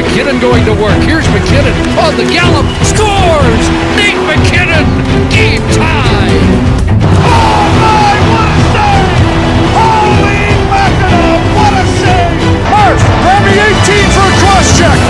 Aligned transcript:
McKinnon 0.00 0.40
going 0.40 0.64
to 0.64 0.72
work. 0.72 0.96
Here's 1.04 1.28
McKinnon 1.28 1.76
on 2.00 2.16
the 2.16 2.24
gallop. 2.32 2.64
Scores! 2.88 3.64
Nate 4.00 4.16
McKinnon! 4.28 4.86
Game 5.28 5.60
tie! 5.76 6.36
A 7.20 7.44
save! 8.72 9.20
Holy 9.76 10.40
a 11.60 11.84
save! 12.00 12.40
Hurst, 12.72 13.06
Remy 13.28 13.52
18 13.52 14.08
for 14.16 14.24
a 14.24 14.34
cross 14.40 14.68
check! 14.78 15.00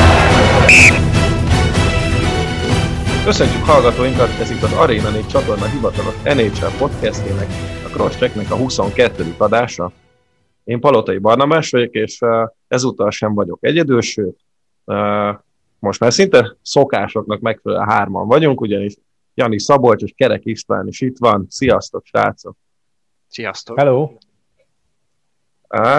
Köszönjük 3.25 3.65
hallgatóinkat, 3.65 4.39
ez 4.41 4.51
itt 4.51 4.63
az 4.63 4.73
Arena 4.73 5.11
4 5.11 5.27
csatorna 5.27 5.67
hivatalos 5.67 6.15
NHL 6.25 6.77
podcastjének, 6.79 7.47
a 7.85 7.89
Crosschecknek 7.89 8.51
a 8.51 8.57
22. 8.57 9.35
adása. 9.39 9.93
Én 10.65 10.81
Palotai 10.81 11.19
Barnabás 11.19 11.71
vagyok, 11.71 11.93
és 11.93 12.19
ezúttal 12.69 13.11
sem 13.11 13.35
vagyok 13.35 13.59
egyedül, 13.61 14.01
sőt, 14.01 14.39
most 15.79 16.01
már 16.01 16.13
szinte 16.13 16.57
szokásoknak 16.63 17.41
megfelelően 17.41 17.89
hárman 17.89 18.27
vagyunk, 18.27 18.61
ugyanis 18.61 18.97
Jani 19.35 19.61
Szabolcs 19.61 20.03
és 20.03 20.13
Kerek 20.17 20.45
István 20.45 20.87
is 20.87 21.01
itt 21.01 21.19
van. 21.19 21.47
Sziasztok, 21.49 22.05
srácok! 22.05 22.57
Sziasztok! 23.29 23.79
Hello! 23.79 24.13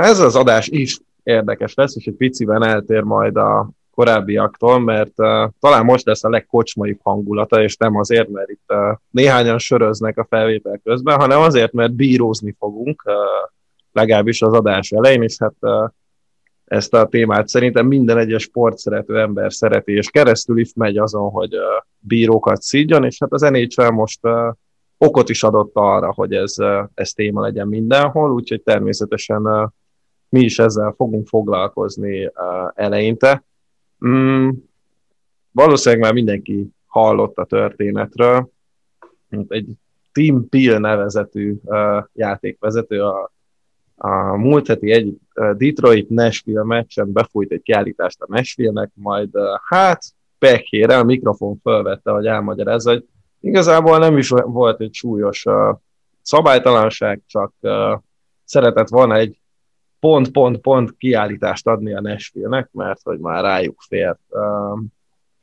Ez 0.01 0.19
az 0.19 0.35
adás 0.35 0.67
is 0.67 0.99
érdekes 1.23 1.73
lesz, 1.73 1.95
és 1.95 2.05
egy 2.05 2.15
piciben 2.15 2.63
eltér 2.63 3.01
majd 3.01 3.37
a 3.37 3.69
korábbiaktól, 3.91 4.79
mert 4.79 5.13
uh, 5.15 5.49
talán 5.59 5.85
most 5.85 6.05
lesz 6.05 6.23
a 6.23 6.29
legkocsmaibb 6.29 6.99
hangulata, 7.03 7.63
és 7.63 7.77
nem 7.77 7.95
azért, 7.95 8.29
mert 8.29 8.49
itt 8.49 8.63
uh, 8.67 8.97
néhányan 9.09 9.57
söröznek 9.57 10.17
a 10.17 10.25
felvétel 10.29 10.79
közben, 10.83 11.19
hanem 11.19 11.39
azért, 11.39 11.71
mert 11.71 11.93
bírózni 11.93 12.55
fogunk, 12.59 13.03
uh, 13.05 13.13
legalábbis 13.91 14.41
az 14.41 14.53
adás 14.53 14.91
elején, 14.91 15.23
és 15.23 15.35
hát 15.39 15.55
uh, 15.59 15.89
ezt 16.71 16.93
a 16.93 17.07
témát 17.07 17.47
szerintem 17.47 17.87
minden 17.87 18.17
egyes 18.17 18.43
sportszerető 18.43 19.19
ember 19.19 19.53
szereti, 19.53 19.91
és 19.91 20.09
keresztül 20.09 20.59
is 20.59 20.73
megy 20.75 20.97
azon, 20.97 21.29
hogy 21.29 21.55
bírókat 21.99 22.61
szídjon, 22.61 23.03
és 23.03 23.17
hát 23.19 23.31
az 23.33 23.41
NHL 23.41 23.89
most 23.89 24.19
okot 24.97 25.29
is 25.29 25.43
adott 25.43 25.71
arra, 25.73 26.13
hogy 26.13 26.33
ez, 26.33 26.55
ez 26.93 27.11
téma 27.11 27.41
legyen 27.41 27.67
mindenhol, 27.67 28.31
úgyhogy 28.31 28.61
természetesen 28.61 29.71
mi 30.29 30.39
is 30.39 30.59
ezzel 30.59 30.93
fogunk 30.97 31.27
foglalkozni 31.27 32.31
eleinte. 32.75 33.45
Mm, 34.07 34.49
valószínűleg 35.51 36.03
már 36.03 36.13
mindenki 36.13 36.67
hallott 36.85 37.37
a 37.37 37.45
történetről. 37.45 38.51
Egy 39.47 39.67
Tim 40.11 40.49
Peel 40.49 40.79
nevezetű 40.79 41.55
játékvezető 42.13 43.01
a, 43.01 43.31
a 44.03 44.35
múlt 44.37 44.67
heti 44.67 44.91
egy 44.91 45.17
uh, 45.35 45.51
Detroit-Nashville 45.51 46.63
meccsen 46.63 47.11
befújt 47.11 47.51
egy 47.51 47.61
kiállítást 47.61 48.21
a 48.21 48.25
Nashville-nek, 48.27 48.91
majd 48.93 49.29
uh, 49.33 49.43
hát 49.63 50.03
pekére 50.39 50.97
a 50.97 51.03
mikrofon 51.03 51.59
felvette, 51.63 52.11
hogy 52.11 52.25
elmagyarázza, 52.25 52.91
hogy 52.91 53.05
igazából 53.39 53.97
nem 53.97 54.17
is 54.17 54.29
volt 54.29 54.81
egy 54.81 54.93
súlyos 54.93 55.45
uh, 55.45 55.77
szabálytalanság, 56.21 57.21
csak 57.27 57.53
uh, 57.59 57.99
szeretett 58.43 58.89
volna 58.89 59.15
egy 59.15 59.39
pont-pont-pont 59.99 60.95
kiállítást 60.97 61.67
adni 61.67 61.93
a 61.93 62.01
Nashville-nek, 62.01 62.69
mert 62.71 62.99
hogy 63.03 63.19
már 63.19 63.43
rájuk 63.43 63.81
fér. 63.87 64.17
Um, 64.29 64.87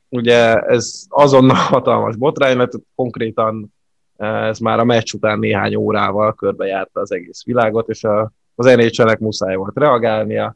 ugye 0.09 0.55
ez 0.55 1.05
azonnal 1.09 1.55
hatalmas 1.75 2.15
botrány, 2.15 2.57
mert 2.57 2.73
konkrétan 2.95 3.73
ez 4.17 4.59
már 4.59 4.79
a 4.79 4.83
meccs 4.83 5.13
után 5.13 5.39
néhány 5.39 5.75
órával 5.75 6.33
körbejárta 6.33 6.99
az 6.99 7.11
egész 7.11 7.43
világot, 7.43 7.89
és 7.89 8.03
a, 8.03 8.31
az 8.59 8.65
NHL-nek 8.65 9.19
muszáj 9.19 9.55
volt 9.55 9.77
reagálnia. 9.77 10.55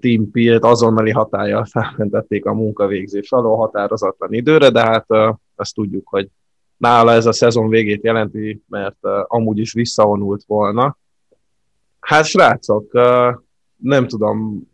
Team 0.00 0.30
Pilt 0.30 0.64
azonnali 0.64 1.10
hatállyal 1.10 1.64
felmentették 1.64 2.46
a 2.46 2.54
munkavégzés 2.54 3.32
alól 3.32 3.56
határozatlan 3.56 4.32
időre, 4.32 4.70
de 4.70 4.80
hát 4.80 5.06
azt 5.54 5.74
tudjuk, 5.74 6.08
hogy 6.08 6.28
nála 6.76 7.12
ez 7.12 7.26
a 7.26 7.32
szezon 7.32 7.68
végét 7.68 8.04
jelenti, 8.04 8.62
mert 8.68 8.98
amúgy 9.26 9.58
is 9.58 9.72
visszavonult 9.72 10.42
volna, 10.46 10.98
Hát 12.00 12.24
srácok, 12.24 12.92
nem 13.76 14.06
tudom, 14.06 14.68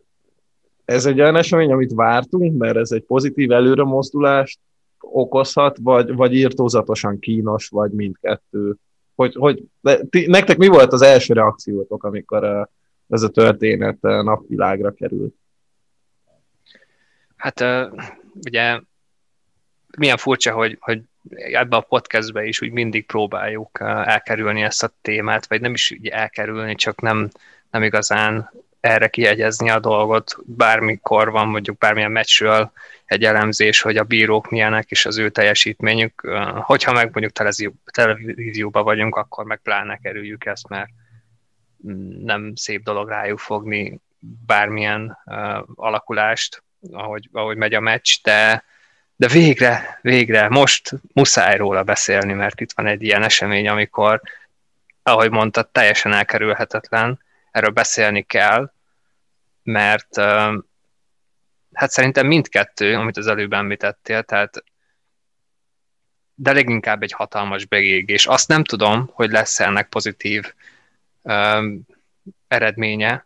ez 0.85 1.05
egy 1.05 1.19
olyan 1.19 1.35
esemény, 1.35 1.71
amit 1.71 1.93
vártunk, 1.93 2.57
mert 2.57 2.77
ez 2.77 2.91
egy 2.91 3.03
pozitív 3.03 3.51
előre 3.51 3.83
mozdulást 3.83 4.59
okozhat, 4.99 5.77
vagy, 5.81 6.15
vagy 6.15 6.33
írtózatosan 6.33 7.19
kínos, 7.19 7.67
vagy 7.67 7.91
mindkettő. 7.91 8.75
Hogy, 9.17 9.35
hogy, 9.35 9.63
ti, 10.09 10.25
nektek 10.25 10.57
mi 10.57 10.67
volt 10.67 10.93
az 10.93 11.01
első 11.01 11.33
reakciótok, 11.33 12.03
amikor 12.03 12.69
ez 13.07 13.21
a 13.21 13.29
történet 13.29 14.01
napvilágra 14.01 14.93
került? 14.93 15.35
Hát 17.35 17.65
ugye 18.45 18.79
milyen 19.97 20.17
furcsa, 20.17 20.53
hogy, 20.53 20.77
hogy 20.79 21.01
ebben 21.29 21.79
a 21.79 21.83
podcastben 21.83 22.45
is 22.45 22.61
úgy 22.61 22.71
mindig 22.71 23.05
próbáljuk 23.05 23.79
elkerülni 23.81 24.61
ezt 24.61 24.83
a 24.83 24.93
témát, 25.01 25.47
vagy 25.47 25.61
nem 25.61 25.73
is 25.73 25.91
úgy 25.91 26.07
elkerülni, 26.07 26.75
csak 26.75 27.01
nem, 27.01 27.29
nem 27.71 27.83
igazán 27.83 28.51
erre 28.79 29.07
kiegyezni 29.07 29.69
a 29.69 29.79
dolgot, 29.79 30.35
bármikor 30.45 31.31
van 31.31 31.47
mondjuk 31.47 31.77
bármilyen 31.77 32.11
meccsről 32.11 32.71
egy 33.05 33.23
elemzés, 33.23 33.81
hogy 33.81 33.97
a 33.97 34.03
bírók 34.03 34.49
milyenek, 34.49 34.91
és 34.91 35.05
az 35.05 35.17
ő 35.17 35.29
teljesítményük. 35.29 36.21
Hogyha 36.61 36.91
meg 36.91 37.09
mondjuk 37.11 37.61
televízióban 37.91 38.83
vagyunk, 38.83 39.15
akkor 39.15 39.45
meg 39.45 39.59
pláne 39.63 39.97
kerüljük 39.97 40.45
ezt, 40.45 40.67
mert 40.67 40.89
nem 42.23 42.55
szép 42.55 42.83
dolog 42.83 43.09
rájuk 43.09 43.39
fogni 43.39 43.99
bármilyen 44.45 45.17
alakulást, 45.75 46.63
ahogy, 46.91 47.29
ahogy 47.31 47.57
megy 47.57 47.73
a 47.73 47.79
meccs, 47.79 48.15
de, 48.23 48.63
de 49.15 49.27
végre, 49.27 49.99
végre, 50.01 50.49
most 50.49 50.91
muszáj 51.13 51.57
róla 51.57 51.83
beszélni, 51.83 52.33
mert 52.33 52.61
itt 52.61 52.71
van 52.75 52.87
egy 52.87 53.03
ilyen 53.03 53.23
esemény, 53.23 53.67
amikor, 53.67 54.21
ahogy 55.03 55.31
mondtad, 55.31 55.69
teljesen 55.69 56.13
elkerülhetetlen, 56.13 57.19
erről 57.57 57.69
beszélni 57.69 58.21
kell, 58.21 58.71
mert 59.63 60.15
hát 61.73 61.89
szerintem 61.89 62.27
mindkettő, 62.27 62.95
amit 62.95 63.17
az 63.17 63.27
előbb 63.27 63.53
említettél, 63.53 64.23
tehát 64.23 64.63
de 66.35 66.53
leginkább 66.53 67.03
egy 67.03 67.11
hatalmas 67.11 67.65
begégés. 67.65 68.25
Azt 68.25 68.47
nem 68.47 68.63
tudom, 68.63 69.09
hogy 69.13 69.31
lesz 69.31 69.59
ennek 69.59 69.89
pozitív 69.89 70.53
eredménye. 72.47 73.25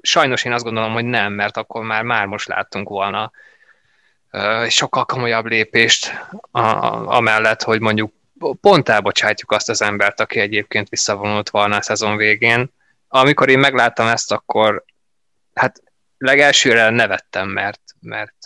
Sajnos 0.00 0.44
én 0.44 0.52
azt 0.52 0.64
gondolom, 0.64 0.92
hogy 0.92 1.04
nem, 1.04 1.32
mert 1.32 1.56
akkor 1.56 1.84
már, 1.84 2.02
már 2.02 2.26
most 2.26 2.48
láttunk 2.48 2.88
volna 2.88 3.30
egy 4.62 4.70
sokkal 4.70 5.04
komolyabb 5.04 5.46
lépést 5.46 6.12
a, 6.50 6.60
amellett, 7.16 7.62
hogy 7.62 7.80
mondjuk 7.80 8.12
pont 8.60 8.88
elbocsátjuk 8.88 9.50
azt 9.50 9.68
az 9.68 9.82
embert, 9.82 10.20
aki 10.20 10.40
egyébként 10.40 10.88
visszavonult 10.88 11.50
volna 11.50 11.76
a 11.76 11.82
szezon 11.82 12.16
végén. 12.16 12.74
Amikor 13.16 13.48
én 13.48 13.58
megláttam 13.58 14.06
ezt, 14.06 14.32
akkor 14.32 14.84
hát 15.54 15.82
legelsőre 16.18 16.90
nevettem, 16.90 17.48
mert, 17.48 17.80
mert, 18.00 18.36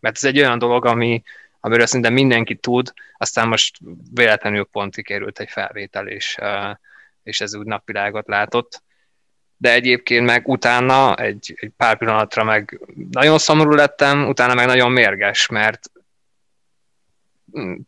mert 0.00 0.16
ez 0.16 0.24
egy 0.24 0.38
olyan 0.38 0.58
dolog, 0.58 0.86
ami, 0.86 1.22
amiről 1.60 1.86
szerintem 1.86 2.12
mindenki 2.12 2.56
tud, 2.56 2.92
aztán 3.16 3.48
most 3.48 3.78
véletlenül 4.12 4.64
pont 4.64 4.94
kikerült 4.94 5.38
egy 5.38 5.50
felvétel, 5.50 6.08
és, 6.08 6.38
és 7.22 7.40
ez 7.40 7.54
úgy 7.54 7.66
napvilágot 7.66 8.28
látott. 8.28 8.82
De 9.56 9.72
egyébként 9.72 10.26
meg 10.26 10.48
utána 10.48 11.14
egy, 11.16 11.54
egy 11.56 11.72
pár 11.76 11.98
pillanatra 11.98 12.44
meg 12.44 12.80
nagyon 13.10 13.38
szomorú 13.38 13.70
lettem, 13.70 14.28
utána 14.28 14.54
meg 14.54 14.66
nagyon 14.66 14.92
mérges, 14.92 15.46
mert 15.46 15.90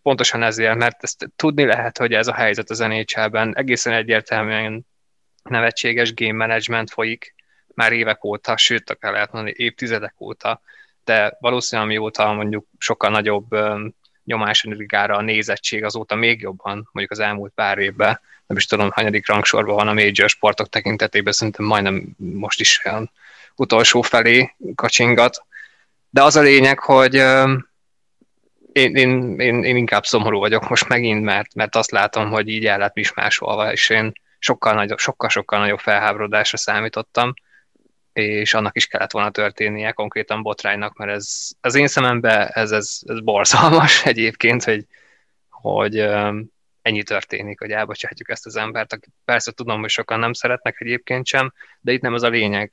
pontosan 0.03 0.43
ezért, 0.43 0.76
mert 0.76 1.03
ezt 1.03 1.31
tudni 1.37 1.65
lehet, 1.65 1.99
hogy 1.99 2.12
ez 2.12 2.26
a 2.26 2.34
helyzet 2.34 2.71
az 2.71 2.78
NHL-ben 2.78 3.56
egészen 3.56 3.93
egyértelműen 3.93 4.87
nevetséges 5.49 6.15
game 6.15 6.47
management 6.47 6.91
folyik 6.91 7.34
már 7.75 7.93
évek 7.93 8.25
óta, 8.25 8.56
sőt, 8.56 8.91
akár 8.91 9.12
lehet 9.12 9.32
mondani 9.32 9.55
évtizedek 9.56 10.15
óta, 10.19 10.61
de 11.05 11.37
valószínűleg 11.41 11.91
mióta 11.91 12.32
mondjuk 12.32 12.67
sokkal 12.79 13.11
nagyobb 13.11 13.46
nyomás 14.25 14.67
a 14.91 15.20
nézettség 15.20 15.85
azóta 15.85 16.14
még 16.14 16.41
jobban, 16.41 16.75
mondjuk 16.75 17.11
az 17.11 17.19
elmúlt 17.19 17.52
pár 17.55 17.79
évben, 17.79 18.20
nem 18.46 18.56
is 18.56 18.67
tudom, 18.67 18.91
hanyadik 18.91 19.29
rangsorban 19.29 19.75
van 19.75 19.88
a 19.88 19.93
major 19.93 20.29
sportok 20.29 20.69
tekintetében, 20.69 21.32
szerintem 21.32 21.67
majdnem 21.67 22.14
most 22.17 22.61
is 22.61 22.81
olyan 22.85 23.11
utolsó 23.56 24.02
felé 24.02 24.55
kacsingat. 24.75 25.44
De 26.11 26.23
az 26.23 26.37
a 26.37 26.41
lényeg, 26.41 26.79
hogy 26.79 27.14
én, 28.73 28.96
én, 28.96 29.41
én, 29.41 29.64
én 29.64 29.76
inkább 29.76 30.05
szomorú 30.05 30.38
vagyok 30.38 30.69
most 30.69 30.88
megint, 30.88 31.23
mert, 31.25 31.55
mert 31.55 31.76
azt 31.76 31.91
látom, 31.91 32.31
hogy 32.31 32.49
így 32.49 32.67
el 32.67 32.79
lett 32.79 32.94
mismásolva, 32.94 33.73
és 33.73 33.88
én 33.88 34.12
sokkal, 34.44 34.75
nagyobb, 34.75 34.99
sokkal, 34.99 35.29
sokkal 35.29 35.58
nagyobb 35.58 35.79
felháborodásra 35.79 36.56
számítottam, 36.56 37.35
és 38.12 38.55
annak 38.55 38.76
is 38.76 38.87
kellett 38.87 39.11
volna 39.11 39.31
történnie 39.31 39.93
konkrétan 39.93 40.43
botránynak, 40.43 40.96
mert 40.96 41.11
ez 41.11 41.49
az 41.61 41.75
én 41.75 41.87
szememben 41.87 42.49
ez, 42.52 42.70
ez, 42.70 42.99
ez 43.06 43.20
borzalmas 43.20 44.05
egyébként, 44.12 44.64
hogy, 44.64 44.87
hogy 45.49 45.99
ennyi 46.82 47.02
történik, 47.02 47.61
hogy 47.61 47.70
elbocsátjuk 47.70 48.31
ezt 48.31 48.46
az 48.46 48.56
embert, 48.56 48.93
akit 48.93 49.12
persze 49.25 49.52
tudom, 49.52 49.81
hogy 49.81 49.91
sokan 49.91 50.19
nem 50.19 50.32
szeretnek 50.32 50.81
egyébként 50.81 51.26
sem, 51.26 51.52
de 51.81 51.93
itt 51.93 52.00
nem 52.00 52.14
az 52.14 52.23
a 52.23 52.29
lényeg. 52.29 52.73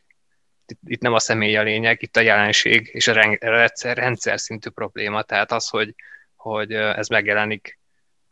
itt, 0.65 0.79
itt 0.85 1.01
nem 1.01 1.13
a 1.13 1.19
személy 1.19 1.57
a 1.57 1.63
lényeg, 1.63 2.01
itt 2.01 2.18
a 2.18 2.21
jelenség 2.21 2.89
és 2.94 3.07
a 3.07 3.13
rendszer, 3.39 3.97
rendszer 3.97 4.39
szintű 4.39 4.69
probléma, 4.69 5.21
tehát 5.21 5.51
az, 5.51 5.68
hogy, 5.68 5.95
hogy 6.35 6.71
ez 6.73 7.07
megjelenik 7.07 7.79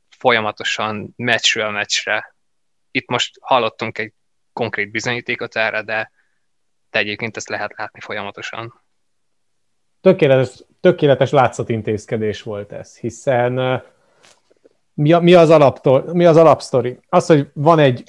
folyamatosan 0.09 1.13
meccsről 1.15 1.69
meccsre. 1.69 2.36
Itt 2.91 3.09
most 3.09 3.38
hallottunk 3.41 3.97
egy 3.97 4.13
konkrét 4.53 4.91
bizonyítékot 4.91 5.56
erre, 5.56 5.81
de, 5.81 6.12
de 6.91 7.00
egyébként 7.00 7.38
ezt 7.38 7.50
lehet 7.50 7.74
látni 7.77 8.00
folyamatosan. 8.00 8.81
Tökéletes, 10.01 10.63
tökéletes 10.80 11.31
látszatintézkedés 11.31 12.41
volt 12.41 12.71
ez, 12.71 12.97
hiszen 12.97 13.83
mi, 14.94 15.12
a, 15.12 15.19
mi, 15.19 15.33
az 15.33 15.50
alaptól, 15.50 16.13
mi 16.13 16.25
az 16.25 16.38
alapsztori? 16.38 17.00
Az, 17.09 17.25
hogy 17.25 17.50
van 17.53 17.80
egy 17.80 18.03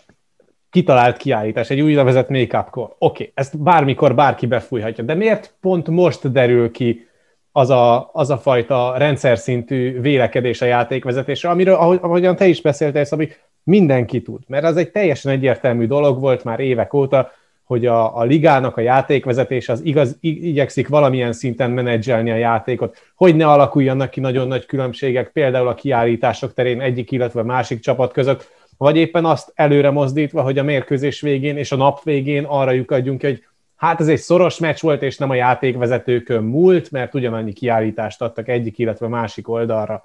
kitalált 0.71 1.17
kiállítás, 1.17 1.71
egy 1.71 1.81
úgynevezett 1.81 2.29
make-up-kor. 2.29 2.85
Oké, 2.85 2.97
okay, 2.99 3.33
ezt 3.35 3.63
bármikor 3.63 4.15
bárki 4.15 4.47
befújhatja, 4.47 5.05
de 5.05 5.15
miért 5.15 5.55
pont 5.61 5.89
most 5.89 6.33
derül 6.33 6.71
ki 6.71 7.09
az 7.53 7.71
a, 7.71 8.11
az 8.13 8.31
a 8.31 8.39
fajta 8.39 8.95
rendszer 8.97 9.39
szintű 9.39 10.01
vélekedés 10.01 10.61
a 10.61 10.65
játékvezetésre, 10.65 11.49
amiről, 11.49 11.75
ahogy, 11.75 11.99
ahogyan 12.03 12.37
te 12.37 12.47
is 12.47 12.61
beszéltél, 12.61 13.05
ami 13.11 13.29
mindenki 13.65 14.23
tud, 14.23 14.41
mert 14.47 14.65
az 14.65 14.77
egy 14.77 14.91
teljesen 14.91 15.33
egyértelmű 15.33 15.87
dolog 15.87 16.21
volt 16.21 16.45
már 16.45 16.61
évek 16.61 16.95
óta, 16.95 17.31
hogy 17.65 17.87
a, 17.87 18.17
a 18.17 18.23
ligának 18.23 18.77
a 18.77 18.81
játékvezetés 18.81 19.69
az 19.69 19.85
igaz, 19.85 20.17
igyekszik 20.21 20.89
valamilyen 20.89 21.33
szinten 21.33 21.71
menedzselni 21.71 22.31
a 22.31 22.37
játékot, 22.37 22.97
hogy 23.15 23.37
ne 23.37 23.47
alakuljanak 23.47 24.11
ki 24.11 24.21
nagyon 24.21 24.49
nagy 24.49 24.67
különbségek, 24.67 25.31
például 25.31 25.69
a 25.69 25.75
kiállítások 25.75 26.55
terén 26.55 26.81
egyik, 26.81 27.11
illetve 27.11 27.43
másik 27.43 27.81
csapat 27.81 28.13
között, 28.13 28.51
vagy 28.77 28.97
éppen 28.97 29.25
azt 29.25 29.53
előre 29.55 29.91
mozdítva, 29.91 30.43
hogy 30.43 30.59
a 30.59 30.63
mérkőzés 30.63 31.21
végén 31.21 31.57
és 31.57 31.73
a 31.73 31.77
nap 31.77 32.03
végén 32.03 32.45
arra 32.45 32.71
lyukadjunk 32.71 33.21
hogy 33.21 33.45
hát 33.77 34.01
ez 34.01 34.09
egy 34.09 34.19
szoros 34.19 34.59
meccs 34.59 34.81
volt, 34.81 35.03
és 35.03 35.19
nem 35.19 35.31
a 35.31 35.35
játékvezetőkön 35.35 36.43
múlt, 36.43 36.91
mert 36.91 37.15
ugyanannyi 37.15 37.53
kiállítást 37.53 38.23
adtak 38.23 38.49
egyik, 38.49 38.79
illetve 38.79 39.09
másik 39.09 39.49
oldalra. 39.49 40.05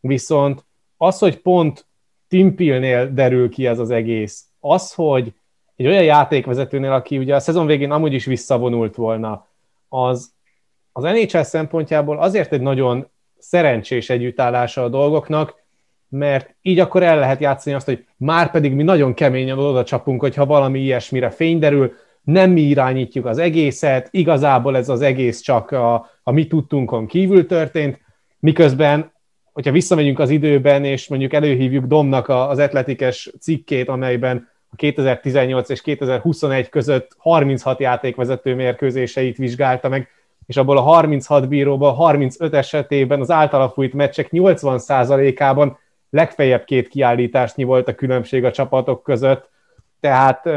Viszont 0.00 0.64
az, 0.96 1.18
hogy 1.18 1.36
pont 1.36 1.86
Timpilnél 2.32 3.12
derül 3.12 3.48
ki 3.48 3.66
ez 3.66 3.78
az 3.78 3.90
egész, 3.90 4.44
az, 4.60 4.92
hogy 4.92 5.32
egy 5.76 5.86
olyan 5.86 6.04
játékvezetőnél, 6.04 6.92
aki 6.92 7.18
ugye 7.18 7.34
a 7.34 7.40
szezon 7.40 7.66
végén 7.66 7.90
amúgy 7.90 8.12
is 8.12 8.24
visszavonult 8.24 8.94
volna, 8.94 9.48
az 9.88 10.32
az 10.92 11.02
NHL 11.02 11.40
szempontjából 11.40 12.18
azért 12.18 12.52
egy 12.52 12.60
nagyon 12.60 13.08
szerencsés 13.38 14.10
együttállása 14.10 14.82
a 14.82 14.88
dolgoknak, 14.88 15.54
mert 16.08 16.54
így 16.62 16.78
akkor 16.78 17.02
el 17.02 17.18
lehet 17.18 17.40
játszani 17.40 17.74
azt, 17.74 17.86
hogy 17.86 18.06
már 18.16 18.50
pedig 18.50 18.72
mi 18.72 18.82
nagyon 18.82 19.14
keményen 19.14 19.58
oda 19.58 19.84
csapunk, 19.84 20.20
hogyha 20.20 20.46
valami 20.46 20.80
ilyesmire 20.80 21.30
fény 21.30 21.58
derül, 21.58 21.92
nem 22.22 22.50
mi 22.50 22.60
irányítjuk 22.60 23.26
az 23.26 23.38
egészet, 23.38 24.08
igazából 24.10 24.76
ez 24.76 24.88
az 24.88 25.00
egész 25.00 25.40
csak 25.40 25.70
a, 25.70 26.10
a 26.22 26.30
mi 26.30 26.46
tudtunkon 26.46 27.06
kívül 27.06 27.46
történt, 27.46 28.00
miközben, 28.38 29.12
hogyha 29.52 29.70
visszamegyünk 29.70 30.18
az 30.18 30.30
időben, 30.30 30.84
és 30.84 31.08
mondjuk 31.08 31.32
előhívjuk 31.32 31.84
Domnak 31.84 32.28
az 32.28 32.58
atletikes 32.58 33.30
cikkét, 33.40 33.88
amelyben 33.88 34.50
a 34.70 34.76
2018 34.76 35.68
és 35.68 35.80
2021 35.80 36.68
között 36.68 37.14
36 37.18 37.80
játékvezető 37.80 38.54
mérkőzéseit 38.54 39.36
vizsgálta 39.36 39.88
meg, 39.88 40.08
és 40.46 40.56
abból 40.56 40.76
a 40.76 40.80
36 40.80 41.48
bíróban 41.48 41.94
35 41.94 42.54
esetében 42.54 43.20
az 43.20 43.30
általa 43.30 43.68
fújt 43.70 43.92
meccsek 43.92 44.28
80%-ában 44.32 45.78
legfeljebb 46.10 46.64
két 46.64 46.88
kiállításnyi 46.88 47.64
volt 47.64 47.88
a 47.88 47.94
különbség 47.94 48.44
a 48.44 48.52
csapatok 48.52 49.02
között, 49.02 49.50
tehát 50.00 50.48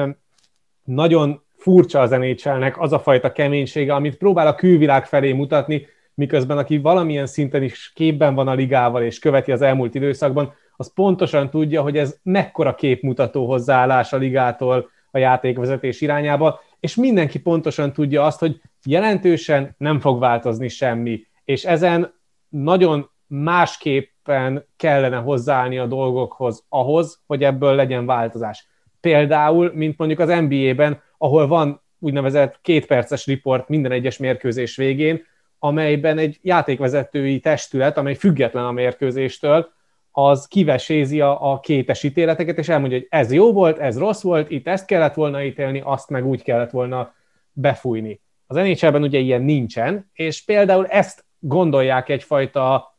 nagyon 0.84 1.44
furcsa 1.58 2.00
az 2.00 2.10
nhl 2.10 2.66
az 2.76 2.94
a 2.94 3.00
fajta 3.00 3.32
keménysége, 3.32 3.94
amit 3.94 4.18
próbál 4.18 4.48
a 4.48 4.56
külvilág 4.56 5.06
felé 5.06 5.32
mutatni, 5.32 5.88
miközben 6.16 6.58
aki 6.58 6.78
valamilyen 6.78 7.26
szinten 7.26 7.64
is 7.64 7.92
képben 7.96 8.36
van 8.36 8.48
a 8.48 8.54
ligával 8.54 9.04
és 9.04 9.20
követi 9.20 9.52
az 9.52 9.62
elmúlt 9.62 9.96
időszakban, 9.96 10.54
az 10.76 10.94
pontosan 10.94 11.50
tudja, 11.50 11.82
hogy 11.82 11.98
ez 11.98 12.18
mekkora 12.24 12.76
képmutató 12.76 13.46
hozzáállás 13.46 14.14
a 14.14 14.18
ligától 14.18 14.90
a 15.12 15.18
játékvezetés 15.18 16.02
irányába, 16.02 16.60
és 16.80 16.96
mindenki 16.96 17.40
pontosan 17.40 17.94
tudja 17.94 18.24
azt, 18.26 18.40
hogy 18.40 18.62
jelentősen 18.86 19.76
nem 19.78 20.00
fog 20.00 20.20
változni 20.20 20.68
semmi, 20.68 21.26
és 21.46 21.64
ezen 21.64 22.14
nagyon 22.50 23.10
másképpen 23.28 24.66
kellene 24.78 25.18
hozzáállni 25.18 25.78
a 25.78 25.86
dolgokhoz 25.86 26.66
ahhoz, 26.70 27.22
hogy 27.28 27.44
ebből 27.44 27.76
legyen 27.76 28.06
változás. 28.06 28.68
Például, 29.02 29.72
mint 29.74 29.98
mondjuk 29.98 30.20
az 30.20 30.30
NBA-ben, 30.30 31.02
ahol 31.18 31.48
van 31.48 31.82
úgynevezett 32.00 32.60
kétperces 32.62 33.26
riport 33.26 33.70
minden 33.70 33.92
egyes 33.92 34.18
mérkőzés 34.18 34.76
végén, 34.76 35.24
amelyben 35.66 36.18
egy 36.18 36.40
játékvezetői 36.42 37.40
testület, 37.40 37.98
amely 37.98 38.14
független 38.14 38.66
a 38.66 38.72
mérkőzéstől, 38.72 39.74
az 40.12 40.48
kivesézi 40.48 41.22
a, 41.22 41.52
a 41.52 41.60
kétes 41.60 42.04
ítéleteket, 42.04 42.58
és 42.58 42.70
elmondja, 42.70 42.98
hogy 42.98 43.08
ez 43.10 43.32
jó 43.32 43.54
volt, 43.54 43.78
ez 43.78 43.98
rossz 43.98 44.22
volt, 44.22 44.50
itt 44.50 44.68
ezt 44.68 44.86
kellett 44.86 45.14
volna 45.14 45.44
ítélni, 45.44 45.82
azt 45.86 46.10
meg 46.10 46.26
úgy 46.26 46.44
kellett 46.44 46.72
volna 46.72 47.14
befújni. 47.52 48.22
Az 48.48 48.56
nhl 48.56 49.02
ugye 49.02 49.20
ilyen 49.20 49.42
nincsen, 49.42 50.10
és 50.14 50.44
például 50.44 50.88
ezt 50.88 51.26
gondolják 51.40 52.10
egyfajta 52.10 52.98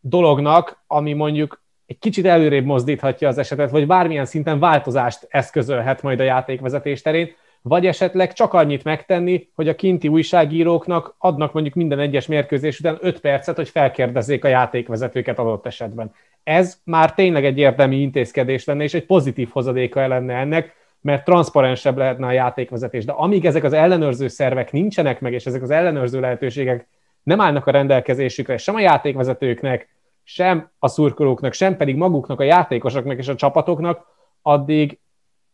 dolognak, 0.00 0.82
ami 0.86 1.12
mondjuk 1.12 1.62
egy 1.86 1.98
kicsit 1.98 2.26
előrébb 2.26 2.64
mozdíthatja 2.64 3.28
az 3.28 3.38
esetet, 3.38 3.70
vagy 3.70 3.86
bármilyen 3.86 4.26
szinten 4.26 4.58
változást 4.58 5.26
eszközölhet 5.30 6.02
majd 6.02 6.20
a 6.20 6.24
játékvezetés 6.24 7.02
terén, 7.02 7.34
vagy 7.66 7.86
esetleg 7.86 8.32
csak 8.32 8.52
annyit 8.52 8.84
megtenni, 8.84 9.48
hogy 9.54 9.68
a 9.68 9.74
kinti 9.74 10.08
újságíróknak 10.08 11.14
adnak 11.18 11.52
mondjuk 11.52 11.74
minden 11.74 11.98
egyes 11.98 12.26
mérkőzés 12.26 12.80
után 12.80 12.98
5 13.00 13.20
percet, 13.20 13.56
hogy 13.56 13.68
felkérdezzék 13.68 14.44
a 14.44 14.48
játékvezetőket 14.48 15.38
adott 15.38 15.66
esetben. 15.66 16.14
Ez 16.42 16.80
már 16.84 17.14
tényleg 17.14 17.44
egy 17.44 17.58
érdemi 17.58 17.96
intézkedés 17.96 18.64
lenne, 18.64 18.82
és 18.82 18.94
egy 18.94 19.06
pozitív 19.06 19.48
hozadéka 19.52 20.06
lenne 20.06 20.34
ennek, 20.34 20.74
mert 21.00 21.24
transzparensebb 21.24 21.96
lehetne 21.96 22.26
a 22.26 22.32
játékvezetés. 22.32 23.04
De 23.04 23.12
amíg 23.12 23.44
ezek 23.46 23.64
az 23.64 23.72
ellenőrző 23.72 24.28
szervek 24.28 24.72
nincsenek 24.72 25.20
meg, 25.20 25.32
és 25.32 25.46
ezek 25.46 25.62
az 25.62 25.70
ellenőrző 25.70 26.20
lehetőségek 26.20 26.88
nem 27.22 27.40
állnak 27.40 27.66
a 27.66 27.70
rendelkezésükre, 27.70 28.56
sem 28.56 28.74
a 28.74 28.80
játékvezetőknek, 28.80 29.88
sem 30.22 30.70
a 30.78 30.88
szurkolóknak, 30.88 31.52
sem 31.52 31.76
pedig 31.76 31.96
maguknak, 31.96 32.40
a 32.40 32.44
játékosoknak 32.44 33.18
és 33.18 33.28
a 33.28 33.34
csapatoknak, 33.34 34.06
addig 34.42 34.98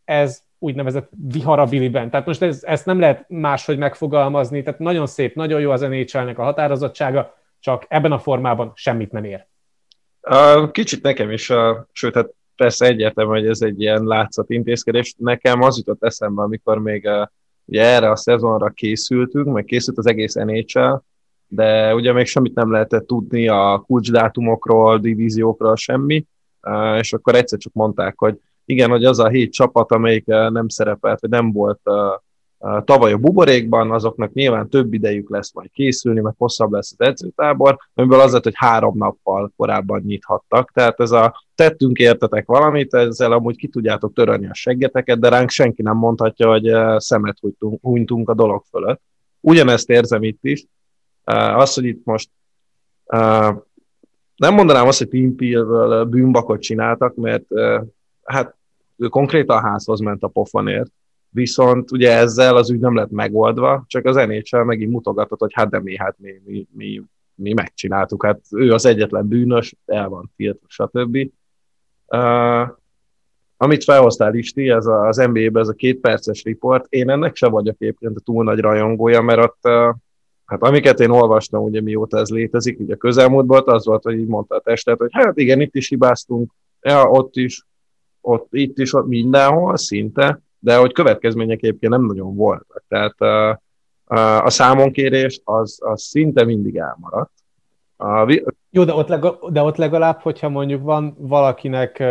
ez 0.05 0.43
úgynevezett 0.63 1.09
viharabiliben. 1.31 2.09
Tehát 2.09 2.25
most 2.25 2.41
ez, 2.41 2.63
ezt 2.63 2.85
nem 2.85 2.99
lehet 2.99 3.25
máshogy 3.27 3.77
megfogalmazni, 3.77 4.63
tehát 4.63 4.79
nagyon 4.79 5.07
szép, 5.07 5.35
nagyon 5.35 5.61
jó 5.61 5.71
az 5.71 5.81
nhl 5.81 6.29
a 6.35 6.43
határozottsága, 6.43 7.37
csak 7.59 7.85
ebben 7.87 8.11
a 8.11 8.19
formában 8.19 8.71
semmit 8.75 9.11
nem 9.11 9.23
ér. 9.23 9.47
Kicsit 10.71 11.03
nekem 11.03 11.31
is, 11.31 11.51
sőt, 11.91 12.13
hát 12.13 12.29
persze 12.55 12.85
egyértelmű, 12.85 13.31
hogy 13.31 13.47
ez 13.47 13.61
egy 13.61 13.81
ilyen 13.81 14.03
látszat 14.03 14.49
intézkedés. 14.49 15.15
Nekem 15.17 15.61
az 15.61 15.77
jutott 15.77 16.03
eszembe, 16.03 16.41
amikor 16.41 16.79
még 16.79 17.09
ugye 17.65 17.83
erre 17.83 18.09
a 18.09 18.15
szezonra 18.15 18.69
készültünk, 18.69 19.47
meg 19.47 19.65
készült 19.65 19.97
az 19.97 20.07
egész 20.07 20.33
NHL, 20.33 20.93
de 21.47 21.95
ugye 21.95 22.13
még 22.13 22.25
semmit 22.25 22.55
nem 22.55 22.71
lehetett 22.71 23.07
tudni 23.07 23.47
a 23.47 23.83
kulcsdátumokról, 23.85 24.99
divíziókról, 24.99 25.75
semmi, 25.75 26.25
és 26.97 27.13
akkor 27.13 27.35
egyszer 27.35 27.59
csak 27.59 27.73
mondták, 27.73 28.17
hogy 28.17 28.39
igen, 28.65 28.89
hogy 28.89 29.05
az 29.05 29.19
a 29.19 29.27
hét 29.27 29.51
csapat, 29.51 29.91
amelyik 29.91 30.25
nem 30.25 30.67
szerepelt, 30.67 31.19
vagy 31.19 31.29
nem 31.29 31.51
volt 31.51 31.81
tavaly 32.83 33.13
a 33.13 33.17
buborékban, 33.17 33.91
azoknak 33.91 34.33
nyilván 34.33 34.69
több 34.69 34.93
idejük 34.93 35.29
lesz 35.29 35.53
majd 35.53 35.69
készülni, 35.71 36.19
meg 36.19 36.33
hosszabb 36.37 36.71
lesz 36.71 36.95
az 36.97 37.07
edzőtábor, 37.07 37.77
amiből 37.93 38.19
az 38.19 38.31
lett, 38.33 38.43
hogy 38.43 38.55
három 38.55 38.97
nappal 38.97 39.53
korábban 39.55 40.01
nyithattak. 40.05 40.71
Tehát 40.71 40.99
ez 40.99 41.11
a 41.11 41.43
tettünk 41.55 41.97
értetek 41.97 42.45
valamit, 42.45 42.93
ezzel 42.93 43.31
amúgy 43.31 43.55
ki 43.55 43.67
tudjátok 43.67 44.13
törölni 44.13 44.47
a 44.47 44.53
seggeteket, 44.53 45.19
de 45.19 45.29
ránk 45.29 45.49
senki 45.49 45.81
nem 45.81 45.97
mondhatja, 45.97 46.49
hogy 46.49 46.71
szemet 46.97 47.37
hunytunk 47.81 48.29
a 48.29 48.33
dolog 48.33 48.63
fölött. 48.69 49.01
Ugyanezt 49.39 49.89
érzem 49.89 50.23
itt 50.23 50.43
is, 50.43 50.65
az, 51.55 51.73
hogy 51.73 51.85
itt 51.85 52.05
most 52.05 52.29
nem 54.35 54.53
mondanám 54.53 54.87
azt, 54.87 54.97
hogy 54.97 55.07
Team 55.07 55.35
bűnbakot 56.09 56.61
csináltak, 56.61 57.15
mert 57.15 57.45
hát 58.23 58.55
ő 58.97 59.07
konkrétan 59.07 59.57
a 59.57 59.67
házhoz 59.67 59.99
ment 59.99 60.23
a 60.23 60.27
pofonért, 60.27 60.91
viszont 61.29 61.91
ugye 61.91 62.17
ezzel 62.17 62.55
az 62.55 62.69
ügy 62.69 62.79
nem 62.79 62.95
lett 62.95 63.11
megoldva, 63.11 63.83
csak 63.87 64.05
az 64.05 64.15
NHL 64.15 64.63
megint 64.63 64.91
mutogatott, 64.91 65.39
hogy 65.39 65.53
hát 65.53 65.69
de 65.69 65.79
mi, 65.79 65.97
hát 65.97 66.15
mi, 66.17 66.41
mi, 66.45 66.67
mi, 66.71 67.01
mi 67.35 67.53
megcsináltuk, 67.53 68.25
hát 68.25 68.39
ő 68.51 68.73
az 68.73 68.85
egyetlen 68.85 69.27
bűnös, 69.27 69.75
el 69.85 70.09
van 70.09 70.31
tiltva, 70.35 70.65
stb. 70.67 71.17
Uh, 72.07 72.67
amit 73.57 73.83
felhoztál 73.83 74.33
Isti, 74.33 74.69
ez 74.69 74.85
az 74.85 75.17
NBA-be, 75.17 75.59
ez 75.59 75.67
a 75.67 75.73
két 75.73 75.99
perces 75.99 76.43
riport, 76.43 76.85
én 76.89 77.09
ennek 77.09 77.35
se 77.35 77.47
vagyok 77.47 77.75
egyébként 77.79 78.17
a 78.17 78.21
túl 78.23 78.43
nagy 78.43 78.59
rajongója, 78.59 79.21
mert 79.21 79.43
ott 79.43 79.59
uh, 79.63 79.95
Hát 80.51 80.61
amiket 80.61 80.99
én 80.99 81.09
olvastam, 81.09 81.63
ugye 81.63 81.81
mióta 81.81 82.17
ez 82.17 82.29
létezik, 82.29 82.79
ugye 82.79 82.95
közelmúltban 82.95 83.63
az 83.65 83.85
volt, 83.85 84.03
hogy 84.03 84.17
így 84.17 84.27
mondta 84.27 84.55
a 84.55 84.59
testet, 84.59 84.97
hogy 84.97 85.09
hát 85.11 85.37
igen, 85.37 85.61
itt 85.61 85.75
is 85.75 85.87
hibáztunk, 85.87 86.51
ja, 86.81 87.09
ott 87.09 87.35
is, 87.35 87.65
ott, 88.21 88.47
itt 88.51 88.77
is, 88.77 88.93
ott 88.93 89.07
mindenhol 89.07 89.77
szinte, 89.77 90.41
de 90.59 90.77
hogy 90.77 90.93
következmények 90.93 91.75
nem 91.79 92.05
nagyon 92.05 92.35
voltak. 92.35 92.83
Tehát 92.87 93.21
a 94.43 94.49
számonkérés 94.49 95.41
az, 95.43 95.79
az 95.83 96.01
szinte 96.01 96.45
mindig 96.45 96.75
elmaradt. 96.77 97.31
A... 97.97 98.41
Jó, 98.69 98.83
de 98.83 98.93
ott, 98.93 99.07
legalább, 99.07 99.39
de 99.49 99.61
ott 99.61 99.77
legalább, 99.77 100.19
hogyha 100.19 100.49
mondjuk 100.49 100.83
van 100.83 101.15
valakinek 101.17 102.03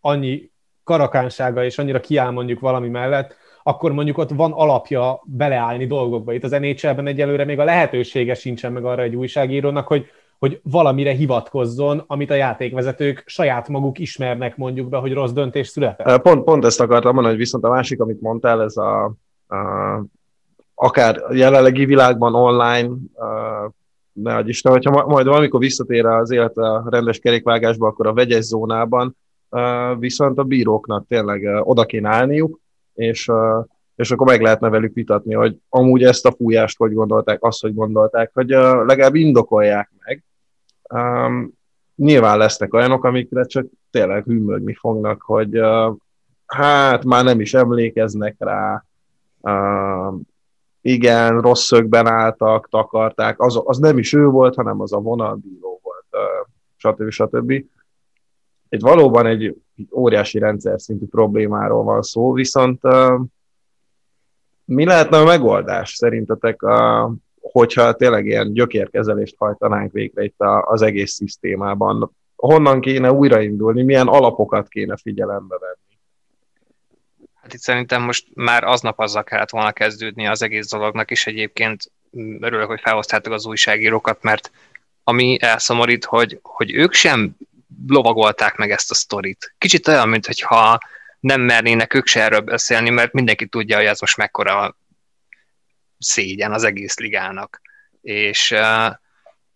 annyi 0.00 0.50
karakánsága 0.84 1.64
és 1.64 1.78
annyira 1.78 2.00
kiáll 2.00 2.30
mondjuk 2.30 2.60
valami 2.60 2.88
mellett, 2.88 3.36
akkor 3.62 3.92
mondjuk 3.92 4.18
ott 4.18 4.30
van 4.30 4.52
alapja 4.52 5.22
beleállni 5.24 5.86
dolgokba. 5.86 6.32
Itt 6.32 6.44
az 6.44 6.50
NHL-ben 6.50 7.06
egyelőre 7.06 7.44
még 7.44 7.58
a 7.58 7.64
lehetősége 7.64 8.34
sincsen 8.34 8.72
meg 8.72 8.84
arra 8.84 9.02
egy 9.02 9.16
újságírónak, 9.16 9.86
hogy, 9.86 10.06
hogy 10.42 10.60
valamire 10.62 11.12
hivatkozzon, 11.12 12.04
amit 12.06 12.30
a 12.30 12.34
játékvezetők 12.34 13.22
saját 13.26 13.68
maguk 13.68 13.98
ismernek 13.98 14.56
mondjuk 14.56 14.88
be, 14.88 14.96
hogy 14.96 15.12
rossz 15.12 15.30
döntés 15.30 15.68
született. 15.68 16.22
Pont, 16.22 16.44
pont 16.44 16.64
ezt 16.64 16.80
akartam 16.80 17.14
mondani, 17.14 17.34
hogy 17.34 17.44
viszont 17.44 17.64
a 17.64 17.68
másik, 17.68 18.00
amit 18.00 18.20
mondtál, 18.20 18.62
ez 18.62 18.76
a, 18.76 19.04
a 19.48 20.04
akár 20.74 21.22
jelenlegi 21.30 21.84
világban 21.84 22.34
online, 22.34 22.88
a, 23.14 23.70
ne 24.12 24.34
adj 24.34 24.48
Isten, 24.48 24.72
hogyha 24.72 25.06
majd 25.06 25.26
valamikor 25.26 25.60
visszatér 25.60 26.06
az 26.06 26.30
élet 26.30 26.56
a 26.56 26.84
rendes 26.90 27.18
kerékvágásba, 27.18 27.86
akkor 27.86 28.06
a 28.06 28.12
vegyes 28.12 28.44
zónában 28.44 29.16
viszont 29.98 30.38
a 30.38 30.42
bíróknak 30.42 31.06
tényleg 31.08 31.60
oda 31.64 31.84
kéne 31.84 32.08
állniuk, 32.08 32.60
és, 32.94 33.30
és 33.96 34.10
akkor 34.10 34.26
meg 34.26 34.40
lehetne 34.40 34.68
velük 34.68 34.94
vitatni, 34.94 35.34
hogy 35.34 35.56
amúgy 35.68 36.02
ezt 36.02 36.26
a 36.26 36.32
fújást 36.32 36.78
hogy 36.78 36.92
gondolták, 36.92 37.44
azt, 37.44 37.60
hogy 37.60 37.74
gondolták, 37.74 38.30
hogy 38.34 38.48
legalább 38.86 39.14
indokolják 39.14 39.90
meg. 40.04 40.24
Um, 40.92 41.52
nyilván 41.94 42.38
lesznek 42.38 42.74
olyanok, 42.74 43.04
amikre 43.04 43.44
csak 43.44 43.66
tényleg 43.90 44.24
hűmögni 44.24 44.74
fognak, 44.74 45.22
hogy 45.22 45.58
uh, 45.58 45.96
hát 46.46 47.04
már 47.04 47.24
nem 47.24 47.40
is 47.40 47.54
emlékeznek 47.54 48.36
rá, 48.38 48.84
uh, 49.40 50.14
igen, 50.80 51.40
rossz 51.40 51.64
szögben 51.64 52.06
álltak, 52.06 52.68
takarták, 52.68 53.40
az, 53.40 53.60
az 53.64 53.78
nem 53.78 53.98
is 53.98 54.12
ő 54.12 54.26
volt, 54.26 54.54
hanem 54.54 54.80
az 54.80 54.92
a 54.92 54.98
vonalbíró 54.98 55.80
volt, 55.82 56.06
uh, 56.10 56.48
stb. 56.76 57.10
stb. 57.10 57.64
Egy 58.68 58.80
valóban 58.80 59.26
egy 59.26 59.56
óriási 59.90 60.38
rendszer 60.38 60.80
szintű 60.80 61.06
problémáról 61.06 61.84
van 61.84 62.02
szó, 62.02 62.32
viszont 62.32 62.80
mi 64.64 64.84
lehetne 64.84 65.18
a 65.18 65.24
megoldás 65.24 65.94
szerintetek, 65.94 66.62
hogyha 67.42 67.92
tényleg 67.92 68.26
ilyen 68.26 68.52
gyökérkezelést 68.52 69.34
hajtanánk 69.38 69.92
végre 69.92 70.24
itt 70.24 70.40
az 70.60 70.82
egész 70.82 71.12
szisztémában? 71.12 72.16
Honnan 72.36 72.80
kéne 72.80 73.12
újraindulni, 73.12 73.82
milyen 73.82 74.06
alapokat 74.06 74.68
kéne 74.68 74.96
figyelembe 74.96 75.56
venni? 75.58 75.98
Hát 77.34 77.54
itt 77.54 77.60
szerintem 77.60 78.02
most 78.02 78.26
már 78.34 78.64
aznap 78.64 78.98
azzal 78.98 79.24
kellett 79.24 79.50
volna 79.50 79.72
kezdődni 79.72 80.26
az 80.26 80.42
egész 80.42 80.68
dolognak, 80.68 81.10
és 81.10 81.26
egyébként 81.26 81.92
örülök, 82.40 82.66
hogy 82.66 82.80
felhoztátok 82.80 83.32
az 83.32 83.46
újságírókat, 83.46 84.22
mert 84.22 84.50
ami 85.04 85.36
elszomorít, 85.40 86.04
hogy, 86.04 86.38
hogy 86.42 86.74
ők 86.74 86.92
sem 86.92 87.36
lovagolták 87.86 88.56
meg 88.56 88.70
ezt 88.70 88.90
a 88.90 88.94
sztorit. 88.94 89.54
Kicsit 89.58 89.88
olyan, 89.88 90.08
mintha 90.08 90.78
nem 91.20 91.40
mernének 91.40 91.94
ők 91.94 92.06
se 92.06 92.22
erről 92.22 92.40
beszélni, 92.40 92.90
mert 92.90 93.12
mindenki 93.12 93.46
tudja, 93.46 93.76
hogy 93.76 93.86
ez 93.86 94.00
most 94.00 94.16
mekkora 94.16 94.76
szégyen 96.02 96.52
az 96.52 96.64
egész 96.64 96.98
ligának. 96.98 97.60
És 98.00 98.50
uh, 98.50 98.90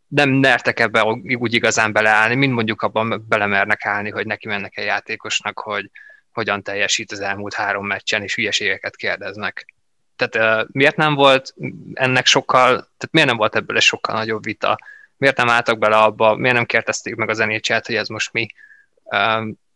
nem 0.07 0.31
mertek 0.31 0.81
ebbe 0.81 1.03
úgy 1.39 1.55
igazán 1.55 1.93
beleállni, 1.93 2.35
mint 2.35 2.53
mondjuk 2.53 2.83
abban 2.83 3.25
belemernek 3.29 3.87
állni, 3.87 4.11
hogy 4.11 4.27
neki 4.27 4.49
mennek 4.49 4.77
egy 4.77 4.85
játékosnak, 4.85 5.59
hogy 5.59 5.91
hogyan 6.33 6.63
teljesít 6.63 7.13
az 7.13 7.21
elmúlt 7.21 7.55
három 7.55 7.87
meccsen, 7.87 8.23
és 8.23 8.35
hülyeségeket 8.35 8.97
kérdeznek. 8.97 9.75
Tehát 10.17 10.65
uh, 10.65 10.69
miért 10.73 10.97
nem 10.97 11.15
volt 11.15 11.55
ennek 11.93 12.27
sokkal, 12.27 12.67
tehát 12.69 13.09
miért 13.11 13.29
nem 13.29 13.37
volt 13.37 13.57
ebből 13.57 13.77
egy 13.77 13.83
sokkal 13.83 14.15
nagyobb 14.15 14.45
vita? 14.45 14.79
miért 15.17 15.37
nem 15.37 15.49
álltak 15.49 15.79
bele 15.79 15.97
abba, 15.97 16.35
miért 16.35 16.55
nem 16.55 16.65
kérdezték 16.65 17.15
meg 17.15 17.29
az 17.29 17.39
nhl 17.39 17.81
hogy 17.85 17.95
ez 17.95 18.09
most 18.09 18.33
mi. 18.33 18.47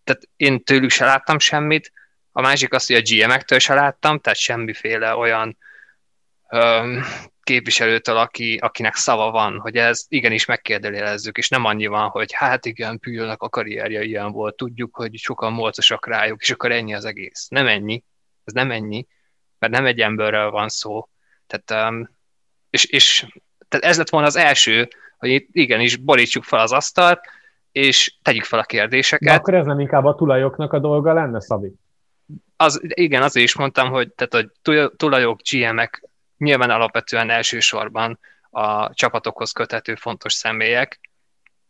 Tehát 0.05 0.29
én 0.37 0.65
tőlük 0.65 0.91
se 0.91 1.05
láttam 1.05 1.39
semmit, 1.39 1.93
a 2.33 2.41
másik 2.41 2.75
az, 2.75 2.87
hogy 2.87 2.97
a 2.97 3.03
GM-ektől 3.03 3.59
se 3.59 3.75
láttam, 3.75 4.19
tehát 4.19 4.39
semmiféle 4.39 5.15
olyan 5.15 5.59
um, 6.51 7.03
képviselőtől, 7.43 8.17
aki, 8.17 8.57
akinek 8.57 8.95
szava 8.95 9.31
van, 9.31 9.59
hogy 9.59 9.77
ez 9.77 10.05
igenis 10.09 10.45
megkérdőjelezzük, 10.45 11.39
és 11.39 11.49
nem 11.49 11.65
annyi 11.65 11.87
van, 11.87 12.09
hogy 12.09 12.33
hát 12.33 12.67
igen, 12.67 12.99
Pülyölnek 12.99 13.43
a 13.43 13.49
karrierje 13.49 14.03
ilyen 14.03 14.33
volt, 14.33 14.57
tudjuk, 14.57 14.97
hogy 14.97 15.17
sokan 15.17 15.53
molcosak 15.53 16.07
rájuk, 16.07 16.41
és 16.41 16.51
akkor 16.51 16.73
ennyi 16.73 16.95
az 16.95 17.05
egész. 17.05 17.49
Nem 17.49 17.67
ennyi, 17.67 18.05
ez 18.45 18.53
nem 18.53 18.71
ennyi, 18.71 19.07
mert 19.59 19.73
nem 19.73 19.87
egy 19.87 20.01
emberről 20.01 20.51
van 20.51 20.69
szó. 20.69 21.09
Tehát, 21.47 21.91
um, 21.91 22.11
és, 22.71 22.85
és 22.85 23.27
tehát 23.69 23.87
ez 23.87 23.97
lett 23.97 24.11
volna 24.11 24.27
az 24.27 24.37
első, 24.37 24.89
hogy 25.19 25.31
itt 25.31 25.49
igenis 25.53 25.97
borítsuk 25.97 26.45
fel 26.45 26.61
az 26.61 26.73
asztalt, 26.73 27.21
és 27.73 28.15
tegyük 28.23 28.45
fel 28.45 28.59
a 28.59 28.65
kérdéseket. 28.65 29.29
De 29.29 29.35
akkor 29.35 29.55
ez 29.55 29.67
nem 29.67 29.81
inkább 29.81 30.05
a 30.05 30.15
tulajoknak 30.15 30.73
a 30.73 30.79
dolga 30.79 31.13
lenne, 31.13 31.41
Szabi? 31.41 31.73
Az, 32.57 32.81
igen, 32.83 33.23
azért 33.23 33.47
is 33.47 33.57
mondtam, 33.57 33.91
hogy 33.91 34.13
tehát 34.13 34.35
a 34.35 34.53
tulajok, 34.97 35.41
GM-ek 35.51 36.10
nyilván 36.41 36.71
alapvetően 36.71 37.31
elsősorban 37.31 38.19
a 38.51 38.95
csapatokhoz 38.95 39.53
köthető 39.53 39.95
fontos 39.95 40.33
személyek, 40.33 41.01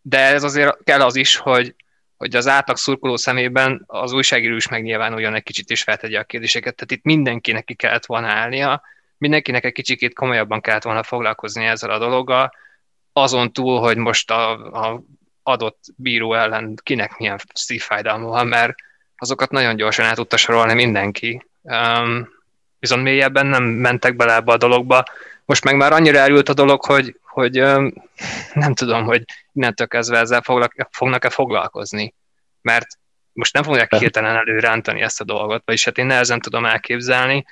de 0.02 0.18
ez 0.18 0.42
azért 0.42 0.84
kell 0.84 1.00
az 1.00 1.16
is, 1.16 1.36
hogy, 1.36 1.74
hogy 2.16 2.36
az 2.36 2.48
átlag 2.48 2.76
szurkoló 2.76 3.16
szemében 3.16 3.82
az 3.86 4.12
újságíró 4.12 4.56
is 4.56 4.68
megnyilvánuljon 4.68 5.34
egy 5.34 5.42
kicsit 5.42 5.70
is 5.70 5.82
feltegye 5.82 6.18
a 6.18 6.24
kérdéseket, 6.24 6.74
tehát 6.74 6.90
itt 6.90 7.04
mindenkinek 7.04 7.64
ki 7.64 7.74
kellett 7.74 8.06
volna 8.06 8.26
állnia, 8.26 8.82
mindenkinek 9.18 9.64
egy 9.64 9.72
kicsikét 9.72 10.14
komolyabban 10.14 10.60
kellett 10.60 10.82
volna 10.82 11.02
foglalkozni 11.02 11.64
ezzel 11.64 11.90
a 11.90 11.98
dologgal, 11.98 12.52
azon 13.12 13.52
túl, 13.52 13.80
hogy 13.80 13.96
most 13.96 14.30
a, 14.30 14.50
a 14.52 15.02
adott 15.42 15.84
bíró 15.96 16.34
ellen 16.34 16.74
kinek 16.82 17.18
milyen 17.18 17.38
szívfájdalma 17.54 18.26
van, 18.26 18.46
mert 18.46 18.74
azokat 19.16 19.50
nagyon 19.50 19.76
gyorsan 19.76 20.04
át 20.04 20.14
tudta 20.14 20.36
sorolni 20.36 20.74
mindenki. 20.74 21.46
Um, 21.62 22.28
viszont 22.80 23.02
mélyebben 23.02 23.46
nem 23.46 23.64
mentek 23.64 24.16
bele 24.16 24.34
ebbe 24.34 24.52
a 24.52 24.56
dologba. 24.56 25.04
Most 25.44 25.64
meg 25.64 25.76
már 25.76 25.92
annyira 25.92 26.18
elült 26.18 26.48
a 26.48 26.54
dolog, 26.54 26.84
hogy, 26.84 27.18
hogy 27.22 27.54
nem 28.54 28.74
tudom, 28.74 29.04
hogy 29.04 29.24
innentől 29.52 29.86
kezdve 29.86 30.18
ezzel 30.18 30.42
fognak-e 30.90 31.30
foglalkozni. 31.30 32.14
Mert 32.62 32.86
most 33.32 33.52
nem 33.52 33.62
fogják 33.62 33.94
hirtelen 33.94 34.36
előrántani 34.36 35.00
ezt 35.00 35.20
a 35.20 35.24
dolgot, 35.24 35.62
vagyis 35.64 35.84
hát 35.84 35.98
én 35.98 36.06
nehezen 36.06 36.40
tudom 36.40 36.64
elképzelni. 36.64 37.44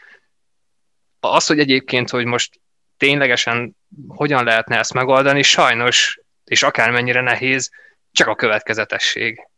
Az, 1.20 1.46
hogy 1.46 1.58
egyébként, 1.58 2.10
hogy 2.10 2.24
most 2.24 2.60
ténylegesen 2.96 3.76
hogyan 4.08 4.44
lehetne 4.44 4.78
ezt 4.78 4.94
megoldani, 4.94 5.42
sajnos, 5.42 6.20
és 6.44 6.62
akármennyire 6.62 7.20
nehéz, 7.20 7.70
csak 8.12 8.28
a 8.28 8.34
következetesség. 8.34 9.48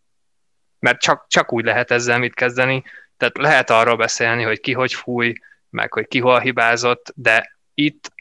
Mert 0.78 1.00
csak, 1.00 1.24
csak 1.28 1.52
úgy 1.52 1.64
lehet 1.64 1.90
ezzel 1.90 2.18
mit 2.18 2.34
kezdeni, 2.34 2.82
tehát 3.16 3.36
lehet 3.36 3.70
arról 3.70 3.96
beszélni, 3.96 4.42
hogy 4.42 4.60
ki 4.60 4.72
hogy 4.72 4.94
fúj, 4.94 5.32
meg 5.70 5.92
hogy 5.92 6.06
ki 6.08 6.20
hol 6.20 6.38
hibázott, 6.38 7.12
de 7.16 7.58
itt 7.74 8.12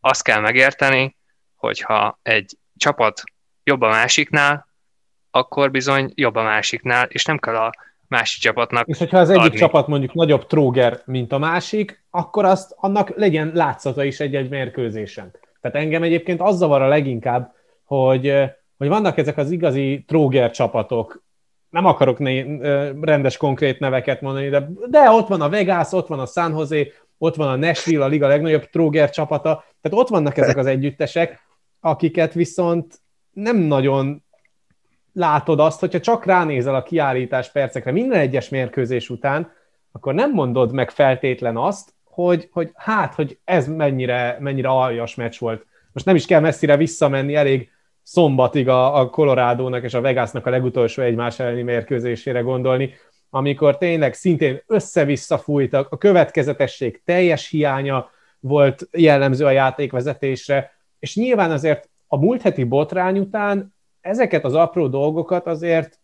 azt 0.00 0.22
kell 0.22 0.40
megérteni, 0.40 1.16
hogyha 1.54 2.18
egy 2.22 2.56
csapat 2.76 3.22
jobb 3.64 3.80
a 3.80 3.88
másiknál, 3.88 4.66
akkor 5.30 5.70
bizony 5.70 6.12
jobb 6.14 6.34
a 6.34 6.42
másiknál, 6.42 7.06
és 7.10 7.24
nem 7.24 7.38
kell 7.38 7.56
a 7.56 7.70
másik 8.08 8.42
csapatnak 8.42 8.88
És 8.88 8.98
hogyha 8.98 9.18
az 9.18 9.30
egyik 9.30 9.42
adni. 9.42 9.58
csapat 9.58 9.86
mondjuk 9.86 10.14
nagyobb 10.14 10.46
tróger, 10.46 11.02
mint 11.04 11.32
a 11.32 11.38
másik, 11.38 12.04
akkor 12.10 12.44
azt 12.44 12.74
annak 12.76 13.16
legyen 13.16 13.50
látszata 13.54 14.04
is 14.04 14.20
egy-egy 14.20 14.48
mérkőzésen. 14.48 15.30
Tehát 15.60 15.76
engem 15.76 16.02
egyébként 16.02 16.40
az 16.40 16.56
zavar 16.56 16.82
a 16.82 16.88
leginkább, 16.88 17.54
hogy, 17.84 18.34
hogy 18.76 18.88
vannak 18.88 19.18
ezek 19.18 19.36
az 19.36 19.50
igazi 19.50 20.04
tróger 20.06 20.50
csapatok, 20.50 21.22
nem 21.72 21.86
akarok 21.86 22.18
né, 22.18 22.58
rendes 23.00 23.36
konkrét 23.36 23.78
neveket 23.78 24.20
mondani, 24.20 24.48
de, 24.48 24.68
de 24.86 25.10
ott 25.10 25.28
van 25.28 25.40
a 25.40 25.48
Vegas, 25.48 25.92
ott 25.92 26.06
van 26.06 26.20
a 26.20 26.26
San 26.26 26.50
Jose, 26.50 26.86
ott 27.18 27.34
van 27.34 27.48
a 27.48 27.56
Nashville, 27.56 28.04
a 28.04 28.08
liga 28.08 28.26
legnagyobb 28.26 28.64
tróger 28.64 29.10
csapata, 29.10 29.64
tehát 29.80 29.98
ott 29.98 30.08
vannak 30.08 30.36
ezek 30.36 30.56
az 30.56 30.66
együttesek, 30.66 31.40
akiket 31.80 32.32
viszont 32.32 33.00
nem 33.32 33.56
nagyon 33.56 34.22
látod 35.12 35.60
azt, 35.60 35.80
hogyha 35.80 36.00
csak 36.00 36.24
ránézel 36.24 36.74
a 36.74 36.82
kiállítás 36.82 37.50
percekre 37.50 37.90
minden 37.90 38.20
egyes 38.20 38.48
mérkőzés 38.48 39.10
után, 39.10 39.52
akkor 39.92 40.14
nem 40.14 40.32
mondod 40.32 40.72
meg 40.72 40.90
feltétlen 40.90 41.56
azt, 41.56 41.94
hogy, 42.04 42.48
hogy 42.52 42.70
hát, 42.74 43.14
hogy 43.14 43.38
ez 43.44 43.68
mennyire, 43.68 44.36
mennyire 44.40 44.68
aljas 44.68 45.14
meccs 45.14 45.38
volt. 45.38 45.66
Most 45.92 46.06
nem 46.06 46.14
is 46.14 46.26
kell 46.26 46.40
messzire 46.40 46.76
visszamenni, 46.76 47.34
elég 47.34 47.70
szombatig 48.02 48.68
a, 48.68 49.00
a 49.00 49.10
Colorado-nak 49.10 49.82
és 49.82 49.94
a 49.94 50.00
Vegasnak 50.00 50.46
a 50.46 50.50
legutolsó 50.50 51.02
egymás 51.02 51.38
elleni 51.38 51.62
mérkőzésére 51.62 52.40
gondolni, 52.40 52.94
amikor 53.30 53.78
tényleg 53.78 54.14
szintén 54.14 54.62
össze-vissza 54.66 55.38
fújtak, 55.38 55.90
a 55.90 55.98
következetesség 55.98 57.02
teljes 57.04 57.48
hiánya 57.48 58.10
volt 58.40 58.88
jellemző 58.90 59.44
a 59.44 59.50
játékvezetésre, 59.50 60.70
és 60.98 61.16
nyilván 61.16 61.50
azért 61.50 61.90
a 62.06 62.16
múlt 62.16 62.42
heti 62.42 62.64
botrány 62.64 63.18
után 63.18 63.74
ezeket 64.00 64.44
az 64.44 64.54
apró 64.54 64.86
dolgokat 64.88 65.46
azért 65.46 66.00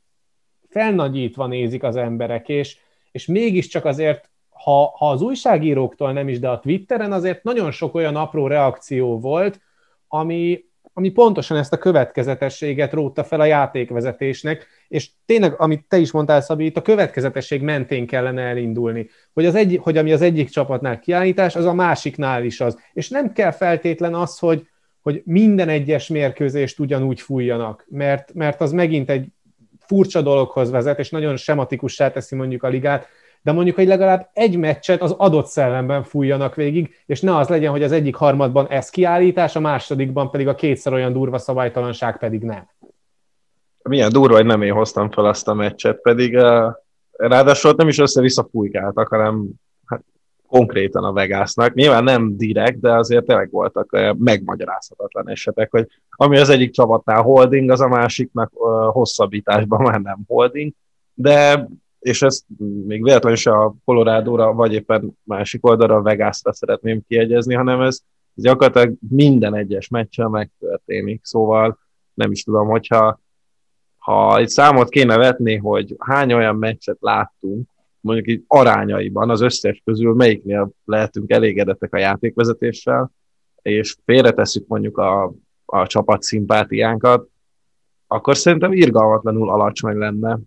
felnagyítva 0.69 1.47
nézik 1.47 1.83
az 1.83 1.97
emberek, 1.97 2.49
és, 2.49 2.79
és 3.11 3.27
mégiscsak 3.27 3.85
azért 3.85 4.31
ha, 4.51 4.97
ha 4.97 5.11
az 5.11 5.23
újságíróktól 5.23 6.13
nem 6.13 6.29
is, 6.29 6.39
de 6.39 6.49
a 6.49 6.61
Twitteren 6.61 7.13
azért 7.13 7.43
nagyon 7.43 7.71
sok 7.71 7.95
olyan 7.95 8.17
apró 8.17 8.47
reakció 8.47 9.21
volt, 9.21 9.61
ami, 10.09 10.65
ami 10.99 11.11
pontosan 11.11 11.57
ezt 11.57 11.73
a 11.73 11.79
következetességet 11.79 12.93
rótta 12.93 13.25
fel 13.25 13.41
a 13.41 13.45
játékvezetésnek, 13.45 14.67
és 14.89 15.11
tényleg, 15.27 15.55
amit 15.59 15.85
te 15.89 15.99
is 15.99 16.11
mondtál, 16.11 16.41
Szabi, 16.41 16.65
itt 16.65 16.77
a 16.77 16.83
következetesség 16.83 17.63
mentén 17.63 18.07
kellene 18.07 18.43
elindulni, 18.43 19.09
hogy, 19.33 19.47
az 19.47 19.55
egy, 19.55 19.79
hogy 19.83 19.97
ami 19.97 20.13
az 20.13 20.23
egyik 20.23 20.49
csapatnál 20.49 20.99
kiállítás, 20.99 21.57
az 21.57 21.65
a 21.65 21.73
másiknál 21.73 22.45
is 22.45 22.61
az. 22.61 22.79
És 22.93 23.09
nem 23.09 23.33
kell 23.33 23.51
feltétlen 23.51 24.15
az, 24.15 24.39
hogy, 24.39 24.67
hogy 25.01 25.23
minden 25.25 25.69
egyes 25.69 26.09
mérkőzést 26.09 26.79
ugyanúgy 26.79 27.21
fújjanak, 27.21 27.87
mert, 27.89 28.35
mert 28.35 28.61
az 28.61 28.73
megint 28.73 29.11
egy 29.11 29.27
furcsa 29.79 30.23
dologhoz 30.23 30.71
vezet, 30.71 30.99
és 30.99 31.11
nagyon 31.11 31.37
sematikussá 31.37 32.11
teszi 32.11 32.35
mondjuk 32.35 32.63
a 32.63 32.69
ligát, 32.69 33.07
de 33.43 33.53
mondjuk, 33.53 33.77
hogy 33.77 33.87
legalább 33.87 34.29
egy 34.33 34.57
meccset 34.57 35.03
az 35.03 35.11
adott 35.11 35.47
szellemben 35.47 36.03
fújjanak 36.03 36.55
végig, 36.55 36.95
és 37.07 37.21
ne 37.21 37.37
az 37.37 37.49
legyen, 37.49 37.71
hogy 37.71 37.83
az 37.83 37.93
egyik 37.93 38.15
harmadban 38.15 38.69
ez 38.69 38.91
kiállítás, 38.91 39.57
a 39.57 39.61
másodikban 39.61 40.31
pedig 40.31 40.49
a 40.49 40.55
kétszer 40.55 40.93
olyan 40.93 41.13
durva 41.13 41.39
szabálytalanság 41.39 42.19
pedig 42.19 42.43
nem. 42.43 42.69
Milyen 43.83 44.13
durva, 44.13 44.37
hogy 44.37 44.47
nem 44.47 44.63
én 44.63 44.73
hoztam 44.73 45.11
fel 45.11 45.25
azt 45.25 45.49
a 45.49 45.55
meccset, 45.55 46.01
pedig 46.01 46.35
uh, 46.35 46.73
ráadásul 47.13 47.73
nem 47.77 47.89
is 47.89 47.99
össze-vissza 47.99 48.49
fújkáltak, 48.51 49.09
hanem 49.09 49.49
hát, 49.87 50.05
konkrétan 50.47 51.05
a 51.05 51.13
Vegasnak. 51.13 51.75
Nyilván 51.75 52.05
nem 52.05 52.37
direkt, 52.37 52.81
de 52.81 52.95
azért 52.95 53.25
tényleg 53.25 53.51
voltak 53.51 53.93
uh, 53.93 54.15
megmagyarázhatatlan 54.19 55.29
esetek, 55.29 55.71
hogy 55.71 55.87
ami 56.11 56.39
az 56.39 56.49
egyik 56.49 56.71
csapatnál 56.71 57.23
holding, 57.23 57.71
az 57.71 57.81
a 57.81 57.89
másiknak 57.89 58.51
uh, 58.55 58.93
hosszabbításban 58.93 59.83
már 59.83 60.01
nem 60.01 60.19
holding, 60.27 60.73
de 61.15 61.69
és 61.99 62.23
ezt 62.23 62.45
még 62.87 63.03
véletlenül 63.03 63.39
se 63.39 63.51
a 63.51 63.75
Colorado-ra, 63.85 64.53
vagy 64.53 64.73
éppen 64.73 65.19
másik 65.23 65.67
oldalra, 65.67 65.97
a 65.97 66.03
Vegas-ra 66.03 66.53
szeretném 66.53 67.03
kiegyezni, 67.09 67.55
hanem 67.55 67.81
ez, 67.81 68.01
ez 68.35 68.43
gyakorlatilag 68.43 68.95
minden 69.09 69.55
egyes 69.55 69.89
meccsen 69.89 70.31
megtörténik. 70.31 71.21
Szóval 71.25 71.79
nem 72.15 72.31
is 72.31 72.45
tudom, 72.45 72.69
hogyha 72.69 73.21
ha 73.97 74.39
egy 74.39 74.49
számot 74.49 74.89
kéne 74.89 75.17
vetni, 75.17 75.57
hogy 75.57 75.97
hány 75.99 76.33
olyan 76.33 76.57
meccset 76.57 76.97
láttunk, 77.01 77.69
mondjuk 78.01 78.29
így 78.29 78.45
arányaiban 78.47 79.31
az 79.31 79.41
összes 79.41 79.83
közül 79.85 80.15
melyiknél 80.15 80.71
lehetünk 80.85 81.31
elégedettek 81.31 81.95
a 81.95 81.99
játékvezetéssel, 81.99 83.13
és 83.63 83.97
félretesszük 84.05 84.67
mondjuk 84.67 84.99
a, 84.99 85.33
a 85.65 85.87
csapat 85.87 86.23
szimpátiánkat, 86.23 87.29
akkor 88.07 88.37
szerintem 88.37 88.73
irgalmatlanul 88.73 89.51
alacsony 89.51 89.97
lenne 89.97 90.39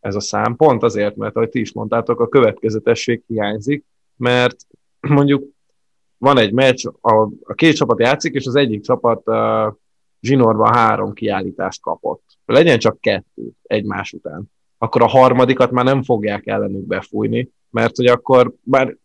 ez 0.00 0.14
a 0.14 0.20
szám, 0.20 0.56
pont 0.56 0.82
azért, 0.82 1.16
mert 1.16 1.36
ahogy 1.36 1.48
ti 1.48 1.60
is 1.60 1.72
mondtátok, 1.72 2.20
a 2.20 2.28
következetesség 2.28 3.22
hiányzik, 3.26 3.84
mert 4.16 4.56
mondjuk 5.00 5.44
van 6.18 6.38
egy 6.38 6.52
meccs, 6.52 6.86
a, 7.00 7.14
a 7.42 7.54
két 7.54 7.74
csapat 7.74 8.00
játszik, 8.00 8.34
és 8.34 8.46
az 8.46 8.54
egyik 8.54 8.82
csapat 8.82 9.22
uh, 9.24 9.74
zsinórban 10.20 10.74
három 10.74 11.12
kiállítást 11.12 11.82
kapott. 11.82 12.22
Legyen 12.44 12.78
csak 12.78 13.00
kettő 13.00 13.50
egymás 13.62 14.12
után. 14.12 14.50
Akkor 14.78 15.02
a 15.02 15.08
harmadikat 15.08 15.70
már 15.70 15.84
nem 15.84 16.02
fogják 16.02 16.46
ellenük 16.46 16.86
befújni, 16.86 17.50
mert 17.70 17.96
hogy 17.96 18.06
akkor 18.06 18.54
már 18.62 18.96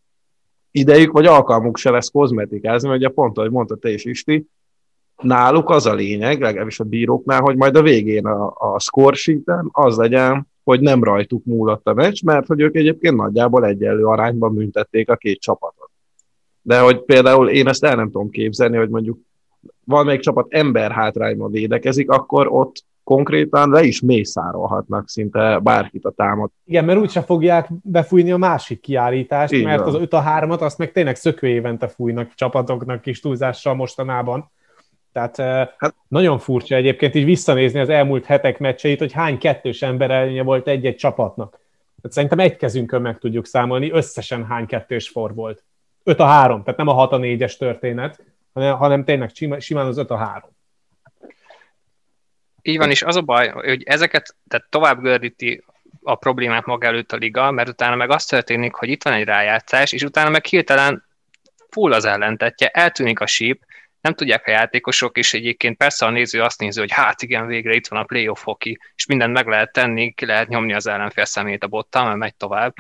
idejük 0.72 1.12
vagy 1.12 1.26
alkalmuk 1.26 1.78
se 1.78 1.90
lesz 1.90 2.10
kozmetikázni, 2.10 2.88
mert 2.88 3.00
ugye 3.00 3.10
pont, 3.10 3.38
ahogy 3.38 3.52
mondta 3.52 3.76
te 3.76 3.90
is 3.90 4.06
Isti, 4.06 4.48
náluk 5.22 5.70
az 5.70 5.86
a 5.86 5.94
lényeg, 5.94 6.42
legalábbis 6.42 6.80
a 6.80 6.84
bíróknál, 6.84 7.42
hogy 7.42 7.56
majd 7.56 7.76
a 7.76 7.82
végén 7.82 8.26
a, 8.26 8.54
a 8.58 8.80
score 8.80 9.16
sheeten 9.16 9.70
az 9.72 9.98
legyen, 9.98 10.48
hogy 10.64 10.80
nem 10.80 11.04
rajtuk 11.04 11.46
múlott 11.46 11.88
a 11.88 11.94
meccs, 11.94 12.24
mert 12.24 12.48
hogy 12.48 12.62
ők 12.62 12.76
egyébként 12.76 13.16
nagyjából 13.16 13.66
egyenlő 13.66 14.06
arányban 14.06 14.54
büntették 14.54 15.10
a 15.10 15.16
két 15.16 15.40
csapatot. 15.40 15.90
De 16.62 16.80
hogy 16.80 17.02
például 17.02 17.50
én 17.50 17.68
ezt 17.68 17.84
el 17.84 17.96
nem 17.96 18.12
tudom 18.12 18.30
képzelni, 18.30 18.78
hogy 18.78 18.90
mondjuk 18.90 19.20
valamelyik 19.84 20.22
csapat 20.22 20.46
ember 20.50 20.92
hátrányban 20.92 21.52
védekezik, 21.52 22.10
akkor 22.10 22.48
ott 22.50 22.86
konkrétan 23.04 23.70
le 23.70 23.84
is 23.84 24.02
mészárolhatnak 24.02 25.10
szinte 25.10 25.60
bárkit 25.60 26.06
a 26.06 26.12
támad. 26.12 26.50
Igen, 26.66 26.86
mert 26.86 27.00
úgyse 27.00 27.22
fogják 27.22 27.68
befújni 27.84 28.32
a 28.32 28.38
másik 28.38 28.80
kiállítást, 28.80 29.54
Így 29.54 29.64
mert 29.64 29.80
van. 29.80 29.96
az 29.96 30.02
5 30.02 30.14
a 30.14 30.24
3-at 30.24 30.60
azt 30.60 30.78
meg 30.78 30.92
tényleg 30.92 31.16
szökő 31.16 31.48
évente 31.48 31.88
fújnak 31.88 32.34
csapatoknak 32.34 33.02
kis 33.02 33.20
túlzással 33.20 33.76
mostanában. 33.76 34.52
Tehát 35.18 35.74
hát, 35.78 35.96
nagyon 36.08 36.40
furcsa 36.40 36.76
egyébként 36.76 37.16
így 37.16 37.26
visszanézni 37.26 37.80
az 37.80 37.90
elmúlt 37.90 38.26
hetek 38.26 38.60
meccseit, 38.60 39.00
hogy 39.00 39.12
hány 39.12 39.38
kettős 39.38 39.82
ember 39.82 40.12
előnye 40.12 40.44
volt 40.44 40.68
egy-egy 40.68 40.96
csapatnak. 40.96 41.50
Tehát 41.50 42.12
szerintem 42.12 42.40
egy 42.40 42.56
kezünkön 42.56 43.02
meg 43.02 43.18
tudjuk 43.18 43.46
számolni, 43.46 43.92
összesen 43.92 44.46
hány 44.46 44.66
kettős 44.66 45.10
for 45.10 45.34
volt. 45.34 45.64
5 46.04 46.20
a 46.20 46.26
3, 46.26 46.64
tehát 46.64 46.78
nem 46.78 46.88
a 46.88 46.94
6 46.94 47.12
a 47.12 47.18
4-es 47.18 47.58
történet, 47.58 48.24
hanem, 48.54 48.78
hanem 48.78 49.04
tényleg 49.04 49.32
simán 49.60 49.86
az 49.86 49.98
5 49.98 50.12
a 50.12 50.18
3. 50.18 50.50
Így 52.62 52.78
van, 52.78 52.90
és 52.90 53.04
az 53.04 53.16
a 53.16 53.22
baj, 53.22 53.48
hogy 53.48 53.84
ezeket 53.84 54.36
tehát 54.48 54.68
tovább 54.70 55.02
gördíti 55.02 55.64
a 56.04 56.16
problémát 56.16 56.66
maga 56.66 56.88
előtt 56.88 57.12
a 57.12 57.18
liga, 57.18 57.52
mert 57.52 57.70
utána 57.70 57.96
meg 57.96 58.10
az 58.10 58.26
történik, 58.26 58.74
hogy 58.74 58.90
itt 58.90 59.04
van 59.04 59.14
egy 59.14 59.26
rájátszás, 59.26 59.92
és 59.92 60.04
utána 60.04 60.30
meg 60.30 60.46
hirtelen 60.46 61.04
full 61.70 61.94
az 61.94 62.06
ellentetje, 62.06 62.68
eltűnik 62.68 63.20
a 63.20 63.26
síp, 63.26 63.66
nem 64.08 64.16
tudják 64.16 64.48
a 64.48 64.52
játékosok, 64.52 65.18
és 65.18 65.34
egyébként 65.34 65.78
persze 65.78 66.06
a 66.06 66.10
néző 66.10 66.42
azt 66.42 66.60
nézi, 66.60 66.80
hogy 66.80 66.92
hát 66.92 67.22
igen, 67.22 67.48
végre 67.48 67.74
itt 67.74 67.88
van 67.88 68.00
a 68.00 68.04
playoff 68.04 68.44
hoki, 68.44 68.80
és 68.96 69.06
mindent 69.06 69.34
meg 69.34 69.48
lehet 69.48 69.72
tenni, 69.72 70.12
ki 70.12 70.26
lehet 70.26 70.48
nyomni 70.48 70.74
az 70.74 70.88
ellenfél 70.88 71.26
szemét 71.26 71.64
a 71.64 71.68
bottal, 71.68 72.06
mert 72.06 72.18
megy 72.18 72.36
tovább. 72.36 72.74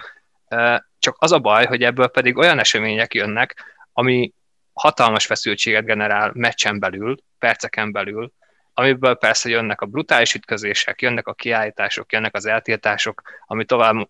Csak 0.99 1.15
az 1.19 1.31
a 1.31 1.39
baj, 1.39 1.65
hogy 1.65 1.83
ebből 1.83 2.07
pedig 2.07 2.37
olyan 2.37 2.59
események 2.59 3.13
jönnek, 3.13 3.63
ami 3.93 4.33
hatalmas 4.73 5.25
feszültséget 5.25 5.85
generál 5.85 6.31
meccsen 6.33 6.79
belül, 6.79 7.17
perceken 7.39 7.91
belül, 7.91 8.31
amiből 8.73 9.15
persze 9.15 9.49
jönnek 9.49 9.81
a 9.81 9.85
brutális 9.85 10.33
ütközések, 10.33 11.01
jönnek 11.01 11.27
a 11.27 11.33
kiállítások, 11.33 12.11
jönnek 12.11 12.35
az 12.35 12.45
eltiltások, 12.45 13.21
ami 13.45 13.65
tovább 13.65 14.07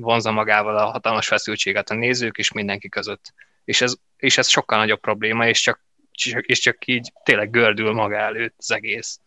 vonza 0.00 0.30
magával 0.30 0.76
a 0.76 0.84
hatalmas 0.84 1.26
feszültséget 1.26 1.90
a 1.90 1.94
nézők 1.94 2.38
és 2.38 2.52
mindenki 2.52 2.88
között. 2.88 3.32
És 3.64 3.80
ez, 3.80 3.94
és 4.16 4.38
ez 4.38 4.48
sokkal 4.48 4.78
nagyobb 4.78 5.00
probléma, 5.00 5.46
és 5.46 5.60
csak 5.60 5.80
és 6.26 6.58
csak 6.58 6.86
így 6.86 7.12
tényleg 7.24 7.50
gördül 7.50 7.92
maga 7.92 8.16
előtt 8.16 8.54
az 8.58 8.72
egész. 8.72 9.20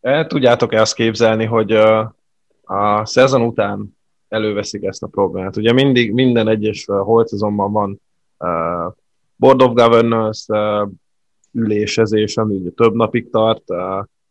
El 0.00 0.26
tudjátok-e 0.26 0.80
azt 0.80 0.94
képzelni, 0.94 1.44
hogy 1.44 1.72
a, 1.72 2.14
a 2.64 3.06
szezon 3.06 3.42
után 3.42 3.96
előveszik 4.28 4.82
ezt 4.82 5.02
a 5.02 5.06
problémát? 5.06 5.56
Ugye 5.56 5.72
mindig, 5.72 6.12
minden 6.12 6.48
egyes 6.48 6.84
holt 6.84 7.28
szezonban 7.28 7.72
van 7.72 8.00
uh, 8.38 8.94
Board 9.36 9.62
of 9.62 9.72
Governors 9.72 10.46
ülésezés, 11.52 12.36
ami 12.36 12.54
ugye 12.54 12.70
több 12.70 12.94
napig 12.94 13.30
tart, 13.30 13.64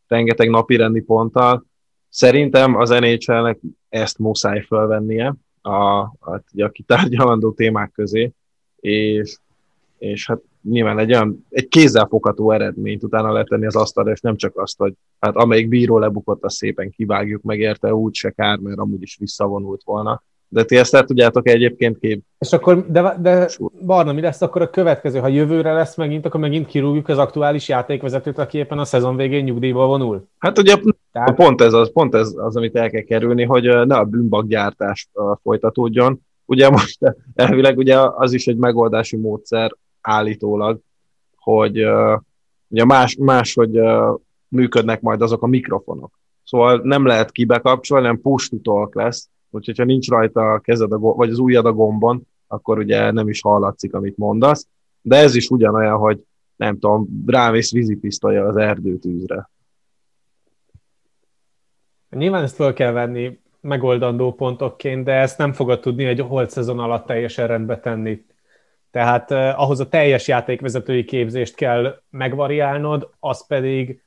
rengeteg 0.08 0.50
napi 0.50 0.76
rendi 0.76 1.02
ponttal. 1.02 1.66
Szerintem 2.10 2.76
az 2.76 2.90
NHL-nek 2.90 3.60
ezt 3.90 4.18
muszáj 4.18 4.62
felvennie 4.62 5.36
a, 5.62 6.00
a, 6.00 6.44
a 6.58 6.70
kitárgyalandó 6.70 7.52
témák 7.52 7.92
közé, 7.92 8.32
és, 8.80 9.38
és 9.98 10.28
hát 10.28 10.40
nyilván 10.70 11.00
egy 11.00 11.14
olyan, 11.14 11.46
egy 11.50 11.68
kézzelfogható 11.68 12.52
eredményt 12.52 13.04
utána 13.04 13.32
letenni 13.32 13.66
az 13.66 13.76
asztalra, 13.76 14.12
és 14.12 14.22
nem 14.22 14.36
csak 14.36 14.58
azt, 14.60 14.78
hogy 14.78 14.94
hát 15.20 15.36
amelyik 15.36 15.68
bíró 15.68 15.98
lebukott, 15.98 16.44
azt 16.44 16.56
szépen 16.56 16.90
kivágjuk 16.90 17.42
meg 17.42 17.60
érte, 17.60 17.94
úgy 17.94 18.14
se 18.14 18.30
kár, 18.30 18.58
mert 18.58 18.78
amúgy 18.78 19.02
is 19.02 19.18
visszavonult 19.20 19.82
volna. 19.86 20.24
De 20.50 20.64
ti 20.64 20.78
ezt 20.78 20.96
el 20.96 21.04
tudjátok 21.04 21.48
egyébként 21.48 21.98
kép. 21.98 22.24
És 22.40 22.54
akkor, 22.54 22.86
de, 22.92 23.18
de 23.22 23.50
Barna, 23.86 24.14
mi 24.14 24.22
lesz 24.22 24.42
akkor 24.42 24.62
a 24.62 24.70
következő? 24.70 25.20
Ha 25.20 25.28
jövőre 25.28 25.74
lesz 25.74 25.96
megint, 25.96 26.26
akkor 26.26 26.40
megint 26.40 26.68
kirúgjuk 26.68 27.08
az 27.08 27.18
aktuális 27.18 27.68
játékvezetőt, 27.68 28.38
aki 28.38 28.58
éppen 28.58 28.80
a 28.80 28.86
szezon 28.86 29.16
végén 29.16 29.44
nyugdíjból 29.44 29.88
vonul? 29.88 30.28
Hát 30.38 30.58
ugye 30.58 30.76
Tehát... 31.12 31.36
pont, 31.36 31.62
ez 31.62 31.74
az, 31.74 31.92
pont 31.92 32.16
ez 32.16 32.34
az, 32.36 32.56
amit 32.56 32.76
el 32.76 32.90
kell 32.90 33.02
kerülni, 33.02 33.44
hogy 33.44 33.64
ne 33.64 33.96
a 33.96 34.04
bűnbakgyártás 34.04 35.10
folytatódjon. 35.42 36.22
Ugye 36.46 36.70
most 36.70 37.16
elvileg 37.36 37.78
ugye 37.78 37.98
az 38.00 38.34
is 38.34 38.48
egy 38.48 38.58
megoldási 38.58 39.18
módszer, 39.18 39.72
állítólag, 40.08 40.80
hogy 41.36 41.86
uh, 41.86 42.20
ugye 42.68 42.86
más, 42.86 43.16
máshogy 43.20 43.80
uh, 43.80 44.20
működnek 44.48 45.02
majd 45.02 45.22
azok 45.22 45.44
a 45.44 45.48
mikrofonok. 45.48 46.20
Szóval 46.44 46.80
nem 46.84 47.06
lehet 47.06 47.32
kibekapcsolni, 47.32 48.06
nem 48.06 48.22
push 48.22 48.54
to 48.62 48.90
lesz, 48.92 49.30
úgyhogy 49.50 49.78
ha 49.78 49.84
nincs 49.84 50.10
rajta 50.10 50.52
a 50.52 50.60
kezed 50.60 50.92
a, 50.92 50.98
vagy 50.98 51.30
az 51.30 51.40
ujjad 51.40 51.66
a 51.66 51.74
gombon, 51.74 52.28
akkor 52.48 52.78
ugye 52.78 53.12
nem 53.12 53.30
is 53.30 53.42
hallatszik, 53.42 53.94
amit 53.94 54.18
mondasz. 54.18 54.68
De 55.02 55.16
ez 55.16 55.36
is 55.36 55.50
ugyanolyan, 55.50 55.98
hogy 55.98 56.24
nem 56.56 56.80
tudom, 56.80 57.24
rámész 57.26 57.72
vízipisztolya 57.72 58.46
az 58.46 58.56
erdőtűzre. 58.56 59.50
Nyilván 62.10 62.44
ezt 62.44 62.56
fel 62.56 62.74
kell 62.74 62.92
venni 62.92 63.40
megoldandó 63.62 64.34
pontokként, 64.34 65.04
de 65.04 65.12
ezt 65.14 65.38
nem 65.38 65.54
fogod 65.54 65.80
tudni 65.80 66.06
egy 66.06 66.20
holt 66.20 66.50
szezon 66.50 66.80
alatt 66.80 67.06
teljesen 67.06 67.48
rendbe 67.48 67.80
tenni. 67.80 68.26
Tehát 68.98 69.32
eh, 69.32 69.62
ahhoz 69.62 69.80
a 69.80 69.90
teljes 69.90 70.28
játékvezetői 70.28 71.06
képzést 71.06 71.56
kell 71.56 72.02
megvariálnod, 72.10 73.10
az 73.20 73.48
pedig 73.48 74.02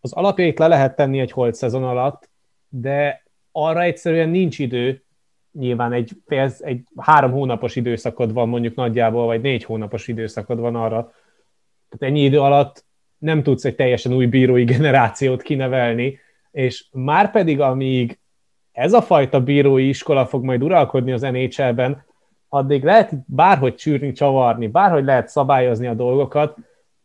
az 0.00 0.12
alapjait 0.12 0.58
le 0.58 0.66
lehet 0.66 0.96
tenni 0.96 1.20
egy 1.20 1.30
holt 1.30 1.54
szezon 1.54 1.84
alatt, 1.84 2.30
de 2.68 3.22
arra 3.52 3.82
egyszerűen 3.82 4.28
nincs 4.28 4.58
idő, 4.58 5.02
nyilván 5.52 5.92
egy, 5.92 6.10
fél, 6.26 6.52
egy 6.58 6.82
három 6.96 7.30
hónapos 7.30 7.76
időszakod 7.76 8.32
van 8.32 8.48
mondjuk 8.48 8.74
nagyjából, 8.74 9.26
vagy 9.26 9.40
négy 9.40 9.64
hónapos 9.64 10.08
időszakod 10.08 10.58
van 10.58 10.76
arra. 10.76 11.12
Tehát 11.88 12.14
ennyi 12.14 12.24
idő 12.24 12.40
alatt 12.40 12.84
nem 13.18 13.42
tudsz 13.42 13.64
egy 13.64 13.74
teljesen 13.74 14.12
új 14.12 14.26
bírói 14.26 14.64
generációt 14.74 15.42
kinevelni, 15.42 16.18
és 16.50 16.84
már 16.92 17.30
pedig 17.30 17.60
amíg 17.60 18.18
ez 18.72 18.92
a 18.92 19.02
fajta 19.02 19.40
bírói 19.40 19.88
iskola 19.88 20.26
fog 20.26 20.44
majd 20.44 20.62
uralkodni 20.62 21.12
az 21.12 21.20
NHL-ben, 21.20 22.04
addig 22.54 22.84
lehet 22.84 23.12
bárhogy 23.26 23.74
csűrni, 23.74 24.12
csavarni, 24.12 24.66
bárhogy 24.66 25.04
lehet 25.04 25.28
szabályozni 25.28 25.86
a 25.86 25.94
dolgokat, 25.94 26.56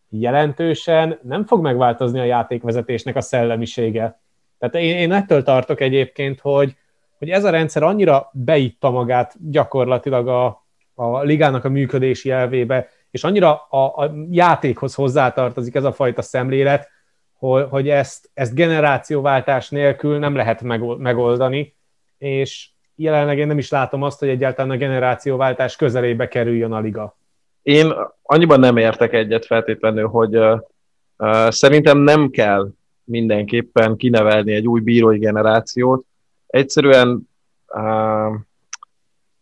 jelentősen 0.09 1.19
nem 1.23 1.45
fog 1.45 1.61
megváltozni 1.61 2.19
a 2.19 2.23
játékvezetésnek 2.23 3.15
a 3.15 3.21
szellemisége. 3.21 4.19
Tehát 4.59 4.75
én, 4.75 4.95
én 4.95 5.11
ettől 5.11 5.43
tartok 5.43 5.81
egyébként, 5.81 6.39
hogy, 6.39 6.75
hogy 7.17 7.29
ez 7.29 7.43
a 7.43 7.49
rendszer 7.49 7.83
annyira 7.83 8.29
beitta 8.33 8.91
magát 8.91 9.35
gyakorlatilag 9.49 10.27
a, 10.27 10.65
a 10.95 11.21
ligának 11.21 11.65
a 11.65 11.69
működési 11.69 12.29
elvébe, 12.29 12.89
és 13.11 13.23
annyira 13.23 13.67
a, 13.69 13.85
a 13.85 14.13
játékhoz 14.29 14.93
hozzátartozik 14.95 15.75
ez 15.75 15.83
a 15.83 15.93
fajta 15.93 16.21
szemlélet, 16.21 16.89
hogy, 17.37 17.65
hogy 17.69 17.89
ezt, 17.89 18.29
ezt 18.33 18.53
generációváltás 18.53 19.69
nélkül 19.69 20.19
nem 20.19 20.35
lehet 20.35 20.61
megoldani, 20.97 21.75
és 22.17 22.69
jelenleg 22.97 23.37
én 23.37 23.47
nem 23.47 23.57
is 23.57 23.69
látom 23.69 24.03
azt, 24.03 24.19
hogy 24.19 24.29
egyáltalán 24.29 24.71
a 24.71 24.77
generációváltás 24.77 25.75
közelébe 25.75 26.27
kerüljön 26.27 26.71
a 26.71 26.79
liga. 26.79 27.17
Én 27.61 27.93
annyiban 28.21 28.59
nem 28.59 28.77
értek 28.77 29.13
egyet 29.13 29.45
feltétlenül, 29.45 30.07
hogy 30.07 30.37
uh, 30.37 31.49
szerintem 31.49 31.97
nem 31.97 32.29
kell 32.29 32.69
mindenképpen 33.03 33.95
kinevelni 33.95 34.53
egy 34.53 34.67
új 34.67 34.79
bírói 34.79 35.17
generációt. 35.17 36.05
Egyszerűen 36.47 37.29
uh, 37.67 38.35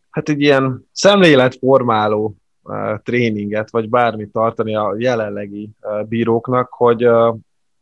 hát 0.09 0.29
egy 0.29 0.41
ilyen 0.41 0.87
szemléletformáló 0.91 2.35
uh, 2.63 2.99
tréninget, 3.03 3.71
vagy 3.71 3.89
bármit 3.89 4.31
tartani 4.31 4.75
a 4.75 4.95
jelenlegi 4.97 5.69
uh, 5.81 6.03
bíróknak, 6.03 6.73
hogy 6.73 7.07
uh, 7.07 7.35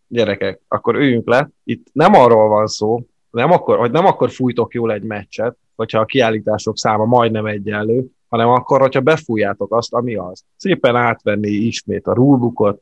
gyerekek, 0.07 0.62
akkor 0.67 0.95
üljünk 0.95 1.27
le. 1.27 1.49
Itt 1.63 1.88
nem 1.91 2.13
arról 2.13 2.47
van 2.47 2.67
szó, 2.67 3.05
nem 3.34 3.52
akkor, 3.52 3.78
hogy 3.78 3.91
nem 3.91 4.06
akkor 4.06 4.32
fújtok 4.32 4.74
jól 4.74 4.91
egy 4.91 5.04
meccset, 5.04 5.58
hogyha 5.76 6.00
a 6.00 6.06
kiállítások 6.06 6.78
száma 6.78 7.06
majdnem 7.06 7.46
egyenlő, 7.46 8.06
hanem 8.30 8.50
akkor, 8.50 8.80
hogyha 8.82 9.02
befújjátok 9.02 9.74
azt, 9.74 9.93
ami 9.93 10.15
az. 10.15 10.43
Szépen 10.58 10.96
átvenni 10.96 11.50
ismét 11.50 12.08
a 12.08 12.13
rulebookot, 12.13 12.82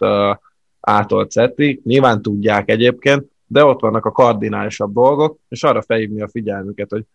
átolt 0.80 1.32
szettik, 1.32 1.84
nyilván 1.84 2.22
tudják 2.22 2.70
egyébként, 2.70 3.26
de 3.48 3.66
ott 3.66 3.80
vannak 3.80 4.06
a 4.06 4.12
kardinálisabb 4.12 4.94
dolgok, 4.94 5.38
és 5.50 5.64
arra 5.64 5.82
felhívni 5.82 6.22
a 6.22 6.28
figyelmüket, 6.28 6.90
hogy 6.90 7.06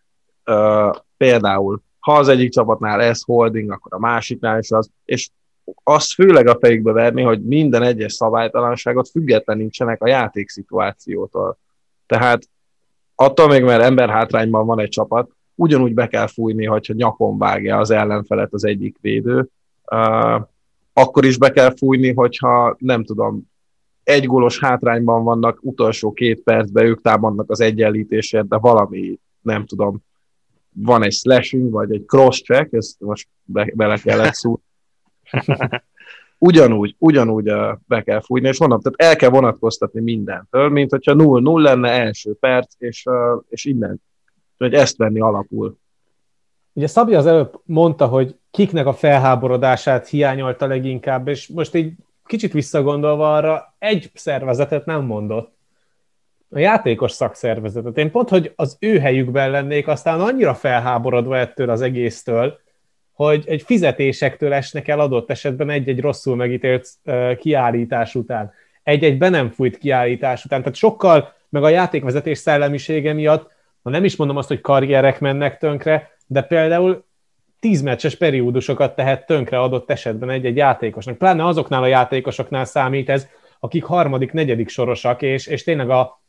uh, 0.45 0.95
például, 1.17 1.81
ha 1.99 2.13
az 2.13 2.27
egyik 2.27 2.51
csapatnál 2.51 3.01
ez 3.01 3.21
holding, 3.21 3.71
akkor 3.71 3.93
a 3.93 3.99
másiknál 3.99 4.59
is 4.59 4.71
az, 4.71 4.89
és 5.05 5.29
azt 5.83 6.13
főleg 6.13 6.47
a 6.47 6.57
fejükbe 6.59 6.91
verni, 6.91 7.21
hogy 7.21 7.41
minden 7.41 7.83
egyes 7.83 8.13
szabálytalanságot 8.13 9.09
függetlenítsenek 9.09 10.01
a 10.01 10.07
játékszituációtól. 10.07 11.57
Tehát 12.05 12.49
attól 13.19 13.47
még, 13.47 13.63
mert 13.63 13.83
emberhátrányban 13.83 14.65
van 14.65 14.79
egy 14.79 14.89
csapat, 14.89 15.31
ugyanúgy 15.55 15.93
be 15.93 16.07
kell 16.07 16.27
fújni, 16.27 16.65
hogyha 16.65 16.93
nyakon 16.93 17.37
vágja 17.37 17.77
az 17.77 17.91
ellenfelet 17.91 18.53
az 18.53 18.65
egyik 18.65 18.97
védő, 19.01 19.49
uh, 19.91 20.41
akkor 20.93 21.25
is 21.25 21.37
be 21.37 21.51
kell 21.51 21.75
fújni, 21.75 22.13
hogyha 22.13 22.75
nem 22.79 23.03
tudom, 23.03 23.49
egy 24.03 24.25
gólos 24.25 24.59
hátrányban 24.59 25.23
vannak, 25.23 25.59
utolsó 25.61 26.13
két 26.13 26.43
percben 26.43 26.85
ők 26.85 27.01
támadnak 27.01 27.51
az 27.51 27.59
egyenlítésért, 27.59 28.47
de 28.47 28.57
valami, 28.57 29.19
nem 29.41 29.65
tudom, 29.65 30.03
van 30.73 31.03
egy 31.03 31.13
slashing, 31.13 31.71
vagy 31.71 31.91
egy 31.91 32.05
cross-check, 32.05 32.73
ezt 32.73 32.99
most 32.99 33.27
be, 33.43 33.71
bele 33.75 33.97
kellett 33.97 34.33
szúrni. 34.33 34.63
Ugyanúgy, 36.37 36.95
ugyanúgy 36.97 37.51
be 37.87 38.01
kell 38.01 38.21
fújni, 38.21 38.47
és 38.47 38.59
mondom, 38.59 38.79
tehát 38.79 39.11
el 39.11 39.15
kell 39.15 39.29
vonatkoztatni 39.29 40.01
mindentől, 40.01 40.69
mint 40.69 40.91
hogyha 40.91 41.13
0-0 41.17 41.61
lenne 41.61 41.89
első 41.89 42.33
perc, 42.39 42.73
és, 42.77 43.05
és 43.49 43.65
innen, 43.65 44.01
hogy 44.57 44.73
ezt 44.73 44.97
venni 44.97 45.19
alapul. 45.19 45.77
Ugye 46.73 46.87
Szabi 46.87 47.13
az 47.13 47.25
előbb 47.25 47.59
mondta, 47.63 48.05
hogy 48.05 48.35
kiknek 48.51 48.85
a 48.85 48.93
felháborodását 48.93 50.07
hiányolta 50.07 50.67
leginkább, 50.67 51.27
és 51.27 51.47
most 51.47 51.75
így 51.75 51.93
kicsit 52.25 52.53
visszagondolva 52.53 53.35
arra, 53.35 53.75
egy 53.79 54.11
szervezetet 54.13 54.85
nem 54.85 55.05
mondott. 55.05 55.55
A 56.49 56.59
játékos 56.59 57.11
szakszervezetet. 57.11 57.97
Én 57.97 58.11
pont, 58.11 58.29
hogy 58.29 58.53
az 58.55 58.77
ő 58.79 58.99
helyükben 58.99 59.51
lennék, 59.51 59.87
aztán 59.87 60.19
annyira 60.19 60.53
felháborodva 60.53 61.37
ettől 61.37 61.69
az 61.69 61.81
egésztől, 61.81 62.59
hogy 63.17 63.43
egy 63.47 63.61
fizetésektől 63.61 64.53
esnek 64.53 64.87
el 64.87 64.99
adott 64.99 65.29
esetben 65.29 65.69
egy-egy 65.69 65.99
rosszul 65.99 66.35
megítélt 66.35 66.89
kiállítás 67.37 68.15
után, 68.15 68.53
egy-egy 68.83 69.17
be 69.17 69.29
nem 69.29 69.49
fújt 69.49 69.77
kiállítás 69.77 70.45
után. 70.45 70.59
Tehát 70.59 70.75
sokkal, 70.75 71.33
meg 71.49 71.63
a 71.63 71.69
játékvezetés 71.69 72.37
szellemisége 72.37 73.13
miatt, 73.13 73.51
ha 73.83 73.89
nem 73.89 74.03
is 74.03 74.15
mondom 74.15 74.37
azt, 74.37 74.47
hogy 74.47 74.61
karrierek 74.61 75.19
mennek 75.19 75.57
tönkre, 75.57 76.11
de 76.27 76.41
például 76.41 77.05
tízmeccses 77.59 78.15
periódusokat 78.15 78.95
tehet 78.95 79.25
tönkre 79.25 79.59
adott 79.59 79.89
esetben 79.89 80.29
egy-egy 80.29 80.55
játékosnak. 80.55 81.17
Pláne 81.17 81.45
azoknál 81.45 81.83
a 81.83 81.87
játékosoknál 81.87 82.65
számít 82.65 83.09
ez, 83.09 83.27
akik 83.59 83.83
harmadik, 83.83 84.31
negyedik 84.31 84.69
sorosak, 84.69 85.21
és, 85.21 85.47
és 85.47 85.63
tényleg 85.63 85.89
a, 85.89 86.21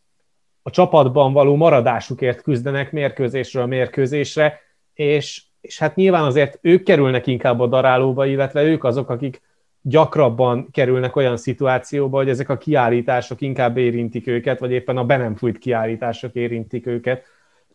a 0.62 0.70
csapatban 0.70 1.32
való 1.32 1.56
maradásukért 1.56 2.42
küzdenek 2.42 2.92
mérkőzésről 2.92 3.66
mérkőzésre, 3.66 4.60
és, 4.94 5.42
és 5.60 5.78
hát 5.78 5.96
nyilván 5.96 6.24
azért 6.24 6.58
ők 6.60 6.82
kerülnek 6.82 7.26
inkább 7.26 7.60
a 7.60 7.66
darálóba, 7.66 8.26
illetve 8.26 8.62
ők 8.62 8.84
azok, 8.84 9.10
akik 9.10 9.42
gyakrabban 9.82 10.68
kerülnek 10.70 11.16
olyan 11.16 11.36
szituációba, 11.36 12.16
hogy 12.16 12.28
ezek 12.28 12.48
a 12.48 12.58
kiállítások 12.58 13.40
inkább 13.40 13.76
érintik 13.76 14.26
őket, 14.26 14.58
vagy 14.58 14.70
éppen 14.70 14.96
a 14.96 15.04
be 15.04 15.16
nem 15.16 15.34
fújt 15.34 15.58
kiállítások 15.58 16.34
érintik 16.34 16.86
őket. 16.86 17.24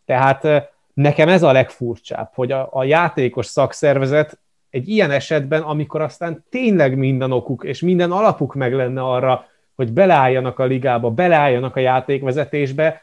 Tehát 0.05 0.71
Nekem 0.93 1.29
ez 1.29 1.43
a 1.43 1.51
legfurcsább, 1.51 2.29
hogy 2.33 2.51
a, 2.51 2.69
a 2.71 2.83
játékos 2.83 3.45
szakszervezet 3.45 4.37
egy 4.69 4.89
ilyen 4.89 5.11
esetben, 5.11 5.61
amikor 5.61 6.01
aztán 6.01 6.45
tényleg 6.49 6.97
minden 6.97 7.31
okuk 7.31 7.63
és 7.63 7.81
minden 7.81 8.11
alapuk 8.11 8.53
meg 8.53 8.73
lenne 8.73 9.01
arra, 9.01 9.45
hogy 9.75 9.91
beleálljanak 9.91 10.59
a 10.59 10.63
ligába, 10.63 11.11
beleálljanak 11.11 11.75
a 11.75 11.79
játékvezetésbe, 11.79 13.02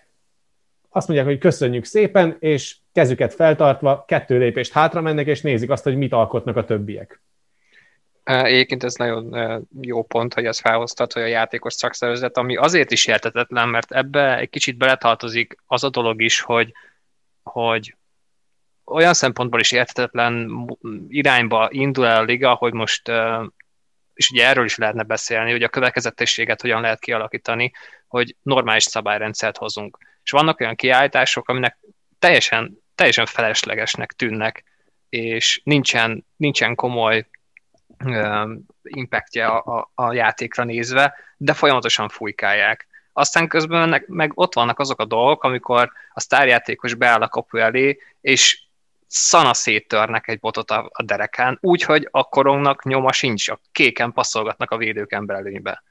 azt 0.90 1.08
mondják, 1.08 1.28
hogy 1.28 1.38
köszönjük 1.38 1.84
szépen, 1.84 2.36
és 2.38 2.76
kezüket 2.92 3.34
feltartva 3.34 4.04
kettő 4.04 4.38
lépést 4.38 4.72
hátra 4.72 5.00
mennek, 5.00 5.26
és 5.26 5.40
nézik 5.40 5.70
azt, 5.70 5.84
hogy 5.84 5.96
mit 5.96 6.12
alkotnak 6.12 6.56
a 6.56 6.64
többiek. 6.64 7.22
Egyébként 8.24 8.84
ez 8.84 8.94
nagyon 8.94 9.36
jó 9.80 10.02
pont, 10.02 10.34
hogy 10.34 10.44
ezt 10.44 10.60
felhoztad, 10.60 11.12
hogy 11.12 11.22
a 11.22 11.26
játékos 11.26 11.74
szakszervezet, 11.74 12.36
ami 12.36 12.56
azért 12.56 12.90
is 12.90 13.06
értetetlen, 13.06 13.68
mert 13.68 13.92
ebbe 13.92 14.38
egy 14.38 14.50
kicsit 14.50 14.76
beletartozik 14.76 15.56
az 15.66 15.84
a 15.84 15.90
dolog 15.90 16.22
is, 16.22 16.40
hogy 16.40 16.72
hogy 17.42 17.96
olyan 18.84 19.14
szempontból 19.14 19.60
is 19.60 19.72
érthetetlen 19.72 20.66
irányba 21.08 21.68
indul 21.70 22.06
el 22.06 22.20
a 22.20 22.22
liga, 22.24 22.54
hogy 22.54 22.72
most, 22.72 23.10
és 24.20 24.30
ugye 24.30 24.46
erről 24.46 24.64
is 24.64 24.76
lehetne 24.76 25.02
beszélni, 25.02 25.50
hogy 25.50 25.62
a 25.62 25.68
következetességet 25.68 26.60
hogyan 26.60 26.80
lehet 26.80 26.98
kialakítani, 26.98 27.72
hogy 28.06 28.36
normális 28.42 28.82
szabályrendszert 28.82 29.56
hozunk. 29.56 29.98
És 30.22 30.30
vannak 30.30 30.60
olyan 30.60 30.74
kiállítások, 30.74 31.48
aminek 31.48 31.78
teljesen, 32.18 32.78
teljesen 32.94 33.26
feleslegesnek 33.26 34.12
tűnnek, 34.12 34.64
és 35.08 35.60
nincsen, 35.64 36.26
nincsen 36.36 36.74
komoly 36.74 37.26
impactja 38.82 39.60
a, 39.60 39.90
a, 39.94 40.04
a 40.04 40.12
játékra 40.12 40.64
nézve, 40.64 41.14
de 41.36 41.52
folyamatosan 41.52 42.08
fújkálják. 42.08 42.86
Aztán 43.12 43.48
közben 43.48 43.88
meg, 43.88 44.04
meg 44.06 44.32
ott 44.34 44.54
vannak 44.54 44.78
azok 44.78 45.00
a 45.00 45.04
dolgok, 45.04 45.44
amikor 45.44 45.92
a 46.12 46.20
sztárjátékos 46.20 46.94
beáll 46.94 47.22
a 47.22 47.28
kapu 47.28 47.58
elé, 47.58 47.98
és 48.20 48.62
szana 49.12 49.54
széttörnek 49.54 50.28
egy 50.28 50.38
botot 50.38 50.70
a, 50.70 50.90
a 50.92 51.02
derekán, 51.02 51.58
úgyhogy 51.60 52.08
a 52.10 52.24
korongnak 52.24 52.84
nyoma 52.84 53.12
sincs, 53.12 53.48
a 53.48 53.60
kéken 53.72 54.12
passzolgatnak 54.12 54.70
a 54.70 54.76
védők 54.76 55.12
emberelőnybe. 55.12 55.82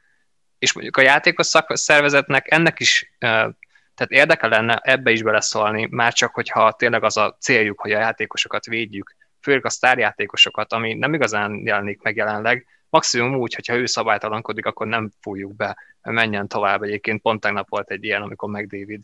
És 0.60 0.74
mondjuk 0.74 0.98
a 0.98 1.02
játékos 1.02 1.46
szakszervezetnek 1.46 2.52
ennek 2.52 2.80
is 2.80 3.14
tehát 4.00 4.14
érdeke 4.14 4.48
lenne 4.48 4.80
ebbe 4.84 5.12
is 5.12 5.24
beleszólni, 5.24 5.88
már 5.92 6.14
csak 6.14 6.34
hogyha 6.34 6.72
tényleg 6.72 7.04
az 7.04 7.18
a 7.18 7.38
céljuk, 7.40 7.82
hogy 7.82 7.92
a 7.92 8.00
játékosokat 8.00 8.66
védjük, 8.66 9.16
főleg 9.42 9.66
a 9.66 9.70
sztárjátékosokat, 9.70 10.74
ami 10.74 10.94
nem 10.94 11.14
igazán 11.14 11.62
jelenik 11.66 12.02
meg 12.02 12.16
jelenleg, 12.16 12.66
maximum 12.90 13.36
úgy, 13.36 13.54
hogyha 13.54 13.76
ő 13.76 13.86
szabálytalankodik, 13.86 14.66
akkor 14.66 14.88
nem 14.88 15.12
fújjuk 15.22 15.56
be, 15.56 15.78
menjen 16.02 16.48
tovább. 16.48 16.82
Egyébként 16.82 17.22
pont 17.22 17.40
tegnap 17.40 17.70
volt 17.70 17.92
egy 17.92 18.04
ilyen, 18.04 18.22
amikor 18.22 18.50
meg 18.50 18.68
David 18.68 19.04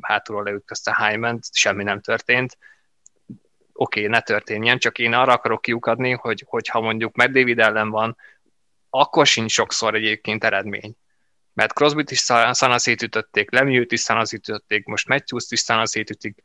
hátulról 0.00 0.44
leütközte 0.44 0.96
hyman 0.98 1.38
semmi 1.52 1.82
nem 1.82 2.00
történt. 2.00 2.58
Oké, 3.76 3.98
okay, 4.00 4.10
ne 4.10 4.20
történjen, 4.20 4.78
csak 4.78 4.98
én 4.98 5.12
arra 5.12 5.32
akarok 5.32 5.62
kiukadni, 5.62 6.10
hogy, 6.10 6.44
hogyha 6.46 6.80
mondjuk 6.80 7.16
meg 7.16 7.32
David 7.32 7.58
ellen 7.58 7.90
van, 7.90 8.16
akkor 8.90 9.26
sincs 9.26 9.52
sokszor 9.52 9.94
egyébként 9.94 10.44
eredmény. 10.44 10.96
Mert 11.52 11.72
Crosby-t 11.72 12.10
is 12.10 12.18
szana 12.50 12.78
szétütötték, 12.78 13.50
Lemieux-t 13.50 13.92
is 13.92 14.00
szana 14.00 14.24
szétütötték, 14.24 14.84
most 14.84 15.08
Matthews-t 15.08 15.52
is 15.52 15.58
szana 15.58 15.86
szétütik, 15.86 16.42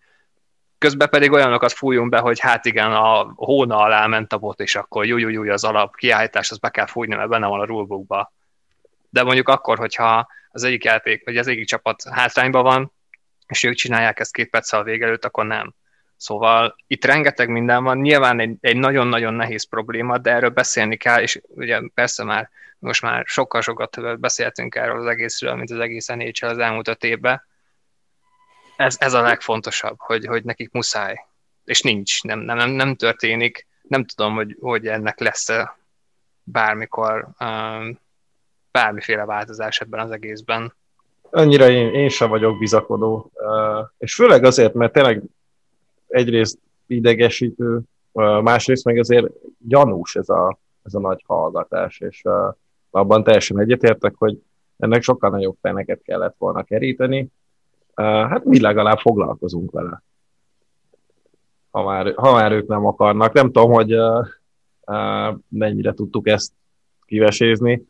közben 0.78 1.10
pedig 1.10 1.32
olyanokat 1.32 1.72
fújunk 1.72 2.10
be, 2.10 2.20
hogy 2.20 2.39
hát 2.39 2.65
igen, 2.65 2.92
a 2.92 3.32
hóna 3.36 3.78
alá 3.78 4.08
ment 4.08 4.34
a 4.34 4.38
bot, 4.38 4.60
és 4.60 4.76
akkor 4.76 5.06
jó, 5.06 5.18
jó, 5.18 5.30
jó, 5.30 5.52
az 5.52 5.63
alap 5.63 5.96
kiállítás, 5.96 6.52
az 6.52 6.58
be 6.58 6.70
kell 6.70 6.86
fújni, 6.86 7.15
mert 7.15 7.30
benne 7.30 7.48
van 7.48 7.60
a 7.60 7.65
rulebookba. 7.65 8.34
De 9.10 9.24
mondjuk 9.24 9.48
akkor, 9.48 9.78
hogyha 9.78 10.28
az 10.50 10.63
egyik 10.63 10.84
játék, 10.84 11.26
vagy 11.26 11.38
az 11.38 11.48
egyik 11.48 11.68
csapat 11.68 12.04
hátrányban 12.04 12.63
van, 12.63 12.92
és 13.48 13.63
ők 13.63 13.74
csinálják 13.74 14.20
ezt 14.20 14.34
két 14.34 14.50
perccel 14.50 14.80
a 14.80 14.84
vége 14.84 15.06
előtt, 15.06 15.26
akkor 15.26 15.46
nem. 15.46 15.74
Szóval 16.19 16.75
itt 16.88 17.05
rengeteg 17.05 17.49
minden 17.49 17.84
van, 17.84 17.97
nyilván 17.97 18.39
egy, 18.39 18.55
egy 18.62 18.77
nagyon-nagyon 18.77 19.34
nehéz 19.34 19.67
probléma, 19.69 20.17
de 20.17 20.32
erről 20.32 20.49
beszélni 20.49 20.97
kell, 20.97 21.21
és 21.21 21.41
ugye 21.47 21.82
persze 21.93 22.23
már 22.23 22.49
most 22.79 23.01
már 23.01 23.23
sokkal-sokat 23.25 24.19
beszéltünk 24.19 24.75
erről 24.75 24.99
az 24.99 25.05
egészről, 25.05 25.55
mint 25.55 25.71
az 25.71 25.79
egész 25.79 26.08
NHL 26.08 26.45
az 26.45 26.58
elmúlt 26.58 26.88
öt 26.88 27.03
évben. 27.03 27.43
Ez, 28.77 28.95
ez 28.99 29.13
a 29.13 29.21
legfontosabb, 29.21 29.95
hogy, 29.97 30.25
hogy 30.25 30.43
nekik 30.43 30.71
muszáj. 30.71 31.25
És 31.65 31.82
nincs, 31.82 32.23
nem, 32.23 32.39
nem, 32.39 32.69
nem 32.69 32.95
történik. 32.95 33.67
Nem 33.82 34.05
tudom, 34.05 34.34
hogy, 34.34 34.58
hogy 34.60 34.88
ennek 34.88 35.19
lesz-e 35.19 35.77
bármikor 36.43 37.27
um, 37.39 37.99
bármiféle 38.71 39.25
változás 39.25 39.79
ebben 39.79 39.99
az 39.99 40.12
egészben. 40.12 40.73
Annyira 41.29 41.69
én, 41.69 41.93
én 41.93 42.10
sem 42.10 42.29
vagyok 42.29 42.58
bizakodó. 42.58 43.32
Uh, 43.34 43.88
és 43.97 44.15
főleg 44.15 44.43
azért, 44.43 44.73
mert 44.73 44.93
tényleg 44.93 45.21
egyrészt 46.10 46.60
idegesítő, 46.88 47.82
másrészt 48.41 48.86
meg 48.86 48.98
azért 48.98 49.28
gyanús 49.58 50.15
ez 50.15 50.30
a, 50.30 50.60
ez 50.84 50.93
a 50.93 51.00
nagy 51.00 51.24
hallgatás, 51.28 52.00
és 52.00 52.24
abban 52.89 53.24
teljesen 53.24 53.60
egyetértek, 53.60 54.13
hogy 54.15 54.41
ennek 54.78 55.02
sokkal 55.02 55.30
nagyobb 55.30 55.58
feneket 55.62 56.02
kellett 56.02 56.36
volna 56.38 56.63
keríteni. 56.63 57.28
Hát 57.95 58.43
mi 58.43 58.60
legalább 58.60 58.98
foglalkozunk 58.98 59.72
vele. 59.72 60.04
Ha 61.72 61.84
már, 61.84 62.13
ha 62.15 62.32
már 62.32 62.52
ők 62.52 62.67
nem 62.67 62.86
akarnak. 62.86 63.34
Nem 63.34 63.52
tudom, 63.52 63.72
hogy 63.72 63.95
mennyire 65.48 65.93
tudtuk 65.93 66.28
ezt 66.28 66.54
kivesézni. 67.06 67.88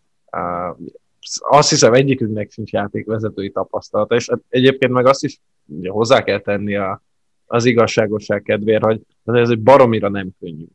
Azt 1.40 1.70
hiszem 1.70 1.94
egyikünknek 1.94 2.52
sincs 2.52 2.72
játékvezetői 2.72 3.52
tapasztalata, 3.52 4.16
és 4.16 4.30
hát 4.30 4.40
egyébként 4.50 4.92
meg 4.92 5.06
azt 5.06 5.24
is 5.24 5.42
ugye, 5.66 5.90
hozzá 5.90 6.24
kell 6.24 6.40
tenni 6.40 6.76
a, 6.76 7.02
az 7.52 7.66
igazságosság 7.66 8.42
kedvéért, 8.42 8.84
hogy 8.84 9.02
ez 9.24 9.50
egy 9.50 9.62
baromira 9.62 10.10
nem 10.10 10.30
könnyű 10.40 10.66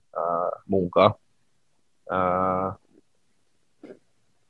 munka 0.64 1.20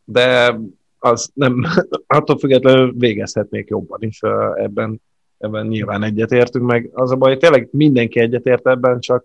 de 0.04 0.58
az 0.98 1.30
nem, 1.34 1.64
attól 2.06 2.38
függetlenül 2.38 2.92
végezhetnék 2.98 3.68
jobban 3.68 4.02
is 4.02 4.20
ebben, 4.54 5.00
ebben 5.38 5.66
nyilván 5.66 6.02
egyetértünk 6.02 6.66
meg. 6.66 6.90
Az 6.92 7.10
a 7.10 7.16
baj, 7.16 7.36
tényleg 7.36 7.68
mindenki 7.70 8.20
egyetért 8.20 8.66
ebben, 8.66 9.00
csak, 9.00 9.24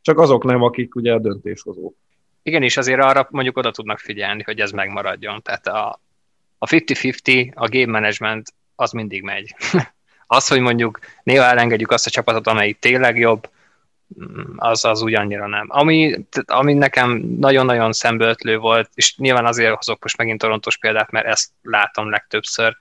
csak 0.00 0.18
azok 0.18 0.44
nem, 0.44 0.62
akik 0.62 0.94
ugye 0.94 1.12
a 1.12 1.18
döntéshozók. 1.18 1.96
Igen, 2.42 2.62
és 2.62 2.76
azért 2.76 3.02
arra 3.02 3.28
mondjuk 3.30 3.56
oda 3.56 3.70
tudnak 3.70 3.98
figyelni, 3.98 4.42
hogy 4.42 4.60
ez 4.60 4.70
megmaradjon. 4.70 5.42
Tehát 5.42 5.66
a, 5.66 6.00
a 6.58 6.66
50-50, 6.66 7.54
a 7.54 7.68
game 7.68 7.92
management 7.92 8.54
az 8.74 8.92
mindig 8.92 9.22
megy. 9.22 9.54
az, 10.26 10.48
hogy 10.48 10.60
mondjuk 10.60 10.98
néha 11.22 11.44
elengedjük 11.44 11.90
azt 11.90 12.06
a 12.06 12.10
csapatot, 12.10 12.46
amelyik 12.46 12.78
tényleg 12.78 13.18
jobb, 13.18 13.50
az, 14.56 14.84
az 14.84 15.02
ugyannyira 15.02 15.46
nem. 15.46 15.66
Ami, 15.68 16.26
ami 16.44 16.74
nekem 16.74 17.10
nagyon-nagyon 17.38 17.92
szemböltlő 17.92 18.58
volt, 18.58 18.90
és 18.94 19.16
nyilván 19.16 19.46
azért 19.46 19.74
hozok 19.74 20.02
most 20.02 20.16
megint 20.16 20.40
torontos 20.40 20.78
példát, 20.78 21.10
mert 21.10 21.26
ezt 21.26 21.50
látom 21.62 22.10
legtöbbször, 22.10 22.76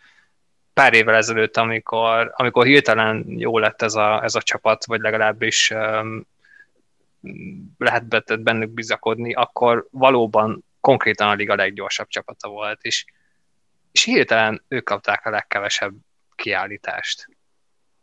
pár 0.73 0.93
évvel 0.93 1.15
ezelőtt, 1.15 1.57
amikor, 1.57 2.33
amikor 2.35 2.65
hirtelen 2.65 3.25
jó 3.27 3.57
lett 3.59 3.81
ez 3.81 3.95
a, 3.95 4.23
ez 4.23 4.35
a 4.35 4.41
csapat, 4.41 4.85
vagy 4.85 4.99
legalábbis 4.99 5.71
um, 5.71 6.27
lehet 7.77 8.41
bennük 8.41 8.69
bizakodni, 8.69 9.33
akkor 9.33 9.87
valóban 9.91 10.65
konkrétan 10.79 11.27
a 11.27 11.33
liga 11.33 11.55
leggyorsabb 11.55 12.07
csapata 12.07 12.49
volt, 12.49 12.81
és, 12.81 13.05
és 13.91 14.03
hirtelen 14.03 14.63
ők 14.67 14.83
kapták 14.83 15.25
a 15.25 15.29
legkevesebb 15.29 15.93
kiállítást. 16.35 17.27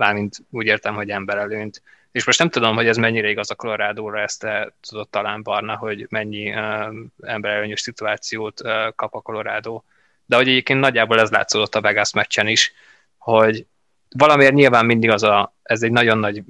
Mármint 0.03 0.37
úgy 0.51 0.67
értem, 0.67 0.95
hogy 0.95 1.11
emberelőnyt. 1.11 1.83
És 2.12 2.25
most 2.25 2.38
nem 2.38 2.49
tudom, 2.49 2.75
hogy 2.75 2.87
ez 2.87 2.97
mennyire 2.97 3.29
igaz 3.29 3.51
a 3.51 3.55
Colorado-ra, 3.55 4.21
ezt 4.21 4.41
te 4.41 4.75
tudod 4.88 5.09
talán 5.09 5.43
Barna, 5.43 5.77
hogy 5.77 6.07
mennyi 6.09 6.55
uh, 6.55 6.95
emberelőnyös 7.21 7.81
szituációt 7.81 8.61
uh, 8.62 8.95
kap 8.95 9.15
a 9.15 9.21
Colorado. 9.21 9.83
De 10.27 10.37
hogy 10.37 10.49
egyébként 10.49 10.81
nagyjából 10.81 11.21
ez 11.21 11.31
látszódott 11.31 11.75
a 11.75 11.81
Vegas 11.81 12.12
meccsen 12.12 12.47
is, 12.47 12.73
hogy 13.19 13.67
valamiért 14.09 14.55
nyilván 14.55 14.87
mindig 14.87 15.11
az 15.11 15.23
a, 15.23 15.57
ez 15.62 15.83
egy 15.83 15.93
nagyon 15.93 16.19
nagy 16.19 16.43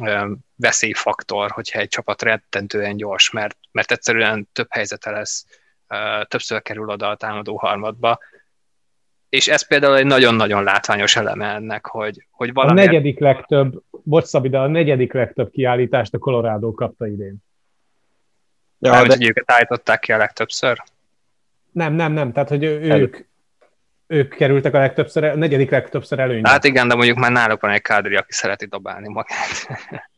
uh, 0.00 0.30
veszélyfaktor, 0.56 1.50
hogyha 1.50 1.78
egy 1.78 1.88
csapat 1.88 2.22
rettentően 2.22 2.96
gyors, 2.96 3.30
mert, 3.30 3.58
mert 3.72 3.92
egyszerűen 3.92 4.48
több 4.52 4.68
helyzete 4.70 5.10
lesz, 5.10 5.46
uh, 5.88 6.24
többször 6.24 6.62
kerül 6.62 6.88
oda 6.88 7.08
a 7.08 7.16
támadó 7.16 7.56
harmadba, 7.56 8.18
és 9.28 9.48
ez 9.48 9.66
például 9.66 9.96
egy 9.96 10.06
nagyon-nagyon 10.06 10.64
látványos 10.64 11.16
eleme 11.16 11.54
ennek, 11.54 11.86
hogy, 11.86 12.26
hogy 12.30 12.52
valami... 12.52 12.80
A 12.80 12.84
negyedik 12.84 13.18
legtöbb, 13.18 13.82
bocs 13.90 14.24
Szabi, 14.24 14.48
de 14.48 14.58
a 14.58 14.66
negyedik 14.66 15.12
legtöbb 15.12 15.50
kiállítást 15.50 16.14
a 16.14 16.18
Colorado 16.18 16.72
kapta 16.72 17.06
idén. 17.06 17.36
Ja, 18.78 18.90
Mármint, 18.90 19.10
de... 19.12 19.16
hogy 19.16 19.26
őket 19.26 19.50
állították 19.50 20.00
ki 20.00 20.12
a 20.12 20.16
legtöbbször? 20.16 20.82
Nem, 21.72 21.92
nem, 21.92 22.12
nem, 22.12 22.32
tehát 22.32 22.48
hogy 22.48 22.64
ők, 22.64 23.26
ők 24.06 24.34
kerültek 24.34 24.74
a 24.74 24.78
legtöbbször, 24.78 25.24
a 25.24 25.36
negyedik 25.36 25.70
legtöbbször 25.70 26.18
előnybe. 26.18 26.48
Hát 26.48 26.64
igen, 26.64 26.88
de 26.88 26.94
mondjuk 26.94 27.18
már 27.18 27.32
náluk 27.32 27.60
van 27.60 27.70
egy 27.70 27.82
kádri, 27.82 28.16
aki 28.16 28.32
szereti 28.32 28.66
dobálni 28.66 29.08
magát. 29.08 29.66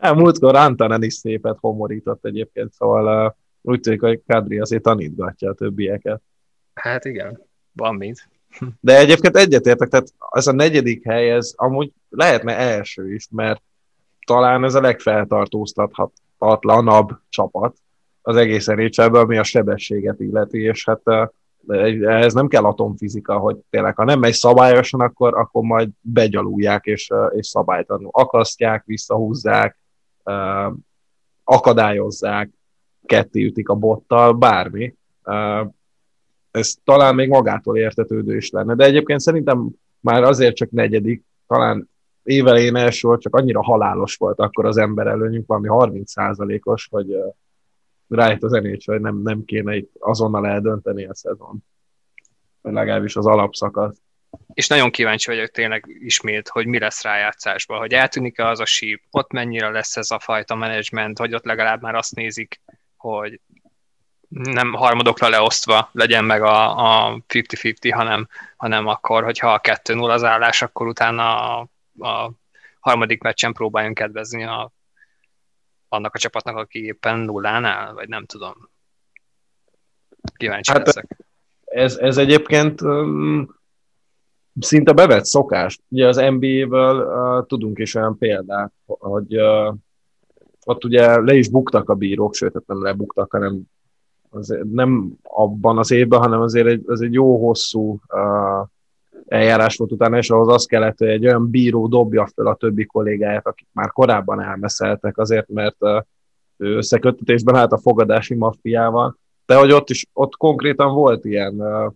Ja, 0.00 0.14
múltkor 0.14 0.56
Antanen 0.56 1.02
is 1.02 1.14
szépet 1.14 1.56
homorított 1.60 2.24
egyébként, 2.24 2.72
szóval 2.72 3.26
uh, 3.26 3.32
úgy 3.60 3.80
tűnik, 3.80 4.00
hogy 4.00 4.22
Kadri 4.26 4.58
azért 4.58 4.82
tanítgatja 4.82 5.50
a 5.50 5.54
többieket. 5.54 6.22
Hát 6.80 7.04
igen, 7.04 7.42
van 7.72 7.94
mit. 7.94 8.28
De 8.80 8.98
egyébként 8.98 9.36
egyetértek, 9.36 9.88
tehát 9.88 10.12
ez 10.30 10.46
a 10.46 10.52
negyedik 10.52 11.04
hely, 11.04 11.30
ez 11.30 11.52
amúgy 11.56 11.92
lehetne 12.08 12.56
első 12.56 13.14
is, 13.14 13.28
mert 13.30 13.62
talán 14.26 14.64
ez 14.64 14.74
a 14.74 14.80
legfeltartóztathatatlanabb 14.80 17.18
csapat 17.28 17.76
az 18.22 18.36
egész 18.36 18.66
nhl 18.66 19.16
ami 19.16 19.38
a 19.38 19.42
sebességet 19.42 20.20
illeti, 20.20 20.62
és 20.62 20.84
hát 20.84 21.00
ez 22.02 22.32
nem 22.32 22.48
kell 22.48 22.64
atomfizika, 22.64 23.38
hogy 23.38 23.56
tényleg, 23.70 23.96
ha 23.96 24.04
nem 24.04 24.18
megy 24.18 24.32
szabályosan, 24.32 25.00
akkor, 25.00 25.38
akkor 25.38 25.62
majd 25.62 25.88
begyalulják, 26.00 26.84
és, 26.84 27.10
és 27.30 27.46
szabálytalanul 27.46 28.10
akasztják, 28.12 28.84
visszahúzzák, 28.84 29.78
akadályozzák, 31.44 32.50
ketté 33.06 33.44
ütik 33.44 33.68
a 33.68 33.74
bottal, 33.74 34.32
bármi 34.32 34.94
ez 36.56 36.74
talán 36.84 37.14
még 37.14 37.28
magától 37.28 37.76
értetődő 37.76 38.36
is 38.36 38.50
lenne. 38.50 38.74
De 38.74 38.84
egyébként 38.84 39.20
szerintem 39.20 39.68
már 40.00 40.22
azért 40.22 40.56
csak 40.56 40.70
negyedik, 40.70 41.24
talán 41.46 41.90
évelén 42.22 42.76
első 42.76 43.16
csak 43.18 43.36
annyira 43.36 43.62
halálos 43.62 44.16
volt 44.16 44.38
akkor 44.38 44.66
az 44.66 44.76
ember 44.76 45.06
előnyünk, 45.06 45.46
valami 45.46 45.68
30%-os, 45.70 46.88
hogy 46.90 47.14
uh, 47.14 47.34
rájött 48.08 48.42
az 48.42 48.52
NHL, 48.52 48.92
hogy 48.92 49.00
nem, 49.00 49.22
nem 49.22 49.44
kéne 49.44 49.76
itt 49.76 49.90
azonnal 49.98 50.46
eldönteni 50.46 51.04
a 51.04 51.14
szezon. 51.14 51.64
Legalábbis 52.62 53.16
az 53.16 53.26
alapszakasz. 53.26 53.96
És 54.54 54.68
nagyon 54.68 54.90
kíváncsi 54.90 55.30
vagyok 55.30 55.50
tényleg 55.50 55.84
ismét, 55.86 56.48
hogy 56.48 56.66
mi 56.66 56.78
lesz 56.78 57.02
rájátszásban, 57.02 57.78
hogy 57.78 57.92
eltűnik-e 57.92 58.48
az 58.48 58.60
a 58.60 58.64
síp, 58.64 59.02
ott 59.10 59.32
mennyire 59.32 59.70
lesz 59.70 59.96
ez 59.96 60.10
a 60.10 60.18
fajta 60.18 60.54
menedzsment, 60.54 61.18
hogy 61.18 61.34
ott 61.34 61.44
legalább 61.44 61.82
már 61.82 61.94
azt 61.94 62.14
nézik, 62.14 62.60
hogy 62.96 63.40
nem 64.28 64.72
harmadokra 64.72 65.28
leosztva 65.28 65.88
legyen 65.92 66.24
meg 66.24 66.42
a, 66.42 67.06
a 67.06 67.16
50-50, 67.28 67.92
hanem, 67.94 68.28
hanem 68.56 68.86
akkor, 68.86 69.24
hogyha 69.24 69.52
a 69.52 69.60
2-0 69.60 70.08
az 70.08 70.24
állás, 70.24 70.62
akkor 70.62 70.86
utána 70.86 71.56
a, 71.58 71.68
a 71.98 72.30
harmadik 72.80 73.22
meccsen 73.22 73.52
próbáljunk 73.52 73.96
kedvezni 73.96 74.44
a, 74.44 74.72
annak 75.88 76.14
a 76.14 76.18
csapatnak, 76.18 76.56
aki 76.56 76.84
éppen 76.84 77.18
nullán 77.18 77.64
áll, 77.64 77.92
vagy 77.92 78.08
nem 78.08 78.24
tudom. 78.24 78.70
Kíváncsi 80.36 80.72
hát 80.72 80.86
leszek. 80.86 81.16
Ez, 81.64 81.96
ez 81.96 82.16
egyébként 82.16 82.80
um, 82.80 83.56
szinte 84.60 84.92
bevett 84.92 85.24
szokás. 85.24 85.78
Ugye 85.88 86.06
az 86.06 86.16
NBA-ből 86.16 87.06
uh, 87.06 87.46
tudunk 87.46 87.78
is 87.78 87.94
olyan 87.94 88.18
példát, 88.18 88.72
hogy 88.86 89.40
uh, 89.40 89.74
ott 90.64 90.84
ugye 90.84 91.20
le 91.20 91.34
is 91.34 91.48
buktak 91.48 91.88
a 91.88 91.94
bírók, 91.94 92.34
sőt, 92.34 92.52
hát 92.54 92.66
nem 92.66 92.82
lebuktak, 92.82 93.32
hanem 93.32 93.62
az 94.30 94.58
nem 94.72 95.12
abban 95.22 95.78
az 95.78 95.90
évben, 95.90 96.20
hanem 96.20 96.40
azért 96.40 96.66
egy, 96.66 96.82
az 96.86 97.00
egy 97.00 97.12
jó 97.12 97.46
hosszú 97.46 98.00
uh, 98.08 98.68
eljárás 99.26 99.76
volt 99.76 99.92
utána, 99.92 100.16
és 100.16 100.30
ahhoz 100.30 100.48
az 100.48 100.64
kellett, 100.64 100.98
hogy 100.98 101.08
egy 101.08 101.26
olyan 101.26 101.50
bíró 101.50 101.86
dobja 101.86 102.28
fel 102.34 102.46
a 102.46 102.54
többi 102.54 102.84
kollégáját, 102.84 103.46
akik 103.46 103.68
már 103.72 103.90
korábban 103.90 104.42
elmeszeltek, 104.42 105.18
azért, 105.18 105.48
mert 105.48 105.76
uh, 105.78 106.02
ő 106.56 106.76
összekötetésben 106.76 107.54
állt 107.54 107.72
a 107.72 107.78
fogadási 107.78 108.34
maffiával, 108.34 109.18
de 109.46 109.56
hogy 109.56 109.72
ott 109.72 109.90
is, 109.90 110.06
ott 110.12 110.36
konkrétan 110.36 110.94
volt 110.94 111.24
ilyen, 111.24 111.54
uh, 111.54 111.92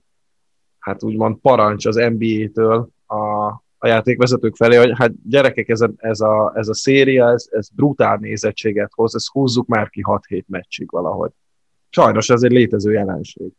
hát 0.79 1.03
úgymond 1.03 1.37
parancs 1.37 1.87
az 1.87 1.97
NBA-től 1.97 2.89
a, 3.07 3.47
a 3.83 3.87
játékvezetők 3.87 4.57
felé, 4.57 4.77
hogy 4.77 4.93
hát 4.95 5.13
gyerekek, 5.29 5.69
ez 5.69 5.81
a, 5.81 5.91
ez 5.97 6.21
a, 6.21 6.53
ez 6.55 6.69
a 6.69 6.75
széria, 6.75 7.31
ez, 7.31 7.49
ez 7.51 7.69
brutál 7.69 8.17
nézettséget 8.17 8.91
hoz, 8.95 9.15
ezt 9.15 9.31
húzzuk 9.31 9.67
már 9.67 9.89
ki 9.89 10.03
6-7 10.05 10.45
meccsig 10.47 10.91
valahogy. 10.91 11.31
Sajnos 11.91 12.29
ez 12.29 12.43
egy 12.43 12.51
létező 12.51 12.93
jelenség. 12.93 13.53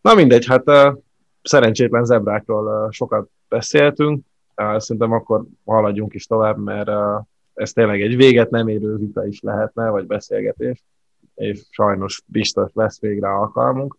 Na 0.00 0.14
mindegy, 0.14 0.46
hát 0.46 0.68
uh, 0.68 0.98
szerencsétlen 1.42 2.04
zebrákról 2.04 2.84
uh, 2.84 2.90
sokat 2.90 3.30
beszéltünk, 3.48 4.24
uh, 4.56 4.78
szerintem 4.78 5.12
akkor 5.12 5.44
haladjunk 5.64 6.14
is 6.14 6.26
tovább, 6.26 6.58
mert 6.58 6.88
uh, 6.88 7.24
ez 7.54 7.72
tényleg 7.72 8.00
egy 8.00 8.16
véget 8.16 8.50
nem 8.50 8.68
érő 8.68 8.96
vita 8.96 9.26
is 9.26 9.40
lehetne, 9.40 9.88
vagy 9.88 10.06
beszélgetés, 10.06 10.84
és 11.34 11.60
sajnos 11.70 12.22
biztos 12.26 12.70
lesz 12.74 13.00
végre 13.00 13.28
alkalmunk. 13.28 13.96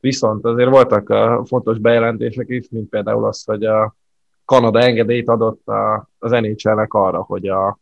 Viszont 0.00 0.44
azért 0.44 0.70
voltak 0.70 1.08
uh, 1.08 1.46
fontos 1.46 1.78
bejelentések 1.78 2.48
is, 2.48 2.68
mint 2.70 2.88
például 2.88 3.24
az, 3.24 3.44
hogy 3.44 3.64
a 3.64 3.96
Kanada 4.44 4.80
engedélyt 4.80 5.28
adott 5.28 5.66
a, 5.66 6.08
az 6.18 6.30
nhl 6.30 6.84
arra, 6.88 7.22
hogy 7.22 7.48
a 7.48 7.78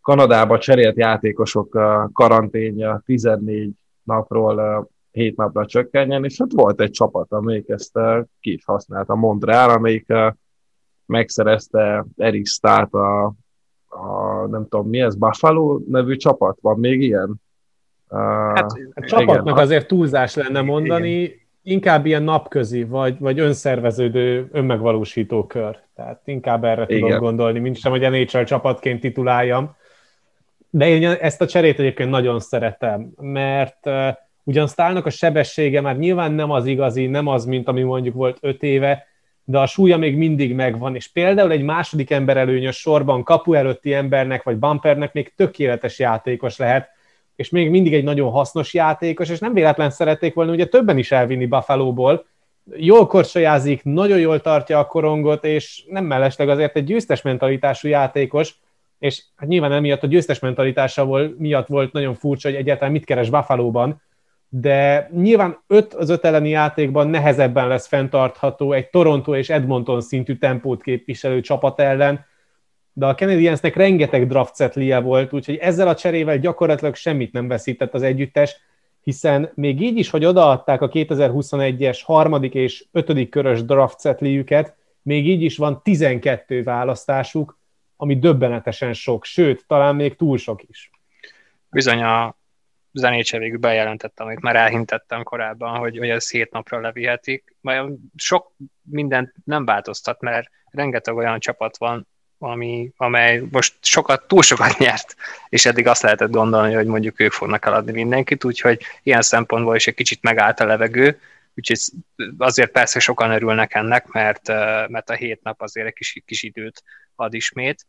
Kanadába 0.00 0.58
cserélt 0.58 0.96
játékosok 0.96 1.78
karanténja 2.12 3.02
14 3.04 3.72
napról 4.08 4.88
7 5.10 5.36
napra 5.36 5.66
csökkenjen, 5.66 6.24
és 6.24 6.40
ott 6.40 6.52
volt 6.52 6.80
egy 6.80 6.90
csapat, 6.90 7.32
amelyik 7.32 7.68
ezt 7.68 7.98
ki 8.40 8.52
is 8.52 8.64
használta, 8.64 9.14
Montreal, 9.14 9.70
amelyik 9.70 10.12
megszerezte 11.06 12.04
Eric 12.16 12.48
Stát 12.48 12.94
a, 12.94 13.24
a, 13.86 14.46
nem 14.46 14.66
tudom 14.68 14.88
mi 14.88 15.00
ez, 15.00 15.14
Buffalo 15.14 15.80
nevű 15.88 16.16
csapat, 16.16 16.58
van 16.60 16.78
még 16.78 17.00
ilyen? 17.00 17.34
Hát 18.54 18.72
a 18.94 19.04
csapatnak 19.04 19.46
igen. 19.46 19.58
azért 19.58 19.86
túlzás 19.86 20.34
lenne 20.34 20.60
mondani, 20.60 21.10
igen 21.10 21.46
inkább 21.68 22.06
ilyen 22.06 22.22
napközi, 22.22 22.84
vagy, 22.84 23.18
vagy 23.18 23.38
önszerveződő, 23.38 24.48
önmegvalósító 24.52 25.46
kör. 25.46 25.78
Tehát 25.94 26.20
inkább 26.24 26.64
erre 26.64 26.84
Igen. 26.88 27.00
tudom 27.00 27.18
gondolni, 27.18 27.58
mint 27.58 27.76
sem, 27.76 27.90
hogy 27.90 28.00
NHL 28.00 28.42
csapatként 28.42 29.00
tituláljam. 29.00 29.76
De 30.70 30.88
én 30.88 31.04
ezt 31.04 31.40
a 31.40 31.46
cserét 31.46 31.78
egyébként 31.78 32.10
nagyon 32.10 32.40
szeretem, 32.40 33.10
mert 33.16 33.86
uh, 33.86 34.08
ugyan 34.44 34.66
Stálnak 34.66 35.06
a 35.06 35.10
sebessége 35.10 35.80
már 35.80 35.98
nyilván 35.98 36.32
nem 36.32 36.50
az 36.50 36.66
igazi, 36.66 37.06
nem 37.06 37.26
az, 37.26 37.44
mint 37.44 37.68
ami 37.68 37.82
mondjuk 37.82 38.14
volt 38.14 38.38
öt 38.40 38.62
éve, 38.62 39.06
de 39.44 39.58
a 39.58 39.66
súlya 39.66 39.96
még 39.96 40.16
mindig 40.16 40.54
megvan, 40.54 40.94
és 40.94 41.08
például 41.08 41.50
egy 41.50 41.62
második 41.62 42.10
ember 42.10 42.36
előnyös 42.36 42.76
sorban 42.76 43.22
kapu 43.22 43.52
előtti 43.52 43.94
embernek 43.94 44.42
vagy 44.42 44.56
bumpernek 44.56 45.12
még 45.12 45.34
tökéletes 45.34 45.98
játékos 45.98 46.56
lehet, 46.56 46.88
és 47.36 47.50
még 47.50 47.70
mindig 47.70 47.94
egy 47.94 48.04
nagyon 48.04 48.30
hasznos 48.30 48.74
játékos, 48.74 49.28
és 49.28 49.38
nem 49.38 49.52
véletlen 49.54 49.90
szerették 49.90 50.34
volna 50.34 50.52
ugye 50.52 50.66
többen 50.66 50.98
is 50.98 51.12
elvinni 51.12 51.46
Buffalo-ból. 51.46 52.26
Jól 52.76 53.06
korsajázik, 53.06 53.84
nagyon 53.84 54.18
jól 54.18 54.40
tartja 54.40 54.78
a 54.78 54.86
korongot, 54.86 55.44
és 55.44 55.84
nem 55.88 56.04
mellesleg 56.04 56.48
azért 56.48 56.76
egy 56.76 56.84
győztes 56.84 57.22
mentalitású 57.22 57.88
játékos, 57.88 58.54
és 58.98 59.24
hát 59.36 59.48
nyilván 59.48 59.72
emiatt 59.72 60.02
a 60.02 60.06
győztes 60.06 60.38
mentalitása 60.38 61.04
volt, 61.04 61.38
miatt 61.38 61.66
volt 61.66 61.92
nagyon 61.92 62.14
furcsa, 62.14 62.48
hogy 62.48 62.56
egyáltalán 62.56 62.92
mit 62.92 63.04
keres 63.04 63.30
Buffalo-ban, 63.30 64.02
de 64.48 65.10
nyilván 65.12 65.58
öt 65.66 65.94
az 65.94 66.10
öt 66.10 66.24
elleni 66.24 66.48
játékban 66.48 67.08
nehezebben 67.08 67.68
lesz 67.68 67.86
fenntartható 67.86 68.72
egy 68.72 68.90
Toronto 68.90 69.36
és 69.36 69.50
Edmonton 69.50 70.00
szintű 70.00 70.36
tempót 70.36 70.82
képviselő 70.82 71.40
csapat 71.40 71.80
ellen, 71.80 72.26
de 72.92 73.06
a 73.06 73.14
Canadiensnek 73.14 73.76
rengeteg 73.76 74.26
draft 74.26 74.56
setlie 74.56 74.98
volt, 74.98 75.32
úgyhogy 75.32 75.56
ezzel 75.56 75.88
a 75.88 75.94
cserével 75.94 76.38
gyakorlatilag 76.38 76.94
semmit 76.94 77.32
nem 77.32 77.48
veszített 77.48 77.94
az 77.94 78.02
együttes, 78.02 78.56
hiszen 79.02 79.50
még 79.54 79.80
így 79.82 79.98
is, 79.98 80.10
hogy 80.10 80.24
odaadták 80.24 80.80
a 80.80 80.88
2021-es 80.88 82.00
harmadik 82.04 82.54
és 82.54 82.84
ötödik 82.92 83.28
körös 83.28 83.64
draft 83.64 84.00
setliüket, 84.00 84.76
még 85.02 85.28
így 85.28 85.42
is 85.42 85.56
van 85.56 85.80
12 85.82 86.62
választásuk, 86.62 87.57
ami 88.00 88.18
döbbenetesen 88.18 88.92
sok, 88.92 89.24
sőt, 89.24 89.64
talán 89.66 89.94
még 89.94 90.16
túl 90.16 90.38
sok 90.38 90.62
is. 90.68 90.90
Bizony 91.70 92.02
a 92.02 92.36
zenécse 92.92 93.38
végül 93.38 93.58
bejelentette, 93.58 94.22
amit 94.22 94.40
már 94.40 94.56
elhintettem 94.56 95.22
korábban, 95.22 95.78
hogy, 95.78 95.98
hogy 95.98 96.08
ez 96.08 96.30
hét 96.30 96.50
napra 96.50 96.80
levihetik. 96.80 97.56
Sok 98.16 98.52
mindent 98.82 99.32
nem 99.44 99.64
változtat, 99.64 100.20
mert 100.20 100.50
rengeteg 100.70 101.16
olyan 101.16 101.40
csapat 101.40 101.78
van, 101.78 102.06
ami, 102.38 102.92
amely 102.96 103.42
most 103.50 103.74
sokat, 103.80 104.28
túl 104.28 104.42
sokat 104.42 104.78
nyert, 104.84 105.14
és 105.48 105.64
eddig 105.64 105.86
azt 105.86 106.02
lehetett 106.02 106.30
gondolni, 106.30 106.74
hogy 106.74 106.86
mondjuk 106.86 107.20
ők 107.20 107.32
fognak 107.32 107.64
eladni 107.64 107.92
mindenkit, 107.92 108.44
úgyhogy 108.44 108.82
ilyen 109.02 109.22
szempontból 109.22 109.76
is 109.76 109.86
egy 109.86 109.94
kicsit 109.94 110.22
megállt 110.22 110.60
a 110.60 110.66
levegő, 110.66 111.20
úgyhogy 111.54 111.78
azért 112.38 112.70
persze 112.70 112.98
sokan 112.98 113.30
örülnek 113.30 113.74
ennek, 113.74 114.06
mert, 114.06 114.48
mert 114.88 115.10
a 115.10 115.14
hét 115.14 115.42
nap 115.42 115.60
azért 115.62 115.86
egy 115.86 115.92
kis, 115.92 116.22
kis 116.26 116.42
időt 116.42 116.82
ad 117.20 117.34
ismét, 117.34 117.86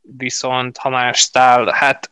viszont 0.00 0.76
ha 0.76 0.88
már 0.88 1.14
Stál, 1.14 1.66
hát 1.66 2.10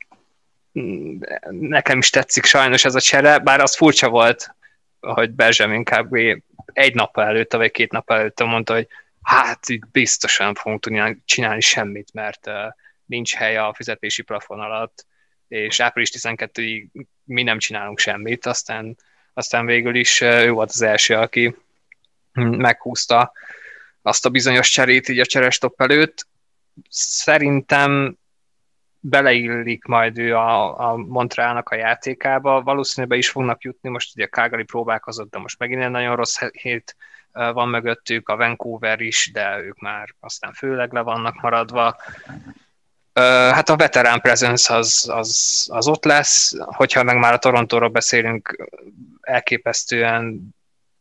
mm, 0.78 1.18
nekem 1.50 1.98
is 1.98 2.10
tetszik 2.10 2.44
sajnos 2.44 2.84
ez 2.84 2.94
a 2.94 3.00
csere, 3.00 3.38
bár 3.38 3.60
az 3.60 3.76
furcsa 3.76 4.08
volt, 4.08 4.54
hogy 5.00 5.30
Benjamin 5.30 5.84
kb. 5.84 6.16
egy 6.72 6.94
nap 6.94 7.18
előtte, 7.18 7.56
vagy 7.56 7.70
két 7.70 7.92
nap 7.92 8.10
előtte 8.10 8.44
mondta, 8.44 8.74
hogy 8.74 8.88
hát 9.22 9.60
biztosan 9.92 10.46
nem 10.46 10.54
fogunk 10.54 10.80
tudni 10.80 11.22
csinálni 11.24 11.60
semmit, 11.60 12.12
mert 12.12 12.50
nincs 13.06 13.34
hely 13.34 13.56
a 13.56 13.74
fizetési 13.74 14.22
plafon 14.22 14.60
alatt, 14.60 15.06
és 15.48 15.80
április 15.80 16.10
12-ig 16.12 16.86
mi 17.24 17.42
nem 17.42 17.58
csinálunk 17.58 17.98
semmit, 17.98 18.46
aztán, 18.46 18.96
aztán 19.32 19.66
végül 19.66 19.94
is 19.94 20.20
ő 20.20 20.50
volt 20.50 20.70
az 20.70 20.82
első, 20.82 21.14
aki 21.14 21.56
meghúzta 22.32 23.32
azt 24.02 24.26
a 24.26 24.28
bizonyos 24.28 24.70
cserét 24.70 25.08
így 25.08 25.18
a 25.18 25.26
cserestop 25.26 25.80
előtt. 25.80 26.26
Szerintem 26.88 28.16
beleillik 29.00 29.84
majd 29.84 30.18
ő 30.18 30.36
a, 30.36 30.80
a 30.90 30.96
Montrealnak 30.96 31.68
a 31.68 31.76
játékába, 31.76 32.62
valószínűleg 32.62 33.10
be 33.10 33.18
is 33.18 33.30
fognak 33.30 33.62
jutni, 33.62 33.88
most 33.88 34.16
ugye 34.16 34.26
Kágali 34.26 34.64
próbálkozott, 34.64 35.30
de 35.30 35.38
most 35.38 35.58
megint 35.58 35.82
egy 35.82 35.90
nagyon 35.90 36.16
rossz 36.16 36.38
hét 36.52 36.96
van 37.32 37.68
mögöttük, 37.68 38.28
a 38.28 38.36
Vancouver 38.36 39.00
is, 39.00 39.30
de 39.32 39.58
ők 39.58 39.80
már 39.80 40.14
aztán 40.20 40.52
főleg 40.52 40.92
le 40.92 41.00
vannak 41.00 41.40
maradva. 41.40 41.96
Hát 43.52 43.68
a 43.68 43.76
veterán 43.76 44.20
presence 44.20 44.74
az, 44.74 45.10
az, 45.12 45.66
az 45.72 45.88
ott 45.88 46.04
lesz, 46.04 46.54
hogyha 46.58 47.02
meg 47.02 47.18
már 47.18 47.32
a 47.32 47.38
Torontóról 47.38 47.88
beszélünk, 47.88 48.68
elképesztően 49.20 50.56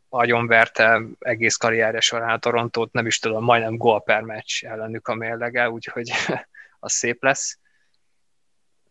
agyonverte 0.08 1.02
egész 1.18 1.56
karrierje 1.56 2.00
során 2.00 2.30
a 2.30 2.38
Torontót, 2.38 2.92
nem 2.92 3.06
is 3.06 3.18
tudom, 3.18 3.44
majdnem 3.44 3.76
gól 3.76 4.02
per 4.02 4.20
meccs 4.20 4.64
ellenük 4.64 5.08
a 5.08 5.14
mérlege, 5.14 5.70
úgyhogy 5.70 6.10
az 6.80 6.92
szép 6.92 7.22
lesz. 7.22 7.58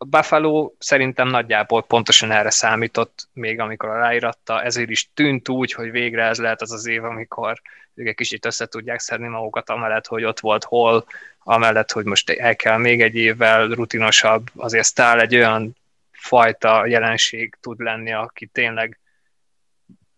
A 0.00 0.04
Buffalo 0.04 0.72
szerintem 0.78 1.28
nagyjából 1.28 1.82
pontosan 1.82 2.30
erre 2.30 2.50
számított, 2.50 3.28
még 3.32 3.60
amikor 3.60 3.88
ráiratta, 3.88 4.62
ezért 4.62 4.90
is 4.90 5.10
tűnt 5.14 5.48
úgy, 5.48 5.72
hogy 5.72 5.90
végre 5.90 6.24
ez 6.24 6.38
lehet 6.38 6.62
az 6.62 6.72
az 6.72 6.86
év, 6.86 7.04
amikor 7.04 7.62
ők 7.94 8.06
egy 8.06 8.14
kicsit 8.14 8.46
össze 8.46 8.66
tudják 8.66 9.00
szedni 9.00 9.28
magukat, 9.28 9.70
amellett, 9.70 10.06
hogy 10.06 10.24
ott 10.24 10.40
volt 10.40 10.64
hol, 10.64 11.04
amellett, 11.38 11.92
hogy 11.92 12.04
most 12.04 12.30
el 12.30 12.56
kell 12.56 12.76
még 12.76 13.02
egy 13.02 13.14
évvel 13.14 13.66
rutinosabb, 13.66 14.50
azért 14.56 14.86
Stál 14.86 15.20
egy 15.20 15.34
olyan 15.34 15.76
fajta 16.10 16.86
jelenség 16.86 17.56
tud 17.60 17.80
lenni, 17.80 18.12
aki 18.12 18.46
tényleg 18.46 18.98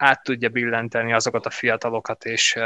át 0.01 0.23
tudja 0.23 0.49
billenteni 0.49 1.13
azokat 1.13 1.47
a 1.47 1.51
fiatalokat, 1.51 2.25
és, 2.25 2.59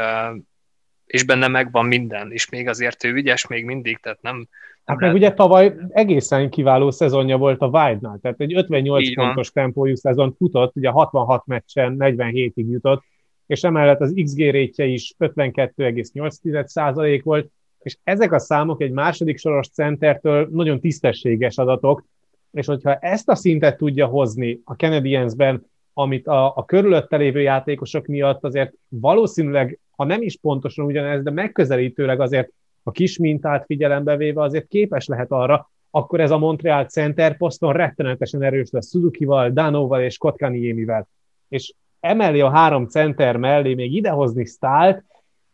és 1.05 1.23
benne 1.23 1.47
megvan 1.47 1.85
minden, 1.85 2.31
és 2.31 2.49
még 2.49 2.67
azért 2.67 3.03
ő 3.03 3.13
ügyes 3.13 3.47
még 3.47 3.65
mindig, 3.65 3.97
tehát 3.97 4.21
nem, 4.21 4.47
Hát 4.85 4.99
meg 4.99 5.13
ugye 5.13 5.33
tavaly 5.33 5.75
egészen 5.89 6.49
kiváló 6.49 6.91
szezonja 6.91 7.37
volt 7.37 7.61
a 7.61 7.67
Wild-nál, 7.67 8.19
tehát 8.21 8.39
egy 8.39 8.55
58 8.55 9.01
Így 9.01 9.15
pontos 9.15 9.49
van. 9.53 9.63
tempójú 9.63 9.95
szezon 9.95 10.35
futott, 10.37 10.75
ugye 10.75 10.89
66 10.89 11.45
meccsen 11.45 11.95
47-ig 11.99 12.69
jutott, 12.69 13.03
és 13.45 13.63
emellett 13.63 13.99
az 13.99 14.13
XG 14.23 14.37
rétje 14.37 14.85
is 14.85 15.13
52,8% 15.19 17.21
volt, 17.23 17.49
és 17.79 17.97
ezek 18.03 18.31
a 18.31 18.39
számok 18.39 18.81
egy 18.81 18.91
második 18.91 19.37
soros 19.37 19.67
centertől 19.67 20.47
nagyon 20.51 20.79
tisztességes 20.79 21.57
adatok, 21.57 22.05
és 22.51 22.65
hogyha 22.65 22.95
ezt 22.95 23.29
a 23.29 23.35
szintet 23.35 23.77
tudja 23.77 24.05
hozni 24.05 24.59
a 24.63 24.73
Canadiensben, 24.73 25.65
amit 25.97 26.27
a, 26.27 26.57
a 26.57 26.65
körülötte 26.65 27.17
lévő 27.17 27.41
játékosok 27.41 28.05
miatt 28.05 28.43
azért 28.43 28.73
valószínűleg, 28.89 29.79
ha 29.91 30.03
nem 30.03 30.21
is 30.21 30.37
pontosan 30.37 30.85
ugyanez, 30.85 31.23
de 31.23 31.31
megközelítőleg 31.31 32.19
azért 32.19 32.51
a 32.83 32.91
kis 32.91 33.17
mintát 33.17 33.65
figyelembe 33.65 34.15
véve 34.15 34.41
azért 34.41 34.67
képes 34.67 35.07
lehet 35.07 35.31
arra, 35.31 35.69
akkor 35.89 36.19
ez 36.19 36.31
a 36.31 36.37
Montreal 36.37 36.85
center 36.85 37.37
poszton 37.37 37.73
rettenetesen 37.73 38.41
erős 38.41 38.69
lesz 38.71 38.89
Suzuki-val, 38.89 39.49
Danóval 39.49 40.01
és 40.01 40.17
Kotkaniémivel. 40.17 41.07
És 41.49 41.73
emellé 41.99 42.39
a 42.39 42.49
három 42.49 42.87
center 42.87 43.37
mellé 43.37 43.73
még 43.73 43.93
idehozni 43.93 44.45
Stált, 44.45 45.03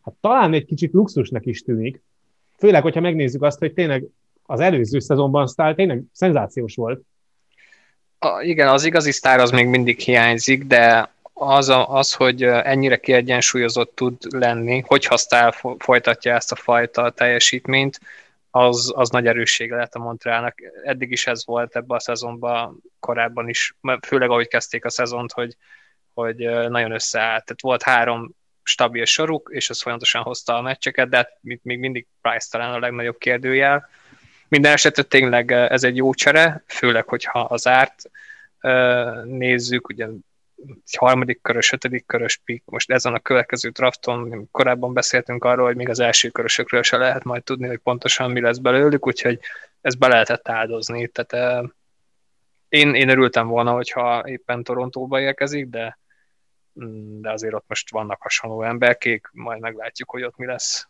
hát 0.02 0.14
talán 0.20 0.52
egy 0.52 0.64
kicsit 0.64 0.92
luxusnak 0.92 1.46
is 1.46 1.62
tűnik. 1.62 2.02
Főleg, 2.58 2.82
hogyha 2.82 3.00
megnézzük 3.00 3.42
azt, 3.42 3.58
hogy 3.58 3.72
tényleg 3.72 4.04
az 4.42 4.60
előző 4.60 4.98
szezonban 4.98 5.46
Stál 5.46 5.74
tényleg 5.74 6.02
szenzációs 6.12 6.74
volt. 6.74 7.02
A, 8.24 8.42
igen, 8.42 8.68
az 8.68 8.84
igazi 8.84 9.12
sztár 9.12 9.40
az 9.40 9.50
még 9.50 9.66
mindig 9.66 9.98
hiányzik, 9.98 10.64
de 10.64 11.12
az, 11.32 11.68
a, 11.68 11.88
az, 11.94 12.12
hogy 12.12 12.42
ennyire 12.42 12.96
kiegyensúlyozott 12.96 13.94
tud 13.94 14.16
lenni, 14.30 14.82
hogy 14.86 15.04
használ 15.04 15.52
folytatja 15.78 16.34
ezt 16.34 16.52
a 16.52 16.56
fajta 16.56 17.10
teljesítményt, 17.10 18.00
az, 18.50 18.92
az 18.94 19.10
nagy 19.10 19.26
erőssége 19.26 19.74
lehet 19.74 19.94
a 19.94 19.98
Montrealnak. 19.98 20.54
Eddig 20.84 21.10
is 21.10 21.26
ez 21.26 21.46
volt 21.46 21.76
ebben 21.76 21.96
a 21.96 22.00
szezonban, 22.00 22.82
korábban 23.00 23.48
is, 23.48 23.76
főleg 24.06 24.30
ahogy 24.30 24.48
kezdték 24.48 24.84
a 24.84 24.90
szezont, 24.90 25.32
hogy, 25.32 25.56
hogy 26.14 26.36
nagyon 26.68 26.92
összeállt. 26.92 27.44
Tehát 27.44 27.60
volt 27.60 27.82
három 27.82 28.34
stabil 28.62 29.04
soruk, 29.04 29.50
és 29.52 29.70
az 29.70 29.82
folyamatosan 29.82 30.22
hozta 30.22 30.56
a 30.56 30.62
meccseket, 30.62 31.08
de 31.08 31.16
hát 31.16 31.38
még 31.40 31.60
mindig 31.62 32.06
Price 32.20 32.48
talán 32.50 32.74
a 32.74 32.78
legnagyobb 32.78 33.18
kérdőjel. 33.18 33.88
Minden 34.52 34.72
esetre 34.72 35.02
tényleg 35.02 35.52
ez 35.52 35.84
egy 35.84 35.96
jó 35.96 36.14
csere, 36.14 36.64
főleg, 36.66 37.08
hogyha 37.08 37.40
az 37.40 37.66
árt 37.66 38.10
nézzük, 39.24 39.88
ugye 39.88 40.04
egy 40.84 40.96
harmadik 40.96 41.42
körös, 41.42 41.72
ötödik 41.72 42.06
körös 42.06 42.36
pick, 42.44 42.62
most 42.64 42.90
ezen 42.90 43.14
a 43.14 43.20
következő 43.20 43.68
drafton, 43.68 44.48
korábban 44.50 44.92
beszéltünk 44.92 45.44
arról, 45.44 45.66
hogy 45.66 45.76
még 45.76 45.88
az 45.88 46.00
első 46.00 46.30
körösökről 46.30 46.82
se 46.82 46.96
lehet 46.96 47.24
majd 47.24 47.42
tudni, 47.42 47.66
hogy 47.66 47.78
pontosan 47.78 48.30
mi 48.30 48.40
lesz 48.40 48.58
belőlük, 48.58 49.06
úgyhogy 49.06 49.40
ezt 49.80 49.98
be 49.98 50.08
lehetett 50.08 50.48
áldozni. 50.48 51.08
Tehát 51.08 51.64
én, 52.68 52.94
én 52.94 53.08
örültem 53.08 53.46
volna, 53.46 53.72
hogyha 53.72 54.22
éppen 54.26 54.62
Torontóba 54.62 55.20
érkezik, 55.20 55.66
de, 55.66 55.98
de 57.20 57.30
azért 57.30 57.54
ott 57.54 57.64
most 57.68 57.90
vannak 57.90 58.22
hasonló 58.22 58.62
emberkék, 58.62 59.28
majd 59.32 59.60
meglátjuk, 59.60 60.10
hogy 60.10 60.22
ott 60.22 60.36
mi 60.36 60.46
lesz. 60.46 60.88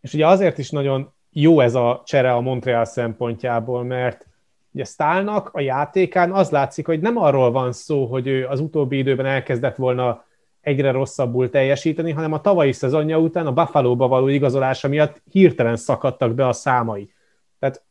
És 0.00 0.12
ugye 0.12 0.26
azért 0.26 0.58
is 0.58 0.70
nagyon 0.70 1.13
jó 1.34 1.60
ez 1.60 1.74
a 1.74 2.02
csere 2.06 2.32
a 2.34 2.40
Montreal 2.40 2.84
szempontjából, 2.84 3.84
mert 3.84 4.26
Ugye 4.74 4.84
Stálnak 4.84 5.50
a 5.52 5.60
játékán 5.60 6.32
az 6.32 6.50
látszik, 6.50 6.86
hogy 6.86 7.00
nem 7.00 7.16
arról 7.16 7.50
van 7.50 7.72
szó, 7.72 8.06
hogy 8.06 8.26
ő 8.26 8.46
az 8.46 8.60
utóbbi 8.60 8.98
időben 8.98 9.26
elkezdett 9.26 9.76
volna 9.76 10.24
egyre 10.60 10.90
rosszabbul 10.90 11.50
teljesíteni, 11.50 12.10
hanem 12.10 12.32
a 12.32 12.40
tavalyi 12.40 12.72
szezonja 12.72 13.18
után 13.18 13.46
a 13.46 13.52
Buffalo-ba 13.52 14.08
való 14.08 14.28
igazolása 14.28 14.88
miatt 14.88 15.22
hirtelen 15.30 15.76
szakadtak 15.76 16.34
be 16.34 16.46
a 16.46 16.52
számai. 16.52 17.12
Tehát 17.58 17.84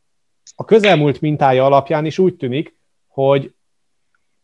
a 0.56 0.66
közelmúlt 0.66 1.22
mintája 1.22 1.66
alapján 1.66 2.06
is 2.06 2.20
úgy 2.20 2.36
tűnik, 2.36 2.78
hogy 3.08 3.54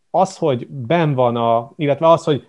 az, 0.10 0.38
hogy 0.38 0.68
ben 0.68 1.14
van 1.14 1.36
a, 1.36 1.72
illetve 1.76 2.10
az, 2.10 2.24
hogy 2.24 2.48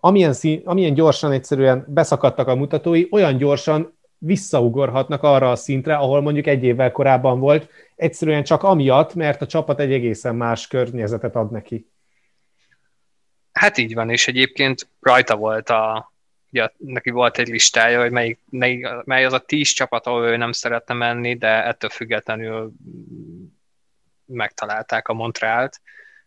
amilyen, 0.00 0.32
szín, 0.32 0.62
amilyen 0.64 0.94
gyorsan 0.94 1.32
egyszerűen 1.32 1.84
beszakadtak 1.88 2.48
a 2.48 2.54
mutatói, 2.54 3.06
olyan 3.10 3.36
gyorsan 3.36 3.98
visszaugorhatnak 4.22 5.22
arra 5.22 5.50
a 5.50 5.56
szintre, 5.56 5.96
ahol 5.96 6.20
mondjuk 6.20 6.46
egy 6.46 6.64
évvel 6.64 6.92
korábban 6.92 7.40
volt, 7.40 7.70
egyszerűen 7.96 8.44
csak 8.44 8.62
amiatt, 8.62 9.14
mert 9.14 9.42
a 9.42 9.46
csapat 9.46 9.80
egy 9.80 9.92
egészen 9.92 10.34
más 10.34 10.66
környezetet 10.66 11.36
ad 11.36 11.50
neki. 11.50 11.86
Hát 13.52 13.78
így 13.78 13.94
van, 13.94 14.10
és 14.10 14.28
egyébként 14.28 14.88
rajta 15.00 15.36
volt 15.36 15.70
a, 15.70 16.12
ugye, 16.52 16.68
neki 16.76 17.10
volt 17.10 17.38
egy 17.38 17.48
listája, 17.48 18.00
hogy 18.00 18.10
melyik, 18.10 18.38
melyik, 18.50 18.86
mely 19.04 19.24
az 19.24 19.32
a 19.32 19.38
tíz 19.38 19.68
csapat, 19.68 20.06
ahol 20.06 20.24
ő 20.24 20.36
nem 20.36 20.52
szeretne 20.52 20.94
menni, 20.94 21.36
de 21.36 21.64
ettől 21.64 21.90
függetlenül 21.90 22.72
megtalálták 24.24 25.08
a 25.08 25.12
Montrealt, 25.12 25.80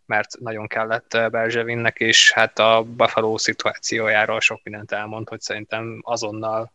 mert 0.05 0.39
nagyon 0.39 0.67
kellett 0.67 1.17
Bergevinnek, 1.31 1.99
és 1.99 2.31
hát 2.31 2.59
a 2.59 2.83
Buffalo 2.83 3.37
szituációjáról 3.37 4.39
sok 4.39 4.59
mindent 4.63 4.91
elmond, 4.91 5.29
hogy 5.29 5.41
szerintem 5.41 5.99
azonnal 6.01 6.71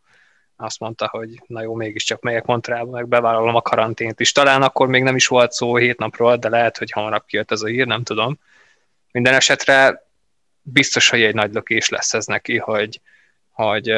azt 0.61 0.79
mondta, 0.79 1.07
hogy 1.07 1.41
na 1.47 1.61
jó, 1.61 1.73
mégiscsak 1.73 2.21
melyek 2.21 2.45
Montrealba, 2.45 2.91
meg 2.91 3.07
bevállalom 3.07 3.55
a 3.55 3.61
karantént 3.61 4.19
is. 4.19 4.31
Talán 4.31 4.61
akkor 4.61 4.87
még 4.87 5.03
nem 5.03 5.15
is 5.15 5.27
volt 5.27 5.51
szó 5.51 5.75
hét 5.75 5.97
napról, 5.97 6.37
de 6.37 6.49
lehet, 6.49 6.77
hogy 6.77 6.91
hamarabb 6.91 7.25
kijött 7.25 7.51
ez 7.51 7.61
a 7.61 7.67
hír, 7.67 7.87
nem 7.87 8.03
tudom. 8.03 8.39
Minden 9.11 9.33
esetre 9.33 10.07
biztos, 10.61 11.09
hogy 11.09 11.21
egy 11.21 11.33
nagy 11.33 11.53
lökés 11.53 11.89
lesz 11.89 12.13
ez 12.13 12.25
neki, 12.25 12.57
hogy, 12.57 13.01
hogy 13.49 13.89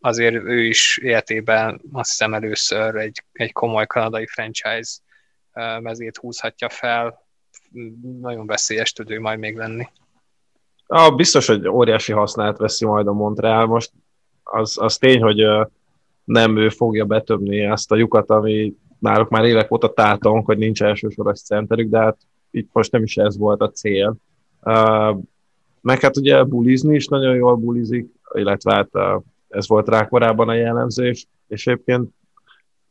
azért 0.00 0.34
ő 0.34 0.64
is 0.64 0.98
életében 0.98 1.80
azt 1.92 2.10
hiszem 2.10 2.34
először 2.34 2.96
egy, 2.96 3.24
egy 3.32 3.52
komoly 3.52 3.86
kanadai 3.86 4.26
franchise 4.26 4.92
mezét 5.80 6.16
húzhatja 6.16 6.68
fel. 6.68 7.22
Nagyon 8.20 8.46
veszélyes 8.46 8.92
tud 8.92 9.10
ő 9.10 9.20
majd 9.20 9.38
még 9.38 9.56
lenni. 9.56 9.88
Ah, 10.86 11.14
biztos, 11.14 11.46
hogy 11.46 11.68
óriási 11.68 12.12
hasznát 12.12 12.58
veszi 12.58 12.86
majd 12.86 13.06
a 13.06 13.12
Montreal. 13.12 13.66
Most 13.66 13.92
az, 14.42 14.76
az 14.80 14.96
tény, 14.96 15.22
hogy 15.22 15.44
nem 16.24 16.56
ő 16.56 16.68
fogja 16.68 17.04
betöbni 17.04 17.60
ezt 17.60 17.92
a 17.92 17.96
lyukat, 17.96 18.30
ami 18.30 18.74
náluk 18.98 19.28
már 19.28 19.44
évek 19.44 19.72
óta 19.72 19.92
tátunk, 19.92 20.46
hogy 20.46 20.58
nincs 20.58 20.82
elsősoros 20.82 21.40
centerük, 21.40 21.90
de 21.90 21.98
hát 21.98 22.16
itt 22.50 22.68
most 22.72 22.92
nem 22.92 23.02
is 23.02 23.16
ez 23.16 23.38
volt 23.38 23.60
a 23.60 23.70
cél. 23.70 24.16
Uh, 24.62 25.18
meg 25.80 26.00
hát 26.00 26.16
ugye 26.16 26.44
bulizni 26.44 26.94
is 26.94 27.06
nagyon 27.06 27.34
jól 27.34 27.56
bulizik, 27.56 28.08
illetve 28.32 28.74
hát 28.74 28.88
uh, 28.92 29.22
ez 29.48 29.68
volt 29.68 29.88
rá 29.88 30.08
korábban 30.08 30.48
a 30.48 30.54
jellemző, 30.54 31.08
és, 31.08 31.26
egyébként 31.48 32.10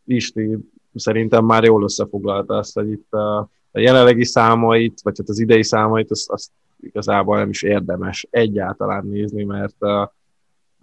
Isti 0.05 0.57
szerintem 0.95 1.45
már 1.45 1.63
jól 1.63 1.83
összefoglalta 1.83 2.57
azt, 2.57 2.73
hogy 2.73 2.91
itt 2.91 3.13
a, 3.13 3.37
a 3.71 3.79
jelenlegi 3.79 4.25
számait, 4.25 5.01
vagy 5.03 5.17
hát 5.17 5.29
az 5.29 5.39
idei 5.39 5.63
számait, 5.63 6.11
azt, 6.11 6.29
azt 6.29 6.51
igazából 6.79 7.37
nem 7.37 7.49
is 7.49 7.63
érdemes 7.63 8.27
egyáltalán 8.29 9.05
nézni, 9.05 9.43
mert 9.43 9.75
uh, 9.79 10.07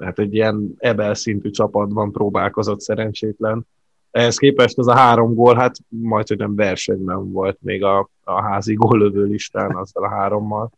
mert 0.01 0.18
egy 0.18 0.34
ilyen 0.34 0.74
ebel 0.78 1.14
szintű 1.14 1.51
csapatban 1.51 2.12
próbálkozott 2.12 2.80
szerencsétlen. 2.80 3.66
Ehhez 4.11 4.36
képest 4.36 4.78
az 4.78 4.88
a 4.88 4.96
három 4.96 5.34
gól, 5.34 5.55
hát 5.55 5.76
majd, 5.88 6.28
hogy 6.28 6.36
nem 6.36 6.55
versenyben 6.55 7.32
volt 7.32 7.59
még 7.61 7.84
a, 7.84 8.11
a 8.24 8.42
házi 8.42 8.74
góllövő 8.74 9.24
listán 9.24 9.76
azzal 9.76 10.05
a 10.05 10.09
hárommal. 10.09 10.70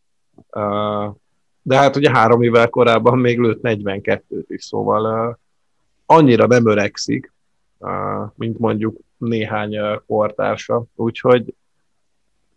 De 1.62 1.76
hát 1.76 1.96
ugye 1.96 2.10
három 2.10 2.42
évvel 2.42 2.68
korábban 2.68 3.18
még 3.18 3.38
lőtt 3.38 3.60
42-t 3.62 4.44
is, 4.46 4.64
szóval 4.64 5.38
annyira 6.06 6.46
nem 6.46 6.66
öregszik, 6.66 7.32
mint 8.34 8.58
mondjuk 8.58 8.98
néhány 9.16 9.76
kortársa, 10.06 10.84
úgyhogy 10.94 11.54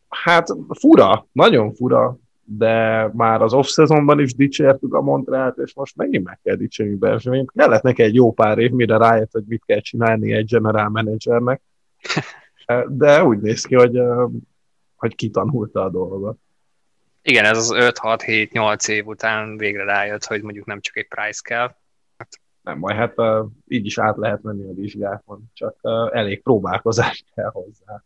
hát 0.09 0.47
fura, 0.69 1.27
nagyon 1.31 1.73
fura, 1.73 2.17
de 2.45 3.07
már 3.13 3.41
az 3.41 3.53
off-szezonban 3.53 4.19
is 4.19 4.35
dicsértük 4.35 4.93
a 4.93 5.01
Montrealt, 5.01 5.57
és 5.57 5.73
most 5.73 5.95
megint 5.95 6.25
meg 6.25 6.39
kell 6.43 6.55
dicsérni 6.55 6.95
Berzseményt. 6.95 7.51
Kellett 7.51 7.81
neki 7.81 8.03
egy 8.03 8.15
jó 8.15 8.33
pár 8.33 8.57
év, 8.57 8.71
mire 8.71 8.97
rájött, 8.97 9.31
hogy 9.31 9.43
mit 9.47 9.65
kell 9.65 9.79
csinálni 9.79 10.33
egy 10.33 10.45
general 10.45 10.89
managernek, 10.89 11.61
de 12.87 13.23
úgy 13.23 13.39
néz 13.39 13.65
ki, 13.65 13.75
hogy, 13.75 14.01
hogy 14.95 15.15
kitanulta 15.15 15.83
a 15.83 15.89
dolgot. 15.89 16.37
Igen, 17.21 17.45
ez 17.45 17.57
az 17.57 17.71
5-6-7-8 17.73 18.89
év 18.89 19.07
után 19.07 19.57
végre 19.57 19.83
rájött, 19.83 20.25
hogy 20.25 20.41
mondjuk 20.41 20.65
nem 20.65 20.79
csak 20.79 20.97
egy 20.97 21.07
price 21.07 21.41
kell. 21.43 21.75
Hát, 22.17 22.29
nem 22.61 22.79
baj, 22.79 22.95
hát 22.95 23.15
így 23.67 23.85
is 23.85 23.99
át 23.99 24.17
lehet 24.17 24.41
menni 24.41 24.69
a 24.69 24.73
vizsgákon, 24.73 25.51
csak 25.53 25.75
elég 26.11 26.43
próbálkozás 26.43 27.25
kell 27.35 27.49
hozzá. 27.49 28.03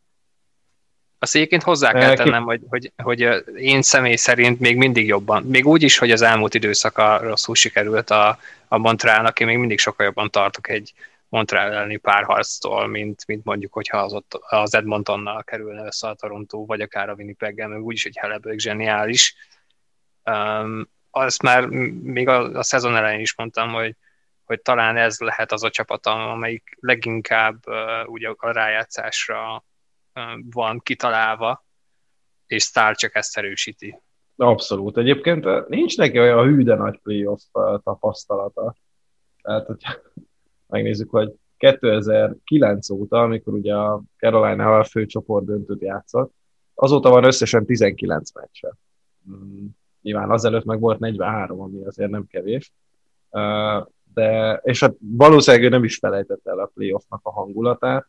Azt 1.21 1.35
egyébként 1.35 1.63
hozzá 1.63 1.91
kell 1.91 2.15
tennem, 2.15 2.43
hogy, 2.43 2.61
hogy, 2.69 2.91
hogy 2.97 3.43
én 3.55 3.81
személy 3.81 4.15
szerint 4.15 4.59
még 4.59 4.77
mindig 4.77 5.07
jobban, 5.07 5.43
még 5.43 5.67
úgy 5.67 5.83
is, 5.83 5.97
hogy 5.97 6.11
az 6.11 6.21
elmúlt 6.21 6.53
időszaka 6.53 7.17
rosszul 7.17 7.55
sikerült 7.55 8.09
a, 8.09 8.39
a 8.67 8.77
Montrealnak, 8.77 9.39
én 9.39 9.47
még 9.47 9.57
mindig 9.57 9.79
sokkal 9.79 10.05
jobban 10.05 10.29
tartok 10.29 10.69
egy 10.69 10.93
Montreal 11.29 11.71
elleni 11.71 11.97
párharctól, 11.97 12.87
mint, 12.87 13.27
mint 13.27 13.45
mondjuk, 13.45 13.73
hogyha 13.73 13.97
az, 13.97 14.13
ott, 14.13 14.39
az 14.49 14.75
Edmontonnal 14.75 15.43
kerülne 15.43 15.85
össze 15.85 16.07
a 16.07 16.13
Toronto, 16.13 16.65
vagy 16.65 16.81
akár 16.81 17.09
a 17.09 17.13
Winnipeggel, 17.13 17.67
meg 17.67 17.83
úgyis, 17.83 18.03
hogy 18.03 18.17
Hellebuck 18.17 18.59
zseniális. 18.59 19.35
Um, 20.25 20.89
azt 21.11 21.41
már 21.41 21.65
még 22.03 22.27
a, 22.27 22.57
a 22.57 22.63
szezon 22.63 22.95
elején 22.95 23.19
is 23.19 23.35
mondtam, 23.35 23.69
hogy, 23.69 23.95
hogy 24.45 24.61
talán 24.61 24.97
ez 24.97 25.19
lehet 25.19 25.51
az 25.51 25.63
a 25.63 25.69
csapat, 25.69 26.05
amelyik 26.07 26.77
leginkább 26.79 27.67
uh, 27.67 28.09
ugye 28.09 28.29
a 28.37 28.51
rájátszásra 28.51 29.63
van 30.49 30.79
kitalálva, 30.79 31.65
és 32.45 32.63
Star 32.63 32.95
csak 32.95 33.15
ezt 33.15 33.37
erősíti. 33.37 34.01
Abszolút. 34.35 34.97
Egyébként 34.97 35.67
nincs 35.67 35.97
neki 35.97 36.19
olyan 36.19 36.45
hűde 36.45 36.75
nagy 36.75 36.99
playoff 36.99 37.41
tapasztalata. 37.83 38.75
Tehát, 39.41 39.65
hogy 39.65 39.81
megnézzük, 40.67 41.09
hogy 41.09 41.33
2009 41.57 42.89
óta, 42.89 43.21
amikor 43.21 43.53
ugye 43.53 43.75
a 43.75 44.01
Carolina 44.17 44.77
a 44.77 44.83
főcsoport 44.83 45.45
döntőt 45.45 45.81
játszott, 45.81 46.33
azóta 46.73 47.09
van 47.09 47.23
összesen 47.23 47.65
19 47.65 48.31
meccse. 48.33 48.73
Mm, 49.29 49.65
nyilván 50.01 50.31
azelőtt 50.31 50.65
meg 50.65 50.79
volt 50.79 50.99
43, 50.99 51.61
ami 51.61 51.85
azért 51.85 52.09
nem 52.09 52.27
kevés. 52.27 52.73
De, 54.13 54.59
és 54.63 54.79
hát 54.79 54.95
valószínűleg 54.99 55.69
nem 55.69 55.83
is 55.83 55.97
felejtette 55.97 56.51
el 56.51 56.59
a 56.59 56.71
playoffnak 56.73 57.19
a 57.23 57.31
hangulatát, 57.31 58.07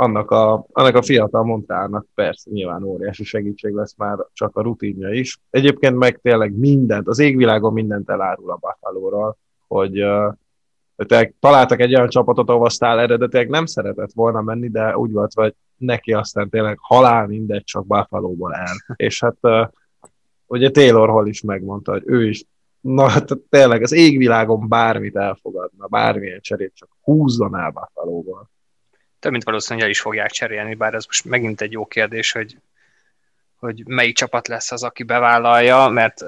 annak 0.00 0.30
a, 0.30 0.66
annak 0.72 0.94
a 0.94 1.02
fiatal 1.02 1.44
Montrának 1.44 2.06
persze 2.14 2.50
nyilván 2.50 2.82
óriási 2.82 3.24
segítség 3.24 3.72
lesz 3.72 3.96
már 3.96 4.18
csak 4.32 4.56
a 4.56 4.62
rutinja 4.62 5.10
is. 5.10 5.38
Egyébként 5.50 5.96
meg 5.96 6.18
tényleg 6.22 6.58
mindent, 6.58 7.08
az 7.08 7.18
égvilágon 7.18 7.72
mindent 7.72 8.10
elárul 8.10 8.50
a 8.50 8.58
buffalo 8.60 9.34
hogy 9.68 10.02
uh, 10.02 11.28
találtak 11.40 11.80
egy 11.80 11.94
olyan 11.94 12.08
csapatot, 12.08 12.48
ahova 12.48 12.68
Stál 12.68 13.00
eredetileg 13.00 13.48
nem 13.48 13.66
szeretett 13.66 14.12
volna 14.12 14.40
menni, 14.40 14.68
de 14.68 14.96
úgy 14.96 15.12
volt, 15.12 15.32
hogy 15.34 15.54
neki 15.76 16.12
aztán 16.12 16.48
tényleg 16.48 16.78
halál 16.80 17.26
mindegy, 17.26 17.64
csak 17.64 17.86
Buffalo-ból 17.86 18.54
el. 18.54 18.96
És 18.96 19.20
hát 19.20 19.36
uh, 19.40 19.68
ugye 20.46 20.70
Taylor 20.70 21.08
Hall 21.08 21.26
is 21.26 21.42
megmondta, 21.42 21.92
hogy 21.92 22.02
ő 22.06 22.28
is, 22.28 22.44
na 22.80 23.08
hát 23.08 23.28
tényleg 23.48 23.82
az 23.82 23.92
égvilágon 23.92 24.68
bármit 24.68 25.16
elfogadna, 25.16 25.86
bármilyen 25.86 26.40
cserét, 26.40 26.72
csak 26.74 26.88
húzzon 27.00 27.56
el 27.56 27.70
Buffalo-val. 27.70 28.48
Több 29.18 29.32
mint 29.32 29.44
valószínűleg 29.44 29.84
el 29.84 29.92
is 29.92 30.00
fogják 30.00 30.30
cserélni, 30.30 30.74
bár 30.74 30.94
ez 30.94 31.06
most 31.06 31.24
megint 31.24 31.60
egy 31.60 31.72
jó 31.72 31.86
kérdés, 31.86 32.32
hogy, 32.32 32.56
hogy 33.56 33.82
melyik 33.86 34.16
csapat 34.16 34.48
lesz 34.48 34.72
az, 34.72 34.82
aki 34.82 35.02
bevállalja, 35.02 35.88
mert 35.88 36.24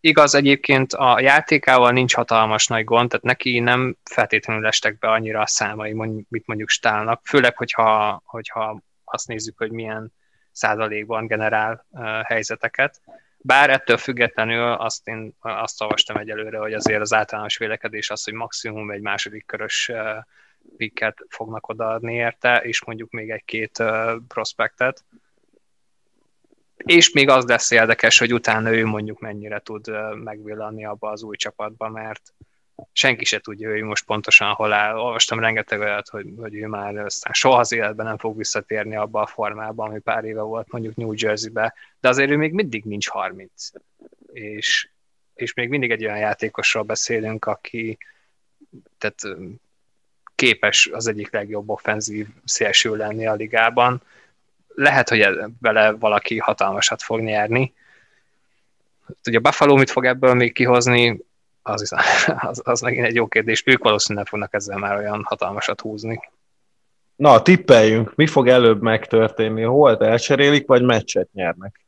igaz 0.00 0.34
egyébként 0.34 0.92
a 0.92 1.20
játékával 1.20 1.90
nincs 1.90 2.14
hatalmas 2.14 2.66
nagy 2.66 2.84
gond, 2.84 3.08
tehát 3.08 3.24
neki 3.24 3.58
nem 3.58 3.96
feltétlenül 4.04 4.66
estek 4.66 4.98
be 4.98 5.10
annyira 5.10 5.40
a 5.40 5.46
számai, 5.46 5.92
mit 6.28 6.46
mondjuk 6.46 6.68
stálnak, 6.68 7.20
főleg, 7.24 7.56
hogyha, 7.56 8.22
hogyha 8.24 8.82
azt 9.04 9.26
nézzük, 9.26 9.58
hogy 9.58 9.70
milyen 9.70 10.12
százalékban 10.52 11.26
generál 11.26 11.86
uh, 11.90 12.22
helyzeteket. 12.22 13.00
Bár 13.36 13.70
ettől 13.70 13.96
függetlenül 13.96 14.72
azt 14.72 15.08
én 15.08 15.36
azt 15.40 15.82
olvastam 15.82 16.16
egyelőre, 16.16 16.58
hogy 16.58 16.72
azért 16.72 17.00
az 17.00 17.12
általános 17.12 17.56
vélekedés 17.56 18.10
az, 18.10 18.24
hogy 18.24 18.34
maximum 18.34 18.90
egy 18.90 19.00
második 19.00 19.46
körös 19.46 19.88
uh, 19.88 19.98
picket 20.76 21.26
fognak 21.28 21.68
odaadni 21.68 22.14
érte, 22.14 22.56
és 22.56 22.84
mondjuk 22.84 23.10
még 23.10 23.30
egy-két 23.30 23.82
prospektet. 24.28 25.04
És 26.76 27.12
még 27.12 27.28
az 27.28 27.44
lesz 27.44 27.70
érdekes, 27.70 28.18
hogy 28.18 28.32
utána 28.32 28.72
ő 28.72 28.86
mondjuk 28.86 29.20
mennyire 29.20 29.58
tud 29.58 29.88
uh, 29.88 30.88
abba 30.90 31.10
az 31.10 31.22
új 31.22 31.36
csapatba, 31.36 31.88
mert 31.88 32.34
senki 32.92 33.24
se 33.24 33.38
tudja, 33.38 33.70
hogy 33.70 33.82
most 33.82 34.04
pontosan 34.04 34.52
hol 34.52 34.72
áll. 34.72 34.96
Olvastam 34.96 35.40
rengeteg 35.40 35.80
olyat, 35.80 36.08
hogy, 36.08 36.26
hogy 36.36 36.54
ő 36.54 36.66
már 36.66 36.96
aztán 36.96 37.32
soha 37.32 37.58
az 37.58 37.72
életben 37.72 38.06
nem 38.06 38.18
fog 38.18 38.36
visszatérni 38.36 38.96
abba 38.96 39.20
a 39.20 39.26
formába, 39.26 39.84
ami 39.84 39.98
pár 39.98 40.24
éve 40.24 40.40
volt 40.40 40.72
mondjuk 40.72 40.96
New 40.96 41.12
Jersey-be, 41.16 41.74
de 42.00 42.08
azért 42.08 42.30
ő 42.30 42.36
még 42.36 42.52
mindig 42.52 42.84
nincs 42.84 43.08
30. 43.08 43.70
És, 44.32 44.88
és 45.34 45.54
még 45.54 45.68
mindig 45.68 45.90
egy 45.90 46.04
olyan 46.04 46.18
játékosról 46.18 46.82
beszélünk, 46.82 47.44
aki 47.44 47.98
tehát 48.98 49.38
képes 50.40 50.90
az 50.92 51.06
egyik 51.06 51.32
legjobb 51.32 51.68
offenzív 51.68 52.26
szélső 52.44 52.96
lenni 52.96 53.26
a 53.26 53.34
ligában. 53.34 54.02
Lehet, 54.74 55.08
hogy 55.08 55.28
vele 55.60 55.90
valaki 55.90 56.38
hatalmasat 56.38 57.02
fog 57.02 57.20
nyerni. 57.20 57.72
Ugye 59.26 59.38
a 59.38 59.40
Buffalo 59.40 59.76
mit 59.76 59.90
fog 59.90 60.04
ebből 60.04 60.34
még 60.34 60.52
kihozni, 60.52 61.20
az, 61.62 61.92
az, 62.50 62.60
az 62.64 62.80
megint 62.80 63.06
egy 63.06 63.14
jó 63.14 63.26
kérdés. 63.26 63.62
Ők 63.66 63.82
valószínűleg 63.82 64.26
fognak 64.26 64.54
ezzel 64.54 64.78
már 64.78 64.96
olyan 64.96 65.22
hatalmasat 65.24 65.80
húzni. 65.80 66.20
Na, 67.16 67.42
tippeljünk, 67.42 68.14
mi 68.14 68.26
fog 68.26 68.48
előbb 68.48 68.82
megtörténni? 68.82 69.62
Hol 69.62 70.04
elcserélik, 70.04 70.66
vagy 70.66 70.82
meccset 70.82 71.28
nyernek? 71.32 71.80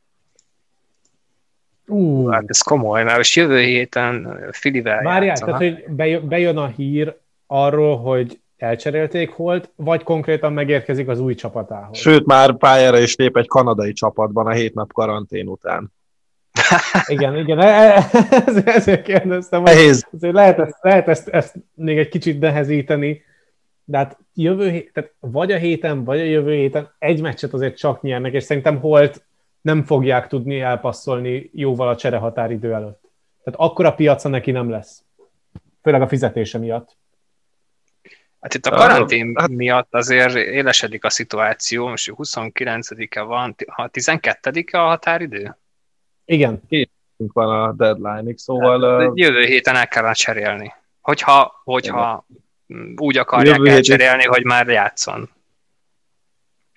Uh. 1.85 2.33
Hát 2.33 2.43
ez 2.47 2.61
komoly, 2.61 3.03
mert 3.03 3.17
most 3.17 3.35
jövő 3.35 3.59
héten 3.59 4.39
Filivel 4.51 5.03
Várjál, 5.03 5.37
tehát, 5.37 5.57
hogy 5.57 5.85
bejön 6.21 6.57
a 6.57 6.67
hír 6.67 7.15
arról, 7.47 7.97
hogy 7.97 8.39
elcserélték 8.63 9.31
Holt, 9.31 9.71
vagy 9.75 10.03
konkrétan 10.03 10.53
megérkezik 10.53 11.07
az 11.07 11.19
új 11.19 11.35
csapatához? 11.35 11.97
Sőt, 11.97 12.25
már 12.25 12.57
pályára 12.57 12.99
is 12.99 13.15
lép 13.15 13.37
egy 13.37 13.47
kanadai 13.47 13.93
csapatban 13.93 14.47
a 14.47 14.51
hét 14.51 14.73
nap 14.73 14.93
karantén 14.93 15.47
után. 15.47 15.91
Igen, 17.05 17.37
igen, 17.37 17.59
e- 17.59 17.95
e- 17.95 18.09
ezért 18.65 19.01
kérdeztem, 19.01 19.63
azért 19.63 20.33
lehet, 20.33 20.59
ezt, 20.59 20.77
lehet 20.81 21.07
ezt, 21.07 21.27
ezt 21.27 21.55
még 21.73 21.97
egy 21.97 22.09
kicsit 22.09 22.39
nehezíteni, 22.39 23.21
de 23.85 23.97
hát 23.97 24.17
jövő 24.33 24.69
hét, 24.69 24.93
tehát 24.93 25.13
vagy 25.19 25.51
a 25.51 25.57
héten, 25.57 26.03
vagy 26.03 26.19
a 26.19 26.23
jövő 26.23 26.53
héten 26.53 26.89
egy 26.99 27.21
meccset 27.21 27.53
azért 27.53 27.77
csak 27.77 28.01
nyernek, 28.01 28.33
és 28.33 28.43
szerintem 28.43 28.79
Holt 28.79 29.25
nem 29.61 29.83
fogják 29.83 30.27
tudni 30.27 30.59
elpasszolni 30.59 31.49
jóval 31.53 31.87
a 31.87 31.95
csere 31.95 32.17
határidő 32.17 32.73
előtt. 32.73 33.11
Tehát 33.43 33.59
akkor 33.59 33.85
a 33.85 33.93
piaca 33.93 34.29
neki 34.29 34.51
nem 34.51 34.69
lesz. 34.69 35.03
Főleg 35.81 36.01
a 36.01 36.07
fizetése 36.07 36.57
miatt. 36.57 36.97
Hát 38.43 38.53
itt 38.53 38.65
a 38.65 38.71
karantén 38.71 39.35
hát, 39.35 39.49
miatt 39.49 39.93
azért 39.93 40.35
élesedik 40.35 41.03
a 41.03 41.09
szituáció, 41.09 41.87
most 41.87 42.13
29-e 42.15 43.21
van, 43.21 43.55
ha 43.67 43.89
12-e 43.93 44.81
a 44.81 44.87
határidő? 44.87 45.57
Igen. 46.25 46.61
Két 46.67 46.91
van 47.15 47.61
a 47.61 47.71
deadline-ig, 47.71 48.37
szóval... 48.37 49.01
Hát, 49.01 49.11
jövő 49.13 49.43
héten 49.43 49.75
el 49.75 49.87
kellene 49.87 50.13
cserélni. 50.13 50.73
Hogyha, 51.01 51.61
hogyha 51.63 52.25
úgy 52.95 53.17
akarják 53.17 53.57
jövő 53.57 53.69
elcserélni, 53.69 54.17
héten... 54.17 54.33
hogy 54.33 54.43
már 54.43 54.67
játszon. 54.67 55.29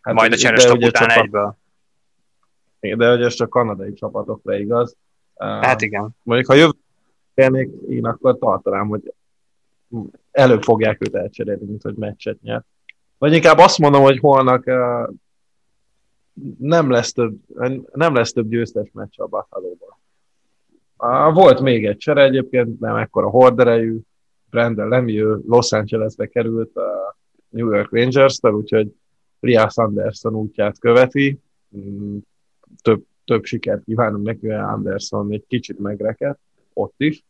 Hát 0.03 0.14
Majd 0.14 0.33
a 0.33 0.37
cserestop 0.37 0.83
után 0.83 1.09
csak 1.09 1.25
egyből. 1.25 1.57
De 2.81 3.09
hogy 3.09 3.23
ez 3.23 3.35
csak 3.35 3.51
kanadai 3.51 3.93
csapatokra 3.93 4.55
igaz. 4.55 4.97
Hát 5.37 5.83
igen. 5.83 6.11
Mondjuk, 6.23 6.49
ha 6.49 6.55
jövő 6.55 6.79
héten 7.35 7.55
én 7.89 8.07
akkor 8.07 8.39
tartanám, 8.39 8.89
hogy 8.89 9.14
előbb 10.30 10.62
fogják 10.62 11.01
őt 11.01 11.14
elcserélni, 11.14 11.64
mint 11.64 11.82
hogy 11.82 11.94
meccset 11.94 12.40
nyer. 12.40 12.64
Vagy 13.18 13.32
inkább 13.32 13.59
azt 13.59 13.78
mondom, 13.78 14.03
hogy 14.03 14.18
holnak 14.18 14.64
nem 16.59 16.90
lesz 16.90 17.12
több, 17.12 17.38
nem 17.92 18.14
lesz 18.14 18.32
több 18.32 18.49
győztes 18.49 18.88
meccs 18.92 19.20
a 19.20 19.26
buffalo 19.26 19.76
Volt 21.32 21.61
még 21.61 21.86
egy 21.86 21.97
csere 21.97 22.22
egyébként, 22.22 22.80
nem 22.80 22.97
ekkora 22.97 23.28
horderejű, 23.30 23.99
Brandon 24.51 24.88
Lemieux 24.88 25.42
Los 25.47 25.72
Angelesbe 25.72 26.26
került 26.26 26.76
a 26.76 27.16
New 27.49 27.72
York 27.72 27.92
Rangers-tel, 27.92 28.53
úgyhogy 28.53 28.92
Lias 29.40 29.76
Anderson 29.76 30.34
útját 30.34 30.78
követi. 30.78 31.40
Mm, 31.76 32.16
több, 32.82 33.05
több 33.24 33.44
sikert 33.44 33.84
kívánunk 33.84 34.26
neki, 34.26 34.49
Anderson 34.49 35.32
egy 35.32 35.44
kicsit 35.49 35.78
megrekedt 35.78 36.38
ott 36.72 36.94
is. 36.97 37.24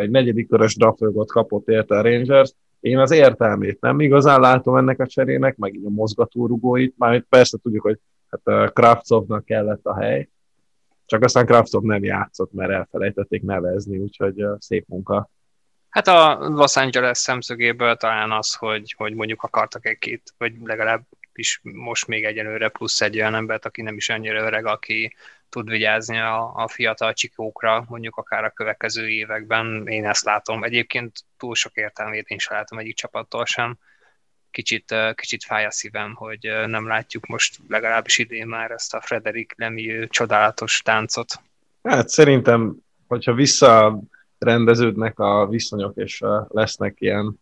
Egy 0.00 0.10
negyedik 0.10 0.48
körös 0.48 0.76
draftogot 0.76 1.30
kapott 1.30 1.68
érte 1.68 1.98
a 1.98 2.02
Rangers. 2.02 2.52
Én 2.80 2.98
az 2.98 3.10
értelmét 3.10 3.80
nem 3.80 4.00
igazán 4.00 4.40
látom 4.40 4.76
ennek 4.76 5.00
a 5.00 5.06
cserének, 5.06 5.56
meg 5.56 5.74
így 5.74 5.84
a 5.84 5.90
mozgatórugóit. 5.90 6.94
Már 6.98 7.24
persze 7.28 7.58
tudjuk, 7.62 7.82
hogy 7.82 7.98
hát 8.28 8.72
Kravcovnak 8.72 9.44
kellett 9.44 9.84
a 9.84 10.00
hely, 10.00 10.28
csak 11.06 11.22
aztán 11.22 11.46
Kravcov 11.46 11.82
nem 11.82 12.04
játszott, 12.04 12.52
mert 12.52 12.70
elfelejtették 12.70 13.42
nevezni, 13.42 13.98
úgyhogy 13.98 14.44
szép 14.58 14.84
munka. 14.88 15.30
Hát 15.88 16.08
a 16.08 16.48
Los 16.48 16.76
Angeles 16.76 17.18
szemszögéből 17.18 17.96
talán 17.96 18.30
az, 18.30 18.54
hogy, 18.54 18.94
hogy 18.96 19.14
mondjuk 19.14 19.42
akartak 19.42 19.86
egy-két, 19.86 20.34
vagy 20.38 20.52
legalább 20.64 21.02
is 21.34 21.60
most 21.62 22.06
még 22.06 22.24
egyenőre 22.24 22.68
plusz 22.68 23.00
egy 23.00 23.16
olyan 23.16 23.34
embert, 23.34 23.64
aki 23.64 23.82
nem 23.82 23.96
is 23.96 24.08
annyira 24.08 24.46
öreg, 24.46 24.66
aki 24.66 25.14
tud 25.52 25.70
vigyázni 25.70 26.18
a, 26.18 26.52
a 26.54 26.68
fiatal 26.68 27.12
csikókra, 27.12 27.84
mondjuk 27.88 28.16
akár 28.16 28.44
a 28.44 28.50
következő 28.50 29.08
években. 29.08 29.86
Én 29.86 30.06
ezt 30.06 30.24
látom. 30.24 30.64
Egyébként 30.64 31.24
túl 31.36 31.54
sok 31.54 31.72
értelmét 31.74 32.28
én 32.28 32.38
sem 32.38 32.56
látom 32.56 32.78
egyik 32.78 32.94
csapattól 32.96 33.44
sem 33.44 33.78
kicsit, 34.50 34.94
kicsit 35.14 35.44
fáj 35.44 35.64
a 35.64 35.70
szívem, 35.70 36.14
hogy 36.14 36.52
nem 36.66 36.86
látjuk 36.86 37.26
most 37.26 37.58
legalábbis 37.68 38.18
idén 38.18 38.46
már 38.46 38.70
ezt 38.70 38.94
a 38.94 39.00
Frederik 39.00 39.54
Lemieux 39.56 40.08
csodálatos 40.10 40.82
táncot. 40.82 41.40
Hát 41.82 42.08
szerintem, 42.08 42.76
hogyha 43.06 43.34
visszarendeződnek 43.34 45.18
a 45.18 45.46
viszonyok, 45.46 45.96
és 45.96 46.22
lesznek 46.48 46.94
ilyen 46.98 47.40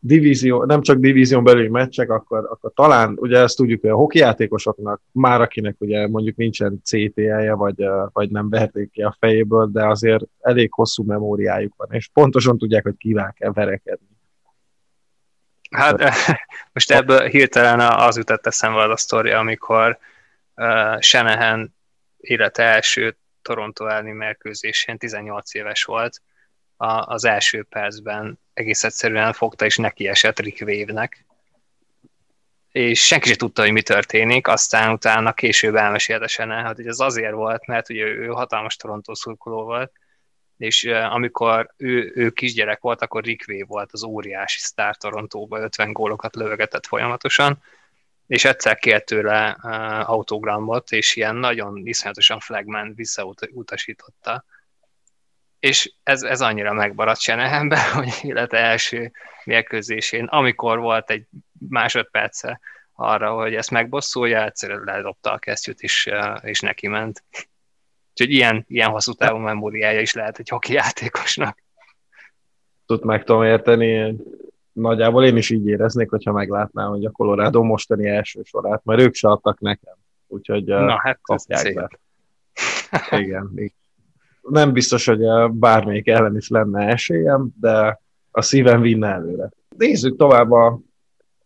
divízió, 0.00 0.64
nem 0.64 0.82
csak 0.82 0.98
divízión 0.98 1.44
belüli 1.44 1.68
meccsek, 1.68 2.10
akkor, 2.10 2.38
akkor 2.50 2.72
talán, 2.74 3.16
ugye 3.16 3.38
ezt 3.38 3.56
tudjuk, 3.56 3.80
hogy 3.80 3.90
a 3.90 3.96
hokijátékosoknak, 3.96 5.00
már 5.12 5.40
akinek 5.40 5.76
ugye 5.78 6.08
mondjuk 6.08 6.36
nincsen 6.36 6.80
CTL-je, 6.84 7.54
vagy, 7.54 7.84
vagy 8.12 8.30
nem 8.30 8.48
vehetik 8.48 8.90
ki 8.90 9.02
a 9.02 9.16
fejéből, 9.18 9.70
de 9.72 9.86
azért 9.86 10.24
elég 10.40 10.72
hosszú 10.72 11.04
memóriájuk 11.04 11.74
van, 11.76 11.88
és 11.90 12.08
pontosan 12.12 12.58
tudják, 12.58 12.82
hogy 12.82 12.96
kivel 12.96 13.34
kell 13.38 13.52
verekedni. 13.52 14.06
Hát 15.70 16.02
most 16.72 16.90
ebből 16.90 17.26
hirtelen 17.26 17.80
az 17.80 18.16
jutott 18.16 18.46
eszembe 18.46 18.82
az 18.82 18.90
a 18.90 18.96
sztori, 18.96 19.30
amikor 19.30 19.98
uh, 20.56 21.00
Shanahan 21.00 21.74
élete 22.16 22.62
első 22.62 23.16
Toronto 23.42 23.86
elleni 23.86 24.12
mérkőzésén 24.12 24.98
18 24.98 25.54
éves 25.54 25.84
volt, 25.84 26.22
a, 26.80 27.12
az 27.12 27.24
első 27.24 27.62
percben 27.62 28.38
egész 28.52 28.84
egyszerűen 28.84 29.32
fogta 29.32 29.64
és 29.64 29.76
neki 29.76 30.08
esett 30.08 30.38
Rick 30.38 30.60
Wave-nek, 30.60 31.26
és 32.72 33.06
senki 33.06 33.28
sem 33.28 33.36
tudta, 33.36 33.62
hogy 33.62 33.72
mi 33.72 33.82
történik, 33.82 34.48
aztán 34.48 34.92
utána 34.92 35.32
később 35.32 35.74
elmesélte 35.74 36.26
Shanahan, 36.26 36.74
hogy 36.74 36.86
ez 36.86 36.98
azért 36.98 37.32
volt, 37.32 37.66
mert 37.66 37.90
ugye 37.90 38.04
ő 38.04 38.26
hatalmas 38.26 38.76
Toronto 38.76 39.14
szurkoló 39.14 39.62
volt, 39.64 39.92
és 40.56 40.84
amikor 40.84 41.74
ő, 41.76 42.12
ő 42.14 42.30
kisgyerek 42.30 42.80
volt, 42.80 43.02
akkor 43.02 43.24
Rick 43.24 43.48
Way 43.48 43.62
volt 43.66 43.92
az 43.92 44.04
óriási 44.04 44.58
sztár 44.58 44.96
Torontóba, 44.96 45.58
50 45.58 45.92
gólokat 45.92 46.36
lövegetett 46.36 46.86
folyamatosan, 46.86 47.62
és 48.26 48.44
egyszer 48.44 48.78
kért 48.78 49.06
tőle 49.06 49.56
uh, 49.62 50.10
autogramot, 50.10 50.92
és 50.92 51.16
ilyen 51.16 51.36
nagyon 51.36 51.86
iszonyatosan 51.86 52.40
flagman 52.40 52.94
visszautasította. 52.94 54.44
És 55.58 55.92
ez, 56.02 56.22
ez 56.22 56.40
annyira 56.40 56.72
megmaradt 56.72 57.20
Senehenbe, 57.20 57.90
hogy 57.94 58.12
élete 58.22 58.56
első 58.56 59.12
mérkőzésén, 59.44 60.24
amikor 60.24 60.78
volt 60.78 61.10
egy 61.10 61.26
másodperce 61.68 62.60
arra, 62.92 63.32
hogy 63.34 63.54
ezt 63.54 63.70
megbosszulja, 63.70 64.44
egyszerűen 64.44 64.82
ledobta 64.84 65.32
a 65.32 65.38
kesztyűt, 65.38 65.80
és, 65.80 66.10
és 66.42 66.60
neki 66.60 66.88
ment. 66.88 67.24
Úgyhogy 68.10 68.30
ilyen, 68.30 68.64
ilyen 68.68 68.90
hosszú 68.90 69.12
távú 69.12 69.38
memóriája 69.38 70.00
is 70.00 70.12
lehet 70.12 70.38
egy 70.38 70.48
hoki 70.48 70.72
játékosnak. 70.72 71.62
Tud 72.86 73.04
meg 73.04 73.24
tudom 73.24 73.42
érteni. 73.42 74.16
Nagyjából 74.72 75.24
én 75.24 75.36
is 75.36 75.50
így 75.50 75.66
éreznék, 75.66 76.10
hogyha 76.10 76.32
meglátnám, 76.32 76.88
hogy 76.88 77.04
a 77.04 77.10
Colorado 77.10 77.62
mostani 77.62 78.08
első 78.08 78.40
sorát, 78.44 78.84
mert 78.84 79.00
ők 79.00 79.14
se 79.14 79.28
adtak 79.28 79.60
nekem. 79.60 79.94
Úgyhogy 80.26 80.64
Na, 80.64 81.00
hát 81.00 81.18
kapják 81.22 81.74
be. 81.74 81.88
Igen, 83.18 83.50
nem 84.50 84.72
biztos, 84.72 85.06
hogy 85.06 85.20
bármelyik 85.52 86.08
ellen 86.08 86.36
is 86.36 86.48
lenne 86.48 86.86
esélyem, 86.86 87.48
de 87.60 88.00
a 88.30 88.42
szívem 88.42 88.80
vinne 88.80 89.08
előre. 89.08 89.50
Nézzük 89.76 90.16
tovább 90.16 90.50
a, 90.50 90.80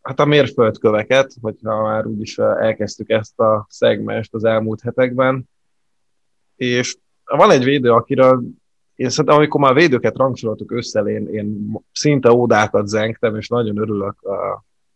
hát 0.02 0.20
a 0.20 0.24
mérföldköveket, 0.24 1.34
hogyha 1.40 1.82
már 1.82 2.06
úgyis 2.06 2.38
elkezdtük 2.38 3.10
ezt 3.10 3.40
a 3.40 3.66
szegmest 3.68 4.34
az 4.34 4.44
elmúlt 4.44 4.80
hetekben. 4.80 5.48
És 6.56 6.96
van 7.24 7.50
egy 7.50 7.64
védő, 7.64 7.90
akiről 7.90 8.42
én 8.94 9.08
szerintem, 9.08 9.36
amikor 9.36 9.60
már 9.60 9.74
védőket 9.74 10.16
rangsoroltuk 10.16 10.70
össze, 10.70 11.00
én, 11.00 11.28
én 11.28 11.76
szinte 11.92 12.32
ódákat 12.32 12.86
zengtem, 12.86 13.36
és 13.36 13.48
nagyon 13.48 13.78
örülök 13.78 14.16
uh, 14.22 14.34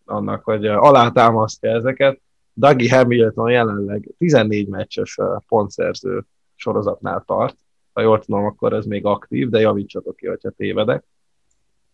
annak, 0.05 0.45
hogy 0.45 0.67
alátámasztja 0.67 1.71
ezeket. 1.71 2.21
Dougie 2.53 2.97
Hamilton 2.97 3.51
jelenleg 3.51 4.09
14 4.19 4.69
meccses 4.69 5.19
pontszerző 5.49 6.25
sorozatnál 6.55 7.23
tart. 7.27 7.57
Ha 7.97 8.03
jól 8.03 8.19
tudom, 8.19 8.45
akkor 8.45 8.73
ez 8.73 8.85
még 8.85 9.05
aktív, 9.05 9.49
de 9.49 9.61
javítsatok 9.61 10.17
ki, 10.17 10.27
hogyha 10.27 10.51
tévedek. 10.51 11.05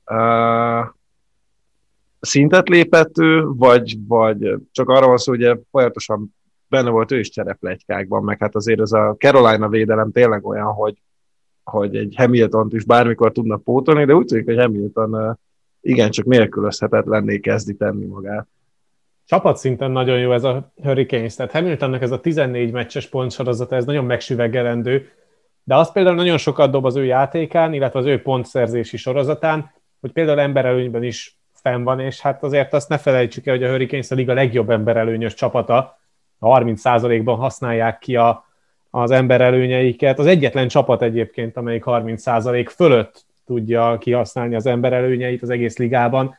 Uh, 0.07 0.87
szintet 2.21 2.69
lépett 2.69 3.19
ő, 3.19 3.45
vagy, 3.47 3.97
vagy 4.07 4.55
csak 4.71 4.89
arra 4.89 5.07
van 5.07 5.17
szó, 5.17 5.33
hogy 5.33 5.61
folyamatosan 5.71 6.35
benne 6.69 6.91
volt 6.91 7.11
ő 7.11 7.19
is 7.19 7.31
csereplegykákban, 7.31 8.25
meg 8.25 8.39
hát 8.39 8.55
azért 8.55 8.81
ez 8.81 8.93
a 8.93 9.15
Carolina 9.19 9.69
védelem 9.69 10.13
tényleg 10.13 10.47
olyan, 10.47 10.73
hogy, 10.73 11.03
hogy 11.65 11.97
egy 11.97 12.15
hamilton 12.17 12.69
is 12.71 12.85
bármikor 12.85 13.33
tudna 13.33 13.57
pótolni, 13.57 14.05
de 14.05 14.15
úgy 14.15 14.27
tűnik, 14.27 14.45
hogy 14.45 14.59
Hamilton 14.59 15.39
igencsak 15.81 16.25
nélkülözhetetlenné 16.25 17.39
kezdi 17.39 17.75
tenni 17.75 18.05
magát. 18.05 18.47
Csapatszinten 19.25 19.91
nagyon 19.91 20.19
jó 20.19 20.33
ez 20.33 20.45
a 20.45 20.73
Hurricanes, 20.83 21.35
tehát 21.35 21.53
Hamiltonnek 21.53 22.03
ez 22.03 22.11
a 22.11 22.21
14 22.21 22.73
meccses 22.73 23.09
pontsorozata, 23.09 23.77
ez 23.77 23.85
nagyon 23.85 24.05
megsüvegelendő, 24.05 25.09
de 25.65 25.77
az 25.77 25.93
például 25.93 26.17
nagyon 26.17 26.39
sokat 26.39 26.71
dob 26.71 26.85
az 26.85 26.97
ő 26.97 27.05
játékán, 27.05 27.73
illetve 27.73 27.99
az 27.99 28.07
ő 28.07 28.23
pontszerzési 28.23 28.97
sorozatán, 28.97 29.73
hogy 30.01 30.13
például 30.13 30.41
emberelőnyben 30.41 31.03
is 31.03 31.39
fenn 31.53 31.83
van, 31.83 32.01
és 32.01 32.21
hát 32.21 32.43
azért 32.43 32.73
azt 32.73 32.89
ne 32.89 32.99
felejtsük 32.99 33.47
el, 33.47 33.55
hogy 33.55 33.65
a 33.65 33.71
Hurricanes 33.71 34.11
a 34.11 34.15
liga 34.15 34.33
legjobb 34.33 34.71
emberelőnyös 34.71 35.35
csapata, 35.35 36.01
30%-ban 36.41 37.37
használják 37.37 37.99
ki 37.99 38.17
a, 38.17 38.47
az 38.91 39.11
emberelőnyeiket. 39.11 40.19
Az 40.19 40.27
egyetlen 40.27 40.69
csapat 40.69 41.03
egyébként, 41.03 41.57
amelyik 41.57 41.83
30% 41.87 42.71
fölött 42.75 43.27
tudja 43.47 43.99
kihasználni 44.01 44.55
az 44.55 44.67
emberelőnyeit 44.67 45.43
az 45.43 45.51
egész 45.51 45.77
ligában, 45.77 46.37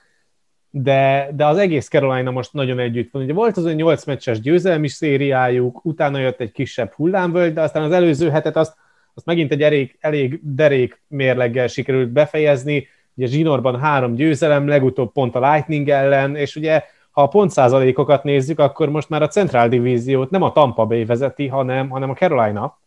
de, 0.70 1.30
de 1.36 1.46
az 1.46 1.58
egész 1.58 1.88
Carolina 1.88 2.32
most 2.32 2.54
nagyon 2.54 2.80
együtt 2.80 3.12
van. 3.12 3.24
Ugye 3.24 3.34
volt 3.34 3.58
az 3.58 3.66
egy 3.66 3.76
8 3.76 4.06
meccses 4.06 4.40
győzelmi 4.40 4.88
szériájuk, 4.88 5.86
utána 5.86 6.20
jött 6.20 6.40
egy 6.40 6.52
kisebb 6.52 6.92
hullámvölgy, 6.92 7.54
de 7.54 7.62
aztán 7.62 7.84
az 7.84 7.92
előző 7.92 8.30
hetet 8.30 8.56
azt, 8.56 8.76
azt 9.14 9.26
megint 9.26 9.52
egy 9.52 9.62
elég, 9.62 9.98
elég 10.00 10.40
derék 10.44 11.02
mérleggel 11.08 11.68
sikerült 11.68 12.10
befejezni, 12.10 12.88
ugye 13.16 13.28
Zsinorban 13.28 13.80
három 13.80 14.16
győzelem, 14.16 14.68
legutóbb 14.68 15.12
pont 15.12 15.36
a 15.36 15.52
Lightning 15.52 15.90
ellen, 15.90 16.36
és 16.36 16.56
ugye 16.56 16.84
ha 17.12 17.22
a 17.22 17.28
pontszázalékokat 17.28 18.24
nézzük, 18.24 18.60
akkor 18.60 18.90
most 18.90 19.10
már 19.10 19.22
a 19.22 19.28
Central 19.28 19.68
Divíziót 19.68 20.30
nem 20.30 20.42
a 20.42 20.52
Tampa 20.52 20.86
Bay 20.86 21.06
vezeti, 21.06 21.48
hanem, 21.48 21.90
hanem 21.90 22.10
a 22.10 22.14
Carolina, 22.14 22.80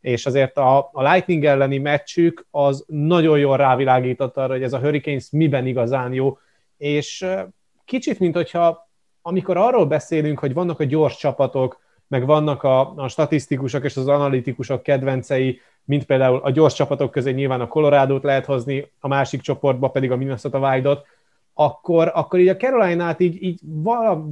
és 0.00 0.26
azért 0.26 0.56
a, 0.56 0.90
a 0.92 1.12
Lightning 1.12 1.44
elleni 1.44 1.78
meccsük 1.78 2.46
az 2.50 2.84
nagyon 2.86 3.38
jól 3.38 3.56
rávilágított 3.56 4.36
arra, 4.36 4.52
hogy 4.52 4.62
ez 4.62 4.72
a 4.72 4.78
Hurricanes 4.78 5.30
miben 5.30 5.66
igazán 5.66 6.12
jó, 6.12 6.38
és 6.76 7.26
kicsit, 7.84 8.18
mint 8.18 8.34
hogyha 8.34 8.88
amikor 9.22 9.56
arról 9.56 9.86
beszélünk, 9.86 10.38
hogy 10.38 10.54
vannak 10.54 10.80
a 10.80 10.84
gyors 10.84 11.16
csapatok, 11.16 11.80
meg 12.08 12.26
vannak 12.26 12.62
a, 12.62 12.94
a 12.96 13.08
statisztikusok 13.08 13.84
és 13.84 13.96
az 13.96 14.08
analitikusok 14.08 14.82
kedvencei, 14.82 15.60
mint 15.90 16.04
például 16.04 16.40
a 16.42 16.50
gyors 16.50 16.74
csapatok 16.74 17.10
közé 17.10 17.30
nyilván 17.30 17.60
a 17.60 17.68
Colorado-t 17.68 18.22
lehet 18.22 18.44
hozni, 18.44 18.90
a 19.00 19.08
másik 19.08 19.40
csoportba 19.40 19.88
pedig 19.88 20.10
a 20.10 20.16
Minnesota 20.16 20.58
Wild-ot, 20.58 21.06
akkor, 21.54 22.10
akkor 22.14 22.38
így 22.38 22.48
a 22.48 22.56
Caroline-át 22.56 23.20
így, 23.20 23.42
így 23.42 23.60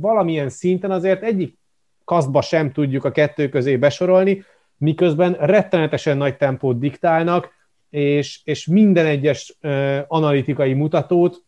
valamilyen 0.00 0.48
szinten 0.48 0.90
azért 0.90 1.22
egyik 1.22 1.58
kasztba 2.04 2.42
sem 2.42 2.72
tudjuk 2.72 3.04
a 3.04 3.10
kettő 3.10 3.48
közé 3.48 3.76
besorolni, 3.76 4.44
miközben 4.76 5.32
rettenetesen 5.32 6.16
nagy 6.16 6.36
tempót 6.36 6.78
diktálnak, 6.78 7.52
és, 7.90 8.40
és 8.44 8.66
minden 8.66 9.06
egyes 9.06 9.56
uh, 9.62 9.98
analitikai 10.06 10.72
mutatót 10.72 11.42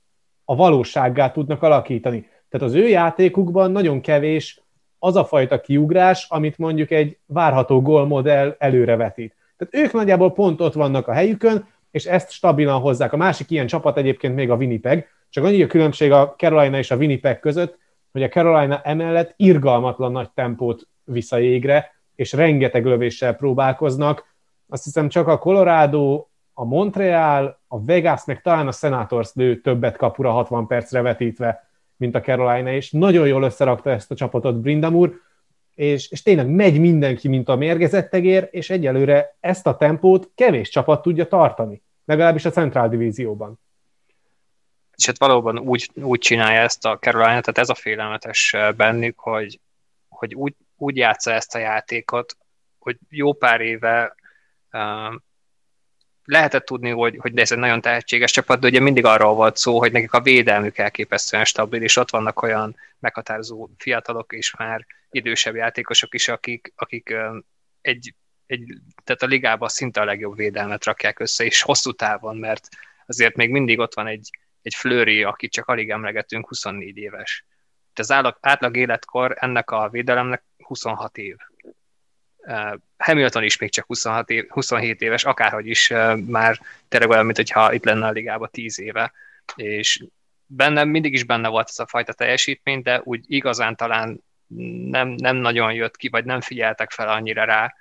a 0.44 0.56
valósággá 0.56 1.30
tudnak 1.30 1.62
alakítani. 1.62 2.28
Tehát 2.48 2.66
az 2.66 2.74
ő 2.74 2.88
játékukban 2.88 3.70
nagyon 3.70 4.00
kevés 4.00 4.60
az 4.98 5.16
a 5.16 5.24
fajta 5.24 5.60
kiugrás, 5.60 6.26
amit 6.28 6.58
mondjuk 6.58 6.90
egy 6.90 7.18
várható 7.26 7.82
gólmodell 7.82 8.56
előrevetít. 8.58 9.38
Tehát 9.60 9.86
ők 9.86 9.92
nagyjából 9.92 10.32
pont 10.32 10.60
ott 10.60 10.72
vannak 10.72 11.08
a 11.08 11.12
helyükön, 11.12 11.68
és 11.90 12.06
ezt 12.06 12.30
stabilan 12.30 12.80
hozzák. 12.80 13.12
A 13.12 13.16
másik 13.16 13.50
ilyen 13.50 13.66
csapat 13.66 13.96
egyébként 13.96 14.34
még 14.34 14.50
a 14.50 14.54
Winnipeg, 14.54 15.08
csak 15.28 15.44
annyi 15.44 15.62
a 15.62 15.66
különbség 15.66 16.12
a 16.12 16.34
Carolina 16.36 16.78
és 16.78 16.90
a 16.90 16.96
Winnipeg 16.96 17.40
között, 17.40 17.78
hogy 18.12 18.22
a 18.22 18.28
Carolina 18.28 18.80
emellett 18.84 19.32
irgalmatlan 19.36 20.12
nagy 20.12 20.30
tempót 20.30 20.88
visz 21.04 21.32
a 21.32 21.36
jégre, 21.36 21.94
és 22.14 22.32
rengeteg 22.32 22.84
lövéssel 22.84 23.34
próbálkoznak. 23.34 24.24
Azt 24.68 24.84
hiszem 24.84 25.08
csak 25.08 25.28
a 25.28 25.38
Colorado, 25.38 26.26
a 26.52 26.64
Montreal, 26.64 27.60
a 27.68 27.84
Vegas, 27.84 28.24
meg 28.24 28.42
talán 28.42 28.66
a 28.66 28.72
Senators 28.72 29.30
lő 29.34 29.60
többet 29.60 29.96
kapura 29.96 30.30
60 30.30 30.66
percre 30.66 31.02
vetítve, 31.02 31.68
mint 31.96 32.14
a 32.14 32.20
Carolina, 32.20 32.72
és 32.72 32.90
nagyon 32.90 33.26
jól 33.26 33.42
összerakta 33.42 33.90
ezt 33.90 34.10
a 34.10 34.14
csapatot 34.14 34.60
Brindamur, 34.60 35.20
és, 35.80 36.10
és 36.10 36.22
tényleg 36.22 36.48
megy 36.48 36.80
mindenki, 36.80 37.28
mint 37.28 37.48
a 37.48 37.56
mérgezett 37.56 38.14
egér, 38.14 38.48
és 38.50 38.70
egyelőre 38.70 39.36
ezt 39.40 39.66
a 39.66 39.76
tempót 39.76 40.30
kevés 40.34 40.68
csapat 40.68 41.02
tudja 41.02 41.26
tartani, 41.26 41.82
legalábbis 42.04 42.44
a 42.44 42.50
Central 42.50 42.88
Divízióban. 42.88 43.60
És 44.96 45.06
hát 45.06 45.18
valóban 45.18 45.58
úgy, 45.58 45.90
úgy 45.94 46.18
csinálja 46.18 46.60
ezt 46.60 46.86
a 46.86 46.98
Carolina, 46.98 47.40
tehát 47.40 47.58
ez 47.58 47.68
a 47.68 47.74
félelmetes 47.74 48.56
bennük, 48.76 49.18
hogy, 49.18 49.60
hogy 50.08 50.34
úgy, 50.34 50.54
úgy 50.76 50.96
játsza 50.96 51.32
ezt 51.32 51.54
a 51.54 51.58
játékot, 51.58 52.36
hogy 52.78 52.96
jó 53.08 53.32
pár 53.32 53.60
éve 53.60 54.14
uh, 54.72 55.14
lehetett 56.24 56.64
tudni, 56.64 56.90
hogy, 56.90 57.16
hogy 57.20 57.38
ez 57.38 57.52
egy 57.52 57.58
nagyon 57.58 57.80
tehetséges 57.80 58.32
csapat, 58.32 58.60
de 58.60 58.66
ugye 58.66 58.80
mindig 58.80 59.04
arról 59.04 59.34
volt 59.34 59.56
szó, 59.56 59.78
hogy 59.78 59.92
nekik 59.92 60.12
a 60.12 60.20
védelmük 60.20 60.78
elképesztően 60.78 61.44
stabil, 61.44 61.82
és 61.82 61.96
ott 61.96 62.10
vannak 62.10 62.42
olyan 62.42 62.76
meghatározó 62.98 63.68
fiatalok 63.78 64.32
és 64.32 64.56
már 64.56 64.86
idősebb 65.10 65.54
játékosok 65.54 66.14
is, 66.14 66.28
akik, 66.28 66.72
akik 66.76 67.14
egy, 67.80 68.14
egy, 68.46 68.64
tehát 69.04 69.22
a 69.22 69.26
ligában 69.26 69.68
szinte 69.68 70.00
a 70.00 70.04
legjobb 70.04 70.36
védelmet 70.36 70.84
rakják 70.84 71.18
össze, 71.18 71.44
és 71.44 71.62
hosszú 71.62 71.92
távon, 71.92 72.36
mert 72.36 72.68
azért 73.06 73.36
még 73.36 73.50
mindig 73.50 73.78
ott 73.78 73.94
van 73.94 74.06
egy, 74.06 74.30
egy 74.62 74.74
Fleury, 74.74 75.22
akit 75.22 75.52
csak 75.52 75.66
alig 75.66 75.90
emlegetünk, 75.90 76.48
24 76.48 76.96
éves. 76.96 77.44
Az 77.94 78.10
átlag, 78.10 78.38
átlag 78.40 78.76
életkor 78.76 79.36
ennek 79.38 79.70
a 79.70 79.88
védelemnek 79.88 80.44
26 80.58 81.18
év. 81.18 81.36
Hamilton 82.96 83.42
is 83.42 83.58
még 83.58 83.70
csak 83.70 83.86
26 83.86 84.30
év, 84.30 84.48
27 84.48 85.00
éves, 85.00 85.24
akárhogy 85.24 85.66
is 85.66 85.88
már 86.26 86.60
tényleg 86.88 87.10
olyan, 87.10 87.24
mint 87.24 87.36
hogyha 87.36 87.72
itt 87.72 87.84
lenne 87.84 88.06
a 88.06 88.10
ligában 88.10 88.48
10 88.52 88.80
éve, 88.80 89.12
és 89.54 90.04
bennem 90.46 90.88
mindig 90.88 91.12
is 91.12 91.24
benne 91.24 91.48
volt 91.48 91.68
ez 91.68 91.78
a 91.78 91.86
fajta 91.86 92.12
teljesítmény, 92.12 92.82
de 92.82 93.00
úgy 93.04 93.24
igazán 93.26 93.76
talán 93.76 94.24
nem, 94.90 95.08
nem 95.08 95.36
nagyon 95.36 95.72
jött 95.72 95.96
ki, 95.96 96.08
vagy 96.08 96.24
nem 96.24 96.40
figyeltek 96.40 96.90
fel 96.90 97.08
annyira 97.08 97.44
rá. 97.44 97.74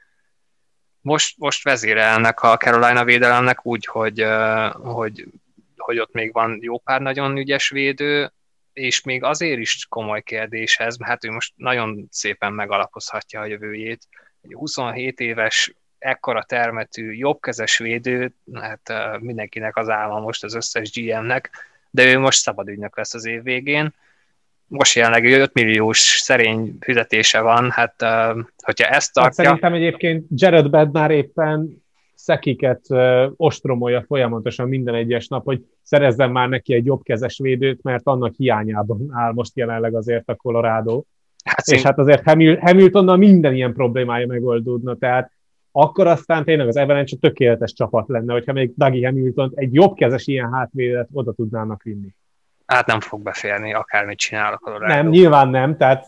Most, 1.02 1.38
most 1.38 1.64
vezérelnek 1.64 2.42
a 2.42 2.58
Carolina 2.58 3.04
védelemnek 3.04 3.66
úgy, 3.66 3.86
hogy, 3.86 4.26
hogy 4.74 5.28
hogy 5.90 6.00
ott 6.00 6.14
még 6.14 6.34
van 6.34 6.58
jó 6.62 6.78
pár 6.78 7.02
nagyon 7.02 7.38
ügyes 7.38 7.70
védő, 7.70 8.32
és 8.74 9.02
még 9.02 9.24
azért 9.24 9.60
is 9.60 9.86
komoly 9.90 10.22
kérdés 10.22 10.78
ez, 10.78 10.98
mert 10.98 11.12
hát 11.12 11.26
ő 11.26 11.32
most 11.32 11.54
nagyon 11.56 12.08
szépen 12.12 12.54
megalapozhatja 12.54 13.40
a 13.40 13.46
jövőjét. 13.46 14.08
Egy 14.42 14.54
27 14.54 15.20
éves, 15.20 15.74
ekkora 15.98 16.44
termetű, 16.44 17.12
jobbkezes 17.12 17.78
védő, 17.78 18.34
hát 18.54 18.92
mindenkinek 19.20 19.78
az 19.78 19.90
álma 19.90 20.20
most 20.20 20.44
az 20.44 20.56
összes 20.56 20.92
GM-nek, 20.92 21.50
de 21.92 22.06
ő 22.06 22.20
most 22.20 22.42
szabad 22.42 22.68
ügynök 22.68 22.98
lesz 22.98 23.14
az 23.14 23.26
év 23.26 23.44
végén. 23.44 23.94
Most 24.68 24.96
jelenleg 24.96 25.26
5 25.26 25.54
milliós 25.54 26.00
szerény 26.00 26.78
fizetése 26.80 27.42
van, 27.42 27.72
hát 27.72 27.96
hogyha 28.58 28.88
ezt 28.88 28.92
hát 28.92 29.14
tartja... 29.14 29.22
Hát 29.22 29.34
szerintem 29.34 29.74
egyébként 29.74 30.26
Jared 30.36 30.70
Bednar 30.70 31.12
éppen 31.12 31.84
szekiket 32.16 32.82
ostromolja 33.36 34.04
folyamatosan 34.08 34.68
minden 34.68 34.96
egyes 34.96 35.28
nap, 35.28 35.44
hogy 35.44 35.66
szerezzen 35.84 36.32
már 36.32 36.50
neki 36.50 36.74
egy 36.74 36.86
jobbkezes 36.86 37.38
védőt, 37.38 37.84
mert 37.84 38.08
annak 38.08 38.36
hiányában 38.36 39.10
áll 39.12 39.32
most 39.32 39.58
jelenleg 39.58 39.96
azért 39.96 40.30
a 40.30 40.36
Colorado. 40.36 41.04
Hát 41.50 41.68
és 41.68 41.82
hát 41.82 41.98
azért 41.98 42.24
Hamiltonnal 42.60 43.18
minden 43.18 43.56
ilyen 43.56 43.74
problémája 43.74 44.28
megoldódna, 44.28 44.96
tehát 44.96 45.32
akkor 45.72 46.08
aztán 46.08 46.44
tényleg 46.44 46.68
az 46.68 46.78
Avalanche 46.78 47.18
tökéletes 47.18 47.74
csapat 47.74 48.08
lenne, 48.08 48.34
hogyha 48.34 48.54
még 48.54 48.72
Dougie 48.76 49.08
Hamilton 49.08 49.52
egy 49.56 49.74
jobbkezes 49.74 50.28
ilyen 50.28 50.54
hátvédet 50.54 51.08
oda 51.12 51.32
tudnának 51.32 51.84
vinni. 51.84 52.16
Hát 52.66 52.86
nem 52.86 53.00
fog 53.00 53.22
beférni, 53.22 53.74
akármit 53.74 54.18
csinál 54.18 54.60
a. 54.62 54.86
Nem, 54.88 55.08
nyilván 55.08 55.50
nem, 55.50 55.78
tehát, 55.78 56.06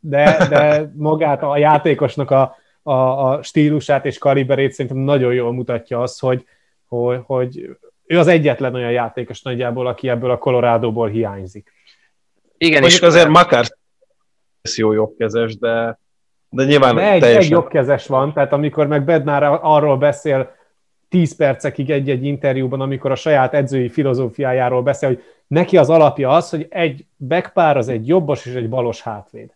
de, 0.00 0.46
de 0.48 0.92
magát 0.96 1.42
a 1.42 1.56
játékosnak 1.56 2.30
a, 2.30 2.56
a, 2.82 2.92
a 2.92 3.42
stílusát 3.42 4.06
és 4.06 4.18
kaliberét 4.18 4.72
szerintem 4.72 5.00
nagyon 5.00 5.34
jól 5.34 5.52
mutatja 5.52 6.00
az, 6.00 6.18
hogy, 6.18 6.44
hogy, 6.86 7.20
hogy 7.24 7.76
ő 8.06 8.18
az 8.18 8.26
egyetlen 8.26 8.74
olyan 8.74 8.90
játékos 8.90 9.42
nagyjából, 9.42 9.86
aki 9.86 10.08
ebből 10.08 10.30
a 10.30 10.38
Colorado-ból 10.38 11.08
hiányzik. 11.08 11.72
Igen, 12.58 12.82
és 12.82 13.00
azért 13.00 13.28
Makar 13.28 13.66
jó 14.74 14.92
jobbkezes, 14.92 15.58
de, 15.58 15.98
de 16.48 16.64
nyilván 16.64 16.94
de 16.94 17.12
egy, 17.12 17.20
teljesen... 17.20 17.42
egy 17.42 17.50
jobbkezes 17.50 18.06
van, 18.06 18.32
tehát 18.32 18.52
amikor 18.52 18.86
meg 18.86 19.04
Bednár 19.04 19.42
arról 19.62 19.96
beszél 19.96 20.54
10 21.08 21.36
percekig 21.36 21.90
egy-egy 21.90 22.24
interjúban, 22.24 22.80
amikor 22.80 23.10
a 23.10 23.14
saját 23.14 23.54
edzői 23.54 23.88
filozófiájáról 23.88 24.82
beszél, 24.82 25.08
hogy 25.08 25.22
neki 25.46 25.76
az 25.76 25.90
alapja 25.90 26.30
az, 26.30 26.50
hogy 26.50 26.66
egy 26.70 27.06
backpár 27.16 27.76
az 27.76 27.88
egy 27.88 28.06
jobbos 28.06 28.46
és 28.46 28.54
egy 28.54 28.68
balos 28.68 29.02
hátvéd. 29.02 29.54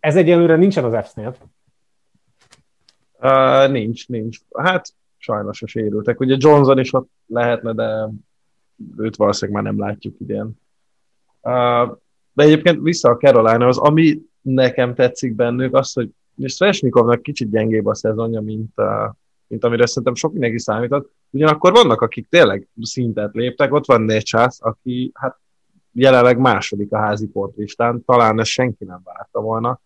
Ez 0.00 0.16
egyelőre 0.16 0.56
nincsen 0.56 0.84
az 0.84 1.08
F-nél. 1.08 1.34
Uh, 3.20 3.70
nincs, 3.70 4.08
nincs. 4.08 4.38
Hát 4.56 4.94
sajnos 5.16 5.62
a 5.62 5.66
sérültek. 5.66 6.20
Ugye 6.20 6.36
Johnson 6.38 6.78
is 6.78 6.94
ott 6.94 7.10
lehetne, 7.26 7.72
de 7.72 8.08
őt 8.96 9.16
valószínűleg 9.16 9.62
már 9.62 9.72
nem 9.72 9.86
látjuk 9.86 10.20
idén. 10.20 10.60
Uh, 11.40 11.96
de 12.34 12.42
egyébként 12.42 12.82
vissza 12.82 13.10
a 13.10 13.16
Carolina, 13.16 13.66
az 13.66 13.78
ami 13.78 14.20
nekem 14.40 14.94
tetszik 14.94 15.34
bennük, 15.34 15.74
az, 15.74 15.92
hogy 15.92 16.10
Svesnikovnak 16.44 17.22
kicsit 17.22 17.50
gyengébb 17.50 17.86
a 17.86 17.94
szezonja, 17.94 18.40
mint, 18.40 18.72
uh, 18.76 19.14
mint 19.46 19.64
amire 19.64 19.86
szerintem 19.86 20.14
sok 20.14 20.32
mindenki 20.32 20.58
számított. 20.58 21.12
Ugyanakkor 21.30 21.72
vannak, 21.72 22.00
akik 22.00 22.28
tényleg 22.28 22.68
szintet 22.80 23.34
léptek, 23.34 23.72
ott 23.72 23.86
van 23.86 24.02
Necsász, 24.02 24.58
aki 24.62 25.10
hát 25.14 25.38
jelenleg 25.92 26.38
második 26.38 26.92
a 26.92 26.98
házi 26.98 27.26
pontlistán, 27.26 28.04
talán 28.04 28.40
ezt 28.40 28.50
senki 28.50 28.84
nem 28.84 29.00
várta 29.04 29.40
volna. 29.40 29.80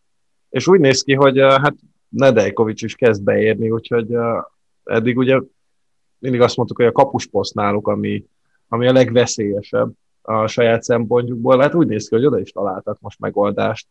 És 0.48 0.68
úgy 0.68 0.80
néz 0.80 1.02
ki, 1.02 1.14
hogy 1.14 1.40
uh, 1.40 1.50
hát 1.50 1.74
Nedejkovics 2.08 2.82
is 2.82 2.94
kezd 2.94 3.22
beérni, 3.22 3.70
úgyhogy 3.70 4.16
uh, 4.16 4.42
eddig 4.84 5.18
ugye 5.18 5.40
mindig 6.18 6.40
azt 6.40 6.56
mondtuk, 6.56 6.76
hogy 6.76 6.86
a 6.86 6.92
kapusposzt 6.92 7.54
náluk, 7.54 7.88
ami, 7.88 8.24
ami 8.68 8.86
a 8.86 8.92
legveszélyesebb 8.92 9.92
a 10.28 10.46
saját 10.46 10.82
szempontjukból, 10.82 11.60
hát 11.60 11.74
úgy 11.74 11.86
néz 11.86 12.08
ki, 12.08 12.14
hogy 12.14 12.26
oda 12.26 12.38
is 12.38 12.50
találtak 12.50 13.00
most 13.00 13.18
megoldást. 13.18 13.86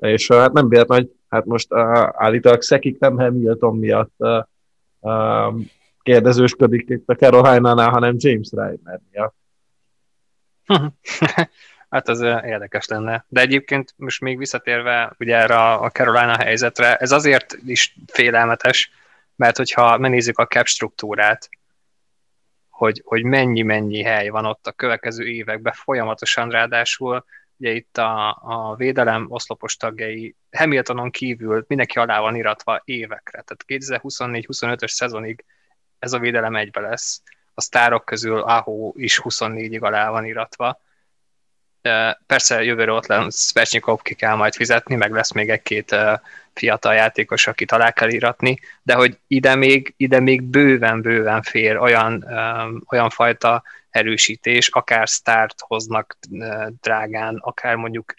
És 0.00 0.28
hát 0.28 0.52
nem 0.52 0.68
véletlen, 0.68 0.98
hogy 0.98 1.10
hát 1.28 1.44
most 1.44 1.72
uh, 1.72 2.08
állítólag 2.12 2.62
Szekik 2.62 2.98
nem 2.98 3.18
Hamilton 3.18 3.76
miatt 3.76 4.14
uh, 4.16 4.42
uh, 5.00 5.60
kérdezősködik 6.02 6.88
itt 6.88 7.08
a 7.08 7.14
Carolina-nál, 7.14 7.90
hanem 7.90 8.14
James 8.18 8.48
Reiner 8.52 9.00
miatt. 9.10 9.34
hát 11.90 12.08
az 12.08 12.20
érdekes 12.20 12.86
lenne. 12.86 13.24
De 13.28 13.40
egyébként 13.40 13.94
most 13.96 14.20
még 14.20 14.38
visszatérve 14.38 15.14
ugye 15.18 15.36
erre 15.36 15.72
a 15.72 15.90
Carolina 15.90 16.36
helyzetre, 16.36 16.96
ez 16.96 17.12
azért 17.12 17.58
is 17.66 17.96
félelmetes, 18.06 18.90
mert 19.36 19.56
hogyha 19.56 19.98
megnézzük 19.98 20.38
a 20.38 20.46
cap 20.46 20.66
struktúrát, 20.66 21.48
hogy, 22.78 23.02
hogy 23.04 23.24
mennyi-mennyi 23.24 24.02
hely 24.02 24.28
van 24.28 24.44
ott 24.44 24.66
a 24.66 24.72
következő 24.72 25.26
években 25.26 25.72
folyamatosan, 25.72 26.50
ráadásul 26.50 27.24
ugye 27.56 27.70
itt 27.70 27.96
a, 27.96 28.28
a 28.42 28.74
védelem 28.76 29.26
oszlopos 29.28 29.76
tagjai 29.76 30.36
Hamiltonon 30.50 31.10
kívül 31.10 31.64
mindenki 31.68 31.98
alá 31.98 32.20
van 32.20 32.36
iratva 32.36 32.82
évekre, 32.84 33.42
tehát 33.42 33.64
2024-25-ös 33.66 34.88
szezonig 34.88 35.44
ez 35.98 36.12
a 36.12 36.18
védelem 36.18 36.56
egybe 36.56 36.80
lesz. 36.80 37.22
A 37.54 37.60
sztárok 37.60 38.04
közül 38.04 38.40
Aho 38.40 38.92
is 38.96 39.20
24-ig 39.24 39.80
alá 39.80 40.10
van 40.10 40.24
iratva. 40.24 40.80
Persze 42.26 42.64
jövőre 42.64 42.92
ott 42.92 43.06
lesz 43.06 43.50
Svechnikov, 43.50 44.02
ki 44.02 44.14
kell 44.14 44.34
majd 44.34 44.54
fizetni, 44.54 44.94
meg 44.94 45.12
lesz 45.12 45.32
még 45.32 45.50
egy-két 45.50 45.96
fiatal 46.52 46.94
játékos, 46.94 47.46
akit 47.46 47.72
alá 47.72 47.90
kell 47.90 48.08
iratni, 48.08 48.58
de 48.82 48.94
hogy 48.94 49.18
ide 49.26 49.54
még, 49.54 49.94
ide 49.96 50.20
még 50.20 50.42
bőven-bőven 50.42 51.42
fér 51.42 51.76
olyan, 51.76 52.26
olyan 52.90 53.10
fajta 53.10 53.62
erősítés, 53.90 54.68
akár 54.68 55.08
sztárt 55.08 55.54
hoznak 55.58 56.18
drágán, 56.80 57.36
akár 57.36 57.74
mondjuk 57.74 58.14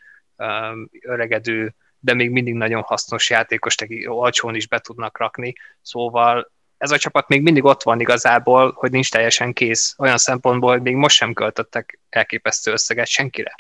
öregedő, 1.02 1.76
de 2.00 2.14
még 2.14 2.30
mindig 2.30 2.54
nagyon 2.54 2.82
hasznos 2.82 3.30
játékos, 3.30 3.76
aki 3.76 4.08
olcsón 4.08 4.56
is 4.56 4.68
be 4.68 4.80
tudnak 4.80 5.18
rakni, 5.18 5.54
szóval 5.82 6.52
ez 6.80 6.92
a 6.92 6.98
csapat 6.98 7.28
még 7.28 7.42
mindig 7.42 7.64
ott 7.64 7.84
van 7.84 8.00
igazából, 8.00 8.72
hogy 8.76 8.92
nincs 8.92 9.12
teljesen 9.12 9.54
kész, 9.54 9.96
olyan 9.98 10.18
szempontból, 10.18 10.72
hogy 10.72 10.82
még 10.82 10.96
most 10.96 11.16
sem 11.16 11.34
költöttek 11.34 12.00
elképesztő 12.10 12.72
összeget 12.72 13.08
senkire. 13.08 13.56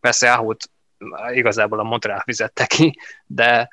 Persze 0.00 0.32
Ahót 0.32 0.70
igazából 1.32 1.78
a 1.78 1.82
Montreal 1.82 2.20
fizette 2.20 2.66
ki, 2.66 2.98
de, 3.26 3.68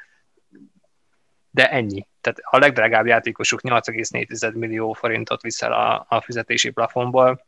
de 1.49 1.69
ennyi. 1.69 2.07
Tehát 2.21 2.39
a 2.41 2.57
legdrágább 2.57 3.05
játékosuk 3.05 3.59
8,4 3.63 4.53
millió 4.53 4.93
forintot 4.93 5.41
viszel 5.41 5.73
a, 5.73 6.05
a 6.09 6.21
fizetési 6.21 6.69
plafonból, 6.69 7.45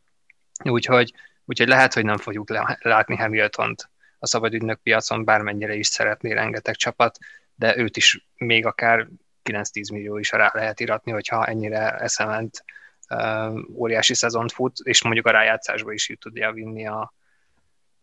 úgyhogy, 0.64 1.12
úgyhogy 1.44 1.68
lehet, 1.68 1.94
hogy 1.94 2.04
nem 2.04 2.16
fogjuk 2.16 2.48
látni 2.78 3.16
Hamilton-t 3.16 3.90
a 4.18 4.26
szabadügynök 4.26 4.80
piacon, 4.80 5.24
bármennyire 5.24 5.74
is 5.74 5.86
szeretné 5.86 6.32
rengeteg 6.32 6.74
csapat, 6.74 7.18
de 7.54 7.76
őt 7.76 7.96
is 7.96 8.26
még 8.36 8.66
akár 8.66 9.08
9-10 9.52 9.92
millió 9.92 10.18
is 10.18 10.30
rá 10.30 10.50
lehet 10.54 10.80
iratni, 10.80 11.12
hogyha 11.12 11.46
ennyire 11.46 11.90
eszement 11.90 12.64
uh, 13.10 13.58
óriási 13.74 14.14
szezont 14.14 14.52
fut, 14.52 14.78
és 14.82 15.02
mondjuk 15.02 15.26
a 15.26 15.30
rájátszásba 15.30 15.92
is 15.92 16.16
tudja 16.20 16.52
vinni 16.52 16.86
a, 16.86 17.12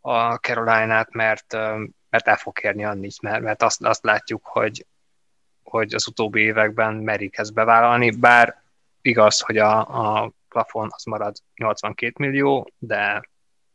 a 0.02 0.36
Caroline-át, 0.36 1.14
mert, 1.14 1.54
uh, 1.54 1.82
mert 2.10 2.28
el 2.28 2.38
fog 2.38 2.54
kérni 2.54 2.86
annyit, 2.86 3.22
mert, 3.22 3.42
mert 3.44 3.62
azt, 3.62 3.84
azt 3.84 4.04
látjuk, 4.04 4.46
hogy, 4.46 4.86
hogy 5.64 5.94
az 5.94 6.08
utóbbi 6.08 6.42
években 6.42 6.94
merik 6.94 7.38
ezt 7.38 7.54
bevállalni, 7.54 8.12
bár 8.12 8.64
igaz, 9.02 9.40
hogy 9.40 9.58
a, 9.58 9.80
a 10.24 10.32
plafon 10.50 10.90
az 10.92 11.04
marad 11.04 11.36
82 11.56 12.14
millió, 12.18 12.72
de 12.78 13.30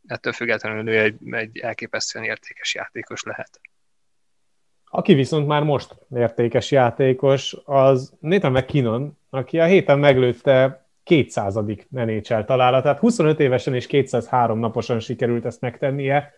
ettől 0.06 0.32
függetlenül 0.32 0.88
ő 0.88 1.00
egy, 1.00 1.16
egy 1.30 1.58
elképesztően 1.58 2.24
értékes 2.24 2.74
játékos 2.74 3.22
lehet. 3.22 3.60
Aki 5.00 5.14
viszont 5.14 5.46
már 5.46 5.62
most 5.62 5.96
értékes 6.14 6.70
játékos, 6.70 7.56
az 7.64 8.12
Nathan 8.20 8.52
McKinnon, 8.52 9.18
aki 9.30 9.58
a 9.58 9.64
héten 9.64 9.98
meglőtte 9.98 10.86
200. 11.02 11.58
NHL 11.88 12.40
találatát. 12.40 12.98
25 12.98 13.40
évesen 13.40 13.74
és 13.74 13.86
203 13.86 14.58
naposan 14.58 15.00
sikerült 15.00 15.44
ezt 15.44 15.60
megtennie. 15.60 16.34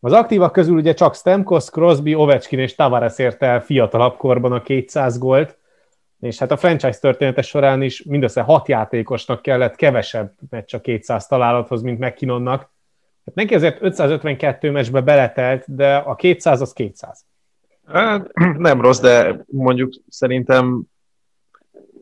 Az 0.00 0.12
aktívak 0.12 0.52
közül 0.52 0.76
ugye 0.76 0.94
csak 0.94 1.14
Stemkos, 1.14 1.70
Crosby, 1.70 2.14
Ovechkin 2.14 2.58
és 2.58 2.74
Tavares 2.74 3.18
érte 3.18 3.46
el 3.46 3.60
fiatalabb 3.60 4.16
korban 4.16 4.52
a 4.52 4.62
200 4.62 5.18
gólt, 5.18 5.58
és 6.20 6.38
hát 6.38 6.50
a 6.50 6.56
franchise 6.56 6.98
története 6.98 7.42
során 7.42 7.82
is 7.82 8.02
mindössze 8.02 8.40
hat 8.40 8.68
játékosnak 8.68 9.42
kellett 9.42 9.76
kevesebb 9.76 10.32
meccs 10.50 10.74
a 10.74 10.80
200 10.80 11.26
találathoz, 11.26 11.82
mint 11.82 11.98
McKinnonnak. 11.98 12.60
Hát 13.26 13.34
neki 13.34 13.54
azért 13.54 13.82
552 13.82 14.70
meccsbe 14.70 15.00
beletelt, 15.00 15.74
de 15.74 15.96
a 15.96 16.14
200 16.14 16.60
az 16.60 16.72
200. 16.72 17.24
Hát, 17.86 18.32
nem 18.58 18.80
rossz, 18.80 19.00
de 19.00 19.44
mondjuk 19.46 19.92
szerintem 20.08 20.82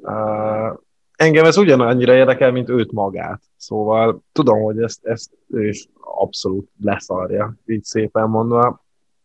uh, 0.01 0.79
engem 1.17 1.45
ez 1.45 1.57
ugyanannyira 1.57 2.15
érdekel, 2.15 2.53
mint 2.53 2.69
őt 2.69 2.93
magát. 2.93 3.43
Szóval 3.57 4.23
tudom, 4.33 4.63
hogy 4.63 4.79
ezt, 4.79 5.05
ezt 5.05 5.31
ő 5.49 5.69
is 5.69 5.89
abszolút 6.01 6.69
leszarja, 6.81 7.55
így 7.67 7.85
szépen 7.85 8.29
mondva. 8.29 8.85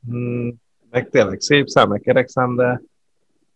Hmm, 0.09 0.53
meg 0.89 1.09
tényleg 1.09 1.39
szép 1.39 1.67
szám, 1.67 1.89
meg 1.89 2.01
kerek 2.01 2.27
szám, 2.27 2.55
de, 2.55 2.81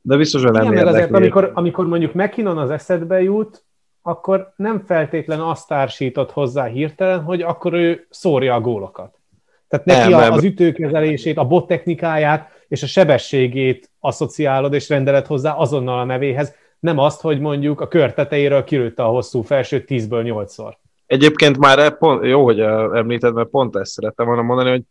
de 0.01 0.17
biztos, 0.17 0.43
hogy 0.43 0.51
nem 0.51 0.61
Igen, 0.61 0.73
érdekli. 0.73 0.99
Azért, 0.99 1.13
amikor, 1.13 1.51
amikor 1.53 1.87
mondjuk 1.87 2.13
McKinnon 2.13 2.57
az 2.57 2.69
eszedbe 2.69 3.21
jut, 3.21 3.65
akkor 4.01 4.53
nem 4.55 4.83
feltétlen 4.85 5.39
azt 5.39 5.67
társított 5.67 6.31
hozzá 6.31 6.65
hirtelen, 6.65 7.23
hogy 7.23 7.41
akkor 7.41 7.73
ő 7.73 8.07
szórja 8.09 8.53
a 8.53 8.61
gólokat. 8.61 9.19
Tehát 9.67 9.85
neki 9.85 10.09
nem, 10.09 10.19
a, 10.19 10.21
nem. 10.21 10.33
az 10.33 10.43
ütőkezelését, 10.43 11.37
a 11.37 11.47
bot 11.47 11.67
technikáját 11.67 12.49
és 12.71 12.83
a 12.83 12.87
sebességét 12.87 13.91
asszociálod 13.99 14.73
és 14.73 14.89
rendeled 14.89 15.25
hozzá 15.25 15.53
azonnal 15.53 15.99
a 15.99 16.03
nevéhez, 16.03 16.55
nem 16.79 16.97
azt, 16.97 17.21
hogy 17.21 17.39
mondjuk 17.39 17.81
a 17.81 17.87
kör 17.87 18.13
tetejéről 18.13 18.63
kilőtte 18.63 19.03
a 19.03 19.09
hosszú 19.09 19.41
felsőt 19.41 19.85
10-ből 19.87 20.45
8-szor. 20.47 20.73
Egyébként 21.05 21.57
már 21.57 21.79
e 21.79 21.89
pont, 21.89 22.25
jó, 22.25 22.43
hogy 22.43 22.59
említed, 22.59 23.33
mert 23.33 23.49
pont 23.49 23.75
ezt 23.75 23.91
szerettem 23.91 24.25
volna 24.25 24.41
mondani, 24.41 24.69
hogy 24.69 24.83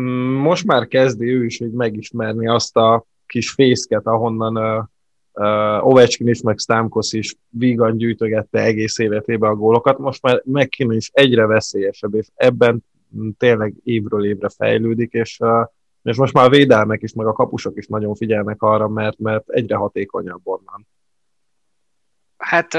mm, 0.00 0.34
most 0.34 0.66
már 0.66 0.86
kezdi 0.86 1.26
ő 1.26 1.44
is 1.44 1.58
hogy 1.58 1.70
megismerni 1.70 2.48
azt 2.48 2.76
a 2.76 3.04
kis 3.26 3.50
fészket, 3.50 4.06
ahonnan 4.06 4.86
uh, 5.32 5.86
Ovechkin 5.86 6.28
is, 6.28 6.40
meg 6.40 6.58
Stamkos 6.58 7.12
is 7.12 7.34
vígan 7.48 7.96
gyűjtögette 7.96 8.62
egész 8.62 8.98
életében 8.98 9.50
a 9.50 9.54
gólokat. 9.54 9.98
Most 9.98 10.22
már 10.22 10.42
McKinnon 10.44 10.96
is 10.96 11.10
egyre 11.12 11.46
veszélyesebb, 11.46 12.14
és 12.14 12.26
ebben 12.34 12.84
tényleg 13.38 13.74
évről 13.82 14.24
évre 14.24 14.48
fejlődik, 14.48 15.12
és 15.12 15.38
uh, 15.40 15.64
és 16.06 16.16
most 16.16 16.32
már 16.32 16.44
a 16.44 16.48
védelmek 16.48 17.02
is, 17.02 17.12
meg 17.12 17.26
a 17.26 17.32
kapusok 17.32 17.76
is 17.76 17.86
nagyon 17.86 18.14
figyelnek 18.14 18.62
arra, 18.62 18.88
mert, 18.88 19.18
mert 19.18 19.50
egyre 19.50 19.76
hatékonyabb 19.76 20.40
onnan. 20.44 20.88
Hát, 22.36 22.72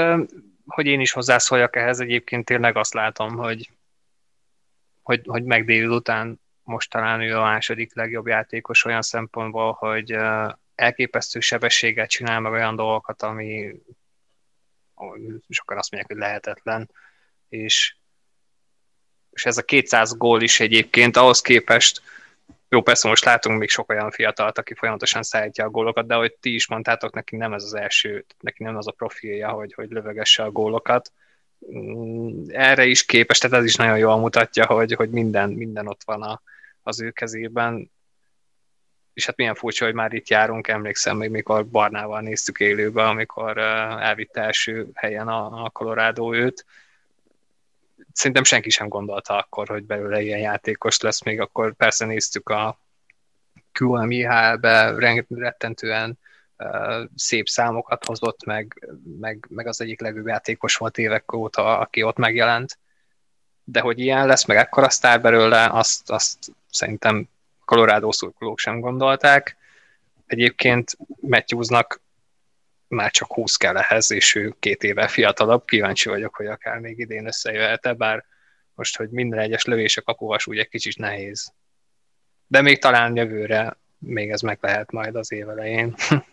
hogy 0.66 0.86
én 0.86 1.00
is 1.00 1.12
hozzászóljak 1.12 1.76
ehhez, 1.76 2.00
egyébként 2.00 2.44
tényleg 2.44 2.76
azt 2.76 2.94
látom, 2.94 3.36
hogy, 3.36 3.70
hogy, 5.02 5.20
hogy 5.26 5.44
meg 5.44 5.68
után 5.88 6.40
most 6.62 6.90
talán 6.90 7.20
ő 7.20 7.36
a 7.36 7.42
második 7.42 7.94
legjobb 7.94 8.26
játékos 8.26 8.84
olyan 8.84 9.02
szempontból, 9.02 9.72
hogy 9.72 10.16
elképesztő 10.74 11.40
sebességet 11.40 12.08
csinál, 12.08 12.40
meg 12.40 12.52
olyan 12.52 12.76
dolgokat, 12.76 13.22
ami 13.22 13.74
sokan 15.48 15.78
azt 15.78 15.90
mondják, 15.90 16.12
hogy 16.12 16.22
lehetetlen, 16.22 16.90
és, 17.48 17.96
és 19.30 19.44
ez 19.44 19.58
a 19.58 19.62
200 19.62 20.16
gól 20.16 20.42
is 20.42 20.60
egyébként 20.60 21.16
ahhoz 21.16 21.40
képest, 21.40 22.02
jó, 22.68 22.82
persze 22.82 23.08
most 23.08 23.24
látunk 23.24 23.58
még 23.58 23.68
sok 23.68 23.90
olyan 23.90 24.10
fiatalt, 24.10 24.58
aki 24.58 24.74
folyamatosan 24.74 25.22
szállítja 25.22 25.64
a 25.64 25.70
gólokat, 25.70 26.06
de 26.06 26.14
hogy 26.14 26.34
ti 26.34 26.54
is 26.54 26.68
mondtátok, 26.68 27.14
neki 27.14 27.36
nem 27.36 27.52
ez 27.52 27.62
az 27.62 27.74
első, 27.74 28.24
neki 28.40 28.62
nem 28.62 28.76
az 28.76 28.88
a 28.88 28.92
profilja, 28.92 29.48
hogy, 29.48 29.74
hogy 29.74 29.90
lövegesse 29.90 30.42
a 30.42 30.50
gólokat. 30.50 31.12
Mm, 31.74 32.44
erre 32.48 32.84
is 32.84 33.04
képes, 33.04 33.38
tehát 33.38 33.58
ez 33.58 33.64
is 33.64 33.76
nagyon 33.76 33.98
jól 33.98 34.16
mutatja, 34.16 34.66
hogy, 34.66 34.92
hogy 34.92 35.10
minden, 35.10 35.50
minden 35.50 35.86
ott 35.86 36.02
van 36.04 36.22
a, 36.22 36.42
az 36.82 37.00
ő 37.00 37.10
kezében. 37.10 37.90
És 39.12 39.26
hát 39.26 39.36
milyen 39.36 39.54
furcsa, 39.54 39.84
hogy 39.84 39.94
már 39.94 40.12
itt 40.12 40.28
járunk, 40.28 40.68
emlékszem 40.68 41.16
még, 41.16 41.30
mikor 41.30 41.66
Barnával 41.66 42.20
néztük 42.20 42.60
élőbe, 42.60 43.06
amikor 43.06 43.58
elvitte 43.58 44.40
első 44.40 44.86
helyen 44.94 45.28
a, 45.28 45.64
a 45.64 45.70
Colorado 45.70 46.34
őt. 46.34 46.64
Szerintem 48.18 48.44
senki 48.44 48.70
sem 48.70 48.88
gondolta 48.88 49.36
akkor, 49.36 49.68
hogy 49.68 49.84
belőle 49.84 50.20
ilyen 50.20 50.38
játékos 50.38 51.00
lesz, 51.00 51.22
még 51.22 51.40
akkor 51.40 51.74
persze 51.74 52.04
néztük 52.04 52.48
a 52.48 52.80
QMIH-be 53.72 54.94
rettentően 55.28 56.18
szép 57.14 57.48
számokat 57.48 58.04
hozott, 58.04 58.44
meg, 58.44 58.88
meg, 59.20 59.46
meg 59.48 59.66
az 59.66 59.80
egyik 59.80 60.00
legjobb 60.00 60.26
játékos 60.26 60.76
volt 60.76 60.98
évek 60.98 61.32
óta, 61.32 61.78
aki 61.78 62.02
ott 62.02 62.16
megjelent. 62.16 62.78
De 63.64 63.80
hogy 63.80 63.98
ilyen 63.98 64.26
lesz, 64.26 64.44
meg 64.44 64.56
ekkora 64.56 64.90
sztár 64.90 65.20
belőle, 65.20 65.68
azt, 65.70 66.10
azt 66.10 66.38
szerintem 66.70 67.28
Colorado 67.64 68.12
szurkolók 68.12 68.58
sem 68.58 68.80
gondolták. 68.80 69.56
Egyébként 70.26 70.96
Matthewsnak 71.20 72.00
már 72.88 73.10
csak 73.10 73.32
20 73.32 73.56
kell 73.56 73.76
ehhez, 73.76 74.12
és 74.12 74.34
ő 74.34 74.54
két 74.58 74.82
éve 74.82 75.08
fiatalabb. 75.08 75.64
Kíváncsi 75.64 76.08
vagyok, 76.08 76.36
hogy 76.36 76.46
akár 76.46 76.78
még 76.78 76.98
idén 76.98 77.26
összejöhet-e, 77.26 77.92
bár 77.92 78.24
most, 78.74 78.96
hogy 78.96 79.08
minden 79.10 79.38
egyes 79.38 79.64
lövés 79.64 79.96
a 79.96 80.02
kapuvas 80.02 80.46
úgy 80.46 80.58
egy 80.58 80.68
kicsit 80.68 80.98
nehéz. 80.98 81.52
De 82.46 82.62
még 82.62 82.78
talán 82.78 83.16
jövőre 83.16 83.76
még 83.98 84.30
ez 84.30 84.40
meg 84.40 84.58
lehet 84.60 84.92
majd 84.92 85.16
az 85.16 85.32
év 85.32 85.48
elején. 85.48 85.94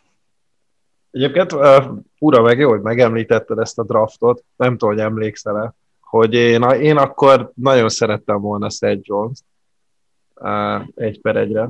Egyébként 1.12 1.51
uh, 1.51 1.86
ura 2.20 2.41
meg 2.41 2.60
jó, 2.60 2.70
hogy 2.70 2.82
megemlítetted 2.82 3.60
ezt 3.60 3.80
a 3.80 3.84
draftot, 3.84 4.43
nem 4.56 4.78
tudom, 4.78 4.95
hogy 4.95 5.03
emlékszel-e, 5.03 5.74
hogy 5.99 6.34
én, 6.34 6.62
én 6.62 6.97
akkor 6.97 7.51
nagyon 7.56 7.89
szerettem 7.89 8.41
volna 8.41 8.70
Seth 8.70 8.99
Jones-t, 9.01 9.43
egy 10.95 11.22
per 11.22 11.36
egyre. 11.36 11.70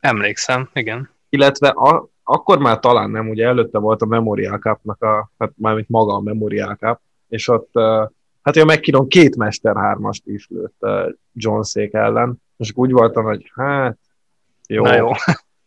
Emlékszem, 0.00 0.70
igen. 0.72 1.10
Illetve 1.28 1.68
a, 1.68 2.09
akkor 2.30 2.58
már 2.58 2.78
talán 2.78 3.10
nem, 3.10 3.28
ugye 3.28 3.46
előtte 3.46 3.78
volt 3.78 4.02
a 4.02 4.06
Memorial 4.06 4.58
Cup-nak, 4.58 5.02
a, 5.02 5.30
hát 5.38 5.52
mármint 5.56 5.88
maga 5.88 6.14
a 6.14 6.20
Memorial 6.20 6.74
Cup, 6.74 7.00
és 7.28 7.48
ott 7.48 7.70
hát 8.42 8.56
a 8.56 8.64
McKinnon 8.64 9.08
két 9.08 9.36
Mester 9.36 9.76
hármast 9.76 10.26
is 10.26 10.48
lőtt 10.48 10.86
Johnszék 11.32 11.94
ellen, 11.94 12.42
és 12.56 12.72
úgy 12.74 12.92
voltam, 12.92 13.24
hogy 13.24 13.50
hát 13.54 13.98
jó, 14.68 14.82
Na 14.82 14.94
jó. 14.94 15.10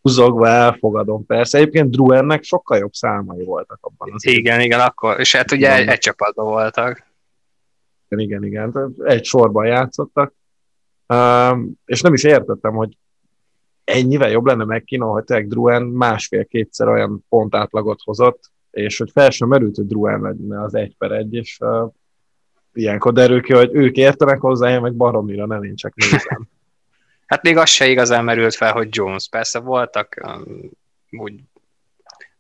húzogva 0.02 0.48
elfogadom. 0.48 1.26
Persze, 1.26 1.58
egyébként 1.58 1.92
Druennek 1.92 2.44
sokkal 2.44 2.78
jobb 2.78 2.94
számai 2.94 3.44
voltak 3.44 3.78
abban 3.82 4.14
az 4.14 4.26
Igen, 4.26 4.60
igen, 4.60 4.80
akkor, 4.80 5.20
és 5.20 5.36
hát 5.36 5.52
ugye 5.52 5.76
egy, 5.76 5.88
egy 5.88 6.00
csapatban 6.00 6.46
voltak. 6.46 7.12
Igen, 8.08 8.24
igen, 8.26 8.44
igen, 8.44 8.96
egy 9.04 9.26
sorban 9.26 9.66
játszottak, 9.66 10.34
és 11.86 12.02
nem 12.02 12.14
is 12.14 12.24
értettem, 12.24 12.74
hogy 12.74 12.98
ennyivel 13.84 14.30
jobb 14.30 14.46
lenne 14.46 14.76
McKinnon, 14.76 15.12
hogy 15.12 15.24
tényleg 15.24 15.48
Druen 15.48 15.84
másfél-kétszer 15.84 16.88
olyan 16.88 17.26
pontátlagot 17.30 18.00
hozott, 18.04 18.52
és 18.72 18.98
hogy 18.98 19.12
fel 19.12 19.30
sem 19.30 19.48
merült, 19.48 19.76
hogy 19.76 19.88
Druen 19.88 20.22
lenne 20.22 20.64
az 20.64 20.76
egy 20.76 20.96
per 20.98 21.12
egy, 21.12 21.34
és 21.34 21.58
uh, 21.60 21.92
ilyenkor 22.74 23.14
derül 23.14 23.42
ki, 23.42 23.54
hogy 23.54 23.70
ők 23.74 23.96
értenek 23.96 24.40
hozzá, 24.40 24.70
én 24.70 24.82
meg 24.82 24.94
baromira 24.94 25.46
nem, 25.46 25.64
én 25.64 25.76
csak 25.76 25.96
nézem. 25.96 26.50
hát 27.26 27.44
még 27.44 27.58
az 27.58 27.70
se 27.70 27.88
igazán 27.88 28.24
merült 28.24 28.56
fel, 28.56 28.72
hogy 28.74 28.88
Jones. 28.92 29.28
Persze 29.30 29.60
voltak 29.60 30.22
um, 30.26 30.72
úgy 31.12 31.34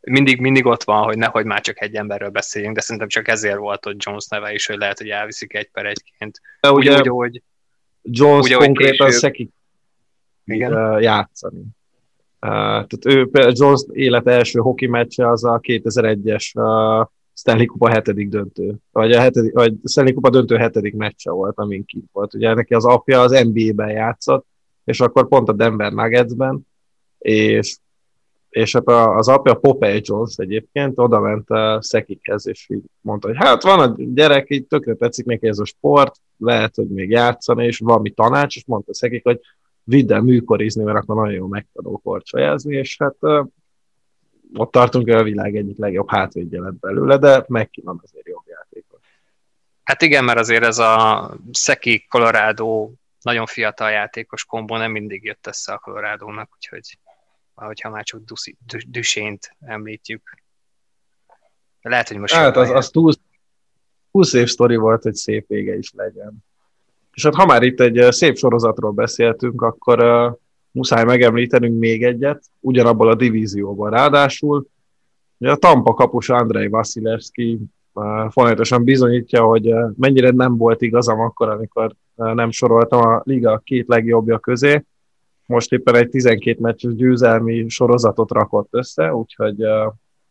mindig, 0.01 0.39
mindig 0.39 0.65
ott 0.65 0.83
van, 0.83 1.03
hogy 1.03 1.17
nehogy 1.17 1.45
már 1.45 1.61
csak 1.61 1.81
egy 1.81 1.95
emberről 1.95 2.29
beszéljünk, 2.29 2.75
de 2.75 2.81
szerintem 2.81 3.07
csak 3.07 3.27
ezért 3.27 3.57
volt 3.57 3.85
ott 3.85 4.03
Jones 4.03 4.27
neve 4.27 4.53
is, 4.53 4.65
hogy 4.65 4.77
lehet, 4.77 4.97
hogy 4.97 5.09
elviszik 5.09 5.53
egy 5.53 5.69
per 5.71 5.85
egyként. 5.85 6.41
De 6.61 6.71
ugye, 6.71 6.97
úgy, 6.97 7.07
hogy 7.07 7.41
Jones 8.01 8.45
Ugye, 8.45 8.55
konkrétan 8.55 9.11
szekik 9.11 9.51
Igen. 10.45 11.01
játszani. 11.01 11.63
Tehát 12.39 13.05
ő, 13.05 13.29
Jones 13.51 13.85
élet 13.91 14.27
első 14.27 14.59
hoki 14.59 14.87
meccse 14.87 15.29
az 15.29 15.43
a 15.43 15.59
2001-es 15.59 16.51
uh, 16.55 17.07
Stanley 17.33 17.65
Kupa 17.65 17.89
hetedik 17.89 18.29
döntő, 18.29 18.75
vagy 18.91 19.11
a 19.11 19.19
hetedik, 19.19 19.53
vagy 19.53 19.73
Stanley 19.85 20.13
Kupa 20.13 20.29
döntő 20.29 20.55
hetedik 20.55 20.95
meccse 20.95 21.31
volt, 21.31 21.57
amin 21.57 21.85
kint 21.85 22.09
volt. 22.11 22.33
Ugye 22.33 22.53
neki 22.53 22.73
az 22.73 22.85
apja 22.85 23.21
az 23.21 23.31
NBA-ben 23.31 23.89
játszott, 23.89 24.45
és 24.83 24.99
akkor 24.99 25.27
pont 25.27 25.49
a 25.49 25.53
Denver 25.53 25.91
Nuggetsben, 25.91 26.67
és 27.17 27.77
és 28.53 28.73
hát 28.73 28.87
az 28.87 29.27
apja 29.27 29.53
Popeye 29.53 29.99
Jones 30.01 30.35
egyébként 30.37 30.99
oda 30.99 31.19
ment 31.19 31.49
a 31.49 31.81
Szekikhez, 31.81 32.47
és 32.47 32.69
így 32.69 32.83
mondta, 33.01 33.27
hogy 33.27 33.37
hát 33.39 33.63
van 33.63 33.79
a 33.79 33.95
gyerek, 33.97 34.49
így 34.49 34.65
tökre 34.65 34.93
tetszik 34.93 35.25
neki 35.25 35.47
ez 35.47 35.59
a 35.59 35.65
sport, 35.65 36.15
lehet, 36.37 36.75
hogy 36.75 36.87
még 36.87 37.09
játszani, 37.09 37.65
és 37.65 37.79
valami 37.79 38.09
tanács, 38.09 38.55
és 38.55 38.65
mondta 38.65 38.93
Szekik, 38.93 39.23
hogy 39.23 39.39
vidd 39.83 40.13
el 40.13 40.21
műkorizni, 40.21 40.83
mert 40.83 40.97
akkor 40.97 41.15
nagyon 41.15 41.33
jól 41.33 41.47
meg 41.47 41.67
tudok 41.73 42.01
korcsolyázni, 42.01 42.75
és 42.75 42.97
hát 42.97 43.15
ott 44.53 44.71
tartunk, 44.71 45.05
hogy 45.05 45.19
a 45.19 45.23
világ 45.23 45.55
egyik 45.55 45.77
legjobb 45.77 46.09
hátvédje 46.09 46.61
lett 46.61 46.79
belőle, 46.79 47.17
de 47.17 47.45
megkínom 47.47 47.99
azért 48.03 48.27
jobb 48.27 48.43
játékot. 48.45 48.99
Hát 49.83 50.01
igen, 50.01 50.23
mert 50.23 50.39
azért 50.39 50.63
ez 50.63 50.77
a 50.77 51.35
Szeki 51.51 52.05
Colorado 52.09 52.91
nagyon 53.21 53.45
fiatal 53.45 53.89
játékos 53.89 54.45
kombó 54.45 54.77
nem 54.77 54.91
mindig 54.91 55.23
jött 55.23 55.47
össze 55.47 55.73
a 55.73 55.77
Colorado-nak, 55.77 56.49
úgyhogy 56.55 56.97
hogyha 57.53 57.89
már 57.89 58.03
csak 58.03 58.21
Düsént 58.87 59.55
említjük. 59.59 60.37
Lehet, 61.81 62.07
hogy 62.07 62.17
most... 62.17 62.33
Hát 62.33 62.57
az, 62.57 62.69
az 62.69 62.89
túl, 62.89 63.13
túl 64.11 64.23
szép 64.23 64.47
sztori 64.47 64.75
volt, 64.75 65.03
hogy 65.03 65.13
szép 65.13 65.47
vége 65.47 65.77
is 65.77 65.91
legyen. 65.93 66.45
És 67.13 67.23
hát 67.23 67.35
ha 67.35 67.45
már 67.45 67.63
itt 67.63 67.79
egy 67.79 68.11
szép 68.11 68.37
sorozatról 68.37 68.91
beszéltünk, 68.91 69.61
akkor 69.61 70.03
uh, 70.03 70.37
muszáj 70.71 71.03
megemlítenünk 71.03 71.79
még 71.79 72.03
egyet, 72.03 72.43
ugyanabból 72.59 73.09
a 73.09 73.15
divízióban. 73.15 73.89
Ráadásul 73.89 74.67
ugye 75.37 75.51
a 75.51 75.55
Tampa 75.55 75.93
kapus 75.93 76.29
Andrei 76.29 76.67
Vasilevski 76.67 77.59
uh, 77.93 78.29
folyamatosan 78.29 78.83
bizonyítja, 78.83 79.43
hogy 79.43 79.73
uh, 79.73 79.91
mennyire 79.95 80.29
nem 80.29 80.57
volt 80.57 80.81
igazam 80.81 81.19
akkor, 81.19 81.49
amikor 81.49 81.95
uh, 82.15 82.33
nem 82.33 82.51
soroltam 82.51 83.01
a 83.01 83.21
liga 83.25 83.61
két 83.63 83.87
legjobbja 83.87 84.39
közé, 84.39 84.83
most 85.45 85.71
éppen 85.71 85.95
egy 85.95 86.09
12 86.09 86.61
meccses 86.61 86.95
győzelmi 86.95 87.69
sorozatot 87.69 88.31
rakott 88.31 88.67
össze, 88.71 89.13
úgyhogy 89.13 89.63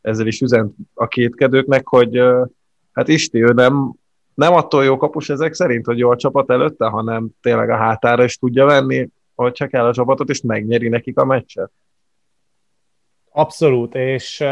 ezzel 0.01 0.27
is 0.27 0.41
üzent 0.41 0.75
a 0.95 1.07
kétkedőknek, 1.07 1.87
hogy 1.87 2.21
hát 2.93 3.09
Isti, 3.09 3.43
ő 3.43 3.53
nem, 3.53 3.93
nem 4.35 4.55
attól 4.55 4.85
jó 4.85 4.97
kapus 4.97 5.29
ezek 5.29 5.53
szerint, 5.53 5.87
hogy 5.87 5.99
jó 5.99 6.11
a 6.11 6.17
csapat 6.17 6.51
előtte, 6.51 6.87
hanem 6.87 7.29
tényleg 7.41 7.71
a 7.71 7.77
hátára 7.77 8.25
is 8.25 8.37
tudja 8.37 8.65
venni, 8.65 9.09
hogyha 9.35 9.67
kell 9.67 9.85
a 9.85 9.93
csapatot, 9.93 10.29
és 10.29 10.41
megnyeri 10.41 10.89
nekik 10.89 11.19
a 11.19 11.25
meccset. 11.25 11.71
Abszolút, 13.31 13.95
és 13.95 14.45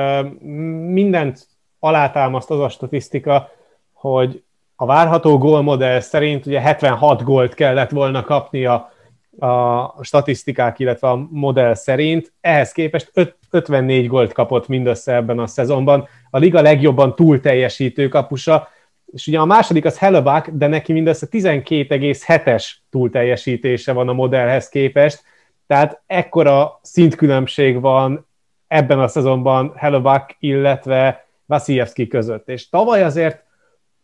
mindent 0.91 1.47
alátámaszt 1.79 2.51
az 2.51 2.61
a 2.61 2.69
statisztika, 2.69 3.49
hogy 3.93 4.43
a 4.77 4.87
várható 4.87 5.39
gólmodell 5.39 6.01
szerint 6.01 6.47
ugye 6.47 6.61
76 6.61 7.23
gólt 7.23 7.55
kellett 7.55 7.91
volna 7.91 8.23
kapnia 8.23 8.93
a 9.39 10.05
statisztikák, 10.05 10.79
illetve 10.79 11.09
a 11.09 11.27
modell 11.31 11.75
szerint. 11.75 12.33
Ehhez 12.41 12.73
képest 12.73 13.13
54 13.51 14.07
gólt 14.07 14.33
kapott 14.33 14.69
mindössze 14.69 15.15
ebben 15.15 15.39
a 15.39 15.47
szezonban. 15.47 16.09
A 16.31 16.39
liga 16.39 16.61
legjobban 16.61 17.15
túl 17.15 17.41
teljesítő 17.41 18.09
kapusa, 18.09 18.69
és 19.13 19.27
ugye 19.27 19.39
a 19.39 19.45
második 19.45 19.85
az 19.85 19.99
Hellebuck, 19.99 20.49
de 20.51 20.67
neki 20.67 20.93
mindössze 20.93 21.27
12,7-es 21.31 22.71
túlteljesítése 22.91 23.93
van 23.93 24.09
a 24.09 24.13
modellhez 24.13 24.69
képest, 24.69 25.23
tehát 25.67 26.03
ekkora 26.07 26.79
szintkülönbség 26.83 27.81
van 27.81 28.27
ebben 28.67 29.01
a 29.01 29.09
szezonban 29.09 29.73
Hellebuck, 29.77 30.37
illetve 30.39 31.27
Vasiljevski 31.47 32.07
között. 32.07 32.49
És 32.49 32.69
tavaly 32.69 33.03
azért 33.03 33.45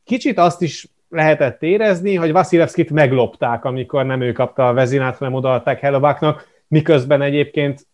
kicsit 0.04 0.38
azt 0.38 0.62
is 0.62 0.88
lehetett 1.08 1.62
érezni, 1.62 2.14
hogy 2.14 2.32
Vasilevskit 2.32 2.90
meglopták, 2.90 3.64
amikor 3.64 4.04
nem 4.04 4.20
ő 4.20 4.32
kapta 4.32 4.68
a 4.68 4.72
vezinát, 4.72 5.16
hanem 5.16 5.34
odaadták 5.34 5.80
Hellebucknak, 5.80 6.48
miközben 6.68 7.22
egyébként 7.22 7.86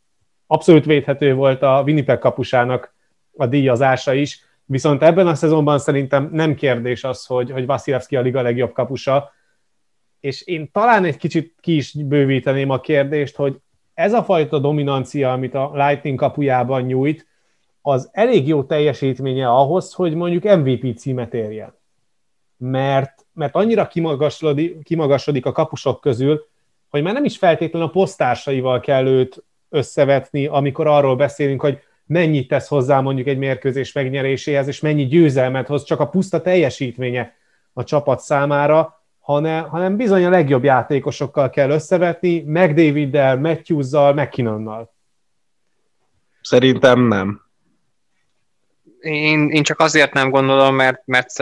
abszolút 0.47 0.85
védhető 0.85 1.35
volt 1.35 1.63
a 1.63 1.83
Winnipeg 1.87 2.19
kapusának 2.19 2.95
a 3.37 3.47
díjazása 3.47 4.13
is, 4.13 4.41
Viszont 4.73 5.03
ebben 5.03 5.27
a 5.27 5.35
szezonban 5.35 5.79
szerintem 5.79 6.29
nem 6.33 6.55
kérdés 6.55 7.05
az, 7.05 7.27
hogy, 7.27 7.51
hogy 7.51 7.67
Vasilevski 7.67 8.17
a 8.17 8.21
liga 8.21 8.43
legjobb 8.43 8.73
kapusa, 8.73 9.33
és 10.21 10.43
én 10.43 10.71
talán 10.71 11.05
egy 11.05 11.17
kicsit 11.17 11.55
ki 11.61 11.77
is 11.77 11.93
bővíteném 11.93 12.71
a 12.71 12.81
kérdést, 12.81 13.37
hogy 13.37 13.61
ez 13.95 14.13
a 14.13 14.23
fajta 14.23 14.59
dominancia, 14.59 15.33
amit 15.33 15.55
a 15.55 15.71
Lightning 15.75 16.19
kapujában 16.19 16.83
nyújt, 16.83 17.27
az 17.81 18.09
elég 18.13 18.47
jó 18.47 18.63
teljesítménye 18.65 19.49
ahhoz, 19.49 19.93
hogy 19.93 20.15
mondjuk 20.15 20.57
MVP 20.57 20.99
címet 20.99 21.35
érjen. 21.35 21.75
Mert, 22.57 23.27
mert 23.33 23.55
annyira 23.55 23.87
kimagasodik, 23.87 24.83
kimagasodik 24.83 25.47
a 25.47 25.53
kapusok 25.53 26.01
közül, 26.01 26.47
hogy 26.89 27.03
már 27.03 27.15
nem 27.15 27.25
is 27.25 27.39
feltétlenül 27.39 27.89
a 27.89 27.91
posztársaival 27.91 28.81
kell 28.81 29.07
őt 29.07 29.45
összevetni, 29.69 30.47
amikor 30.47 30.87
arról 30.87 31.17
beszélünk, 31.17 31.61
hogy 31.61 31.81
mennyit 32.13 32.49
tesz 32.49 32.69
hozzá 32.69 33.01
mondjuk 33.01 33.27
egy 33.27 33.39
mérkőzés 33.39 33.93
megnyeréséhez, 33.93 34.67
és 34.67 34.81
mennyi 34.81 35.07
győzelmet 35.07 35.67
hoz 35.67 35.85
csak 35.85 36.01
a 36.01 36.09
puszta 36.09 36.41
teljesítménye 36.41 37.37
a 37.73 37.85
csapat 37.85 38.21
számára, 38.21 39.03
hanem, 39.21 39.69
hanem 39.69 39.97
bizony 39.97 40.25
a 40.25 40.31
legjobb 40.31 40.65
játékosokkal 40.65 41.51
kell 41.51 41.71
összevetni, 41.71 42.41
meg 42.41 42.75
Daviddel, 42.75 43.39
Matthews-zal, 43.39 44.15
McKinnonnal. 44.15 44.95
Szerintem 46.43 47.01
nem. 47.01 47.41
Én, 49.01 49.51
én 49.51 49.63
csak 49.63 49.81
azért 49.81 50.13
nem 50.13 50.31
gondolom, 50.31 50.75
mert, 50.75 51.03
mert 51.05 51.33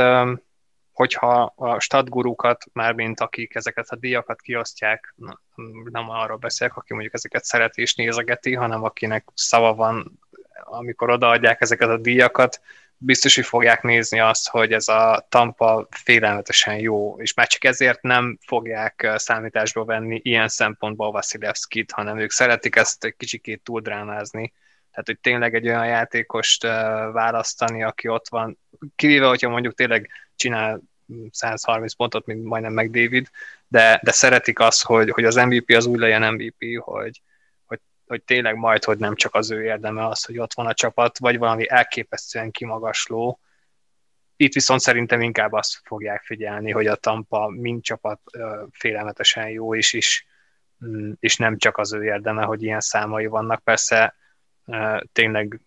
hogyha 0.93 1.53
a 1.57 1.81
stadgurukat, 1.81 2.65
mint 2.95 3.21
akik 3.21 3.55
ezeket 3.55 3.89
a 3.89 3.97
díjakat 3.97 4.41
kiosztják, 4.41 5.15
nem 5.91 6.11
arra 6.11 6.37
beszélek, 6.37 6.77
aki 6.77 6.93
mondjuk 6.93 7.15
ezeket 7.15 7.45
szereti 7.45 7.81
és 7.81 7.95
nézegeti, 7.95 8.55
hanem 8.55 8.85
akinek 8.85 9.29
szava 9.35 9.75
van, 9.75 10.19
amikor 10.65 11.11
odaadják 11.11 11.61
ezeket 11.61 11.89
a 11.89 11.97
díjakat, 11.97 12.61
biztos, 13.03 13.35
hogy 13.35 13.45
fogják 13.45 13.83
nézni 13.83 14.21
azt, 14.21 14.49
hogy 14.49 14.73
ez 14.73 14.89
a 14.89 15.27
Tampa 15.29 15.87
félelmetesen 15.91 16.79
jó, 16.79 17.21
és 17.21 17.35
már 17.35 17.47
csak 17.47 17.65
ezért 17.65 18.03
nem 18.03 18.39
fogják 18.47 19.13
számításba 19.17 19.85
venni 19.85 20.21
ilyen 20.23 20.49
szempontból 20.49 21.11
Vasilevskit, 21.11 21.91
hanem 21.93 22.19
ők 22.19 22.31
szeretik 22.31 22.77
ezt 22.77 23.05
egy 23.05 23.17
kicsikét 23.17 23.63
túldrámázni. 23.63 24.53
Tehát, 24.91 25.07
hogy 25.07 25.19
tényleg 25.19 25.55
egy 25.55 25.69
olyan 25.69 25.87
játékost 25.87 26.63
választani, 27.13 27.83
aki 27.83 28.09
ott 28.09 28.29
van, 28.29 28.59
kivéve, 28.97 29.27
hogyha 29.27 29.51
mondjuk 29.51 29.75
tényleg 29.75 30.11
csinál 30.37 30.81
130 31.31 31.95
pontot, 31.95 32.27
mint 32.27 32.45
majdnem 32.45 32.73
meg 32.73 32.91
David, 32.91 33.29
de, 33.69 34.01
de 34.03 34.13
szeretik 34.13 34.59
azt, 34.59 34.85
hogy, 34.85 35.11
hogy 35.11 35.25
az 35.25 35.35
MVP 35.35 35.71
az 35.71 35.87
úgy 35.87 35.99
legyen 35.99 36.33
MVP, 36.33 36.65
hogy, 36.79 37.21
hogy, 38.11 38.23
tényleg 38.23 38.57
majd, 38.57 38.85
hogy 38.85 38.99
nem 38.99 39.15
csak 39.15 39.35
az 39.35 39.51
ő 39.51 39.65
érdeme 39.65 40.07
az, 40.07 40.25
hogy 40.25 40.39
ott 40.39 40.55
van 40.55 40.67
a 40.67 40.75
csapat, 40.75 41.19
vagy 41.19 41.39
valami 41.39 41.71
elképesztően 41.71 42.51
kimagasló. 42.51 43.41
Itt 44.37 44.53
viszont 44.53 44.81
szerintem 44.81 45.21
inkább 45.21 45.53
azt 45.53 45.81
fogják 45.85 46.23
figyelni, 46.23 46.71
hogy 46.71 46.87
a 46.87 46.95
Tampa 46.95 47.49
mind 47.49 47.83
csapat 47.83 48.21
félelmetesen 48.71 49.49
jó, 49.49 49.75
és 49.75 49.93
is 49.93 50.27
mm, 50.85 51.13
és 51.19 51.37
nem 51.37 51.57
csak 51.57 51.79
az 51.79 51.93
ő 51.93 52.05
érdeme, 52.05 52.43
hogy 52.43 52.63
ilyen 52.63 52.81
számai 52.81 53.27
vannak. 53.27 53.63
Persze 53.63 54.15
tényleg 55.13 55.61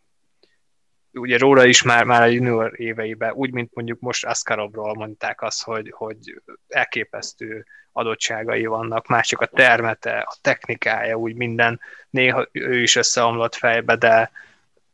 ugye 1.13 1.37
róla 1.37 1.65
is 1.65 1.81
már, 1.81 2.03
már 2.03 2.21
a 2.21 2.25
junior 2.25 2.79
éveiben, 2.79 3.31
úgy, 3.31 3.51
mint 3.51 3.71
mondjuk 3.73 3.99
most 3.99 4.25
Aszkarovról 4.25 4.93
mondták 4.93 5.41
azt, 5.41 5.63
hogy, 5.63 5.93
hogy 5.95 6.41
elképesztő 6.67 7.65
adottságai 7.91 8.65
vannak, 8.65 9.07
már 9.07 9.25
csak 9.25 9.41
a 9.41 9.45
termete, 9.45 10.17
a 10.19 10.35
technikája, 10.41 11.15
úgy 11.15 11.35
minden, 11.35 11.79
néha 12.09 12.47
ő 12.51 12.81
is 12.81 12.95
összeomlott 12.95 13.55
fejbe, 13.55 13.95
de 13.95 14.31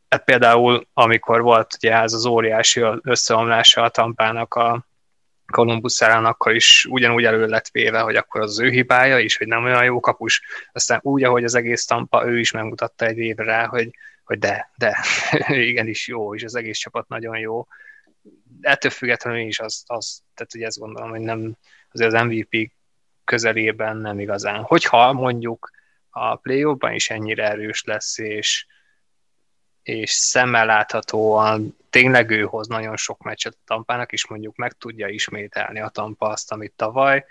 hát 0.08 0.24
például 0.24 0.86
amikor 0.92 1.42
volt 1.42 1.74
ugye 1.74 1.94
ez 1.94 2.12
az 2.12 2.26
óriási 2.26 2.82
összeomlása 3.02 3.82
a 3.82 3.88
tampának 3.88 4.54
a 4.54 4.84
Columbus 5.50 6.00
ellen, 6.00 6.24
akkor 6.24 6.54
is 6.54 6.86
ugyanúgy 6.90 7.24
elő 7.24 7.46
lett 7.46 7.68
véve, 7.68 8.00
hogy 8.00 8.16
akkor 8.16 8.40
az 8.40 8.60
ő 8.60 8.68
hibája 8.68 9.18
is, 9.18 9.36
hogy 9.36 9.46
nem 9.46 9.64
olyan 9.64 9.84
jó 9.84 10.00
kapus. 10.00 10.42
Aztán 10.72 11.00
úgy, 11.02 11.24
ahogy 11.24 11.44
az 11.44 11.54
egész 11.54 11.84
Tampa, 11.84 12.26
ő 12.26 12.38
is 12.38 12.50
megmutatta 12.50 13.06
egy 13.06 13.18
évre 13.18 13.44
rá, 13.44 13.66
hogy, 13.66 13.90
hogy 14.30 14.38
de, 14.38 14.70
de, 14.76 14.98
igenis 15.70 16.08
jó, 16.08 16.34
és 16.34 16.42
az 16.44 16.54
egész 16.54 16.78
csapat 16.78 17.08
nagyon 17.08 17.38
jó. 17.38 17.66
Ettől 18.60 18.90
függetlenül 18.90 19.40
is 19.40 19.60
az, 19.60 19.82
az 19.86 20.22
tehát 20.34 20.54
ugye 20.54 20.66
ezt 20.66 20.78
gondolom, 20.78 21.10
hogy 21.10 21.20
nem, 21.20 21.56
azért 21.92 22.12
az 22.12 22.22
MVP 22.22 22.72
közelében 23.24 23.96
nem 23.96 24.20
igazán. 24.20 24.62
Hogyha 24.62 25.12
mondjuk 25.12 25.70
a 26.10 26.36
play 26.36 26.76
is 26.80 27.10
ennyire 27.10 27.50
erős 27.50 27.84
lesz, 27.84 28.18
és, 28.18 28.66
és 29.82 30.10
szemmel 30.10 30.66
láthatóan 30.66 31.76
tényleg 31.90 32.30
ő 32.30 32.42
hoz 32.42 32.68
nagyon 32.68 32.96
sok 32.96 33.22
meccset 33.22 33.52
a 33.52 33.62
Tampának, 33.64 34.12
és 34.12 34.26
mondjuk 34.26 34.56
meg 34.56 34.72
tudja 34.72 35.08
ismételni 35.08 35.80
a 35.80 35.88
Tampa 35.88 36.28
azt, 36.28 36.52
amit 36.52 36.72
tavaly, 36.76 37.24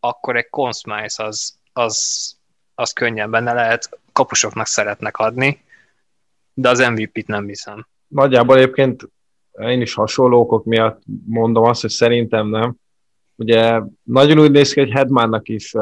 akkor 0.00 0.36
egy 0.36 0.48
Conn 0.50 0.70
az, 1.16 1.58
az, 1.72 2.36
az 2.74 2.92
könnyen 2.92 3.30
benne 3.30 3.52
lehet, 3.52 3.98
kapusoknak 4.12 4.66
szeretnek 4.66 5.16
adni, 5.16 5.62
de 6.54 6.68
az 6.68 6.78
MVP-t 6.78 7.26
nem 7.26 7.46
hiszem. 7.46 7.86
Nagyjából 8.06 8.56
egyébként 8.56 9.08
én 9.60 9.80
is 9.80 9.94
hasonló 9.94 10.40
okok 10.40 10.64
miatt 10.64 11.02
mondom 11.26 11.64
azt, 11.64 11.80
hogy 11.80 11.90
szerintem 11.90 12.48
nem. 12.48 12.76
Ugye 13.36 13.80
nagyon 14.02 14.38
úgy 14.38 14.50
néz 14.50 14.72
ki, 14.72 14.80
hogy 14.80 14.90
Hedmannak 14.90 15.48
is 15.48 15.74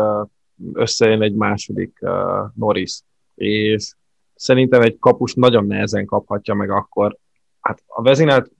összejön 0.72 1.22
egy 1.22 1.34
második 1.34 1.98
Norris, 2.54 3.00
és 3.34 3.94
szerintem 4.34 4.82
egy 4.82 4.98
kapus 4.98 5.34
nagyon 5.34 5.66
nehezen 5.66 6.04
kaphatja 6.04 6.54
meg 6.54 6.70
akkor. 6.70 7.16
Hát 7.60 7.82
a 7.86 8.02
vezinát 8.02 8.50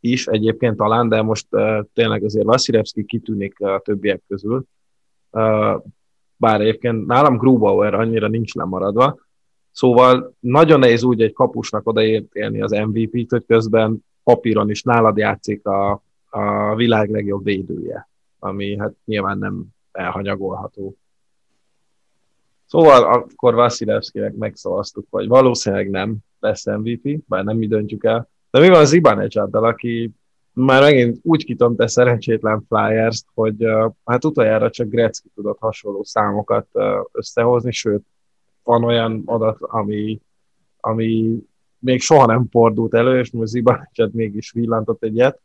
is 0.00 0.26
egyébként 0.26 0.76
talán, 0.76 1.08
de 1.08 1.22
most 1.22 1.46
uh, 1.50 1.84
tényleg 1.94 2.24
azért 2.24 2.44
Vasilevski 2.44 3.04
kitűnik 3.04 3.60
a 3.60 3.80
többiek 3.84 4.22
közül. 4.28 4.64
Uh, 5.30 5.82
bár 6.36 6.60
egyébként 6.60 7.06
nálam 7.06 7.36
Grubauer 7.36 7.94
annyira 7.94 8.28
nincs 8.28 8.54
lemaradva, 8.54 9.18
Szóval 9.72 10.34
nagyon 10.40 10.78
nehéz 10.78 11.02
úgy 11.02 11.22
egy 11.22 11.32
kapusnak 11.32 11.86
odaértélni 11.86 12.62
az 12.62 12.70
MVP-t, 12.70 13.30
hogy 13.30 13.44
közben 13.46 14.04
papíron 14.22 14.70
is 14.70 14.82
nálad 14.82 15.16
játszik 15.16 15.66
a, 15.66 16.02
a 16.30 16.74
világ 16.74 17.10
legjobb 17.10 17.44
védője, 17.44 18.08
ami 18.38 18.78
hát 18.78 18.92
nyilván 19.04 19.38
nem 19.38 19.64
elhanyagolható. 19.92 20.96
Szóval 22.66 23.04
akkor 23.04 23.54
Vasilevskinek 23.54 24.34
megszavaztuk, 24.34 25.06
hogy 25.10 25.28
valószínűleg 25.28 25.90
nem 25.90 26.16
lesz 26.40 26.64
MVP, 26.64 27.24
bár 27.26 27.44
nem 27.44 27.56
mi 27.56 27.66
döntjük 27.66 28.04
el. 28.04 28.28
De 28.50 28.60
mi 28.60 28.68
van 28.68 28.80
az 28.80 28.92
Ibanejaddal, 28.92 29.64
aki 29.64 30.12
már 30.52 30.82
megint 30.82 31.18
úgy 31.22 31.44
kitomte 31.44 31.86
szerencsétlen 31.86 32.64
Flyers-t, 32.68 33.26
hogy 33.34 33.66
hát 34.04 34.24
utoljára 34.24 34.70
csak 34.70 34.88
Gretzky 34.88 35.28
tudott 35.34 35.58
hasonló 35.58 36.02
számokat 36.02 36.66
összehozni, 37.12 37.72
sőt, 37.72 38.06
van 38.62 38.84
olyan 38.84 39.22
adat, 39.24 39.56
ami, 39.60 40.20
ami 40.80 41.38
még 41.78 42.00
soha 42.00 42.26
nem 42.26 42.46
fordult 42.50 42.94
elő, 42.94 43.18
és 43.18 43.30
most 43.30 43.50
Zibanecset 43.50 44.12
mégis 44.12 44.50
villantott 44.52 45.02
egyet. 45.02 45.40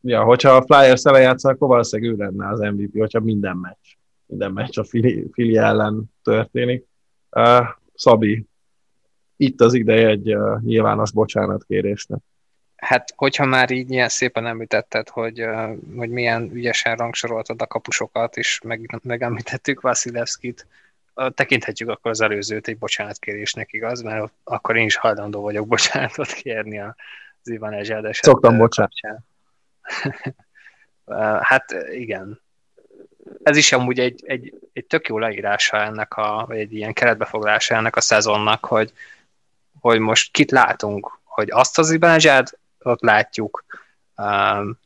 Ja, 0.00 0.22
hogyha 0.22 0.50
a 0.50 0.62
Flyers 0.62 1.04
ele 1.04 1.20
játszol, 1.20 1.52
akkor 1.52 1.68
valószínűleg 1.68 2.12
ő 2.12 2.16
lenne 2.16 2.48
az 2.48 2.58
MVP, 2.58 2.98
hogyha 2.98 3.20
minden 3.20 3.56
meccs, 3.56 3.94
minden 4.26 4.52
meccs 4.52 4.78
a 4.78 4.84
Fili, 4.84 5.28
Fili 5.32 5.56
ellen 5.56 6.04
történik. 6.22 6.86
Uh, 7.30 7.66
Szabi, 7.94 8.46
itt 9.36 9.60
az 9.60 9.74
ideje 9.74 10.08
egy 10.08 10.34
uh, 10.34 10.60
nyilvános 10.60 11.12
bocsánatkérésnek. 11.12 12.20
Hát, 12.76 13.12
hogyha 13.16 13.44
már 13.44 13.70
így 13.70 13.90
ilyen 13.90 14.08
szépen 14.08 14.46
említetted, 14.46 15.08
hogy, 15.08 15.42
uh, 15.42 15.76
hogy 15.96 16.10
milyen 16.10 16.50
ügyesen 16.52 16.96
rangsoroltad 16.96 17.62
a 17.62 17.66
kapusokat, 17.66 18.36
és 18.36 18.60
meg, 18.64 19.00
megemlítettük 19.02 19.80
Vasilevskit, 19.80 20.66
tekinthetjük 21.28 21.88
akkor 21.88 22.10
az 22.10 22.20
előzőt 22.20 22.68
egy 22.68 22.78
bocsánatkérésnek, 22.78 23.72
igaz? 23.72 24.02
Mert 24.02 24.32
akkor 24.44 24.76
én 24.76 24.84
is 24.84 24.96
hajlandó 24.96 25.40
vagyok 25.40 25.66
bocsánatot 25.66 26.32
kérni 26.32 26.78
az 26.80 26.94
Ivan 27.42 27.72
Ezsed 27.72 28.04
esetben. 28.04 28.32
Szoktam 28.32 28.56
bocsánat. 28.56 28.92
hát 31.48 31.74
igen. 31.92 32.40
Ez 33.42 33.56
is 33.56 33.72
amúgy 33.72 33.98
egy, 33.98 34.22
egy, 34.26 34.54
egy 34.72 34.84
tök 34.84 35.08
jó 35.08 35.18
leírása 35.18 35.76
ennek 35.76 36.16
a, 36.16 36.44
vagy 36.46 36.58
egy 36.58 36.74
ilyen 36.74 36.92
keretbefoglalása 36.92 37.74
ennek 37.74 37.96
a 37.96 38.00
szezonnak, 38.00 38.64
hogy, 38.64 38.92
hogy 39.80 39.98
most 39.98 40.32
kit 40.32 40.50
látunk, 40.50 41.18
hogy 41.24 41.50
azt 41.50 41.78
az 41.78 41.90
Iban 41.90 42.18
ott 42.78 43.00
látjuk, 43.00 43.64
um, 44.16 44.78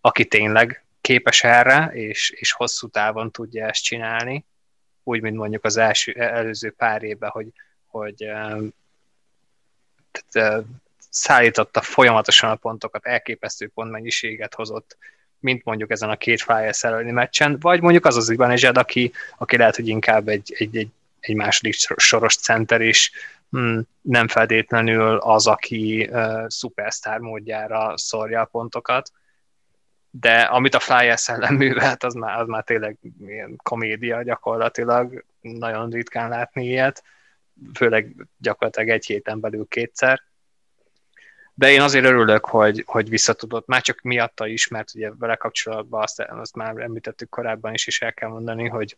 aki 0.00 0.24
tényleg 0.24 0.84
képes 1.00 1.44
erre, 1.44 1.90
és, 1.92 2.30
és 2.30 2.52
hosszú 2.52 2.88
távon 2.88 3.30
tudja 3.30 3.66
ezt 3.66 3.82
csinálni, 3.82 4.44
úgy, 5.02 5.20
mint 5.20 5.36
mondjuk 5.36 5.64
az 5.64 5.76
első, 5.76 6.12
előző 6.12 6.70
pár 6.70 7.02
évben, 7.02 7.30
hogy, 7.30 7.46
hogy 7.86 8.30
tehát, 10.30 10.64
szállította 11.10 11.80
folyamatosan 11.80 12.50
a 12.50 12.54
pontokat, 12.54 13.06
elképesztő 13.06 13.68
pontmennyiséget 13.68 14.54
hozott, 14.54 14.96
mint 15.38 15.64
mondjuk 15.64 15.90
ezen 15.90 16.10
a 16.10 16.16
két 16.16 16.42
Flyers 16.42 16.84
elleni 16.84 17.10
meccsen, 17.10 17.58
vagy 17.60 17.80
mondjuk 17.80 18.04
az 18.04 18.16
az 18.16 18.30
Ibanezsed, 18.30 18.76
aki, 18.76 19.12
aki 19.38 19.56
lehet, 19.56 19.76
hogy 19.76 19.88
inkább 19.88 20.28
egy, 20.28 20.54
egy, 20.58 20.76
egy, 20.76 20.88
egy 21.20 21.34
második 21.34 21.74
soros 21.96 22.36
center 22.36 22.80
is, 22.80 23.12
hmm, 23.50 23.82
nem 24.00 24.28
feltétlenül 24.28 25.16
az, 25.16 25.46
aki 25.46 26.08
uh, 26.10 26.48
szupersztár 26.48 27.18
módjára 27.18 27.98
szorja 27.98 28.40
a 28.40 28.44
pontokat, 28.44 29.12
de 30.10 30.40
amit 30.40 30.74
a 30.74 30.80
Flyers 30.80 31.28
ellen 31.28 31.54
művelt, 31.54 32.04
az 32.04 32.14
már, 32.14 32.40
az 32.40 32.48
már 32.48 32.64
tényleg 32.64 32.98
ilyen 33.20 33.56
komédia 33.62 34.22
gyakorlatilag, 34.22 35.24
nagyon 35.40 35.90
ritkán 35.90 36.28
látni 36.28 36.64
ilyet, 36.64 37.02
főleg 37.74 38.26
gyakorlatilag 38.38 38.88
egy 38.88 39.06
héten 39.06 39.40
belül 39.40 39.66
kétszer. 39.68 40.22
De 41.54 41.70
én 41.70 41.80
azért 41.80 42.04
örülök, 42.04 42.44
hogy, 42.44 42.82
hogy 42.86 43.08
visszatudott, 43.08 43.66
már 43.66 43.80
csak 43.80 44.00
miatta 44.00 44.46
is, 44.46 44.68
mert 44.68 44.94
ugye 44.94 45.10
vele 45.18 45.36
kapcsolatban 45.36 46.02
azt, 46.02 46.20
azt 46.20 46.54
már 46.54 46.76
említettük 46.76 47.28
korábban 47.28 47.74
is, 47.74 47.86
és 47.86 48.00
el 48.00 48.14
kell 48.14 48.28
mondani, 48.28 48.68
hogy 48.68 48.96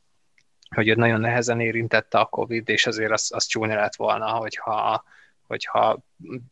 hogy 0.74 0.88
őt 0.88 0.96
nagyon 0.96 1.20
nehezen 1.20 1.60
érintette 1.60 2.18
a 2.18 2.24
Covid, 2.24 2.68
és 2.68 2.86
azért 2.86 3.10
az, 3.10 3.30
az 3.34 3.46
csúnya 3.46 3.74
lett 3.74 3.96
volna, 3.96 4.30
hogyha, 4.30 5.04
hogyha 5.46 5.98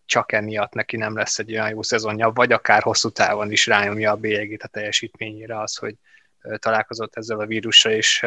csak 0.07 0.33
emiatt 0.33 0.73
neki 0.73 0.97
nem 0.97 1.17
lesz 1.17 1.39
egy 1.39 1.53
olyan 1.53 1.69
jó 1.69 1.83
szezonja, 1.83 2.31
vagy 2.31 2.53
akár 2.53 2.83
hosszú 2.83 3.09
távon 3.09 3.51
is 3.51 3.67
rányomja 3.67 4.11
a 4.11 4.17
bélyegét 4.17 4.63
a 4.63 4.69
teljesítményére 4.69 5.61
az, 5.61 5.77
hogy 5.77 5.95
találkozott 6.59 7.17
ezzel 7.17 7.41
a 7.41 7.47
vírussal, 7.47 7.93
és, 7.93 8.27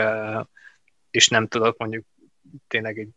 és 1.11 1.27
nem 1.27 1.47
tudott 1.47 1.79
mondjuk 1.79 2.05
tényleg 2.67 2.97
egy 2.97 3.09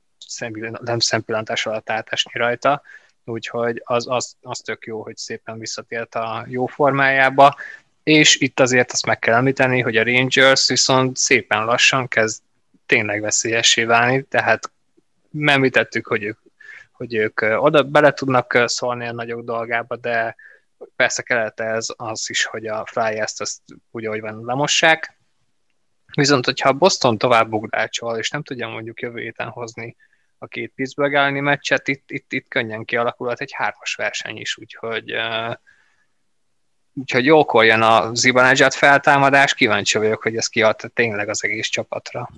nem 0.81 0.99
szempillantás 0.99 1.67
alatt 1.67 1.91
átesni 1.91 2.39
rajta, 2.39 2.83
úgyhogy 3.25 3.83
az, 3.85 4.07
az, 4.09 4.37
az 4.41 4.59
tök 4.59 4.87
jó, 4.87 5.03
hogy 5.03 5.17
szépen 5.17 5.59
visszatért 5.59 6.15
a 6.15 6.45
jó 6.49 6.67
formájába, 6.67 7.57
és 8.03 8.37
itt 8.37 8.61
azért 8.61 8.93
azt 8.93 9.07
meg 9.07 9.19
kell 9.19 9.35
említeni, 9.35 9.81
hogy 9.81 9.97
a 9.97 10.05
Rangers 10.05 10.69
viszont 10.69 11.17
szépen 11.17 11.65
lassan 11.65 12.09
kezd 12.09 12.43
tényleg 12.87 13.21
veszélyessé 13.21 13.85
válni, 13.85 14.23
tehát 14.23 14.73
említettük, 15.47 16.07
hogy 16.07 16.23
ők, 16.23 16.39
hogy 16.97 17.15
ők 17.15 17.41
oda 17.41 17.83
bele 17.83 18.13
tudnak 18.13 18.63
szólni 18.65 19.07
a 19.07 19.13
nagyok 19.13 19.45
dolgába, 19.45 19.97
de 19.97 20.37
persze 20.97 21.23
kellett 21.23 21.61
ez 21.61 21.87
az 21.97 22.31
is, 22.31 22.45
hogy 22.45 22.67
a 22.67 22.87
Flyers-t 22.87 23.41
azt 23.41 23.61
úgy, 23.91 24.07
ahogy 24.07 24.21
van, 24.21 24.45
lemossák. 24.45 25.19
Viszont, 26.15 26.45
hogyha 26.45 26.73
Boston 26.73 27.19
tovább 27.19 27.53
ugrácsol, 27.53 28.19
és 28.19 28.31
nem 28.31 28.43
tudja 28.43 28.69
mondjuk 28.69 29.01
jövő 29.01 29.21
héten 29.21 29.49
hozni 29.49 29.97
a 30.39 30.47
két 30.47 30.73
Pittsburgh 30.75 31.15
elleni 31.15 31.41
meccset, 31.41 31.89
itt, 31.89 32.11
itt, 32.11 32.33
itt 32.33 32.49
könnyen 32.49 32.85
kialakulhat 32.85 33.41
egy 33.41 33.53
hármas 33.53 33.95
verseny 33.95 34.37
is, 34.37 34.59
úgyhogy 34.59 35.15
uh, 35.15 35.55
úgyhogy 36.95 37.25
jókor 37.25 37.65
jön 37.65 37.83
a 37.83 38.15
Zibanejad 38.15 38.73
feltámadás, 38.73 39.55
kíváncsi 39.55 39.99
vagyok, 39.99 40.23
hogy 40.23 40.37
ez 40.37 40.47
kiad 40.47 40.91
tényleg 40.95 41.29
az 41.29 41.45
egész 41.45 41.69
csapatra. 41.69 42.31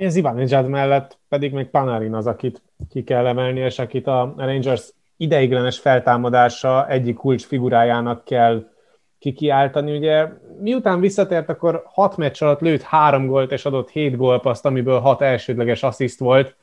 Én 0.00 0.10
Zibanejad 0.10 0.68
mellett 0.68 1.18
pedig 1.28 1.52
még 1.52 1.66
Panarin 1.66 2.14
az, 2.14 2.26
akit 2.26 2.62
ki 2.90 3.04
kell 3.04 3.26
emelni, 3.26 3.60
és 3.60 3.78
akit 3.78 4.06
a 4.06 4.34
Rangers 4.36 4.92
ideiglenes 5.16 5.78
feltámadása 5.78 6.88
egyik 6.88 7.16
kulcs 7.16 7.44
figurájának 7.44 8.24
kell 8.24 8.70
kikiáltani. 9.18 9.96
Ugye 9.96 10.28
miután 10.60 11.00
visszatért, 11.00 11.48
akkor 11.48 11.82
hat 11.86 12.16
meccs 12.16 12.42
alatt 12.42 12.60
lőtt 12.60 12.82
három 12.82 13.26
gólt 13.26 13.52
és 13.52 13.64
adott 13.64 13.90
hét 13.90 14.16
gólpaszt, 14.16 14.66
amiből 14.66 15.00
hat 15.00 15.22
elsődleges 15.22 15.82
assziszt 15.82 16.18
volt, 16.18 16.56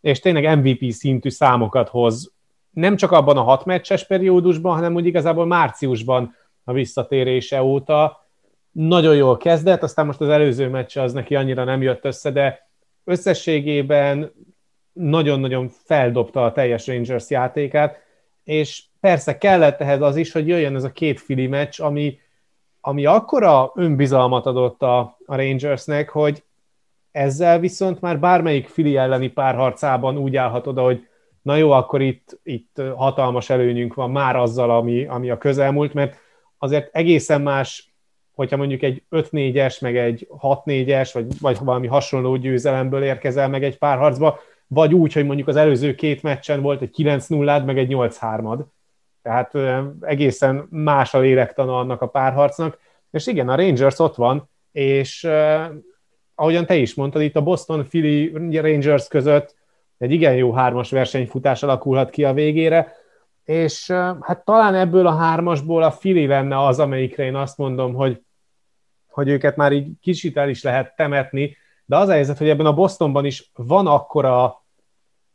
és 0.00 0.20
tényleg 0.20 0.58
MVP 0.58 0.90
szintű 0.90 1.30
számokat 1.30 1.88
hoz. 1.88 2.32
Nem 2.70 2.96
csak 2.96 3.12
abban 3.12 3.36
a 3.36 3.42
hat 3.42 3.64
meccses 3.64 4.06
periódusban, 4.06 4.74
hanem 4.74 4.94
úgy 4.94 5.06
igazából 5.06 5.46
márciusban 5.46 6.34
a 6.64 6.72
visszatérése 6.72 7.62
óta. 7.62 8.26
Nagyon 8.70 9.16
jól 9.16 9.36
kezdett, 9.36 9.82
aztán 9.82 10.06
most 10.06 10.20
az 10.20 10.28
előző 10.28 10.68
meccs 10.68 10.96
az 10.96 11.12
neki 11.12 11.34
annyira 11.34 11.64
nem 11.64 11.82
jött 11.82 12.04
össze, 12.04 12.30
de 12.30 12.65
összességében 13.06 14.32
nagyon-nagyon 14.92 15.68
feldobta 15.68 16.44
a 16.44 16.52
teljes 16.52 16.86
Rangers 16.86 17.30
játékát, 17.30 17.98
és 18.44 18.82
persze 19.00 19.38
kellett 19.38 19.80
ehhez 19.80 20.00
az 20.00 20.16
is, 20.16 20.32
hogy 20.32 20.48
jöjjön 20.48 20.74
ez 20.74 20.84
a 20.84 20.92
két 20.92 21.20
fili 21.20 21.46
meccs, 21.46 21.80
ami, 21.80 22.18
ami 22.80 23.06
akkora 23.06 23.72
önbizalmat 23.74 24.46
adott 24.46 24.82
a, 24.82 24.98
a 25.26 25.36
Rangersnek, 25.36 26.08
hogy 26.08 26.44
ezzel 27.10 27.58
viszont 27.58 28.00
már 28.00 28.18
bármelyik 28.18 28.66
fili 28.66 28.96
elleni 28.96 29.28
párharcában 29.28 30.16
úgy 30.16 30.36
állhat 30.36 30.66
oda, 30.66 30.82
hogy 30.82 31.06
na 31.42 31.56
jó, 31.56 31.70
akkor 31.70 32.02
itt, 32.02 32.38
itt 32.42 32.82
hatalmas 32.96 33.50
előnyünk 33.50 33.94
van 33.94 34.10
már 34.10 34.36
azzal, 34.36 34.70
ami, 34.70 35.06
ami 35.06 35.30
a 35.30 35.38
közelmúlt, 35.38 35.94
mert 35.94 36.16
azért 36.58 36.94
egészen 36.94 37.42
más 37.42 37.95
hogyha 38.36 38.56
mondjuk 38.56 38.82
egy 38.82 39.02
5-4-es, 39.10 39.80
meg 39.80 39.96
egy 39.96 40.28
6-4-es, 40.42 41.10
vagy, 41.12 41.26
vagy 41.40 41.58
valami 41.60 41.86
hasonló 41.86 42.36
győzelemből 42.36 43.02
érkezel 43.02 43.48
meg 43.48 43.64
egy 43.64 43.78
párharcba, 43.78 44.38
vagy 44.66 44.94
úgy, 44.94 45.12
hogy 45.12 45.26
mondjuk 45.26 45.48
az 45.48 45.56
előző 45.56 45.94
két 45.94 46.22
meccsen 46.22 46.62
volt 46.62 46.82
egy 46.82 46.90
9 46.90 47.26
0 47.26 47.64
meg 47.64 47.78
egy 47.78 47.90
8-3-ad. 47.90 48.58
Tehát 49.22 49.52
egészen 50.00 50.66
más 50.70 51.14
a 51.14 51.18
lélektana 51.18 51.78
annak 51.78 52.02
a 52.02 52.08
párharcnak. 52.08 52.78
És 53.10 53.26
igen, 53.26 53.48
a 53.48 53.56
Rangers 53.56 53.98
ott 53.98 54.14
van, 54.14 54.50
és 54.72 55.24
eh, 55.24 55.68
ahogyan 56.34 56.66
te 56.66 56.76
is 56.76 56.94
mondtad, 56.94 57.22
itt 57.22 57.36
a 57.36 57.42
Boston 57.42 57.86
Philly 57.88 58.32
Rangers 58.60 59.08
között 59.08 59.54
egy 59.98 60.12
igen 60.12 60.34
jó 60.34 60.52
hármas 60.52 60.90
versenyfutás 60.90 61.62
alakulhat 61.62 62.10
ki 62.10 62.24
a 62.24 62.32
végére, 62.32 62.94
és 63.44 63.90
hát 64.20 64.44
talán 64.44 64.74
ebből 64.74 65.06
a 65.06 65.16
hármasból 65.16 65.82
a 65.82 65.90
Philly 65.90 66.26
lenne 66.26 66.64
az, 66.64 66.78
amelyikre 66.78 67.24
én 67.24 67.34
azt 67.34 67.58
mondom, 67.58 67.94
hogy 67.94 68.20
hogy 69.16 69.28
őket 69.28 69.56
már 69.56 69.72
így 69.72 69.88
kicsit 70.00 70.36
el 70.36 70.48
is 70.48 70.62
lehet 70.62 70.96
temetni, 70.96 71.56
de 71.84 71.96
az 71.96 72.08
a 72.08 72.12
helyzet, 72.12 72.38
hogy 72.38 72.48
ebben 72.48 72.66
a 72.66 72.74
Bostonban 72.74 73.24
is 73.24 73.50
van 73.54 73.86
akkora 73.86 74.64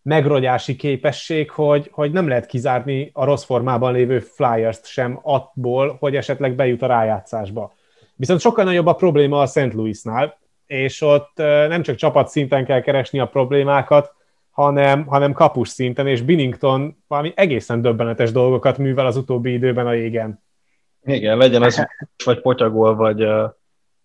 megrogyási 0.01 0.75
képesség, 0.75 1.49
hogy, 1.49 1.89
hogy 1.91 2.11
nem 2.11 2.27
lehet 2.27 2.45
kizárni 2.45 3.09
a 3.13 3.25
rossz 3.25 3.43
formában 3.43 3.93
lévő 3.93 4.19
Flyers-t 4.19 4.85
sem 4.85 5.19
attól, 5.21 5.97
hogy 5.99 6.15
esetleg 6.15 6.55
bejut 6.55 6.81
a 6.81 6.87
rájátszásba. 6.87 7.73
Viszont 8.15 8.39
sokkal 8.39 8.63
nagyobb 8.63 8.85
a 8.85 8.93
probléma 8.93 9.41
a 9.41 9.45
St. 9.45 9.73
Louisnál, 9.73 10.39
és 10.65 11.01
ott 11.01 11.31
nem 11.67 11.81
csak 11.81 11.95
csapat 11.95 12.27
szinten 12.27 12.65
kell 12.65 12.81
keresni 12.81 13.19
a 13.19 13.27
problémákat, 13.27 14.13
hanem, 14.49 15.05
hanem 15.05 15.33
kapus 15.33 15.69
szinten, 15.69 16.07
és 16.07 16.21
Binnington 16.21 16.97
valami 17.07 17.33
egészen 17.35 17.81
döbbenetes 17.81 18.31
dolgokat 18.31 18.77
művel 18.77 19.05
az 19.05 19.17
utóbbi 19.17 19.51
időben 19.51 19.87
a 19.87 19.93
jégen. 19.93 20.43
Igen, 21.03 21.37
legyen 21.37 21.63
az 21.63 21.87
vagy 22.23 22.41
potyagol, 22.41 22.95
vagy, 22.95 23.27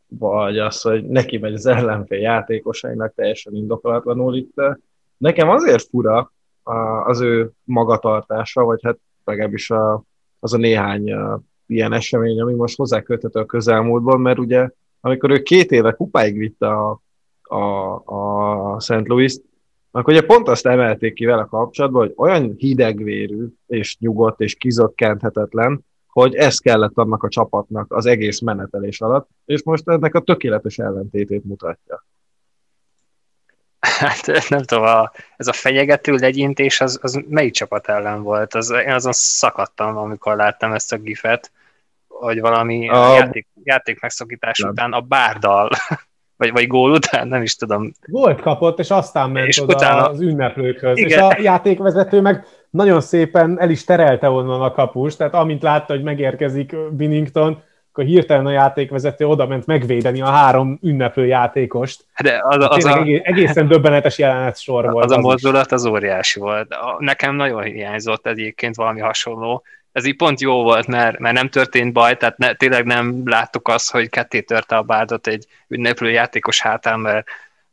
vagy 0.09 0.59
az, 0.59 0.81
hogy 0.81 1.05
neki 1.05 1.39
megy 1.39 1.53
az 1.53 1.67
ellenfél 1.67 2.19
játékosainak 2.19 3.15
teljesen 3.15 3.55
indokolatlanul 3.55 4.37
itt. 4.37 4.61
Nekem 5.17 5.49
azért 5.49 5.89
fura 5.89 6.33
az 7.05 7.21
ő 7.21 7.51
magatartása, 7.65 8.65
vagy 8.65 8.81
hát 8.83 8.99
legalábbis 9.25 9.71
a, 9.71 10.03
az 10.41 10.53
a 10.53 10.57
néhány 10.57 11.15
ilyen 11.67 11.93
esemény, 11.93 12.41
ami 12.41 12.55
most 12.55 12.77
hozzá 12.77 13.03
köthető 13.03 13.41
a 13.41 13.47
közelmúltban, 13.47 14.21
mert 14.21 14.39
ugye 14.39 14.69
amikor 15.01 15.31
ő 15.31 15.43
két 15.43 15.71
éve 15.71 15.93
kupáig 15.93 16.39
vitte 16.39 16.69
a, 16.69 17.01
a, 17.43 17.95
a 18.05 18.81
St. 18.81 19.09
Louis-t, 19.09 19.45
akkor 19.91 20.13
ugye 20.13 20.23
pont 20.23 20.49
azt 20.49 20.67
emelték 20.67 21.15
ki 21.15 21.25
vele 21.25 21.47
kapcsolatban, 21.51 22.01
hogy 22.01 22.13
olyan 22.17 22.55
hidegvérű 22.57 23.47
és 23.67 23.97
nyugodt 23.99 24.41
és 24.41 24.55
kizökkenthetetlen, 24.55 25.85
hogy 26.21 26.35
ez 26.35 26.59
kellett 26.59 26.93
annak 26.95 27.23
a 27.23 27.29
csapatnak 27.29 27.93
az 27.93 28.07
egész 28.07 28.41
menetelés 28.41 29.01
alatt, 29.01 29.29
és 29.45 29.63
most 29.63 29.89
ennek 29.89 30.15
a 30.15 30.21
tökéletes 30.21 30.79
ellentétét 30.79 31.45
mutatja. 31.45 32.05
Hát 33.79 34.49
nem 34.49 34.63
tudom, 34.63 34.85
a, 34.85 35.13
ez 35.37 35.47
a 35.47 35.53
fenyegető 35.53 36.15
legyintés, 36.15 36.81
az, 36.81 36.99
az 37.03 37.23
melyik 37.29 37.53
csapat 37.53 37.89
ellen 37.89 38.23
volt? 38.23 38.55
Az, 38.55 38.71
én 38.71 38.93
azon 38.93 39.13
szakadtam, 39.13 39.97
amikor 39.97 40.37
láttam 40.37 40.73
ezt 40.73 40.93
a 40.93 40.97
gifet, 40.97 41.53
hogy 42.09 42.41
valami 42.41 42.89
a... 42.89 43.15
játék, 43.15 43.47
játék 43.63 44.01
megszakítás 44.01 44.59
nem. 44.59 44.71
után 44.71 44.93
a 44.93 45.01
bárdal, 45.01 45.71
vagy, 46.37 46.53
vagy 46.53 46.67
gól 46.67 46.91
után, 46.91 47.29
nem 47.29 47.43
is 47.43 47.57
tudom. 47.57 47.93
Gólt 48.07 48.41
kapott, 48.41 48.79
és 48.79 48.91
aztán 48.91 49.31
ment 49.31 49.47
és 49.47 49.63
oda 49.63 49.75
utána... 49.75 50.09
az 50.09 50.21
ünneplőkhöz. 50.21 50.99
Igen. 50.99 51.09
És 51.09 51.17
a 51.17 51.41
játékvezető 51.41 52.21
meg 52.21 52.47
nagyon 52.71 53.01
szépen 53.01 53.61
el 53.61 53.71
is 53.71 53.85
terelte 53.85 54.31
onnan 54.31 54.63
a 54.63 54.73
kapust, 54.73 55.19
tehát 55.19 55.35
amint 55.35 55.63
látta, 55.63 55.93
hogy 55.93 56.03
megérkezik 56.03 56.77
Binnington, 56.91 57.63
akkor 57.97 58.09
hirtelen 58.09 58.47
a 58.47 58.51
játékvezető 58.51 59.27
oda 59.27 59.47
ment 59.47 59.67
megvédeni 59.67 60.21
a 60.21 60.27
három 60.27 60.79
ünneplő 60.83 61.27
játékost. 61.27 62.05
De 62.23 62.41
az, 62.43 62.67
az, 62.69 62.85
a, 62.85 63.03
egészen 63.23 63.69
döbbenetes 63.69 64.19
jelenet 64.19 64.59
sor 64.59 64.91
volt. 64.91 65.05
Az, 65.05 65.11
az 65.11 65.17
a 65.17 65.21
mozdulat 65.21 65.73
az 65.73 65.87
óriási 65.87 66.41
volt. 66.41 66.75
Nekem 66.99 67.35
nagyon 67.35 67.63
hiányzott 67.63 68.27
egyébként 68.27 68.77
valami 68.77 69.01
hasonló. 69.01 69.63
Ez 69.93 70.07
így 70.07 70.17
pont 70.17 70.41
jó 70.41 70.63
volt, 70.63 70.87
mert, 70.87 71.19
mert 71.19 71.35
nem 71.35 71.49
történt 71.49 71.93
baj, 71.93 72.17
tehát 72.17 72.39
ne, 72.39 72.55
tényleg 72.55 72.85
nem 72.85 73.23
láttuk 73.25 73.69
azt, 73.69 73.91
hogy 73.91 74.09
ketté 74.09 74.41
törte 74.41 74.77
a 74.77 74.83
bárdot 74.83 75.27
egy 75.27 75.47
ünneplő 75.69 76.11
játékos 76.11 76.61
hátán, 76.61 77.01
mert, 77.01 77.27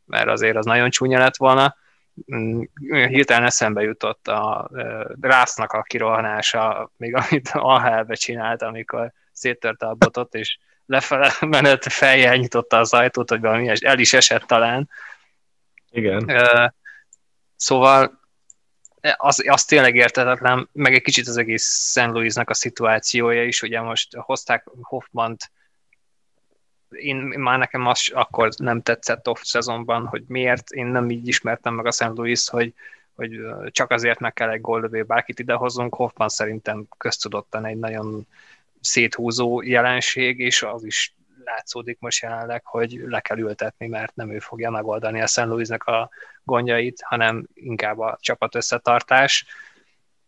mert 0.06 0.28
azért 0.28 0.56
az 0.56 0.64
nagyon 0.64 0.90
csúnya 0.90 1.18
lett 1.18 1.36
volna 1.36 1.76
hirtelen 2.86 3.44
eszembe 3.44 3.82
jutott 3.82 4.28
a 4.28 4.70
Rásznak 5.20 5.72
a 5.72 5.82
kirohanása, 5.82 6.90
még 6.96 7.14
amit 7.14 7.48
Alhelbe 7.52 8.14
csinált, 8.14 8.62
amikor 8.62 9.12
széttörte 9.32 9.86
a 9.86 9.94
botot, 9.94 10.34
és 10.34 10.58
lefele 10.86 11.32
menet 11.46 11.84
fejjel 11.84 12.36
nyitotta 12.36 12.78
az 12.78 12.92
ajtót, 12.92 13.28
hogy 13.28 13.40
valami 13.40 13.72
el 13.80 13.98
is 13.98 14.12
esett 14.12 14.42
talán. 14.42 14.90
Igen. 15.90 16.32
Szóval 17.56 18.22
az, 19.16 19.44
az 19.48 19.64
tényleg 19.64 19.94
értetetlen, 19.94 20.68
meg 20.72 20.94
egy 20.94 21.02
kicsit 21.02 21.28
az 21.28 21.36
egész 21.36 21.90
St. 21.90 22.06
Louisnak 22.06 22.50
a 22.50 22.54
szituációja 22.54 23.44
is, 23.44 23.62
ugye 23.62 23.80
most 23.80 24.16
hozták 24.16 24.66
Hoffmant, 24.82 25.50
én 26.94 27.16
már 27.16 27.58
nekem 27.58 27.86
az 27.86 28.10
akkor 28.12 28.48
nem 28.56 28.82
tetszett 28.82 29.28
off 29.28 29.40
szezonban, 29.42 30.06
hogy 30.06 30.24
miért, 30.26 30.70
én 30.70 30.86
nem 30.86 31.10
így 31.10 31.28
ismertem 31.28 31.74
meg 31.74 31.86
a 31.86 31.92
St. 31.92 32.10
Louis, 32.14 32.48
hogy, 32.48 32.74
hogy 33.14 33.40
csak 33.70 33.90
azért 33.90 34.18
meg 34.18 34.32
kell 34.32 34.50
egy 34.50 34.60
goldövé 34.60 35.02
bárkit 35.02 35.38
idehozunk, 35.38 35.94
Hoffman 35.94 36.28
szerintem 36.28 36.86
köztudottan 36.98 37.64
egy 37.64 37.78
nagyon 37.78 38.26
széthúzó 38.80 39.62
jelenség, 39.62 40.38
és 40.38 40.62
az 40.62 40.84
is 40.84 41.14
látszódik 41.44 41.98
most 42.00 42.22
jelenleg, 42.22 42.64
hogy 42.64 43.02
le 43.06 43.20
kell 43.20 43.38
ültetni, 43.38 43.86
mert 43.86 44.14
nem 44.16 44.30
ő 44.30 44.38
fogja 44.38 44.70
megoldani 44.70 45.20
a 45.20 45.26
St. 45.26 45.44
Louisnak 45.44 45.84
a 45.84 46.10
gondjait, 46.42 47.02
hanem 47.02 47.46
inkább 47.54 47.98
a 47.98 48.18
csapat 48.20 48.54
összetartás. 48.54 49.46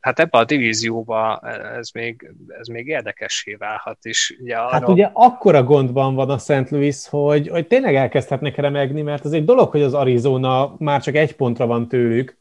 Hát 0.06 0.18
ebbe 0.18 0.38
a 0.38 0.44
divízióba 0.44 1.40
ez 1.78 1.90
még, 1.90 2.30
ez 2.60 2.66
még 2.66 2.86
érdekessé 2.86 3.54
válhat 3.54 3.98
is. 4.02 4.36
Ugye 4.40 4.56
arra... 4.56 4.68
Hát 4.68 4.88
ugye 4.88 5.10
akkora 5.12 5.62
gondban 5.62 6.14
van 6.14 6.30
a 6.30 6.38
St. 6.38 6.70
Louis, 6.70 7.08
hogy, 7.08 7.48
hogy 7.48 7.66
tényleg 7.66 7.94
elkezdhetnek 7.94 8.56
remegni, 8.56 9.02
mert 9.02 9.24
az 9.24 9.32
egy 9.32 9.44
dolog, 9.44 9.70
hogy 9.70 9.82
az 9.82 9.94
Arizona 9.94 10.74
már 10.78 11.02
csak 11.02 11.14
egy 11.14 11.36
pontra 11.36 11.66
van 11.66 11.88
tőlük, 11.88 12.36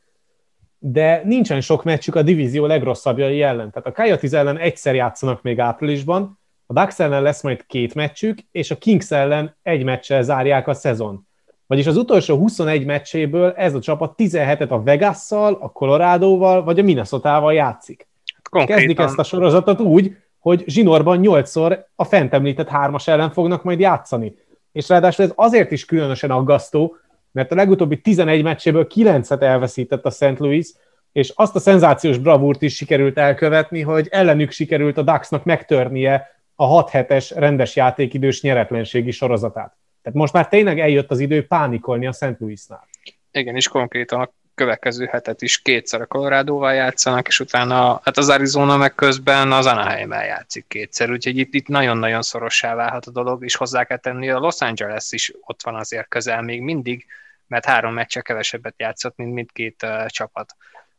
de 0.79 1.21
nincsen 1.23 1.61
sok 1.61 1.83
meccsük 1.83 2.15
a 2.15 2.21
divízió 2.21 2.65
legrosszabbjai 2.65 3.41
ellen. 3.41 3.71
Tehát 3.71 3.87
a 3.87 4.01
Coyotes 4.01 4.31
ellen 4.31 4.57
egyszer 4.57 4.95
játszanak 4.95 5.41
még 5.41 5.59
áprilisban, 5.59 6.39
a 6.65 6.73
Ducks 6.73 6.99
ellen 6.99 7.21
lesz 7.21 7.43
majd 7.43 7.65
két 7.65 7.95
meccsük, 7.95 8.37
és 8.51 8.71
a 8.71 8.77
Kings 8.77 9.11
ellen 9.11 9.55
egy 9.63 9.83
meccsel 9.83 10.23
zárják 10.23 10.67
a 10.67 10.73
szezon. 10.73 11.24
Vagyis 11.67 11.85
az 11.85 11.97
utolsó 11.97 12.37
21 12.37 12.85
meccséből 12.85 13.51
ez 13.51 13.73
a 13.73 13.79
csapat 13.79 14.13
17-et 14.17 14.69
a 14.69 14.83
Vegasszal, 14.83 15.57
a 15.61 15.71
Colorado-val 15.71 16.63
vagy 16.63 16.79
a 16.79 16.83
Minnesota-val 16.83 17.53
játszik. 17.53 18.07
Konkrétan. 18.49 18.77
Kezdik 18.77 18.99
ezt 18.99 19.19
a 19.19 19.23
sorozatot 19.23 19.79
úgy, 19.79 20.15
hogy 20.39 20.63
zsinórban 20.67 21.19
8-szor 21.21 21.79
a 21.95 22.03
fent 22.03 22.33
említett 22.33 22.67
hármas 22.67 23.07
ellen 23.07 23.31
fognak 23.31 23.63
majd 23.63 23.79
játszani. 23.79 24.35
És 24.71 24.89
ráadásul 24.89 25.25
ez 25.25 25.31
azért 25.35 25.71
is 25.71 25.85
különösen 25.85 26.31
aggasztó, 26.31 26.95
mert 27.31 27.51
a 27.51 27.55
legutóbbi 27.55 28.01
11 28.01 28.43
meccséből 28.43 28.87
9-et 28.95 29.41
elveszített 29.41 30.05
a 30.05 30.09
St. 30.09 30.39
Louis, 30.39 30.67
és 31.11 31.31
azt 31.35 31.55
a 31.55 31.59
szenzációs 31.59 32.17
bravúrt 32.17 32.61
is 32.61 32.75
sikerült 32.75 33.17
elkövetni, 33.17 33.81
hogy 33.81 34.07
ellenük 34.11 34.51
sikerült 34.51 34.97
a 34.97 35.01
Ducksnak 35.01 35.43
megtörnie 35.43 36.27
a 36.55 36.65
6 36.65 36.89
hetes 36.89 37.31
rendes 37.31 37.75
játékidős 37.75 38.41
nyeretlenségi 38.41 39.11
sorozatát. 39.11 39.75
Tehát 40.05 40.19
most 40.19 40.33
már 40.33 40.47
tényleg 40.47 40.79
eljött 40.79 41.11
az 41.11 41.19
idő 41.19 41.47
pánikolni 41.47 42.07
a 42.07 42.11
St. 42.11 42.35
Louisnál. 42.39 42.87
Igen, 43.31 43.55
és 43.55 43.67
konkrétan 43.67 44.21
a 44.21 44.31
következő 44.55 45.05
hetet 45.05 45.41
is 45.41 45.61
kétszer 45.61 46.01
a 46.01 46.05
Colorado-val 46.05 46.73
játszanak, 46.73 47.27
és 47.27 47.39
utána 47.39 48.01
hát 48.03 48.17
az 48.17 48.29
Arizona 48.29 48.77
meg 48.77 48.95
közben 48.95 49.51
az 49.51 49.65
anaheim 49.65 50.11
játszik 50.11 50.65
kétszer, 50.67 51.11
úgyhogy 51.11 51.37
itt, 51.37 51.53
itt 51.53 51.67
nagyon-nagyon 51.67 52.21
szorossá 52.21 52.75
válhat 52.75 53.05
a 53.05 53.11
dolog, 53.11 53.43
és 53.43 53.55
hozzá 53.55 53.83
kell 53.83 53.97
tenni, 53.97 54.29
a 54.29 54.39
Los 54.39 54.61
Angeles 54.61 55.11
is 55.11 55.33
ott 55.41 55.63
van 55.63 55.75
azért 55.75 56.07
közel 56.07 56.41
még 56.41 56.61
mindig, 56.61 57.05
mert 57.47 57.65
három 57.65 57.93
meccse 57.93 58.21
kevesebbet 58.21 58.75
játszott, 58.77 59.17
mint 59.17 59.33
mindkét 59.33 59.83
uh, 59.83 60.05
csapat. 60.05 60.55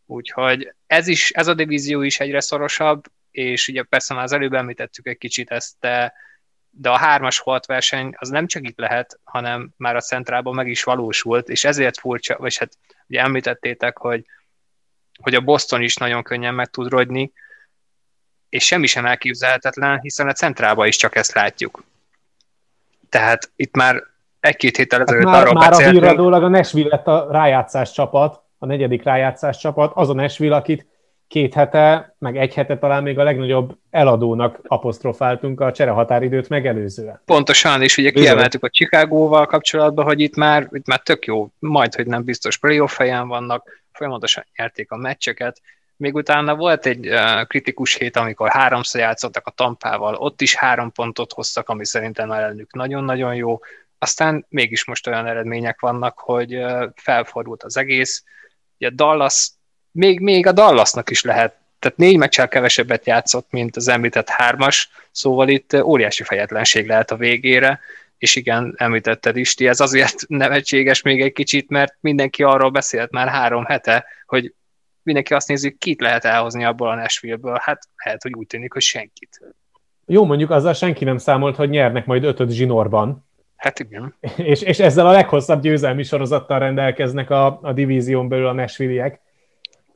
Úgyhogy 0.06 0.72
ez, 0.86 1.06
is, 1.06 1.30
ez 1.30 1.46
a 1.46 1.54
divízió 1.54 2.02
is 2.02 2.20
egyre 2.20 2.40
szorosabb, 2.40 3.04
és 3.30 3.68
ugye 3.68 3.82
persze 3.82 4.14
már 4.14 4.24
az 4.24 4.32
előbb 4.32 4.52
említettük 4.52 5.06
egy 5.06 5.18
kicsit 5.18 5.50
ezt, 5.50 5.74
de, 5.80 6.12
de 6.78 6.90
a 6.90 6.96
hármas 6.96 7.42
verseny 7.66 8.14
az 8.16 8.28
nem 8.28 8.46
csak 8.46 8.68
itt 8.68 8.78
lehet, 8.78 9.18
hanem 9.24 9.70
már 9.76 9.96
a 9.96 10.00
centrálban 10.00 10.54
meg 10.54 10.68
is 10.68 10.82
valósult, 10.82 11.48
és 11.48 11.64
ezért 11.64 11.98
furcsa, 11.98 12.36
vagy 12.38 12.56
hát 12.56 12.78
ugye 13.06 13.20
említettétek, 13.20 13.96
hogy, 13.98 14.24
hogy 15.22 15.34
a 15.34 15.40
Boston 15.40 15.82
is 15.82 15.96
nagyon 15.96 16.22
könnyen 16.22 16.54
meg 16.54 16.70
tud 16.70 16.88
rogyni, 16.88 17.32
és 18.48 18.64
semmi 18.64 18.86
sem 18.86 19.06
elképzelhetetlen, 19.06 20.00
hiszen 20.00 20.28
a 20.28 20.32
centrálban 20.32 20.86
is 20.86 20.96
csak 20.96 21.16
ezt 21.16 21.32
látjuk. 21.32 21.84
Tehát 23.08 23.50
itt 23.56 23.74
már 23.74 24.02
egy-két 24.40 24.76
héttel 24.76 24.98
hát 24.98 25.08
ezelőtt 25.08 25.28
hát 25.28 25.42
arról 25.42 25.54
már 25.54 25.70
beszéltünk. 25.70 26.00
Már 26.00 26.04
a 26.04 26.10
híradólag 26.10 26.42
a 26.42 26.48
Nashville 26.48 26.88
lett 26.88 27.06
a 27.06 27.28
rájátszás 27.30 27.92
csapat, 27.92 28.42
a 28.58 28.66
negyedik 28.66 29.02
rájátszás 29.02 29.58
csapat, 29.58 29.92
az 29.94 30.08
a 30.08 30.14
Nashville, 30.14 30.56
akit 30.56 30.86
két 31.28 31.54
hete, 31.54 32.14
meg 32.18 32.36
egy 32.36 32.54
hete 32.54 32.78
talán 32.78 33.02
még 33.02 33.18
a 33.18 33.22
legnagyobb 33.22 33.76
eladónak 33.90 34.58
apostrofáltunk 34.66 35.60
a 35.60 35.72
cserehatáridőt 35.72 36.48
megelőzően. 36.48 37.20
Pontosan, 37.24 37.82
és 37.82 37.96
ugye 37.96 38.10
kiemeltük 38.10 38.64
a 38.64 38.68
Chicagóval 38.68 39.46
kapcsolatban, 39.46 40.04
hogy 40.04 40.20
itt 40.20 40.36
már, 40.36 40.68
itt 40.72 40.86
már 40.86 41.00
tök 41.00 41.24
jó, 41.24 41.48
majd, 41.58 41.94
hogy 41.94 42.06
nem 42.06 42.24
biztos 42.24 42.58
playoff 42.58 42.96
helyen 42.96 43.28
vannak, 43.28 43.84
folyamatosan 43.92 44.44
nyerték 44.56 44.90
a 44.90 44.96
meccseket, 44.96 45.60
még 45.96 46.14
utána 46.14 46.56
volt 46.56 46.86
egy 46.86 47.08
uh, 47.08 47.46
kritikus 47.46 47.94
hét, 47.94 48.16
amikor 48.16 48.48
háromszor 48.48 49.00
játszottak 49.00 49.46
a 49.46 49.50
Tampával, 49.50 50.14
ott 50.14 50.40
is 50.40 50.54
három 50.54 50.92
pontot 50.92 51.32
hoztak, 51.32 51.68
ami 51.68 51.86
szerintem 51.86 52.32
ellenük 52.32 52.74
nagyon-nagyon 52.74 53.34
jó, 53.34 53.60
aztán 53.98 54.46
mégis 54.48 54.84
most 54.84 55.06
olyan 55.06 55.26
eredmények 55.26 55.80
vannak, 55.80 56.18
hogy 56.18 56.56
uh, 56.56 56.84
felfordult 56.94 57.62
az 57.62 57.76
egész. 57.76 58.24
Ugye 58.78 58.90
Dallas 58.90 59.50
még, 59.96 60.20
még 60.20 60.46
a 60.46 60.52
Dallasnak 60.52 61.10
is 61.10 61.22
lehet, 61.22 61.54
tehát 61.78 61.96
négy 61.96 62.16
meccsel 62.16 62.48
kevesebbet 62.48 63.06
játszott, 63.06 63.46
mint 63.50 63.76
az 63.76 63.88
említett 63.88 64.28
hármas, 64.28 64.90
szóval 65.10 65.48
itt 65.48 65.82
óriási 65.82 66.22
fejetlenség 66.22 66.86
lehet 66.86 67.10
a 67.10 67.16
végére, 67.16 67.80
és 68.18 68.36
igen, 68.36 68.74
említetted 68.76 69.36
is, 69.36 69.54
ez 69.54 69.80
azért 69.80 70.28
nevetséges 70.28 71.02
még 71.02 71.20
egy 71.20 71.32
kicsit, 71.32 71.68
mert 71.68 71.96
mindenki 72.00 72.42
arról 72.42 72.70
beszélt 72.70 73.10
már 73.10 73.28
három 73.28 73.64
hete, 73.64 74.04
hogy 74.26 74.54
mindenki 75.02 75.34
azt 75.34 75.48
nézi, 75.48 75.76
kit 75.78 76.00
lehet 76.00 76.24
elhozni 76.24 76.64
abból 76.64 76.88
a 76.88 76.94
Nashville-ből, 76.94 77.58
hát 77.62 77.82
lehet, 78.04 78.22
hogy 78.22 78.32
úgy 78.32 78.46
tűnik, 78.46 78.72
hogy 78.72 78.82
senkit. 78.82 79.40
Jó, 80.06 80.24
mondjuk 80.24 80.50
azzal 80.50 80.72
senki 80.72 81.04
nem 81.04 81.18
számolt, 81.18 81.56
hogy 81.56 81.68
nyernek 81.68 82.06
majd 82.06 82.24
ötöt 82.24 82.50
zsinórban. 82.50 83.24
Hát 83.56 83.78
igen. 83.78 84.14
És, 84.36 84.62
és 84.62 84.78
ezzel 84.78 85.06
a 85.06 85.10
leghosszabb 85.10 85.62
győzelmi 85.62 86.02
sorozattal 86.02 86.58
rendelkeznek 86.58 87.30
a, 87.30 87.58
a 87.62 87.72
divízión 87.72 88.28
belül 88.28 88.46
a 88.46 88.52
Nashville-iek. 88.52 89.20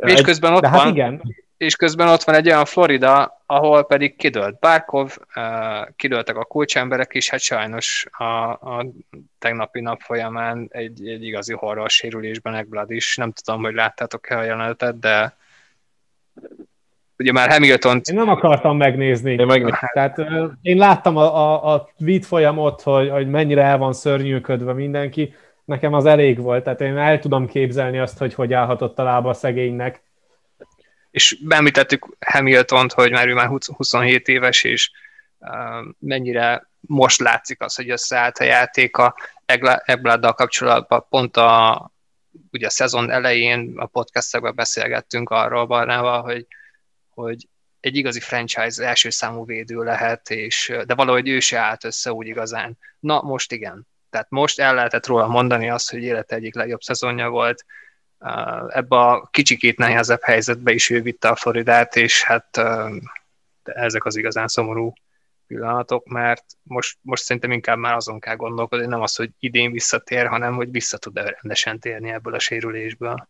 És 0.00 0.20
közben 0.20 0.52
ott, 0.52 0.64
hát 0.64 0.82
van, 0.82 0.88
igen. 0.88 1.22
és 1.56 1.76
közben 1.76 2.08
ott 2.08 2.22
van 2.22 2.34
egy 2.34 2.46
olyan 2.46 2.64
Florida, 2.64 3.42
ahol 3.46 3.86
pedig 3.86 4.16
kidőlt 4.16 4.58
Barkov, 4.58 5.16
kidőltek 5.96 6.36
a 6.36 6.44
kulcsemberek 6.44 7.14
is, 7.14 7.30
hát 7.30 7.40
sajnos 7.40 8.06
a, 8.10 8.24
a 8.50 8.86
tegnapi 9.38 9.80
nap 9.80 10.00
folyamán 10.00 10.68
egy, 10.70 11.08
egy 11.08 11.24
igazi 11.24 11.52
horror 11.52 11.90
sérülésben 11.90 12.54
Ekblad 12.54 12.90
is. 12.90 13.16
Nem 13.16 13.32
tudom, 13.32 13.62
hogy 13.62 13.74
láttátok-e 13.74 14.38
a 14.38 14.42
jelenetet, 14.42 14.98
de 14.98 15.36
ugye 17.18 17.32
már 17.32 17.50
Hamilton... 17.50 18.00
Én 18.10 18.14
nem 18.14 18.28
akartam 18.28 18.76
megnézni. 18.76 19.32
Én, 19.32 19.46
meg... 19.46 19.78
Tehát, 19.92 20.18
én 20.62 20.76
láttam 20.76 21.16
a, 21.16 21.36
a, 21.36 21.74
a 21.74 21.88
tweet 21.98 22.26
folyamot, 22.26 22.82
hogy, 22.82 23.10
hogy 23.10 23.30
mennyire 23.30 23.62
el 23.62 23.78
van 23.78 23.92
szörnyűködve 23.92 24.72
mindenki, 24.72 25.34
nekem 25.70 25.92
az 25.92 26.04
elég 26.04 26.38
volt, 26.38 26.64
tehát 26.64 26.80
én 26.80 26.96
el 26.96 27.18
tudom 27.18 27.46
képzelni 27.46 27.98
azt, 27.98 28.18
hogy 28.18 28.34
hogy 28.34 28.52
állhatott 28.52 28.98
a 28.98 29.02
lába 29.02 29.28
a 29.28 29.34
szegénynek. 29.34 30.02
És 31.10 31.38
említettük 31.48 32.16
Hamilton-t, 32.26 32.92
hogy 32.92 33.10
már 33.10 33.28
ő 33.28 33.34
már 33.34 33.46
27 33.46 34.28
éves, 34.28 34.64
és 34.64 34.90
mennyire 35.98 36.68
most 36.80 37.20
látszik 37.20 37.60
az, 37.60 37.74
hogy 37.74 37.90
összeállt 37.90 38.38
a 38.38 38.44
játék 38.44 38.96
a 38.96 39.14
Egbladdal 39.84 40.32
kapcsolatban. 40.32 41.06
Pont 41.08 41.36
a, 41.36 41.90
ugye 42.52 42.66
a 42.66 42.70
szezon 42.70 43.10
elején 43.10 43.78
a 43.78 43.86
podcastekben 43.86 44.54
beszélgettünk 44.54 45.30
arról 45.30 45.66
Barnával, 45.66 46.22
hogy, 46.22 46.46
hogy 47.08 47.48
egy 47.80 47.96
igazi 47.96 48.20
franchise 48.20 48.84
első 48.86 49.10
számú 49.10 49.44
védő 49.44 49.82
lehet, 49.82 50.30
és, 50.30 50.72
de 50.86 50.94
valahogy 50.94 51.28
ő 51.28 51.40
se 51.40 51.58
állt 51.58 51.84
össze 51.84 52.12
úgy 52.12 52.26
igazán. 52.26 52.78
Na, 53.00 53.22
most 53.22 53.52
igen. 53.52 53.88
Tehát 54.10 54.30
most 54.30 54.60
el 54.60 54.74
lehetett 54.74 55.06
róla 55.06 55.26
mondani 55.26 55.70
azt, 55.70 55.90
hogy 55.90 56.02
élete 56.02 56.36
egyik 56.36 56.54
legjobb 56.54 56.80
szezonja 56.80 57.28
volt. 57.28 57.64
Ebbe 58.68 58.96
a 58.96 59.28
kicsikét 59.30 59.78
nehezebb 59.78 60.22
helyzetbe 60.22 60.72
is 60.72 60.90
ő 60.90 61.02
vitte 61.02 61.28
a 61.28 61.36
Floridát, 61.36 61.96
és 61.96 62.22
hát 62.22 62.60
ezek 63.62 64.04
az 64.04 64.16
igazán 64.16 64.48
szomorú 64.48 64.92
pillanatok, 65.46 66.06
mert 66.06 66.44
most, 66.62 66.98
most 67.00 67.22
szerintem 67.22 67.52
inkább 67.52 67.78
már 67.78 67.94
azon 67.94 68.20
kell 68.20 68.36
gondolkodni, 68.36 68.86
nem 68.86 69.00
az, 69.00 69.16
hogy 69.16 69.30
idén 69.38 69.72
visszatér, 69.72 70.26
hanem 70.26 70.54
hogy 70.54 70.70
vissza 70.70 70.98
tud-e 70.98 71.22
rendesen 71.22 71.78
térni 71.78 72.10
ebből 72.10 72.34
a 72.34 72.38
sérülésből. 72.38 73.28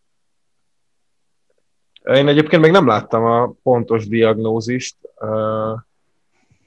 Én 2.03 2.29
egyébként 2.29 2.63
még 2.63 2.71
nem 2.71 2.87
láttam 2.87 3.25
a 3.25 3.53
pontos 3.63 4.09
diagnózist. 4.09 4.97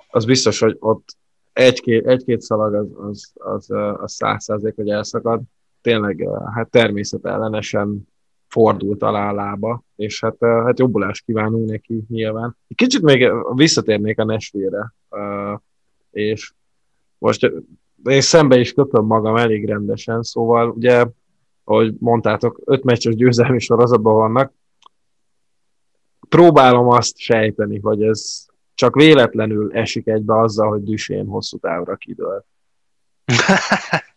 Az 0.08 0.26
biztos, 0.26 0.60
hogy 0.60 0.78
ott 0.80 1.18
egy-két, 1.54 2.08
egy-két 2.08 2.42
szalag 2.42 2.74
az, 2.74 2.88
az, 2.94 3.32
az, 3.34 3.72
az 3.98 4.12
száz 4.12 4.48
hogy 4.76 4.90
elszakad. 4.90 5.42
Tényleg 5.82 6.28
hát 6.54 6.70
természetellenesen 6.70 8.08
fordult 8.48 9.04
alá 9.04 9.30
a 9.30 9.34
lába, 9.34 9.84
és 9.96 10.20
hát, 10.20 10.36
hát 10.40 10.80
jobbulást 10.80 11.26
kívánunk 11.26 11.70
neki 11.70 12.04
nyilván. 12.10 12.58
Kicsit 12.76 13.02
még 13.02 13.32
visszatérnék 13.56 14.20
a 14.20 14.24
Nesvére, 14.24 14.94
és 16.12 16.54
most 17.18 17.52
én 18.04 18.22
szembe 18.22 18.60
is 18.60 18.74
kötöm 18.74 19.06
magam 19.06 19.36
elég 19.36 19.66
rendesen, 19.66 20.24
szóval 20.24 20.70
ugye, 20.70 21.06
ahogy 21.64 21.96
mondtátok, 22.00 22.62
öt 22.66 22.84
meccses 22.84 23.16
győzelmi 23.16 23.60
sorozatban 23.60 24.14
vannak, 24.14 24.54
próbálom 26.30 26.88
azt 26.88 27.18
sejteni, 27.18 27.80
hogy 27.80 28.04
ez 28.04 28.46
csak 28.76 28.96
véletlenül 28.96 29.72
esik 29.74 30.08
egybe 30.08 30.40
azzal, 30.40 30.70
hogy 30.70 30.84
Düsén 30.84 31.26
hosszú 31.26 31.58
távra 31.58 31.96
kidőlt. 31.96 32.46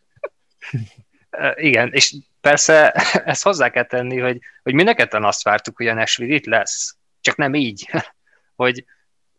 Igen, 1.54 1.92
és 1.92 2.14
persze 2.40 2.90
ezt 3.32 3.42
hozzá 3.42 3.68
kell 3.70 3.84
tenni, 3.84 4.18
hogy, 4.18 4.40
hogy 4.62 4.74
mindenketten 4.74 5.24
azt 5.24 5.42
vártuk, 5.42 5.76
hogy 5.76 5.86
a 5.86 5.94
Nashville 5.94 6.34
itt 6.34 6.46
lesz, 6.46 6.96
csak 7.20 7.36
nem 7.36 7.54
így, 7.54 7.90
hogy 8.62 8.84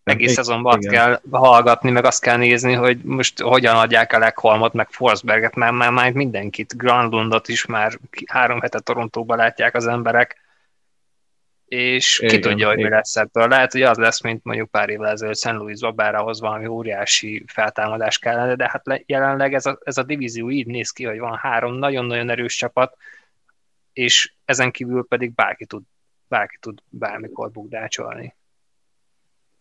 egész 0.03 0.33
szezonban 0.33 0.77
azt 0.77 0.87
kell 0.87 1.21
hallgatni, 1.31 1.91
meg 1.91 2.05
azt 2.05 2.21
kell 2.21 2.37
nézni, 2.37 2.73
hogy 2.73 2.97
most 3.03 3.39
hogyan 3.39 3.75
adják 3.75 4.13
el 4.13 4.23
Ekholmot, 4.23 4.73
meg 4.73 4.87
Forsberget, 4.89 5.55
mert 5.55 5.71
már, 5.71 5.91
már 5.91 6.11
mindenkit, 6.11 6.77
Granlundot 6.77 7.47
is 7.47 7.65
már 7.65 7.99
három 8.25 8.59
hete 8.59 8.79
Torontóban 8.79 9.37
látják 9.37 9.75
az 9.75 9.87
emberek, 9.87 10.46
és 11.67 12.19
igen, 12.19 12.35
ki 12.35 12.39
tudja, 12.39 12.67
hogy 12.67 12.77
igen. 12.77 12.89
mi 12.89 12.95
lesz 12.95 13.15
ebből. 13.15 13.47
Lehet, 13.47 13.71
hogy 13.71 13.81
az 13.81 13.97
lesz, 13.97 14.21
mint 14.21 14.43
mondjuk 14.43 14.69
pár 14.69 14.89
évvel 14.89 15.11
ezelőtt 15.11 15.37
St. 15.37 15.51
Louis 15.51 15.81
ahhoz 15.81 16.39
valami 16.39 16.67
óriási 16.67 17.43
feltámadás 17.47 18.17
kellene, 18.17 18.55
de 18.55 18.69
hát 18.69 19.03
jelenleg 19.05 19.53
ez 19.53 19.65
a, 19.65 19.79
ez 19.83 19.97
a 19.97 20.03
divízió 20.03 20.49
így 20.49 20.67
néz 20.67 20.89
ki, 20.89 21.05
hogy 21.05 21.19
van 21.19 21.35
három 21.35 21.73
nagyon-nagyon 21.73 22.29
erős 22.29 22.55
csapat, 22.55 22.97
és 23.93 24.33
ezen 24.45 24.71
kívül 24.71 25.05
pedig 25.07 25.33
bárki 25.33 25.65
tud, 25.65 25.83
bárki 26.27 26.57
tud 26.59 26.79
bármikor 26.89 27.51
bukdácsolni. 27.51 28.35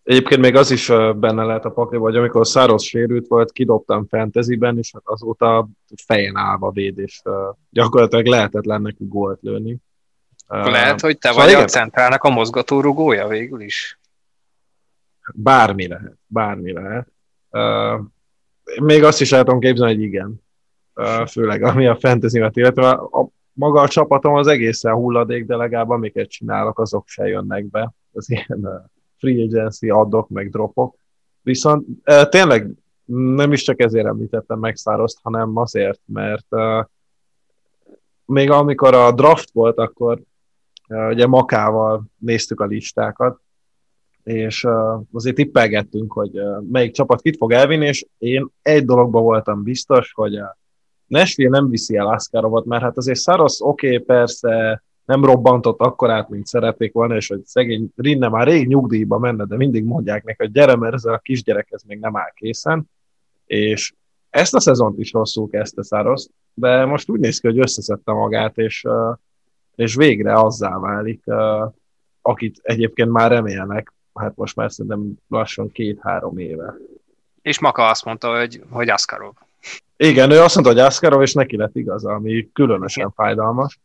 Egyébként 0.02 0.40
még 0.40 0.56
az 0.56 0.70
is 0.70 0.86
benne 1.16 1.44
lehet 1.44 1.64
a 1.64 1.70
pakli, 1.70 1.98
hogy 1.98 2.16
amikor 2.16 2.46
Száros 2.46 2.86
sérült 2.86 3.26
volt, 3.26 3.52
kidobtam 3.52 4.06
fantasyben, 4.06 4.78
és 4.78 4.90
hát 4.92 5.02
azóta 5.04 5.68
fejen 6.04 6.36
állva 6.36 6.70
véd, 6.70 6.98
és 6.98 7.22
gyakorlatilag 7.70 8.26
lehetetlen 8.26 8.82
neki 8.82 9.04
gólt 9.08 9.38
lőni. 9.42 9.76
Lehet, 10.46 11.00
hogy 11.00 11.18
te 11.18 11.28
szóval 11.28 11.44
vagy 11.44 11.52
igen? 11.52 11.64
a 11.64 11.68
centrálnak 11.68 12.22
a 12.22 12.30
mozgatórugója 12.30 13.26
végül 13.26 13.60
is? 13.60 13.98
Bármi 15.34 15.88
lehet, 15.88 16.18
bármi 16.26 16.72
lehet. 16.72 17.08
még 18.80 19.04
azt 19.04 19.20
is 19.20 19.28
tudom 19.28 19.60
képzelni, 19.60 19.94
hogy 19.94 20.02
igen. 20.02 20.42
főleg 21.26 21.62
ami 21.62 21.86
a 21.86 21.96
fantasy-met 21.96 22.56
illetve 22.56 22.88
a, 22.90 23.28
maga 23.52 23.80
a 23.80 23.88
csapatom 23.88 24.34
az 24.34 24.46
egészen 24.46 24.92
hulladék, 24.92 25.46
de 25.46 25.56
legalább 25.56 25.90
amiket 25.90 26.28
csinálok, 26.28 26.78
azok 26.78 27.08
se 27.08 27.26
jönnek 27.26 27.64
be. 27.64 27.92
Az 28.12 28.30
ilyen 28.30 28.90
free 29.18 29.42
agency 29.42 29.90
adok, 29.90 30.28
meg 30.28 30.50
dropok. 30.50 30.96
Viszont 31.42 31.86
tényleg 32.28 32.70
nem 33.36 33.52
is 33.52 33.62
csak 33.62 33.80
ezért 33.80 34.06
említettem 34.06 34.58
meg 34.58 34.76
Szároszt, 34.76 35.18
hanem 35.22 35.56
azért, 35.56 36.00
mert 36.04 36.46
még 38.24 38.50
amikor 38.50 38.94
a 38.94 39.12
draft 39.12 39.50
volt, 39.52 39.78
akkor 39.78 40.20
ugye 40.88 41.26
Makával 41.26 42.04
néztük 42.18 42.60
a 42.60 42.66
listákat, 42.66 43.40
és 44.22 44.66
azért 45.12 45.36
tippelgettünk, 45.36 46.12
hogy 46.12 46.40
melyik 46.70 46.92
csapat 46.92 47.20
kit 47.20 47.36
fog 47.36 47.52
elvinni, 47.52 47.86
és 47.86 48.06
én 48.18 48.48
egy 48.62 48.84
dologban 48.84 49.22
voltam 49.22 49.62
biztos, 49.62 50.12
hogy 50.12 50.36
a 50.36 50.58
Nashville 51.06 51.58
nem 51.58 51.68
viszi 51.68 51.96
el 51.96 52.06
Askarovat, 52.06 52.64
mert 52.64 52.82
hát 52.82 52.96
azért 52.96 53.18
Szarosz 53.18 53.60
oké, 53.60 53.86
okay, 53.86 53.98
persze 53.98 54.82
nem 55.04 55.24
robbantott 55.24 55.80
akkorát, 55.80 56.28
mint 56.28 56.46
szerették 56.46 56.92
volna, 56.92 57.16
és 57.16 57.28
hogy 57.28 57.44
szegény 57.44 57.88
Rinne 57.96 58.28
már 58.28 58.46
rég 58.46 58.66
nyugdíjba 58.66 59.18
menne, 59.18 59.44
de 59.44 59.56
mindig 59.56 59.84
mondják 59.84 60.24
neki, 60.24 60.42
hogy 60.42 60.52
gyere, 60.52 60.76
mert 60.76 60.94
ezzel 60.94 61.14
a 61.14 61.18
kisgyerek 61.18 61.68
ez 61.70 61.82
még 61.82 61.98
nem 61.98 62.16
áll 62.16 62.30
készen, 62.34 62.90
és 63.46 63.94
ezt 64.30 64.54
a 64.54 64.60
szezont 64.60 64.98
is 64.98 65.12
rosszul 65.12 65.48
kezdte 65.48 65.82
Szarosz, 65.82 66.30
de 66.54 66.84
most 66.84 67.08
úgy 67.08 67.20
néz 67.20 67.38
ki, 67.38 67.46
hogy 67.46 67.58
összeszedte 67.58 68.12
magát, 68.12 68.58
és 68.58 68.86
és 69.76 69.94
végre 69.94 70.34
azzá 70.34 70.78
válik, 70.78 71.22
akit 72.22 72.58
egyébként 72.62 73.10
már 73.10 73.30
remélnek, 73.30 73.92
hát 74.14 74.36
most 74.36 74.56
már 74.56 74.72
szerintem 74.72 75.12
lassan 75.28 75.72
két-három 75.72 76.38
éve. 76.38 76.74
És 77.42 77.60
Maka 77.60 77.88
azt 77.88 78.04
mondta, 78.04 78.38
hogy, 78.38 78.62
hogy 78.70 78.88
Askarov. 78.88 79.32
Igen, 79.96 80.30
ő 80.30 80.40
azt 80.40 80.54
mondta, 80.54 80.72
hogy 80.72 80.82
Askarov, 80.82 81.22
és 81.22 81.32
neki 81.32 81.56
lett 81.56 81.76
igaza, 81.76 82.12
ami 82.12 82.50
különösen 82.52 83.02
Igen. 83.02 83.14
fájdalmas. 83.16 83.80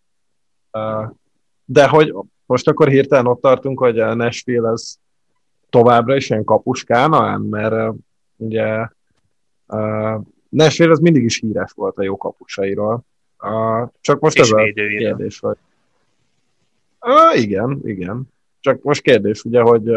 De 1.65 1.87
hogy 1.87 2.13
most 2.45 2.67
akkor 2.67 2.87
hirtelen 2.87 3.27
ott 3.27 3.41
tartunk, 3.41 3.79
hogy 3.79 3.99
a 3.99 4.13
Nashville 4.13 4.69
ez 4.69 4.95
továbbra 5.69 6.15
is 6.15 6.29
ilyen 6.29 6.43
kapuskána, 6.43 7.37
mert 7.37 7.95
ugye 8.35 8.87
Nashville 10.49 10.91
az 10.91 10.99
mindig 10.99 11.23
is 11.23 11.39
híres 11.39 11.71
volt 11.71 11.97
a 11.97 12.03
jó 12.03 12.17
kapusairól. 12.17 13.03
Csak 14.01 14.19
most 14.19 14.35
és 14.35 14.41
ez 14.41 14.51
a 14.51 14.71
kérdés, 14.97 15.39
hogy 15.39 15.57
Á, 17.01 17.33
igen, 17.35 17.79
igen. 17.83 18.23
Csak 18.59 18.83
most 18.83 19.01
kérdés, 19.01 19.43
ugye, 19.43 19.61
hogy 19.61 19.91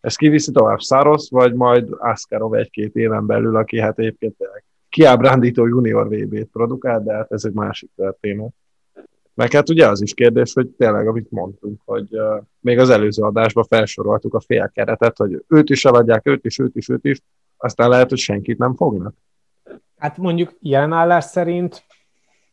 ez 0.00 0.16
kiviszi 0.16 0.52
tovább 0.52 0.80
Szárosz, 0.80 1.30
vagy 1.30 1.54
majd 1.54 1.88
Askarov 1.98 2.54
egy-két 2.54 2.96
éven 2.96 3.26
belül, 3.26 3.56
aki 3.56 3.80
hát 3.80 3.98
egyébként 3.98 4.36
kiábrándító 4.88 5.66
junior 5.66 6.08
VB-t 6.08 6.48
produkál, 6.52 7.02
de 7.02 7.12
hát 7.14 7.32
ez 7.32 7.44
egy 7.44 7.52
másik 7.52 7.90
történet. 7.96 8.52
Meg 9.34 9.52
hát 9.52 9.68
ugye 9.68 9.88
az 9.88 10.02
is 10.02 10.14
kérdés, 10.14 10.52
hogy 10.52 10.68
tényleg, 10.68 11.08
amit 11.08 11.30
mondtunk, 11.30 11.80
hogy 11.84 12.06
uh, 12.10 12.42
még 12.60 12.78
az 12.78 12.90
előző 12.90 13.22
adásban 13.22 13.64
felsoroltuk 13.64 14.34
a 14.34 14.40
fél 14.40 14.70
keretet, 14.74 15.16
hogy 15.16 15.44
őt 15.48 15.70
is 15.70 15.84
eladják, 15.84 16.26
őt 16.26 16.44
is, 16.44 16.58
őt 16.58 16.76
is, 16.76 16.88
őt 16.88 17.04
is, 17.04 17.20
aztán 17.56 17.88
lehet, 17.88 18.08
hogy 18.08 18.18
senkit 18.18 18.58
nem 18.58 18.74
fognak. 18.74 19.14
Hát 19.96 20.16
mondjuk 20.16 20.56
jelen 20.60 20.92
állás 20.92 21.24
szerint 21.24 21.84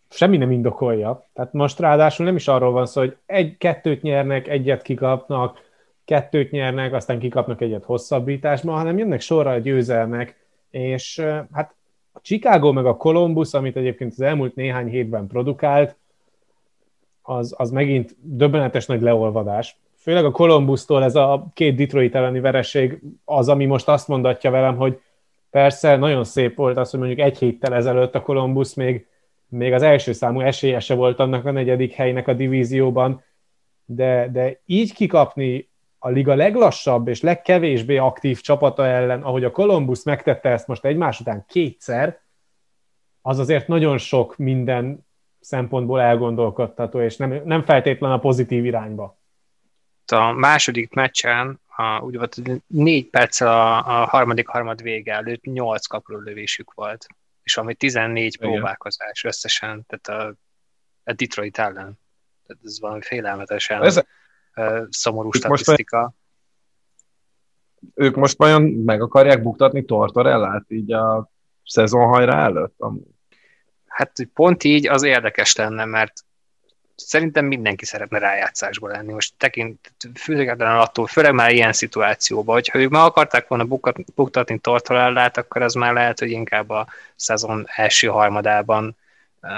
semmi 0.09 0.37
nem 0.37 0.51
indokolja. 0.51 1.27
Tehát 1.33 1.53
most 1.53 1.79
ráadásul 1.79 2.25
nem 2.25 2.35
is 2.35 2.47
arról 2.47 2.71
van 2.71 2.85
szó, 2.85 3.01
hogy 3.01 3.17
egy-kettőt 3.25 4.01
nyernek, 4.01 4.47
egyet 4.47 4.81
kikapnak, 4.81 5.65
kettőt 6.05 6.51
nyernek, 6.51 6.93
aztán 6.93 7.19
kikapnak 7.19 7.61
egyet 7.61 7.83
hosszabbításban, 7.83 8.75
hanem 8.75 8.97
jönnek 8.97 9.21
sorra 9.21 9.51
a 9.51 9.57
győzelmek, 9.57 10.45
és 10.69 11.19
hát 11.51 11.75
a 12.13 12.19
Chicago 12.21 12.71
meg 12.71 12.85
a 12.85 12.97
Columbus, 12.97 13.53
amit 13.53 13.75
egyébként 13.75 14.11
az 14.11 14.21
elmúlt 14.21 14.55
néhány 14.55 14.87
hétben 14.87 15.27
produkált, 15.27 15.95
az, 17.21 17.53
az 17.57 17.71
megint 17.71 18.15
döbbenetes 18.21 18.85
nagy 18.85 19.01
leolvadás. 19.01 19.77
Főleg 19.95 20.25
a 20.25 20.31
Columbus-tól 20.31 21.03
ez 21.03 21.15
a 21.15 21.47
két 21.53 21.75
Detroit 21.75 22.15
elleni 22.15 22.39
vereség 22.39 22.99
az, 23.25 23.49
ami 23.49 23.65
most 23.65 23.87
azt 23.87 24.07
mondatja 24.07 24.51
velem, 24.51 24.75
hogy 24.75 24.99
persze 25.49 25.95
nagyon 25.95 26.23
szép 26.23 26.55
volt 26.55 26.77
az, 26.77 26.89
hogy 26.89 26.99
mondjuk 26.99 27.19
egy 27.19 27.37
héttel 27.37 27.73
ezelőtt 27.73 28.15
a 28.15 28.21
Columbus 28.21 28.73
még 28.73 29.05
még 29.49 29.73
az 29.73 29.81
első 29.81 30.11
számú 30.11 30.39
esélyese 30.39 30.93
volt 30.93 31.19
annak 31.19 31.45
a 31.45 31.51
negyedik 31.51 31.93
helynek 31.93 32.27
a 32.27 32.33
divízióban, 32.33 33.23
de, 33.85 34.29
de 34.31 34.61
így 34.65 34.93
kikapni 34.93 35.69
a 35.99 36.09
liga 36.09 36.35
leglassabb 36.35 37.07
és 37.07 37.21
legkevésbé 37.21 37.97
aktív 37.97 38.41
csapata 38.41 38.85
ellen, 38.85 39.23
ahogy 39.23 39.43
a 39.43 39.51
Columbus 39.51 40.03
megtette 40.03 40.49
ezt 40.49 40.67
most 40.67 40.85
egymás 40.85 41.19
után 41.19 41.45
kétszer, 41.47 42.19
az 43.21 43.39
azért 43.39 43.67
nagyon 43.67 43.97
sok 43.97 44.37
minden 44.37 45.05
szempontból 45.39 46.01
elgondolkodtató, 46.01 47.01
és 47.01 47.17
nem, 47.17 47.41
nem 47.45 47.63
feltétlen 47.63 48.11
a 48.11 48.19
pozitív 48.19 48.65
irányba. 48.65 49.17
A 50.11 50.31
második 50.31 50.93
meccsen, 50.93 51.61
a, 51.67 51.99
úgy 51.99 52.17
volt, 52.17 52.41
négy 52.67 53.09
perc 53.09 53.41
a, 53.41 53.77
a 53.77 54.05
harmadik 54.05 54.47
harmad 54.47 54.81
vége 54.81 55.13
előtt 55.13 55.43
nyolc 55.43 55.85
kaprólövésük 55.85 56.73
volt 56.73 57.07
és 57.47 57.57
ami 57.57 57.75
14 57.75 58.35
Igen. 58.35 58.49
próbálkozás 58.49 59.23
összesen, 59.23 59.85
tehát 59.87 60.21
a, 60.21 60.35
a 61.03 61.13
Detroit 61.13 61.57
ellen. 61.57 61.99
Tehát 62.45 62.63
ez 62.63 62.79
valami 62.79 63.01
félelmetesen 63.01 63.83
ez, 63.83 64.01
szomorú 64.89 65.31
statisztika. 65.31 66.01
Most, 66.01 66.15
ők 67.93 68.15
most 68.15 68.37
vajon 68.37 68.63
meg 68.63 69.01
akarják 69.01 69.41
buktatni 69.41 69.85
Tortorellát 69.85 70.65
így 70.67 70.91
a 70.91 71.31
szezonhajra 71.65 72.33
előtt? 72.33 72.75
Hát 73.85 74.13
pont 74.33 74.63
így 74.63 74.87
az 74.87 75.03
érdekes 75.03 75.55
lenne, 75.55 75.85
mert 75.85 76.13
szerintem 76.97 77.45
mindenki 77.45 77.85
szeretne 77.85 78.19
rájátszásba 78.19 78.87
lenni. 78.87 79.13
Most 79.13 79.33
tekint, 79.37 79.91
függetlenül 80.15 80.79
attól, 80.79 81.07
főleg 81.07 81.33
már 81.33 81.51
ilyen 81.51 81.73
szituációban, 81.73 82.55
hogyha 82.55 82.79
ők 82.79 82.89
meg 82.89 83.01
akarták 83.01 83.47
volna 83.47 83.67
buktatni 84.15 84.57
Tortorellát, 84.57 85.37
akkor 85.37 85.61
az 85.61 85.73
már 85.73 85.93
lehet, 85.93 86.19
hogy 86.19 86.31
inkább 86.31 86.69
a 86.69 86.87
szezon 87.15 87.65
első 87.75 88.07
harmadában 88.07 88.95
uh, 89.41 89.49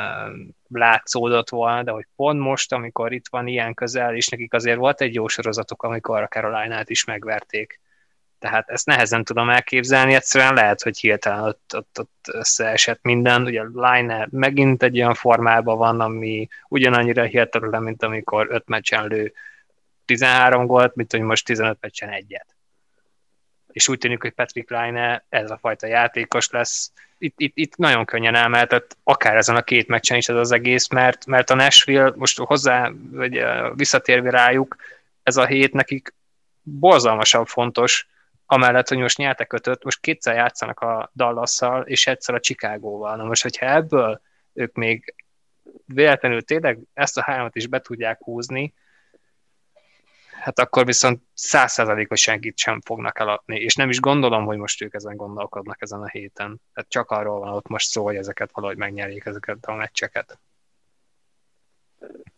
látszódott 0.67 1.49
volna, 1.49 1.83
de 1.83 1.91
hogy 1.91 2.07
pont 2.15 2.39
most, 2.39 2.73
amikor 2.73 3.11
itt 3.13 3.27
van 3.29 3.47
ilyen 3.47 3.73
közel, 3.73 4.15
és 4.15 4.27
nekik 4.27 4.53
azért 4.53 4.77
volt 4.77 5.01
egy 5.01 5.13
jó 5.13 5.27
sorozatok, 5.27 5.83
amikor 5.83 6.21
a 6.21 6.27
Caroline-át 6.27 6.89
is 6.89 7.03
megverték, 7.03 7.79
tehát 8.39 8.69
ezt 8.69 8.85
nehezen 8.85 9.23
tudom 9.23 9.49
elképzelni, 9.49 10.13
egyszerűen 10.13 10.53
lehet, 10.53 10.81
hogy 10.81 10.99
hirtelen 10.99 11.43
ott, 11.43 11.71
ott, 11.75 11.99
ott 11.99 12.25
összeesett 12.31 12.99
minden. 13.01 13.43
Ugye 13.43 13.63
Line 13.73 14.27
megint 14.31 14.83
egy 14.83 14.97
olyan 14.99 15.13
formában 15.13 15.77
van, 15.77 16.01
ami 16.01 16.47
ugyanannyira 16.67 17.23
hihetetlen, 17.23 17.83
mint 17.83 18.03
amikor 18.03 18.47
5 18.49 18.67
meccsen 18.67 19.07
lő 19.07 19.33
13 20.05 20.65
gólt, 20.65 20.95
mint 20.95 21.11
hogy 21.11 21.21
most 21.21 21.45
15 21.45 21.77
meccsen 21.81 22.09
egyet. 22.09 22.55
És 23.71 23.87
úgy 23.87 23.97
tűnik, 23.97 24.21
hogy 24.21 24.31
Patrick 24.31 24.69
Line 24.69 25.25
ez 25.29 25.51
a 25.51 25.57
fajta 25.57 25.87
játékos 25.87 26.49
lesz. 26.49 26.91
Itt, 27.17 27.33
itt, 27.37 27.51
itt 27.55 27.75
nagyon 27.75 28.05
könnyen 28.05 28.35
elmehetett, 28.35 28.97
akár 29.03 29.35
ezen 29.35 29.55
a 29.55 29.61
két 29.61 29.87
meccsen 29.87 30.17
is 30.17 30.29
ez 30.29 30.35
az 30.35 30.51
egész, 30.51 30.87
mert, 30.87 31.25
mert 31.25 31.49
a 31.49 31.55
Nashville 31.55 32.13
most 32.15 32.39
hozzá, 32.39 32.91
vagy 33.11 33.43
visszatérve 33.75 34.29
rájuk, 34.29 34.75
ez 35.23 35.37
a 35.37 35.45
hét 35.45 35.73
nekik 35.73 36.13
borzalmasan 36.61 37.45
fontos, 37.45 38.07
amellett, 38.51 38.87
hogy 38.87 38.97
most 38.97 39.17
nyertek 39.17 39.53
ötöt, 39.53 39.83
most 39.83 39.99
kétszer 39.99 40.35
játszanak 40.35 40.79
a 40.79 41.11
Dallasszal, 41.15 41.81
és 41.81 42.07
egyszer 42.07 42.35
a 42.35 42.39
Chicagóval. 42.39 43.15
Na 43.15 43.23
most, 43.23 43.41
hogyha 43.41 43.65
ebből 43.65 44.21
ők 44.53 44.75
még 44.75 45.15
véletlenül 45.85 46.41
tényleg 46.41 46.79
ezt 46.93 47.17
a 47.17 47.21
hármat 47.21 47.55
is 47.55 47.67
be 47.67 47.79
tudják 47.79 48.23
húzni, 48.23 48.73
hát 50.31 50.59
akkor 50.59 50.85
viszont 50.85 51.21
százszerzalékos 51.33 52.21
senkit 52.21 52.57
sem 52.57 52.81
fognak 52.81 53.19
eladni, 53.19 53.59
és 53.59 53.75
nem 53.75 53.89
is 53.89 53.99
gondolom, 53.99 54.45
hogy 54.45 54.57
most 54.57 54.81
ők 54.81 54.93
ezen 54.93 55.15
gondolkodnak 55.15 55.81
ezen 55.81 56.01
a 56.01 56.07
héten. 56.07 56.61
Tehát 56.73 56.89
csak 56.89 57.11
arról 57.11 57.39
van 57.39 57.53
ott 57.53 57.67
most 57.67 57.89
szó, 57.89 58.03
hogy 58.03 58.15
ezeket 58.15 58.51
valahogy 58.53 58.77
megnyerjék 58.77 59.25
ezeket 59.25 59.65
a 59.65 59.73
meccseket. 59.73 60.39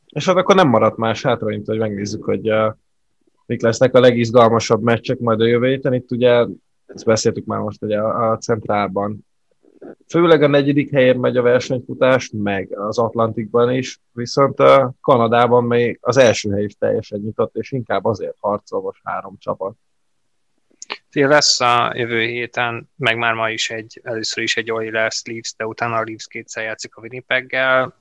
És 0.05 0.25
hát 0.25 0.35
akkor 0.35 0.55
nem 0.55 0.67
maradt 0.67 0.97
más 0.97 1.21
hátra, 1.21 1.47
mint 1.47 1.67
hogy 1.67 1.77
megnézzük, 1.77 2.23
hogy 2.23 2.51
uh, 2.51 2.73
mik 3.45 3.61
lesznek 3.61 3.93
a 3.93 3.99
legizgalmasabb 3.99 4.81
meccsek 4.81 5.19
majd 5.19 5.41
a 5.41 5.45
jövő 5.45 5.67
héten. 5.67 5.93
Itt 5.93 6.11
ugye, 6.11 6.45
ezt 6.85 7.05
beszéltük 7.05 7.45
már 7.45 7.59
most 7.59 7.81
ugye 7.81 7.99
a, 7.99 8.31
a 8.31 8.37
centrálban, 8.37 9.25
főleg 10.07 10.43
a 10.43 10.47
negyedik 10.47 10.91
helyen 10.91 11.17
megy 11.17 11.37
a 11.37 11.41
versenyfutás, 11.41 12.31
meg 12.33 12.77
az 12.77 12.97
Atlantikban 12.97 13.73
is, 13.73 13.99
viszont 14.11 14.59
a 14.59 14.93
Kanadában 15.01 15.63
még 15.63 15.97
az 16.01 16.17
első 16.17 16.51
hely 16.51 16.63
is 16.63 16.75
teljesen 16.75 17.19
nyitott, 17.19 17.55
és 17.55 17.71
inkább 17.71 18.05
azért 18.05 18.35
harcol 18.39 18.81
most 18.81 19.01
három 19.03 19.35
csapat. 19.39 19.75
Lesz 21.11 21.59
a 21.59 21.91
jövő 21.95 22.19
héten, 22.19 22.89
meg 22.95 23.17
már 23.17 23.33
ma 23.33 23.49
is 23.49 23.69
egy, 23.69 23.99
először 24.03 24.43
is 24.43 24.57
egy 24.57 24.71
Oilers 24.71 25.21
Leafs, 25.25 25.53
de 25.57 25.65
utána 25.65 25.95
a 25.95 26.03
Leafs 26.03 26.27
kétszer 26.27 26.63
játszik 26.63 26.95
a 26.95 27.01
Winnipeggel. 27.01 27.95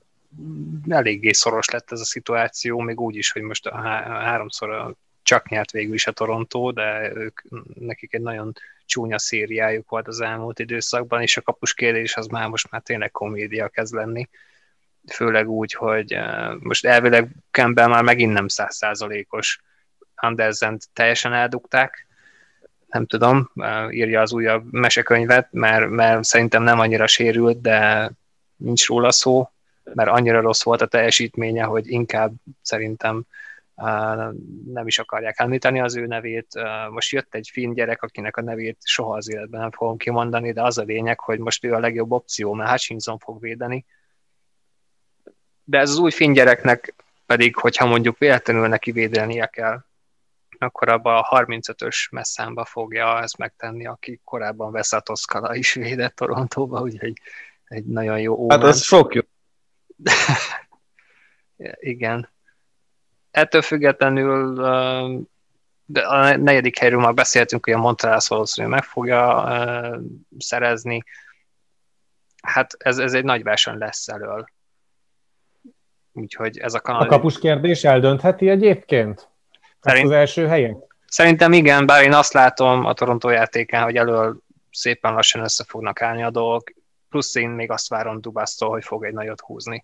Eléggé 0.87 1.31
szoros 1.31 1.69
lett 1.69 1.91
ez 1.91 1.99
a 1.99 2.05
szituáció, 2.05 2.79
még 2.79 2.99
úgy 2.99 3.15
is, 3.15 3.31
hogy 3.31 3.41
most 3.41 3.67
a 3.67 3.75
háromszor 3.75 4.95
csak 5.23 5.49
nyert 5.49 5.71
végül 5.71 5.93
is 5.93 6.07
a 6.07 6.11
Torontó, 6.11 6.71
de 6.71 7.11
ők, 7.15 7.41
nekik 7.73 8.13
egy 8.13 8.21
nagyon 8.21 8.53
csúnya 8.85 9.19
szériájuk 9.19 9.89
volt 9.89 10.07
az 10.07 10.21
elmúlt 10.21 10.59
időszakban, 10.59 11.21
és 11.21 11.37
a 11.37 11.41
kapus 11.41 11.73
kérdés 11.73 12.15
az 12.15 12.27
már 12.27 12.47
most 12.47 12.71
már 12.71 12.81
tényleg 12.81 13.11
komédia 13.11 13.67
kezd 13.67 13.93
lenni. 13.93 14.29
Főleg 15.07 15.49
úgy, 15.49 15.73
hogy 15.73 16.15
uh, 16.15 16.59
most 16.59 16.85
elvileg 16.85 17.29
Campbell 17.51 17.87
már 17.87 18.03
megint 18.03 18.33
nem 18.33 18.47
százszázalékos. 18.47 19.61
andersen 20.15 20.79
teljesen 20.93 21.33
eldugták, 21.33 22.07
nem 22.87 23.05
tudom, 23.05 23.51
uh, 23.55 23.95
írja 23.95 24.21
az 24.21 24.33
újabb 24.33 24.71
mesekönyvet, 24.71 25.47
mert, 25.51 25.89
mert 25.89 26.23
szerintem 26.23 26.63
nem 26.63 26.79
annyira 26.79 27.07
sérült, 27.07 27.61
de 27.61 28.11
nincs 28.55 28.87
róla 28.87 29.11
szó, 29.11 29.49
mert 29.83 30.09
annyira 30.09 30.41
rossz 30.41 30.63
volt 30.63 30.81
a 30.81 30.87
teljesítménye, 30.87 31.63
hogy 31.63 31.87
inkább 31.87 32.33
szerintem 32.61 33.23
nem 34.65 34.87
is 34.87 34.99
akarják 34.99 35.39
említeni 35.39 35.81
az 35.81 35.95
ő 35.95 36.05
nevét. 36.05 36.47
Most 36.89 37.11
jött 37.11 37.35
egy 37.35 37.49
finn 37.51 37.73
gyerek, 37.73 38.01
akinek 38.01 38.37
a 38.37 38.41
nevét 38.41 38.77
soha 38.83 39.15
az 39.15 39.29
életben 39.29 39.61
nem 39.61 39.71
fogom 39.71 39.97
kimondani, 39.97 40.51
de 40.51 40.63
az 40.63 40.77
a 40.77 40.83
lényeg, 40.83 41.19
hogy 41.19 41.39
most 41.39 41.65
ő 41.65 41.73
a 41.73 41.79
legjobb 41.79 42.11
opció, 42.11 42.53
mert 42.53 42.69
Hutchinson 42.69 43.17
fog 43.17 43.41
védeni. 43.41 43.85
De 45.63 45.79
ez 45.79 45.89
az 45.89 45.97
új 45.97 46.11
finn 46.11 46.33
gyereknek 46.33 46.95
pedig, 47.25 47.55
hogyha 47.55 47.85
mondjuk 47.85 48.17
véletlenül 48.17 48.67
neki 48.67 48.91
védelnie 48.91 49.45
kell, 49.45 49.83
akkor 50.57 50.89
abban 50.89 51.15
a 51.15 51.37
35-ös 51.37 52.11
messzámba 52.11 52.65
fogja 52.65 53.21
ezt 53.21 53.37
megtenni, 53.37 53.85
aki 53.85 54.21
korábban 54.23 54.71
Veszatoszkala 54.71 55.55
is 55.55 55.73
védett 55.73 56.15
Torontóba, 56.15 56.81
úgyhogy 56.81 57.13
egy 57.63 57.85
nagyon 57.85 58.19
jó 58.19 58.35
óvan. 58.35 58.59
Hát 58.59 58.67
ez 58.67 58.81
sok 58.81 59.13
jó. 59.13 59.21
Igen 61.79 62.29
ettől 63.31 63.61
függetlenül 63.61 64.55
de 65.91 66.01
a 66.01 66.37
negyedik 66.37 66.77
helyről 66.77 66.99
már 66.99 67.13
beszéltünk, 67.13 67.65
hogy 67.65 67.73
a 67.73 67.77
Montreal 67.77 68.19
valószínűleg 68.27 68.77
meg 68.79 68.87
fogja 68.87 69.47
szerezni. 70.37 71.03
Hát 72.43 72.75
ez, 72.77 72.97
ez 72.97 73.13
egy 73.13 73.23
nagy 73.23 73.43
verseny 73.43 73.77
lesz 73.77 74.07
elől. 74.07 74.45
Úgyhogy 76.13 76.57
ez 76.57 76.73
a 76.73 76.79
kanal... 76.79 77.01
A 77.01 77.05
kapus 77.05 77.39
kérdés 77.39 77.83
eldöntheti 77.83 78.49
egyébként? 78.49 79.29
Szerint... 79.79 80.05
az 80.05 80.11
első 80.11 80.47
helyen? 80.47 80.83
Szerintem 81.07 81.53
igen, 81.53 81.85
bár 81.85 82.03
én 82.03 82.13
azt 82.13 82.33
látom 82.33 82.85
a 82.85 82.93
Toronto 82.93 83.29
játékán, 83.29 83.83
hogy 83.83 83.95
elől 83.95 84.37
szépen 84.71 85.13
lassan 85.13 85.43
össze 85.43 85.63
fognak 85.67 86.01
állni 86.01 86.23
a 86.23 86.29
dolgok, 86.29 86.71
plusz 87.09 87.35
én 87.35 87.49
még 87.49 87.71
azt 87.71 87.89
várom 87.89 88.21
Dubasztól, 88.21 88.69
hogy 88.69 88.83
fog 88.83 89.05
egy 89.05 89.13
nagyot 89.13 89.39
húzni 89.39 89.83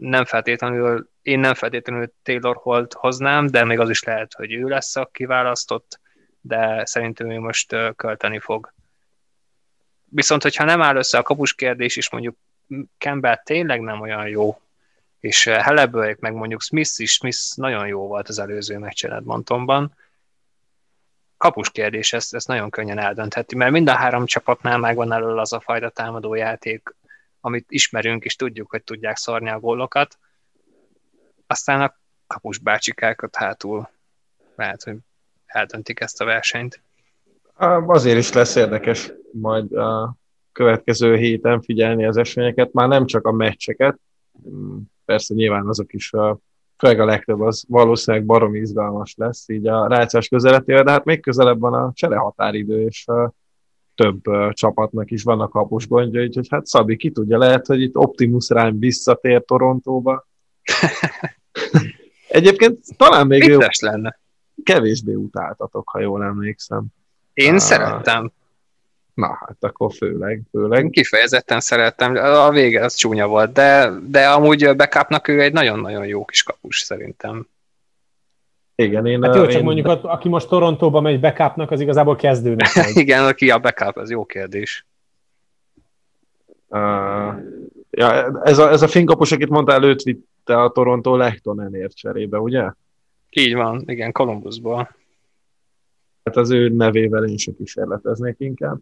nem 0.00 0.24
feltétlenül, 0.24 1.10
én 1.22 1.38
nem 1.38 1.54
feltétlenül 1.54 2.12
Taylor 2.22 2.56
Holt 2.56 2.92
hoznám, 2.92 3.46
de 3.46 3.64
még 3.64 3.78
az 3.78 3.90
is 3.90 4.02
lehet, 4.02 4.34
hogy 4.34 4.52
ő 4.52 4.68
lesz 4.68 4.96
a 4.96 5.08
kiválasztott, 5.12 6.00
de 6.40 6.84
szerintem 6.84 7.30
ő 7.30 7.38
most 7.38 7.76
költeni 7.96 8.38
fog. 8.38 8.72
Viszont, 10.04 10.42
hogyha 10.42 10.64
nem 10.64 10.82
áll 10.82 10.96
össze 10.96 11.18
a 11.18 11.22
kapus 11.22 11.54
kérdés, 11.54 11.96
és 11.96 12.10
mondjuk 12.10 12.36
Campbell 12.98 13.36
tényleg 13.36 13.80
nem 13.80 14.00
olyan 14.00 14.28
jó, 14.28 14.60
és 15.20 15.44
Hellebury, 15.44 16.16
meg 16.18 16.32
mondjuk 16.32 16.62
Smith 16.62 17.00
is, 17.00 17.12
Smith 17.12 17.38
nagyon 17.54 17.86
jó 17.86 18.06
volt 18.06 18.28
az 18.28 18.38
előző 18.38 18.78
meccsen 18.78 19.12
Edmontonban, 19.12 19.94
kapus 21.36 21.70
kérdés, 21.70 22.12
ezt, 22.12 22.34
ezt 22.34 22.46
nagyon 22.46 22.70
könnyen 22.70 22.98
eldöntheti, 22.98 23.56
mert 23.56 23.72
mind 23.72 23.88
a 23.88 23.94
három 23.94 24.26
csapatnál 24.26 24.78
megvan 24.78 25.12
elől 25.12 25.38
az 25.38 25.52
a 25.52 25.60
fajta 25.60 25.88
támadó 25.88 26.34
játék, 26.34 26.94
amit 27.40 27.66
ismerünk, 27.68 28.24
és 28.24 28.36
tudjuk, 28.36 28.70
hogy 28.70 28.84
tudják 28.84 29.16
szarni 29.16 29.48
a 29.48 29.60
gólokat. 29.60 30.18
Aztán 31.46 31.80
a 31.80 31.94
kapus 32.26 32.58
bácsikákat 32.58 33.36
hátul 33.36 33.90
lehet, 34.56 34.82
hogy 34.82 34.96
eldöntik 35.46 36.00
ezt 36.00 36.20
a 36.20 36.24
versenyt. 36.24 36.82
Azért 37.86 38.18
is 38.18 38.32
lesz 38.32 38.54
érdekes 38.54 39.12
majd 39.32 39.72
a 39.72 40.14
következő 40.52 41.16
héten 41.16 41.62
figyelni 41.62 42.06
az 42.06 42.16
eseményeket, 42.16 42.72
már 42.72 42.88
nem 42.88 43.06
csak 43.06 43.26
a 43.26 43.32
meccseket, 43.32 43.98
persze 45.04 45.34
nyilván 45.34 45.66
azok 45.66 45.92
is, 45.92 46.10
főleg 46.76 47.00
a 47.00 47.04
legtöbb 47.04 47.40
az 47.40 47.64
valószínűleg 47.68 48.26
baromi 48.26 48.58
izgalmas 48.58 49.14
lesz 49.16 49.48
így 49.48 49.66
a 49.66 49.86
rájátszás 49.86 50.28
közeletével, 50.28 50.82
de 50.82 50.90
hát 50.90 51.04
még 51.04 51.20
közelebb 51.20 51.60
van 51.60 51.74
a 51.74 51.92
csere 51.94 52.16
határidő, 52.16 52.84
és 52.84 53.04
több 54.00 54.52
csapatnak 54.52 55.10
is 55.10 55.22
vannak 55.22 55.50
kapus 55.50 55.88
gondja, 55.88 56.22
úgyhogy 56.22 56.46
hát 56.50 56.66
Szabi, 56.66 56.96
ki 56.96 57.10
tudja, 57.10 57.38
lehet, 57.38 57.66
hogy 57.66 57.82
itt 57.82 57.96
Optimus 57.96 58.48
Rime 58.48 58.72
visszatér 58.78 59.44
Torontóba. 59.44 60.26
Egyébként 62.28 62.78
talán 62.96 63.26
még 63.26 63.44
jó, 63.44 63.58
lenne. 63.80 64.18
kevésbé 64.62 65.14
utáltatok, 65.14 65.88
ha 65.88 66.00
jól 66.00 66.24
emlékszem. 66.24 66.86
Én 67.32 67.54
uh, 67.54 67.60
szerettem. 67.60 68.32
Na, 69.14 69.38
hát 69.46 69.64
akkor 69.64 69.92
főleg, 69.92 70.42
főleg. 70.50 70.90
Kifejezetten 70.90 71.60
szerettem, 71.60 72.14
a 72.16 72.50
vége 72.50 72.84
az 72.84 72.94
csúnya 72.94 73.26
volt, 73.26 73.52
de, 73.52 73.90
de 74.06 74.28
amúgy 74.28 74.76
backupnak 74.76 75.28
ő 75.28 75.40
egy 75.40 75.52
nagyon-nagyon 75.52 76.06
jó 76.06 76.24
kis 76.24 76.42
kapus 76.42 76.78
szerintem. 76.78 77.46
Igen, 78.80 79.06
én... 79.06 79.22
Hát 79.22 79.34
jó, 79.34 79.42
csak 79.42 79.52
én... 79.52 79.64
mondjuk, 79.64 79.86
aki 79.86 80.28
most 80.28 80.48
Torontóba 80.48 81.00
megy 81.00 81.20
backupnak, 81.20 81.70
az 81.70 81.80
igazából 81.80 82.16
kezdőnek 82.16 82.68
Igen, 82.94 83.24
aki 83.24 83.50
a 83.50 83.58
backup, 83.58 83.96
az 83.96 84.10
jó 84.10 84.24
kérdés. 84.24 84.86
Uh, 86.68 87.34
ja, 87.90 88.40
ez 88.42 88.58
a, 88.58 88.70
ez 88.70 88.82
a 88.82 88.88
finkapus, 88.88 89.32
akit 89.32 89.48
mondta, 89.48 89.72
előtt 89.72 90.02
vitte 90.02 90.62
a 90.62 90.70
Toronto 90.70 91.16
Lehtonenért 91.16 91.96
cserébe, 91.96 92.38
ugye? 92.38 92.72
Így 93.30 93.54
van, 93.54 93.82
igen, 93.86 94.12
Columbusból. 94.12 94.96
Hát 96.24 96.36
az 96.36 96.50
ő 96.50 96.68
nevével 96.68 97.24
én 97.24 97.34
is 97.34 97.48
kísérleteznék 97.56 98.36
inkább. 98.38 98.78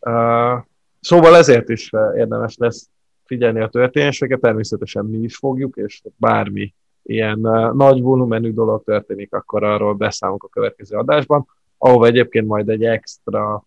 Uh, 0.00 0.60
szóval 1.00 1.36
ezért 1.36 1.68
is 1.68 1.90
érdemes 2.16 2.56
lesz 2.56 2.88
figyelni 3.24 3.60
a 3.60 3.68
történéseket, 3.68 4.40
természetesen 4.40 5.04
mi 5.04 5.18
is 5.18 5.36
fogjuk, 5.36 5.76
és 5.76 6.02
bármi 6.16 6.74
ilyen 7.02 7.38
nagy 7.74 8.00
volumenű 8.00 8.52
dolog 8.52 8.84
történik, 8.84 9.32
akkor 9.32 9.64
arról 9.64 9.94
beszámolunk 9.94 10.44
a 10.44 10.48
következő 10.48 10.96
adásban, 10.96 11.46
ahova 11.78 12.06
egyébként 12.06 12.46
majd 12.46 12.68
egy 12.68 12.84
extra, 12.84 13.66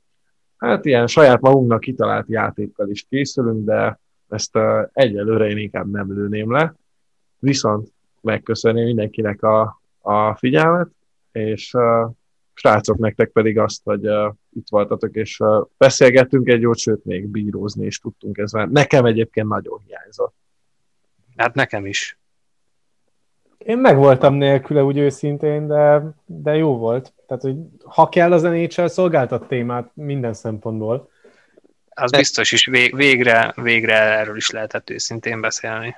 hát 0.57 0.85
ilyen 0.85 1.07
saját 1.07 1.41
magunknak 1.41 1.79
kitalált 1.79 2.29
játékkal 2.29 2.89
is 2.89 3.05
készülünk, 3.09 3.65
de 3.65 3.99
ezt 4.29 4.57
egyelőre 4.93 5.47
én 5.47 5.57
inkább 5.57 5.91
nem 5.91 6.13
lőném 6.13 6.51
le. 6.51 6.75
Viszont 7.39 7.93
megköszönném 8.21 8.85
mindenkinek 8.85 9.43
a, 9.43 9.81
a 10.01 10.35
figyelmet, 10.35 10.89
és 11.31 11.73
uh, 11.73 12.11
srácok, 12.53 12.97
nektek 12.97 13.29
pedig 13.29 13.59
azt, 13.59 13.83
hogy 13.83 14.07
uh, 14.07 14.33
itt 14.49 14.67
voltatok, 14.69 15.15
és 15.15 15.39
uh, 15.39 15.65
beszélgettünk 15.77 16.47
egy 16.47 16.61
jót, 16.61 16.77
sőt, 16.77 17.05
még 17.05 17.27
bírózni 17.27 17.85
is 17.85 17.99
tudtunk 17.99 18.37
ezzel. 18.37 18.65
Nekem 18.65 19.05
egyébként 19.05 19.47
nagyon 19.47 19.79
hiányzott. 19.85 20.33
Hát 21.35 21.53
nekem 21.53 21.85
is. 21.85 22.19
Én 23.57 23.77
meg 23.77 23.97
voltam 23.97 24.33
nélküle 24.33 24.83
úgy 24.83 24.97
őszintén, 24.97 25.67
de, 25.67 26.01
de 26.25 26.55
jó 26.55 26.77
volt. 26.77 27.13
Tehát, 27.27 27.43
hogy 27.43 27.55
ha 27.83 28.09
kell 28.09 28.31
az 28.31 28.41
NHL 28.41 28.85
szolgáltat 28.85 29.47
témát 29.47 29.89
minden 29.93 30.33
szempontból. 30.33 31.09
Az 31.89 32.11
biztos 32.11 32.51
is, 32.51 32.65
végre, 32.91 33.53
végre 33.55 33.93
erről 33.93 34.35
is 34.35 34.49
lehetett 34.49 34.89
őszintén 34.89 35.41
beszélni. 35.41 35.95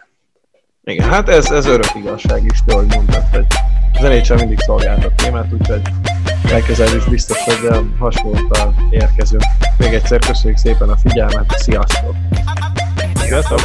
Igen, 0.83 1.09
hát 1.09 1.29
ez, 1.29 1.51
ez 1.51 1.65
örök 1.65 1.95
igazság 1.95 2.43
is, 2.45 2.63
de 2.65 2.73
ahogy 2.73 2.87
mondtad, 2.95 3.23
hogy 3.31 3.45
az 3.93 4.01
NHL 4.01 4.35
mindig 4.35 4.59
szolgáltat 4.59 5.13
témát, 5.15 5.53
úgyhogy 5.53 5.81
legközelebb 6.49 6.95
is 6.95 7.05
biztos, 7.05 7.43
hogy 7.43 7.55
hasonlóan 7.99 8.87
érkezünk. 8.89 9.43
Még 9.77 9.93
egyszer 9.93 10.19
köszönjük 10.19 10.57
szépen 10.57 10.89
a 10.89 10.97
figyelmet, 10.97 11.51
sziasztok! 11.57 12.15
Sziasztok! 13.15 13.59